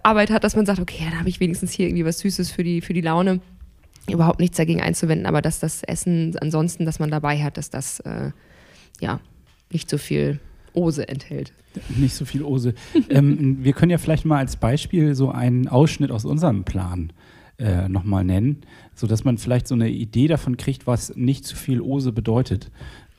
Arbeit 0.03 0.31
hat, 0.31 0.43
dass 0.43 0.57
man 0.57 0.67
sagt, 0.67 0.81
okay, 0.81 1.05
dann 1.09 1.19
habe 1.19 1.29
ich 1.29 1.39
wenigstens 1.39 1.73
hier 1.73 1.87
irgendwie 1.87 2.05
was 2.05 2.19
Süßes 2.19 2.51
für 2.51 2.65
die, 2.65 2.81
für 2.81 2.95
die 2.95 3.01
Laune. 3.01 3.41
Überhaupt 4.11 4.41
nichts 4.41 4.57
dagegen 4.57 4.81
einzuwenden, 4.81 5.27
aber 5.27 5.43
dass 5.43 5.61
das 5.61 5.83
Essen 5.83 6.35
ansonsten, 6.41 6.87
das 6.87 6.99
man 6.99 7.11
dabei 7.11 7.43
hat, 7.43 7.59
dass 7.59 7.69
das 7.69 8.01
äh, 8.01 8.31
ja 9.01 9.21
nicht 9.71 9.91
so 9.91 9.99
viel 9.99 10.41
Ose 10.79 11.09
enthält. 11.09 11.53
Nicht 11.97 12.15
so 12.15 12.25
viel 12.25 12.43
Ose. 12.43 12.75
ähm, 13.11 13.59
wir 13.63 13.73
können 13.73 13.91
ja 13.91 13.99
vielleicht 13.99 14.25
mal 14.25 14.39
als 14.39 14.57
Beispiel 14.57 15.15
so 15.15 15.31
einen 15.31 15.69
Ausschnitt 15.69 16.11
aus 16.11 16.25
unserem 16.25 16.65
Plan 16.65 17.13
äh, 17.59 17.89
nochmal 17.89 18.25
nennen, 18.25 18.63
sodass 18.95 19.25
man 19.25 19.39
vielleicht 19.39 19.67
so 19.67 19.75
eine 19.75 19.91
Idee 19.91 20.29
davon 20.29 20.57
kriegt, 20.57 20.87
was 20.87 21.15
nicht 21.17 21.45
zu 21.45 21.57
viel 21.57 21.81
Ose 21.81 22.13
bedeutet 22.13 22.71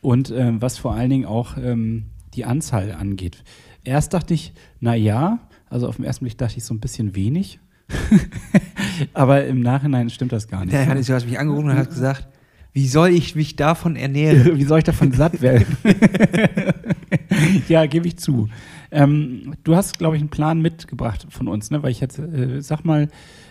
und 0.02 0.32
ähm, 0.32 0.62
was 0.62 0.78
vor 0.78 0.94
allen 0.94 1.10
Dingen 1.10 1.26
auch 1.26 1.58
ähm, 1.58 2.06
die 2.34 2.46
Anzahl 2.46 2.94
angeht. 2.94 3.44
Erst 3.84 4.14
dachte 4.14 4.34
ich, 4.34 4.54
na 4.80 4.96
ja, 4.96 5.40
also 5.70 5.88
auf 5.88 5.98
den 5.98 6.06
ersten 6.06 6.26
Blick 6.26 6.38
dachte 6.38 6.58
ich 6.58 6.64
so 6.64 6.74
ein 6.74 6.80
bisschen 6.80 7.16
wenig, 7.16 7.60
aber 9.14 9.46
im 9.46 9.62
Nachhinein 9.62 10.10
stimmt 10.10 10.32
das 10.32 10.48
gar 10.48 10.62
nicht. 10.64 10.74
Der 10.74 10.88
Hannes, 10.88 11.08
du 11.08 11.14
hast 11.14 11.26
mich 11.26 11.40
angerufen 11.40 11.70
und 11.70 11.78
hast 11.78 11.90
gesagt, 11.90 12.28
wie 12.74 12.88
soll 12.88 13.10
ich 13.10 13.36
mich 13.36 13.56
davon 13.56 13.96
ernähren? 13.96 14.58
Wie 14.58 14.64
soll 14.64 14.80
ich 14.80 14.84
davon 14.84 15.12
satt 15.12 15.42
werden? 15.42 15.66
ja, 17.68 17.86
gebe 17.86 18.08
ich 18.08 18.18
zu. 18.18 18.50
Ähm, 18.92 19.56
du 19.64 19.76
hast, 19.76 19.98
glaube 20.00 20.16
ich, 20.16 20.22
einen 20.22 20.30
Plan 20.30 20.62
mitgebracht 20.62 21.28
von 21.30 21.48
uns, 21.48 21.72
ne? 21.72 21.84
Weil 21.84 21.92
ich 21.92 22.00
jetzt, 22.00 22.20
äh, 22.20 22.62
sag 22.62 22.86
mal, 22.86 23.08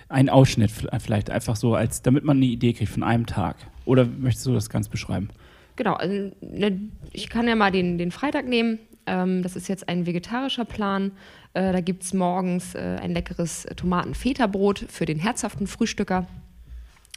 einen 0.09 0.29
Ausschnitt 0.29 0.71
v- 0.71 0.89
vielleicht 1.01 1.31
einfach 1.31 1.57
so, 1.57 1.75
als 1.75 2.03
damit 2.03 2.25
man 2.25 2.39
eine 2.39 2.47
Idee 2.47 2.73
kriegt 2.73 2.91
von 2.91 3.03
einem 3.03 3.27
Tag. 3.27 3.57
Oder 3.85 4.05
möchtest 4.07 4.47
du 4.47 4.53
das 4.55 4.71
ganz 4.71 4.89
beschreiben? 4.89 5.29
Genau, 5.77 5.95
also, 5.95 6.31
ne, 6.41 6.81
ich 7.13 7.29
kann 7.29 7.47
ja 7.47 7.55
mal 7.55 7.71
den, 7.71 7.99
den 7.99 8.11
Freitag 8.11 8.47
nehmen. 8.49 8.79
Ähm, 9.07 9.43
das 9.43 9.55
ist 9.57 9.69
jetzt 9.69 9.89
ein 9.89 10.07
vegetarischer 10.07 10.65
Plan. 10.65 11.13
Äh, 11.55 11.73
da 11.73 11.81
gibt 11.81 12.03
es 12.03 12.13
morgens 12.15 12.75
äh, 12.75 12.99
ein 13.01 13.13
leckeres 13.13 13.67
Tomaten-Feta-Brot 13.77 14.87
für 14.89 15.07
den 15.07 15.19
herzhaften 15.19 15.67
Frühstücker. 15.67 16.27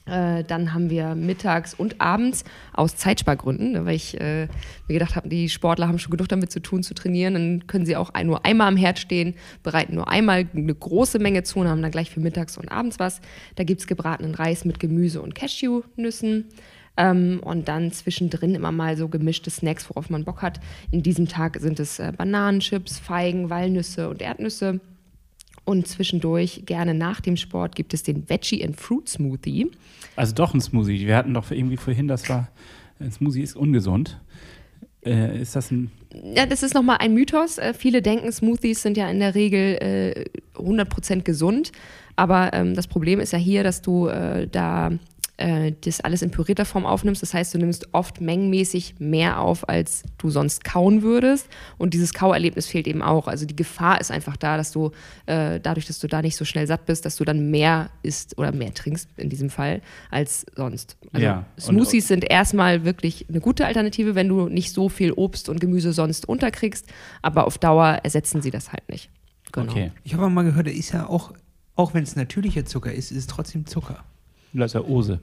Äh, 0.06 0.43
dann 0.43 0.74
haben 0.74 0.89
wir 0.89 1.14
mittags 1.14 1.74
und 1.74 2.02
abends 2.02 2.43
aus 2.74 2.95
Zeitspargründen, 2.95 3.74
ne, 3.74 3.86
weil 3.86 3.95
ich 3.95 4.20
äh, 4.20 4.47
mir 4.88 4.93
gedacht 4.93 5.16
habe, 5.16 5.30
die 5.30 5.47
Sportler 5.47 5.88
haben 5.88 5.99
schon 5.99 6.12
genug 6.12 6.28
damit 6.28 6.52
zu 6.52 6.60
tun, 6.60 6.82
zu 6.82 6.93
trainieren. 6.93 7.34
Dann 7.34 7.68
können 7.68 7.86
sie 7.86 7.95
auch 7.95 8.12
nur 8.24 8.45
einmal 8.45 8.68
am 8.68 8.78
Herd 8.78 8.97
stehen, 8.97 9.36
bereiten 9.64 9.95
nur 9.95 10.08
einmal 10.08 10.47
eine 10.56 10.74
große 10.74 11.20
Menge 11.20 11.43
zu 11.43 11.60
und 11.60 11.68
haben 11.68 11.82
dann 11.82 11.91
gleich 11.91 12.10
für 12.10 12.20
mittags 12.20 12.58
und 12.58 12.72
abends 12.72 12.99
was. 12.99 13.22
Da 13.56 13.64
gibt 13.64 13.82
es 13.82 13.88
gebratenen 13.88 14.34
Reis 14.34 14.66
mit 14.66 14.80
Gemüse 14.80 15.22
und 15.22 15.36
Cashewnüssen. 15.36 16.45
Ähm, 16.97 17.39
und 17.43 17.68
dann 17.68 17.91
zwischendrin 17.91 18.54
immer 18.54 18.72
mal 18.72 18.97
so 18.97 19.08
gemischte 19.08 19.49
Snacks, 19.49 19.89
worauf 19.89 20.10
man 20.10 20.26
Bock 20.26 20.41
hat. 20.41 20.60
In 20.91 21.04
diesem 21.04 21.28
Tag 21.28 21.58
sind 21.60 21.80
es 21.80 21.99
äh, 21.99 22.12
Bananenchips, 22.16 22.99
Feigen, 22.99 23.49
Walnüsse 23.49 24.10
und 24.10 24.22
Erdnüsse. 24.22 24.82
Und 25.64 25.88
zwischendurch, 25.88 26.64
gerne 26.66 26.93
nach 26.93 27.22
dem 27.22 27.38
Sport, 27.38 27.76
gibt 27.76 27.93
es 27.93 28.03
den 28.03 28.30
Veggie 28.30 28.64
and 28.64 28.80
Fruit 28.80 29.07
Smoothie. 29.07 29.72
Also 30.16 30.34
doch 30.34 30.53
ein 30.53 30.62
Smoothie. 30.62 31.05
Wir 31.05 31.16
hatten 31.16 31.34
doch 31.34 31.51
irgendwie 31.51 31.78
vorhin, 31.78 32.07
das 32.07 32.28
war, 32.30 32.49
ein 32.99 33.12
Smoothie 33.12 33.41
ist 33.41 33.55
ungesund. 33.55 34.20
Äh, 35.05 35.41
ist 35.41 35.55
das 35.55 35.72
ein, 35.72 35.91
Ja, 36.36 36.45
das 36.45 36.64
ist 36.64 36.74
nochmal 36.74 36.97
ein 36.99 37.14
Mythos. 37.14 37.57
Äh, 37.57 37.74
viele 37.74 38.01
denken, 38.01 38.32
Smoothies 38.32 38.82
sind 38.82 38.97
ja 38.97 39.09
in 39.09 39.20
der 39.20 39.36
Regel 39.36 39.78
äh, 39.82 40.26
100% 40.59 41.22
gesund. 41.22 41.72
Aber 42.16 42.53
ähm, 42.53 42.76
das 42.76 42.88
Problem 42.88 43.20
ist 43.20 43.34
ja 43.34 43.39
hier, 43.39 43.64
dass 43.64 43.82
du 43.82 44.07
äh, 44.07 44.47
da 44.47 44.91
äh, 45.41 45.73
das 45.81 46.01
alles 46.01 46.21
in 46.21 46.31
pürierter 46.31 46.65
Form 46.65 46.85
aufnimmst. 46.85 47.21
Das 47.21 47.33
heißt, 47.33 47.53
du 47.53 47.57
nimmst 47.57 47.93
oft 47.93 48.21
mengenmäßig 48.21 48.95
mehr 48.99 49.39
auf, 49.39 49.67
als 49.67 50.03
du 50.17 50.29
sonst 50.29 50.63
kauen 50.63 51.01
würdest. 51.01 51.47
Und 51.77 51.93
dieses 51.93 52.13
Kauerlebnis 52.13 52.67
fehlt 52.67 52.87
eben 52.87 53.01
auch. 53.01 53.27
Also 53.27 53.45
die 53.45 53.55
Gefahr 53.55 53.99
ist 53.99 54.11
einfach 54.11 54.37
da, 54.37 54.57
dass 54.57 54.71
du 54.71 54.91
äh, 55.25 55.59
dadurch, 55.59 55.87
dass 55.87 55.99
du 55.99 56.07
da 56.07 56.21
nicht 56.21 56.35
so 56.37 56.45
schnell 56.45 56.67
satt 56.67 56.85
bist, 56.85 57.05
dass 57.05 57.15
du 57.15 57.25
dann 57.25 57.49
mehr 57.49 57.89
isst 58.03 58.37
oder 58.37 58.51
mehr 58.51 58.73
trinkst 58.73 59.09
in 59.17 59.29
diesem 59.29 59.49
Fall 59.49 59.81
als 60.11 60.45
sonst. 60.55 60.97
Also 61.11 61.25
Ja, 61.25 61.45
und- 61.55 61.61
Smoothies 61.61 62.07
sind 62.07 62.23
erstmal 62.29 62.85
wirklich 62.85 63.25
eine 63.27 63.39
gute 63.39 63.65
Alternative, 63.65 64.15
wenn 64.15 64.27
du 64.29 64.47
nicht 64.47 64.71
so 64.71 64.89
viel 64.89 65.11
Obst 65.11 65.49
und 65.49 65.59
Gemüse 65.59 65.91
sonst 65.93 66.27
unterkriegst. 66.29 66.85
Aber 67.21 67.47
auf 67.47 67.57
Dauer 67.57 67.99
ersetzen 68.03 68.41
sie 68.41 68.51
das 68.51 68.71
halt 68.71 68.87
nicht. 68.89 69.09
Genau. 69.51 69.71
okay. 69.71 69.91
Ich 70.03 70.13
habe 70.13 70.29
mal 70.29 70.43
gehört, 70.43 70.67
da 70.67 70.71
ist 70.71 70.91
ja 70.93 71.07
auch, 71.07 71.33
auch 71.75 71.93
wenn 71.93 72.03
es 72.03 72.15
natürlicher 72.15 72.65
Zucker 72.65 72.93
ist, 72.93 73.11
ist 73.11 73.17
es 73.17 73.27
trotzdem 73.27 73.65
Zucker. 73.65 74.03
Das 74.54 74.72
ist 74.72 74.74
ja 74.76 74.82
Ose. 74.82 75.20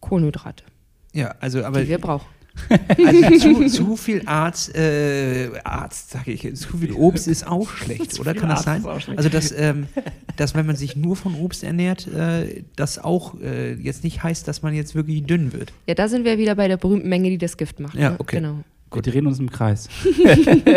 Kohlenhydrate, 0.00 0.64
Ja, 1.12 1.34
also 1.40 1.64
aber 1.64 1.80
die 1.80 1.88
wir 1.88 1.98
brauchen. 1.98 2.26
also 2.98 3.38
zu, 3.38 3.66
zu 3.66 3.96
viel 3.96 4.22
Arzt, 4.26 4.74
äh, 4.74 5.50
Arzt 5.62 6.10
sage 6.10 6.32
ich, 6.32 6.56
zu 6.56 6.78
viel 6.78 6.92
Obst 6.92 7.28
ist 7.28 7.46
auch 7.46 7.68
schlecht, 7.68 8.18
oder? 8.18 8.34
Kann 8.34 8.48
das 8.48 8.60
Arzt 8.60 8.64
sein? 8.64 8.80
ist 8.80 8.86
auch 8.86 9.00
schlecht. 9.00 9.18
Also 9.18 9.28
dass, 9.28 9.52
ähm, 9.52 9.88
dass 10.36 10.54
wenn 10.54 10.66
man 10.66 10.76
sich 10.76 10.96
nur 10.96 11.16
von 11.16 11.34
Obst 11.34 11.64
ernährt, 11.64 12.06
äh, 12.08 12.64
das 12.76 12.98
auch 12.98 13.38
äh, 13.40 13.74
jetzt 13.74 14.04
nicht 14.04 14.22
heißt, 14.22 14.48
dass 14.48 14.62
man 14.62 14.74
jetzt 14.74 14.94
wirklich 14.94 15.24
dünn 15.24 15.52
wird. 15.52 15.72
Ja, 15.86 15.94
da 15.94 16.08
sind 16.08 16.24
wir 16.24 16.38
wieder 16.38 16.54
bei 16.54 16.68
der 16.68 16.76
berühmten 16.76 17.08
Menge, 17.08 17.28
die 17.28 17.38
das 17.38 17.56
Gift 17.56 17.78
macht. 17.80 17.94
Ja, 17.94 18.10
ne? 18.10 18.16
okay. 18.18 18.36
Genau. 18.36 18.64
Wir 18.92 19.02
drehen 19.02 19.26
uns 19.26 19.38
im 19.40 19.50
Kreis. 19.50 19.88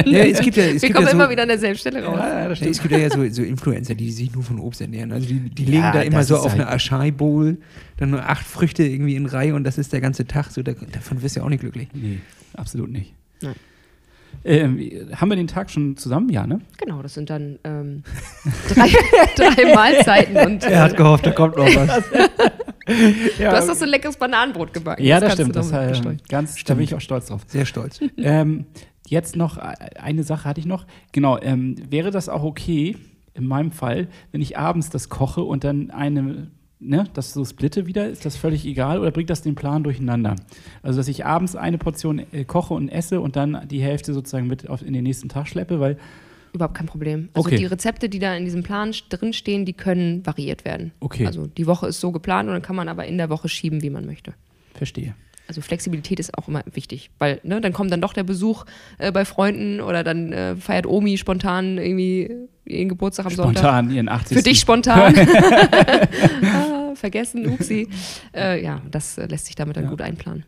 Ja, 0.05 0.19
es 0.23 0.39
gibt 0.41 0.57
ja, 0.57 0.63
es 0.63 0.81
Wir 0.81 0.89
gibt 0.89 0.93
kommen 0.95 1.05
ja 1.07 1.11
so, 1.11 1.17
immer 1.17 1.29
wieder 1.29 1.43
an 1.43 1.47
derselben 1.49 1.77
Stelle 1.77 2.03
raus. 2.03 2.17
Ja, 2.19 2.49
es 2.67 2.81
gibt 2.81 2.91
ja 2.91 3.09
so, 3.09 3.27
so 3.29 3.43
Influencer, 3.43 3.93
die 3.95 4.11
sich 4.11 4.33
nur 4.33 4.43
von 4.43 4.59
Obst 4.59 4.81
ernähren. 4.81 5.11
Also 5.11 5.27
die, 5.27 5.39
die 5.49 5.65
legen 5.65 5.77
Ja, 5.83 5.91
da 5.91 6.01
immer 6.01 6.23
so 6.23 6.37
auf 6.37 6.51
halt- 6.51 6.61
eine 6.61 6.67
Acai 6.69 7.11
Bowl, 7.11 7.57
dann 7.97 8.09
nur 8.09 8.27
acht 8.27 8.45
Früchte 8.45 8.83
irgendwie 8.83 9.15
in 9.15 9.25
Reihe 9.25 9.53
und 9.55 9.63
das 9.63 9.77
ist 9.77 9.93
der 9.93 10.01
ganze 10.01 10.25
Tag. 10.25 10.51
So, 10.51 10.63
da, 10.63 10.73
davon 10.91 11.21
wirst 11.21 11.35
du 11.35 11.41
ja 11.41 11.45
auch 11.45 11.49
nicht 11.49 11.61
glücklich. 11.61 11.87
Nee, 11.93 12.19
absolut 12.55 12.89
nicht. 12.91 13.13
Nein. 13.41 13.55
Ähm, 14.45 14.79
haben 15.15 15.29
wir 15.29 15.35
den 15.35 15.47
Tag 15.47 15.69
schon 15.71 15.97
zusammen? 15.97 16.29
Ja, 16.29 16.45
ne? 16.47 16.59
Genau, 16.77 17.01
das 17.01 17.13
sind 17.13 17.29
dann 17.29 17.59
ähm, 17.63 18.03
drei, 18.73 18.89
drei 19.35 19.73
Mahlzeiten. 19.75 20.37
Und 20.37 20.63
Er 20.63 20.81
hat 20.83 20.97
gehofft, 20.97 21.25
da 21.25 21.31
kommt 21.31 21.57
noch 21.57 21.65
was. 21.65 22.03
du 23.37 23.51
hast 23.51 23.69
doch 23.69 23.75
so 23.75 23.85
ein 23.85 23.89
leckeres 23.89 24.17
Bananenbrot 24.17 24.73
gebacken. 24.73 25.03
Ja, 25.03 25.19
das, 25.19 25.29
kannst 25.29 25.41
stimmt. 25.41 25.55
du 25.55 25.59
Das, 25.59 26.05
äh, 26.05 26.17
ganz, 26.27 26.63
da 26.63 26.73
bin 26.73 26.83
ich 26.83 26.95
auch 26.95 27.01
stolz 27.01 27.27
drauf. 27.27 27.41
Sehr 27.47 27.65
stolz. 27.65 27.99
ähm, 28.17 28.65
jetzt 29.07 29.35
noch 29.35 29.57
äh, 29.57 29.75
eine 30.01 30.23
Sache 30.23 30.45
hatte 30.47 30.59
ich 30.59 30.65
noch. 30.65 30.85
Genau, 31.11 31.39
ähm, 31.39 31.75
wäre 31.89 32.11
das 32.11 32.29
auch 32.29 32.43
okay, 32.43 32.97
in 33.33 33.47
meinem 33.47 33.71
Fall, 33.71 34.07
wenn 34.31 34.41
ich 34.41 34.57
abends 34.57 34.89
das 34.89 35.09
koche 35.09 35.43
und 35.43 35.63
dann 35.63 35.91
eine, 35.91 36.47
ne, 36.79 37.05
das 37.13 37.33
so 37.33 37.45
splitte 37.45 37.85
wieder, 37.85 38.09
ist 38.09 38.25
das 38.25 38.35
völlig 38.35 38.65
egal 38.65 38.99
oder 38.99 39.11
bringt 39.11 39.29
das 39.29 39.41
den 39.41 39.55
Plan 39.55 39.83
durcheinander? 39.83 40.35
Also, 40.83 40.97
dass 40.97 41.07
ich 41.07 41.25
abends 41.25 41.55
eine 41.55 41.77
Portion 41.77 42.19
äh, 42.31 42.43
koche 42.43 42.73
und 42.73 42.89
esse 42.89 43.21
und 43.21 43.35
dann 43.35 43.67
die 43.67 43.81
Hälfte 43.81 44.13
sozusagen 44.13 44.47
mit 44.47 44.69
auf, 44.69 44.81
in 44.81 44.93
den 44.93 45.03
nächsten 45.03 45.29
Tag 45.29 45.47
schleppe, 45.47 45.79
weil 45.79 45.97
Überhaupt 46.53 46.75
kein 46.75 46.87
Problem. 46.87 47.29
Also 47.33 47.47
Okay. 47.47 47.57
die 47.57 47.65
Rezepte, 47.65 48.09
die 48.09 48.19
da 48.19 48.35
in 48.35 48.45
diesem 48.45 48.63
Plan 48.63 48.93
drinstehen, 49.09 49.65
die 49.65 49.73
können 49.73 50.25
variiert 50.25 50.65
werden. 50.65 50.91
Okay. 50.99 51.25
Also 51.27 51.45
die 51.47 51.67
Woche 51.67 51.87
ist 51.87 51.99
so 51.99 52.11
geplant 52.11 52.47
und 52.47 52.53
dann 52.53 52.61
kann 52.63 52.75
man 52.75 52.89
aber 52.89 53.05
in 53.05 53.17
der 53.17 53.29
Woche 53.29 53.49
schieben, 53.49 53.81
wie 53.81 53.89
man 53.89 54.05
möchte. 54.05 54.33
verstehe. 54.73 55.13
Also 55.47 55.61
Flexibilität 55.61 56.19
ist 56.19 56.37
auch 56.37 56.47
immer 56.47 56.61
wichtig, 56.73 57.09
weil 57.17 57.39
ne, 57.43 57.59
dann 57.59 57.73
kommt 57.73 57.91
dann 57.91 58.01
doch 58.01 58.13
der 58.13 58.23
Besuch 58.23 58.65
äh, 58.99 59.11
bei 59.11 59.25
Freunden 59.25 59.81
oder 59.81 60.03
dann 60.03 60.31
äh, 60.31 60.55
feiert 60.55 60.85
Omi 60.85 61.17
spontan 61.17 61.79
irgendwie 61.79 62.29
ihren 62.65 62.87
Geburtstag 62.87 63.25
am 63.25 63.33
Sonntag. 63.33 63.57
Spontan 63.63 63.89
ihren 63.91 64.09
80. 64.09 64.37
Für 64.37 64.43
dich 64.43 64.59
spontan. 64.59 65.15
ah, 66.53 66.93
vergessen, 66.95 67.47
upsi. 67.47 67.87
Äh, 68.33 68.63
ja, 68.63 68.81
das 68.89 69.17
äh, 69.17 69.25
lässt 69.25 69.47
sich 69.47 69.55
damit 69.55 69.75
dann 69.75 69.85
Ja. 69.85 69.89
gut 69.89 70.01
einplanen. 70.01 70.43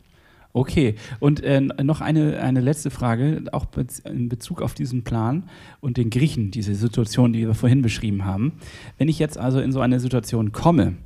Okay, 0.54 0.96
und 1.18 1.42
äh, 1.42 1.60
noch 1.60 2.02
eine, 2.02 2.40
eine 2.40 2.60
letzte 2.60 2.90
Frage, 2.90 3.44
auch 3.52 3.66
in 4.04 4.28
Bezug 4.28 4.60
auf 4.60 4.74
diesen 4.74 5.02
Plan 5.02 5.44
und 5.80 5.96
den 5.96 6.10
Griechen, 6.10 6.50
diese 6.50 6.74
Situation, 6.74 7.32
die 7.32 7.46
wir 7.46 7.54
vorhin 7.54 7.80
beschrieben 7.80 8.26
haben. 8.26 8.52
Wenn 8.98 9.08
ich 9.08 9.18
jetzt 9.18 9.38
also 9.38 9.60
in 9.60 9.72
so 9.72 9.80
eine 9.80 9.98
Situation 9.98 10.52
komme, 10.52 10.96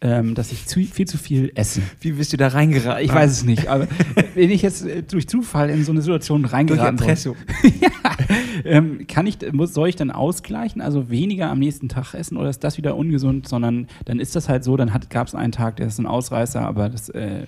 ähm, 0.00 0.34
dass 0.34 0.52
ich 0.52 0.66
zu, 0.66 0.80
viel 0.80 1.06
zu 1.06 1.18
viel 1.18 1.50
esse, 1.54 1.82
Wie 2.00 2.12
bist 2.12 2.32
du 2.32 2.36
da 2.36 2.48
reingeraten? 2.48 3.04
ich 3.04 3.12
weiß 3.12 3.30
es 3.30 3.44
nicht, 3.44 3.66
aber 3.66 3.88
wenn 4.34 4.50
ich 4.50 4.62
jetzt 4.62 4.86
äh, 4.86 5.02
durch 5.02 5.28
Zufall 5.28 5.70
in 5.70 5.84
so 5.84 5.90
eine 5.92 6.02
Situation 6.02 6.42
Durch 6.42 6.52
reingeraten 6.52 6.96
bin, 6.96 7.04
Impressum. 7.04 7.36
ähm, 8.64 9.06
kann 9.08 9.26
ich, 9.26 9.38
muss, 9.52 9.74
soll 9.74 9.88
ich 9.88 9.96
dann 9.96 10.10
ausgleichen, 10.12 10.80
also 10.80 11.10
weniger 11.10 11.50
am 11.50 11.58
nächsten 11.58 11.88
Tag 11.88 12.14
essen 12.14 12.36
oder 12.36 12.48
ist 12.48 12.62
das 12.62 12.78
wieder 12.78 12.96
ungesund, 12.96 13.48
sondern 13.48 13.88
dann 14.04 14.20
ist 14.20 14.36
das 14.36 14.48
halt 14.48 14.62
so, 14.62 14.76
dann 14.76 14.92
gab 15.10 15.26
es 15.26 15.34
einen 15.34 15.52
Tag, 15.52 15.76
der 15.76 15.88
ist 15.88 15.98
ein 15.98 16.06
Ausreißer, 16.06 16.60
aber 16.62 16.88
das 16.88 17.08
äh, 17.10 17.42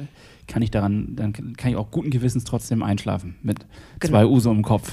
kann 0.51 0.61
ich 0.63 0.71
daran, 0.71 1.17
dann 1.17 1.33
kann 1.33 1.71
ich 1.71 1.77
auch 1.77 1.91
guten 1.91 2.11
Gewissens 2.11 2.45
trotzdem 2.45 2.83
einschlafen 2.83 3.37
mit 3.43 3.61
Genau. 4.01 4.13
zwei 4.13 4.27
Uso 4.27 4.51
im 4.51 4.63
Kopf. 4.63 4.93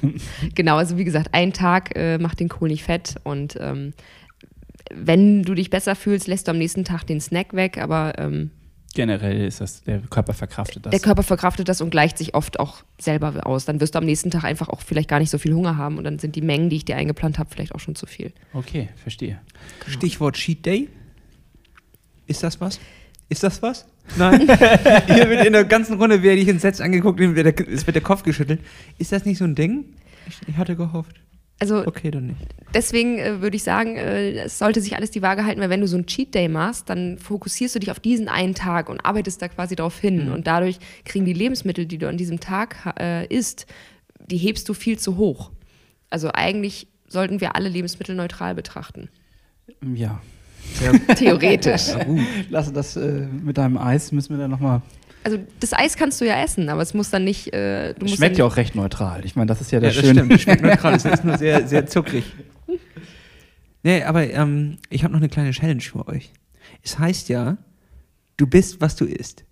Genau, 0.56 0.76
also 0.76 0.98
wie 0.98 1.04
gesagt, 1.04 1.28
ein 1.32 1.52
Tag 1.52 1.96
äh, 1.96 2.18
macht 2.18 2.40
den 2.40 2.48
Kohl 2.48 2.68
nicht 2.68 2.82
fett 2.82 3.14
und 3.22 3.56
ähm, 3.60 3.92
wenn 4.92 5.42
du 5.42 5.54
dich 5.54 5.70
besser 5.70 5.94
fühlst, 5.94 6.26
lässt 6.26 6.46
du 6.48 6.50
am 6.52 6.58
nächsten 6.58 6.84
Tag 6.84 7.04
den 7.06 7.20
Snack 7.20 7.54
weg, 7.54 7.78
aber 7.78 8.18
ähm, 8.18 8.50
Generell 8.94 9.44
ist 9.46 9.60
das, 9.60 9.82
der 9.82 9.98
Körper 10.02 10.34
verkraftet 10.34 10.86
das. 10.86 10.90
der 10.92 11.00
Körper 11.00 11.24
verkraftet 11.24 11.68
das 11.68 11.80
und 11.80 11.90
gleicht 11.90 12.16
sich 12.16 12.34
oft 12.36 12.60
auch 12.60 12.84
selber 13.00 13.44
aus. 13.44 13.64
Dann 13.64 13.80
wirst 13.80 13.96
du 13.96 13.98
am 13.98 14.04
nächsten 14.04 14.30
Tag 14.30 14.44
einfach 14.44 14.68
auch 14.68 14.82
vielleicht 14.82 15.08
gar 15.08 15.18
nicht 15.18 15.30
so 15.30 15.38
viel 15.38 15.52
Hunger 15.52 15.76
haben 15.76 15.98
und 15.98 16.04
dann 16.04 16.20
sind 16.20 16.36
die 16.36 16.42
Mengen, 16.42 16.70
die 16.70 16.76
ich 16.76 16.84
dir 16.84 16.94
eingeplant 16.96 17.40
habe, 17.40 17.50
vielleicht 17.50 17.74
auch 17.74 17.80
schon 17.80 17.96
zu 17.96 18.06
viel. 18.06 18.32
okay, 18.52 18.88
verstehe. 18.94 19.40
Stichwort 19.88 20.36
Cheat 20.36 20.64
Day. 20.64 20.88
Ist 22.28 22.42
das 22.44 22.60
was? 22.60 22.78
Ist 23.28 23.42
das 23.42 23.60
was? 23.62 23.84
Nein. 24.16 24.40
Hier 25.06 25.28
wird 25.30 25.46
in 25.46 25.52
der 25.52 25.64
ganzen 25.64 25.98
Runde 25.98 26.22
werde 26.22 26.40
ich 26.40 26.48
entsetzt 26.48 26.80
angeguckt, 26.80 27.20
es 27.20 27.34
wird 27.34 27.58
der- 27.60 27.68
es 27.68 27.86
wird 27.86 27.94
der 27.94 28.02
Kopf 28.02 28.22
geschüttelt. 28.22 28.60
Ist 28.98 29.12
das 29.12 29.24
nicht 29.24 29.38
so 29.38 29.44
ein 29.44 29.54
Ding? 29.54 29.86
Ich, 30.28 30.36
ich 30.48 30.56
hatte 30.56 30.76
gehofft. 30.76 31.16
Also 31.60 31.86
Okay, 31.86 32.10
dann 32.10 32.26
nicht. 32.26 32.40
deswegen 32.74 33.18
äh, 33.18 33.40
würde 33.40 33.56
ich 33.56 33.62
sagen, 33.62 33.96
äh, 33.96 34.32
es 34.44 34.58
sollte 34.58 34.80
sich 34.80 34.96
alles 34.96 35.10
die 35.12 35.22
Waage 35.22 35.44
halten, 35.44 35.60
weil 35.60 35.70
wenn 35.70 35.80
du 35.80 35.86
so 35.86 35.96
einen 35.96 36.06
Cheat 36.06 36.34
Day 36.34 36.48
machst, 36.48 36.90
dann 36.90 37.16
fokussierst 37.18 37.74
du 37.76 37.78
dich 37.78 37.90
auf 37.92 38.00
diesen 38.00 38.28
einen 38.28 38.54
Tag 38.54 38.88
und 38.88 39.00
arbeitest 39.04 39.40
da 39.40 39.48
quasi 39.48 39.76
darauf 39.76 39.98
hin. 39.98 40.30
Und 40.32 40.46
dadurch 40.48 40.78
kriegen 41.04 41.24
die 41.24 41.32
Lebensmittel, 41.32 41.86
die 41.86 41.98
du 41.98 42.08
an 42.08 42.16
diesem 42.16 42.40
Tag 42.40 42.94
äh, 42.98 43.26
isst, 43.28 43.66
die 44.26 44.36
hebst 44.36 44.68
du 44.68 44.74
viel 44.74 44.98
zu 44.98 45.16
hoch. 45.16 45.52
Also 46.10 46.30
eigentlich 46.34 46.88
sollten 47.06 47.40
wir 47.40 47.54
alle 47.54 47.68
Lebensmittel 47.68 48.16
neutral 48.16 48.54
betrachten. 48.56 49.08
Ja. 49.94 50.20
Theoretisch. 51.16 51.88
Lass 52.50 52.72
das 52.72 52.96
äh, 52.96 53.26
mit 53.42 53.58
deinem 53.58 53.78
Eis, 53.78 54.12
müssen 54.12 54.30
wir 54.30 54.38
dann 54.38 54.50
nochmal. 54.50 54.82
Also 55.22 55.38
das 55.60 55.72
Eis 55.72 55.96
kannst 55.96 56.20
du 56.20 56.26
ja 56.26 56.42
essen, 56.42 56.68
aber 56.68 56.82
es 56.82 56.92
muss 56.92 57.10
dann 57.10 57.24
nicht. 57.24 57.52
Äh, 57.54 57.94
du 57.94 58.02
musst 58.04 58.16
Schmeckt 58.16 58.36
ja 58.36 58.44
auch 58.44 58.56
recht 58.56 58.74
neutral. 58.74 59.24
Ich 59.24 59.36
meine, 59.36 59.46
das 59.46 59.60
ist 59.60 59.70
ja 59.72 59.78
Ja, 59.78 59.88
das 59.88 59.94
Schöne. 59.96 60.24
stimmt. 60.24 60.40
Schmeckt 60.40 60.62
neutral. 60.62 60.94
Es 60.94 61.04
ist 61.04 61.24
nur 61.24 61.38
sehr, 61.38 61.66
sehr 61.66 61.86
zuckrig. 61.86 62.24
Nee, 63.86 64.02
aber 64.02 64.30
ähm, 64.30 64.78
ich 64.88 65.04
habe 65.04 65.12
noch 65.12 65.20
eine 65.20 65.28
kleine 65.28 65.50
Challenge 65.50 65.82
für 65.82 66.08
euch. 66.08 66.32
Es 66.82 66.98
heißt 66.98 67.28
ja, 67.28 67.58
du 68.38 68.46
bist, 68.46 68.80
was 68.80 68.96
du 68.96 69.04
isst. 69.04 69.44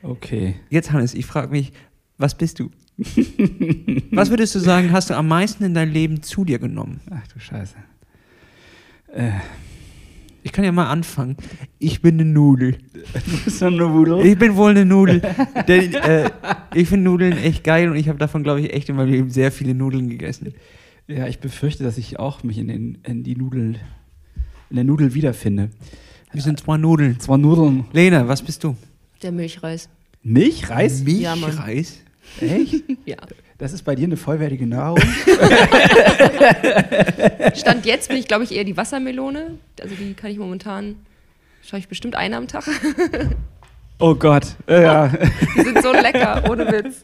Okay. 0.00 0.54
Jetzt, 0.70 0.92
Hannes, 0.92 1.12
ich 1.12 1.26
frage 1.26 1.48
mich, 1.48 1.72
was 2.16 2.36
bist 2.36 2.60
du? 2.60 2.70
was 4.12 4.30
würdest 4.30 4.54
du 4.54 4.60
sagen, 4.60 4.92
hast 4.92 5.10
du 5.10 5.14
am 5.14 5.26
meisten 5.26 5.64
in 5.64 5.74
dein 5.74 5.90
Leben 5.90 6.22
zu 6.22 6.44
dir 6.44 6.60
genommen? 6.60 7.00
Ach 7.10 7.26
du 7.26 7.40
Scheiße. 7.40 7.74
Äh, 9.12 9.30
Ich 10.44 10.52
kann 10.52 10.62
ja 10.62 10.72
mal 10.72 10.88
anfangen. 10.90 11.38
Ich 11.78 12.02
bin 12.02 12.20
eine 12.20 12.26
Nudel. 12.26 12.72
du 12.72 13.44
bist 13.44 13.58
so 13.60 13.64
eine 13.64 13.78
Nudel. 13.78 14.26
Ich 14.26 14.38
bin 14.38 14.54
wohl 14.56 14.72
eine 14.72 14.84
Nudel. 14.84 15.22
Denn, 15.66 15.94
äh, 15.94 16.30
ich 16.74 16.86
finde 16.86 17.04
Nudeln 17.04 17.32
echt 17.38 17.64
geil 17.64 17.88
und 17.88 17.96
ich 17.96 18.10
habe 18.10 18.18
davon, 18.18 18.42
glaube 18.42 18.60
ich, 18.60 18.74
echt 18.74 18.90
in 18.90 18.96
meinem 18.96 19.10
Leben 19.10 19.30
sehr 19.30 19.50
viele 19.50 19.74
Nudeln 19.74 20.10
gegessen. 20.10 20.52
Ja, 21.08 21.26
ich 21.28 21.38
befürchte, 21.38 21.82
dass 21.82 21.96
ich 21.96 22.18
auch 22.18 22.42
mich 22.42 22.58
in, 22.58 22.68
den, 22.68 22.98
in 23.04 23.22
die 23.24 23.36
Nudel, 23.36 23.76
in 24.68 24.76
der 24.76 24.84
Nudel 24.84 25.14
wiederfinde. 25.14 25.70
Wir 26.30 26.42
sind 26.42 26.60
zwei 26.60 26.76
Nudeln. 26.76 27.18
Zwar 27.20 27.38
Nudeln. 27.38 27.86
Lena, 27.94 28.28
was 28.28 28.42
bist 28.42 28.64
du? 28.64 28.76
Der 29.22 29.32
Milchreis. 29.32 29.88
Milch, 30.22 30.68
Reis? 30.68 31.02
Ja, 31.06 31.36
Mann. 31.36 31.50
Milchreis? 31.50 32.00
Echt? 32.40 32.84
Ja. 33.06 33.16
Das 33.58 33.72
ist 33.72 33.82
bei 33.82 33.94
dir 33.94 34.04
eine 34.04 34.16
vollwertige 34.16 34.66
Nahrung? 34.66 35.00
Stand 37.54 37.86
jetzt 37.86 38.08
bin 38.08 38.16
ich, 38.16 38.26
glaube 38.26 38.44
ich, 38.44 38.52
eher 38.52 38.64
die 38.64 38.76
Wassermelone. 38.76 39.58
Also 39.80 39.94
die 39.94 40.14
kann 40.14 40.30
ich 40.30 40.38
momentan. 40.38 40.96
Schaue 41.62 41.78
ich 41.78 41.88
bestimmt 41.88 42.16
eine 42.16 42.36
am 42.36 42.48
Tag. 42.48 42.64
Oh 43.98 44.14
Gott. 44.14 44.56
Ja. 44.68 45.08
Die 45.56 45.60
sind 45.62 45.82
so 45.82 45.92
lecker, 45.92 46.42
ohne 46.48 46.66
Witz. 46.70 47.02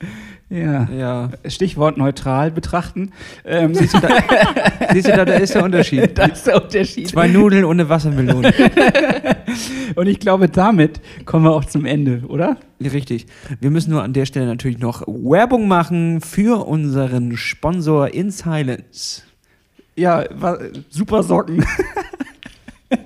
ja. 0.48 0.88
Ja. 0.90 1.30
Stichwort 1.46 1.96
neutral 1.96 2.50
betrachten. 2.50 3.12
Ähm, 3.44 3.74
Siehst 3.74 3.94
du, 3.94 4.00
da, 4.00 4.08
siehst 4.92 5.08
du 5.08 5.12
da, 5.16 5.24
da 5.24 5.34
ist 5.34 5.54
der 5.54 5.64
Unterschied. 5.64 6.16
das 6.18 6.30
ist 6.38 6.46
der 6.46 6.62
Unterschied. 6.62 7.08
Zwei 7.08 7.28
Nudeln 7.28 7.64
eine 7.64 7.88
Wassermelone. 7.88 8.52
Und 9.94 10.06
ich 10.06 10.20
glaube, 10.20 10.48
damit 10.48 11.00
kommen 11.24 11.44
wir 11.44 11.52
auch 11.52 11.64
zum 11.64 11.84
Ende, 11.84 12.22
oder? 12.28 12.56
Richtig. 12.80 13.26
Wir 13.60 13.70
müssen 13.70 13.90
nur 13.90 14.02
an 14.02 14.12
der 14.12 14.26
Stelle 14.26 14.46
natürlich 14.46 14.78
noch 14.78 15.02
Werbung 15.06 15.68
machen 15.68 16.20
für 16.20 16.66
unseren 16.66 17.36
Sponsor 17.36 18.12
In 18.12 18.30
Silence. 18.30 19.22
Ja, 19.96 20.24
super 20.88 21.22
Socken. 21.22 21.64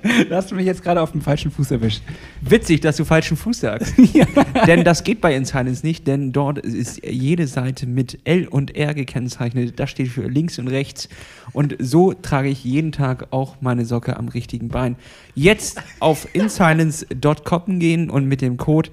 da 0.29 0.37
hast 0.37 0.51
du 0.51 0.55
mich 0.55 0.67
jetzt 0.67 0.83
gerade 0.83 1.01
auf 1.01 1.13
dem 1.13 1.23
falschen 1.23 1.51
Fuß 1.51 1.71
erwischt. 1.71 2.03
Witzig, 2.41 2.81
dass 2.81 2.97
du 2.97 3.05
falschen 3.05 3.37
Fuß 3.37 3.61
sagst. 3.61 3.95
denn 4.67 4.85
das 4.85 5.03
geht 5.03 5.21
bei 5.21 5.35
In 5.35 5.45
Silence 5.45 5.85
nicht, 5.85 6.07
denn 6.07 6.33
dort 6.33 6.59
ist 6.59 7.05
jede 7.05 7.47
Seite 7.47 7.87
mit 7.87 8.19
L 8.25 8.47
und 8.47 8.77
R 8.77 8.95
gekennzeichnet. 8.95 9.81
Das 9.81 9.91
steht 9.91 10.09
für 10.09 10.29
links 10.29 10.59
und 10.59 10.69
rechts. 10.69 11.09
Und 11.53 11.77
so 11.79 12.13
trage 12.13 12.49
ich 12.49 12.65
jeden 12.65 12.93
Tag 12.93 13.29
auch 13.31 13.57
meine 13.61 13.85
Socke 13.85 14.17
am 14.17 14.29
richtigen 14.29 14.69
Bein. 14.69 14.97
Jetzt 15.35 15.81
auf 16.01 16.29
insilence.com 16.35 17.79
gehen 17.79 18.11
und 18.11 18.27
mit 18.27 18.43
dem 18.43 18.57
Code 18.57 18.91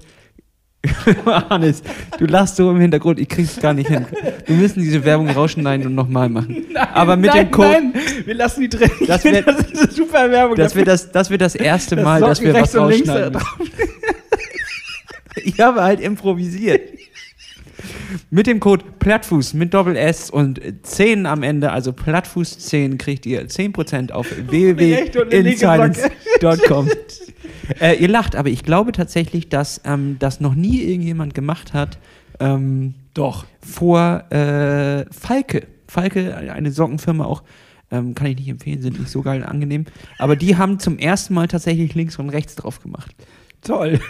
Hannes, 1.48 1.82
du 2.18 2.26
lachst 2.26 2.56
so 2.56 2.68
im 2.70 2.80
Hintergrund, 2.80 3.20
ich 3.20 3.28
krieg's 3.28 3.60
gar 3.60 3.72
nicht 3.72 3.88
hin. 3.88 4.04
Wir 4.46 4.56
müssen 4.56 4.82
diese 4.82 5.04
Werbung 5.04 5.30
rausschneiden 5.30 5.86
und 5.86 5.94
nochmal 5.94 6.28
machen. 6.28 6.66
Aber 6.92 7.14
mit 7.16 7.32
nein, 7.32 7.46
dem 7.46 7.52
Code, 7.52 7.68
Nein, 7.68 7.94
wir 8.24 8.34
lassen 8.34 8.62
die 8.62 8.68
drin. 8.68 8.90
Das 9.06 9.22
finde, 9.26 9.42
das 9.42 9.60
ist 9.60 9.78
eine 9.78 9.92
super 9.92 10.28
Werbung. 10.30 10.56
das 10.56 10.74
wird 10.74 10.88
das, 10.88 11.12
das 11.12 11.30
wird 11.30 11.40
das 11.40 11.54
erste 11.54 11.94
Mal, 11.96 12.20
dass 12.20 12.42
wir 12.42 12.52
was 12.54 12.76
rausschneiden. 12.76 13.40
Ich 15.44 15.58
habe 15.60 15.82
halt 15.82 16.00
improvisiert. 16.00 16.80
Mit 18.30 18.46
dem 18.46 18.60
Code 18.60 18.84
Plattfuß 18.98 19.54
mit 19.54 19.72
Doppel 19.74 19.96
S 19.96 20.30
und 20.30 20.60
10 20.82 21.26
am 21.26 21.42
Ende, 21.42 21.72
also 21.72 21.92
Plattfuß 21.92 22.58
10, 22.58 22.96
kriegt 22.98 23.26
ihr 23.26 23.48
10% 23.48 24.12
auf 24.12 24.28
www.insilence.com. 24.30 26.88
äh, 27.80 27.96
ihr 27.96 28.08
lacht, 28.08 28.36
aber 28.36 28.48
ich 28.48 28.62
glaube 28.62 28.92
tatsächlich, 28.92 29.48
dass 29.48 29.80
ähm, 29.84 30.16
das 30.18 30.40
noch 30.40 30.54
nie 30.54 30.82
irgendjemand 30.82 31.34
gemacht 31.34 31.72
hat 31.74 31.98
ähm, 32.40 32.94
Doch. 33.14 33.46
vor 33.60 34.30
äh, 34.32 35.04
Falke. 35.12 35.66
Falke, 35.86 36.36
eine 36.36 36.72
Sockenfirma 36.72 37.24
auch, 37.24 37.42
ähm, 37.90 38.14
kann 38.14 38.26
ich 38.28 38.36
nicht 38.38 38.48
empfehlen, 38.48 38.80
sind 38.80 38.98
nicht 38.98 39.10
so 39.10 39.20
geil 39.22 39.44
angenehm. 39.44 39.84
Aber 40.18 40.36
die 40.36 40.56
haben 40.56 40.78
zum 40.78 40.98
ersten 40.98 41.34
Mal 41.34 41.48
tatsächlich 41.48 41.94
links 41.94 42.18
und 42.18 42.30
rechts 42.30 42.54
drauf 42.54 42.80
gemacht. 42.80 43.14
Toll. 43.60 44.00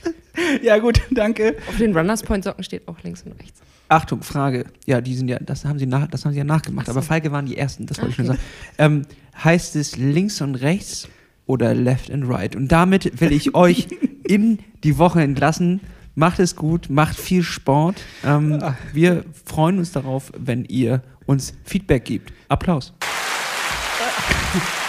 ja, 0.62 0.78
gut, 0.78 1.00
danke. 1.12 1.56
Auf 1.68 1.76
den 1.78 1.96
Runners 1.96 2.22
Point 2.22 2.44
Socken 2.44 2.64
steht 2.64 2.88
auch 2.88 3.00
links 3.04 3.22
und 3.22 3.32
rechts. 3.40 3.60
Achtung, 3.88 4.22
Frage. 4.22 4.64
Ja, 4.86 5.00
die 5.00 5.14
sind 5.14 5.28
ja, 5.28 5.38
das 5.38 5.64
haben 5.64 5.78
sie, 5.78 5.86
nach, 5.86 6.08
das 6.08 6.24
haben 6.24 6.32
sie 6.32 6.38
ja 6.38 6.44
nachgemacht. 6.44 6.86
Ach 6.88 6.92
so. 6.94 6.98
Aber 6.98 7.02
Falke 7.06 7.30
waren 7.30 7.46
die 7.46 7.56
ersten, 7.56 7.86
das 7.86 7.98
wollte 7.98 8.10
ich 8.10 8.18
Okay. 8.18 8.26
nur 8.26 8.36
sagen. 8.36 8.46
Ähm, 8.78 9.06
heißt 9.44 9.76
es 9.76 9.96
links 9.96 10.40
und 10.40 10.56
rechts 10.56 11.08
oder 11.52 11.74
left 11.74 12.10
and 12.10 12.26
right? 12.26 12.56
Und 12.56 12.68
damit 12.68 13.20
will 13.20 13.30
ich 13.30 13.54
euch 13.54 13.88
in 14.24 14.58
die 14.84 14.96
Woche 14.96 15.20
entlassen. 15.20 15.80
Macht 16.14 16.38
es 16.38 16.56
gut, 16.56 16.88
macht 16.88 17.18
viel 17.18 17.42
Sport. 17.42 18.02
Ähm, 18.24 18.62
wir 18.94 19.24
freuen 19.44 19.78
uns 19.78 19.92
darauf, 19.92 20.32
wenn 20.36 20.64
ihr 20.64 21.02
uns 21.26 21.52
Feedback 21.64 22.06
gibt. 22.06 22.32
Applaus. 22.48 22.94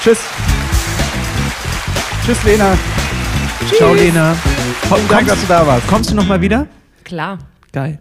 Tschüss. 0.01 0.19
Tschüss, 2.25 2.43
Lena. 2.45 2.77
Ciao, 3.77 3.93
Lena. 3.93 4.33
Vielen 4.87 5.07
Dank, 5.09 5.27
dass 5.27 5.41
du 5.41 5.47
da 5.47 5.67
warst. 5.67 5.85
Kommst 5.87 6.11
du 6.11 6.15
noch 6.15 6.27
mal 6.27 6.39
wieder? 6.39 6.67
Klar. 7.03 7.39
Geil. 7.73 7.99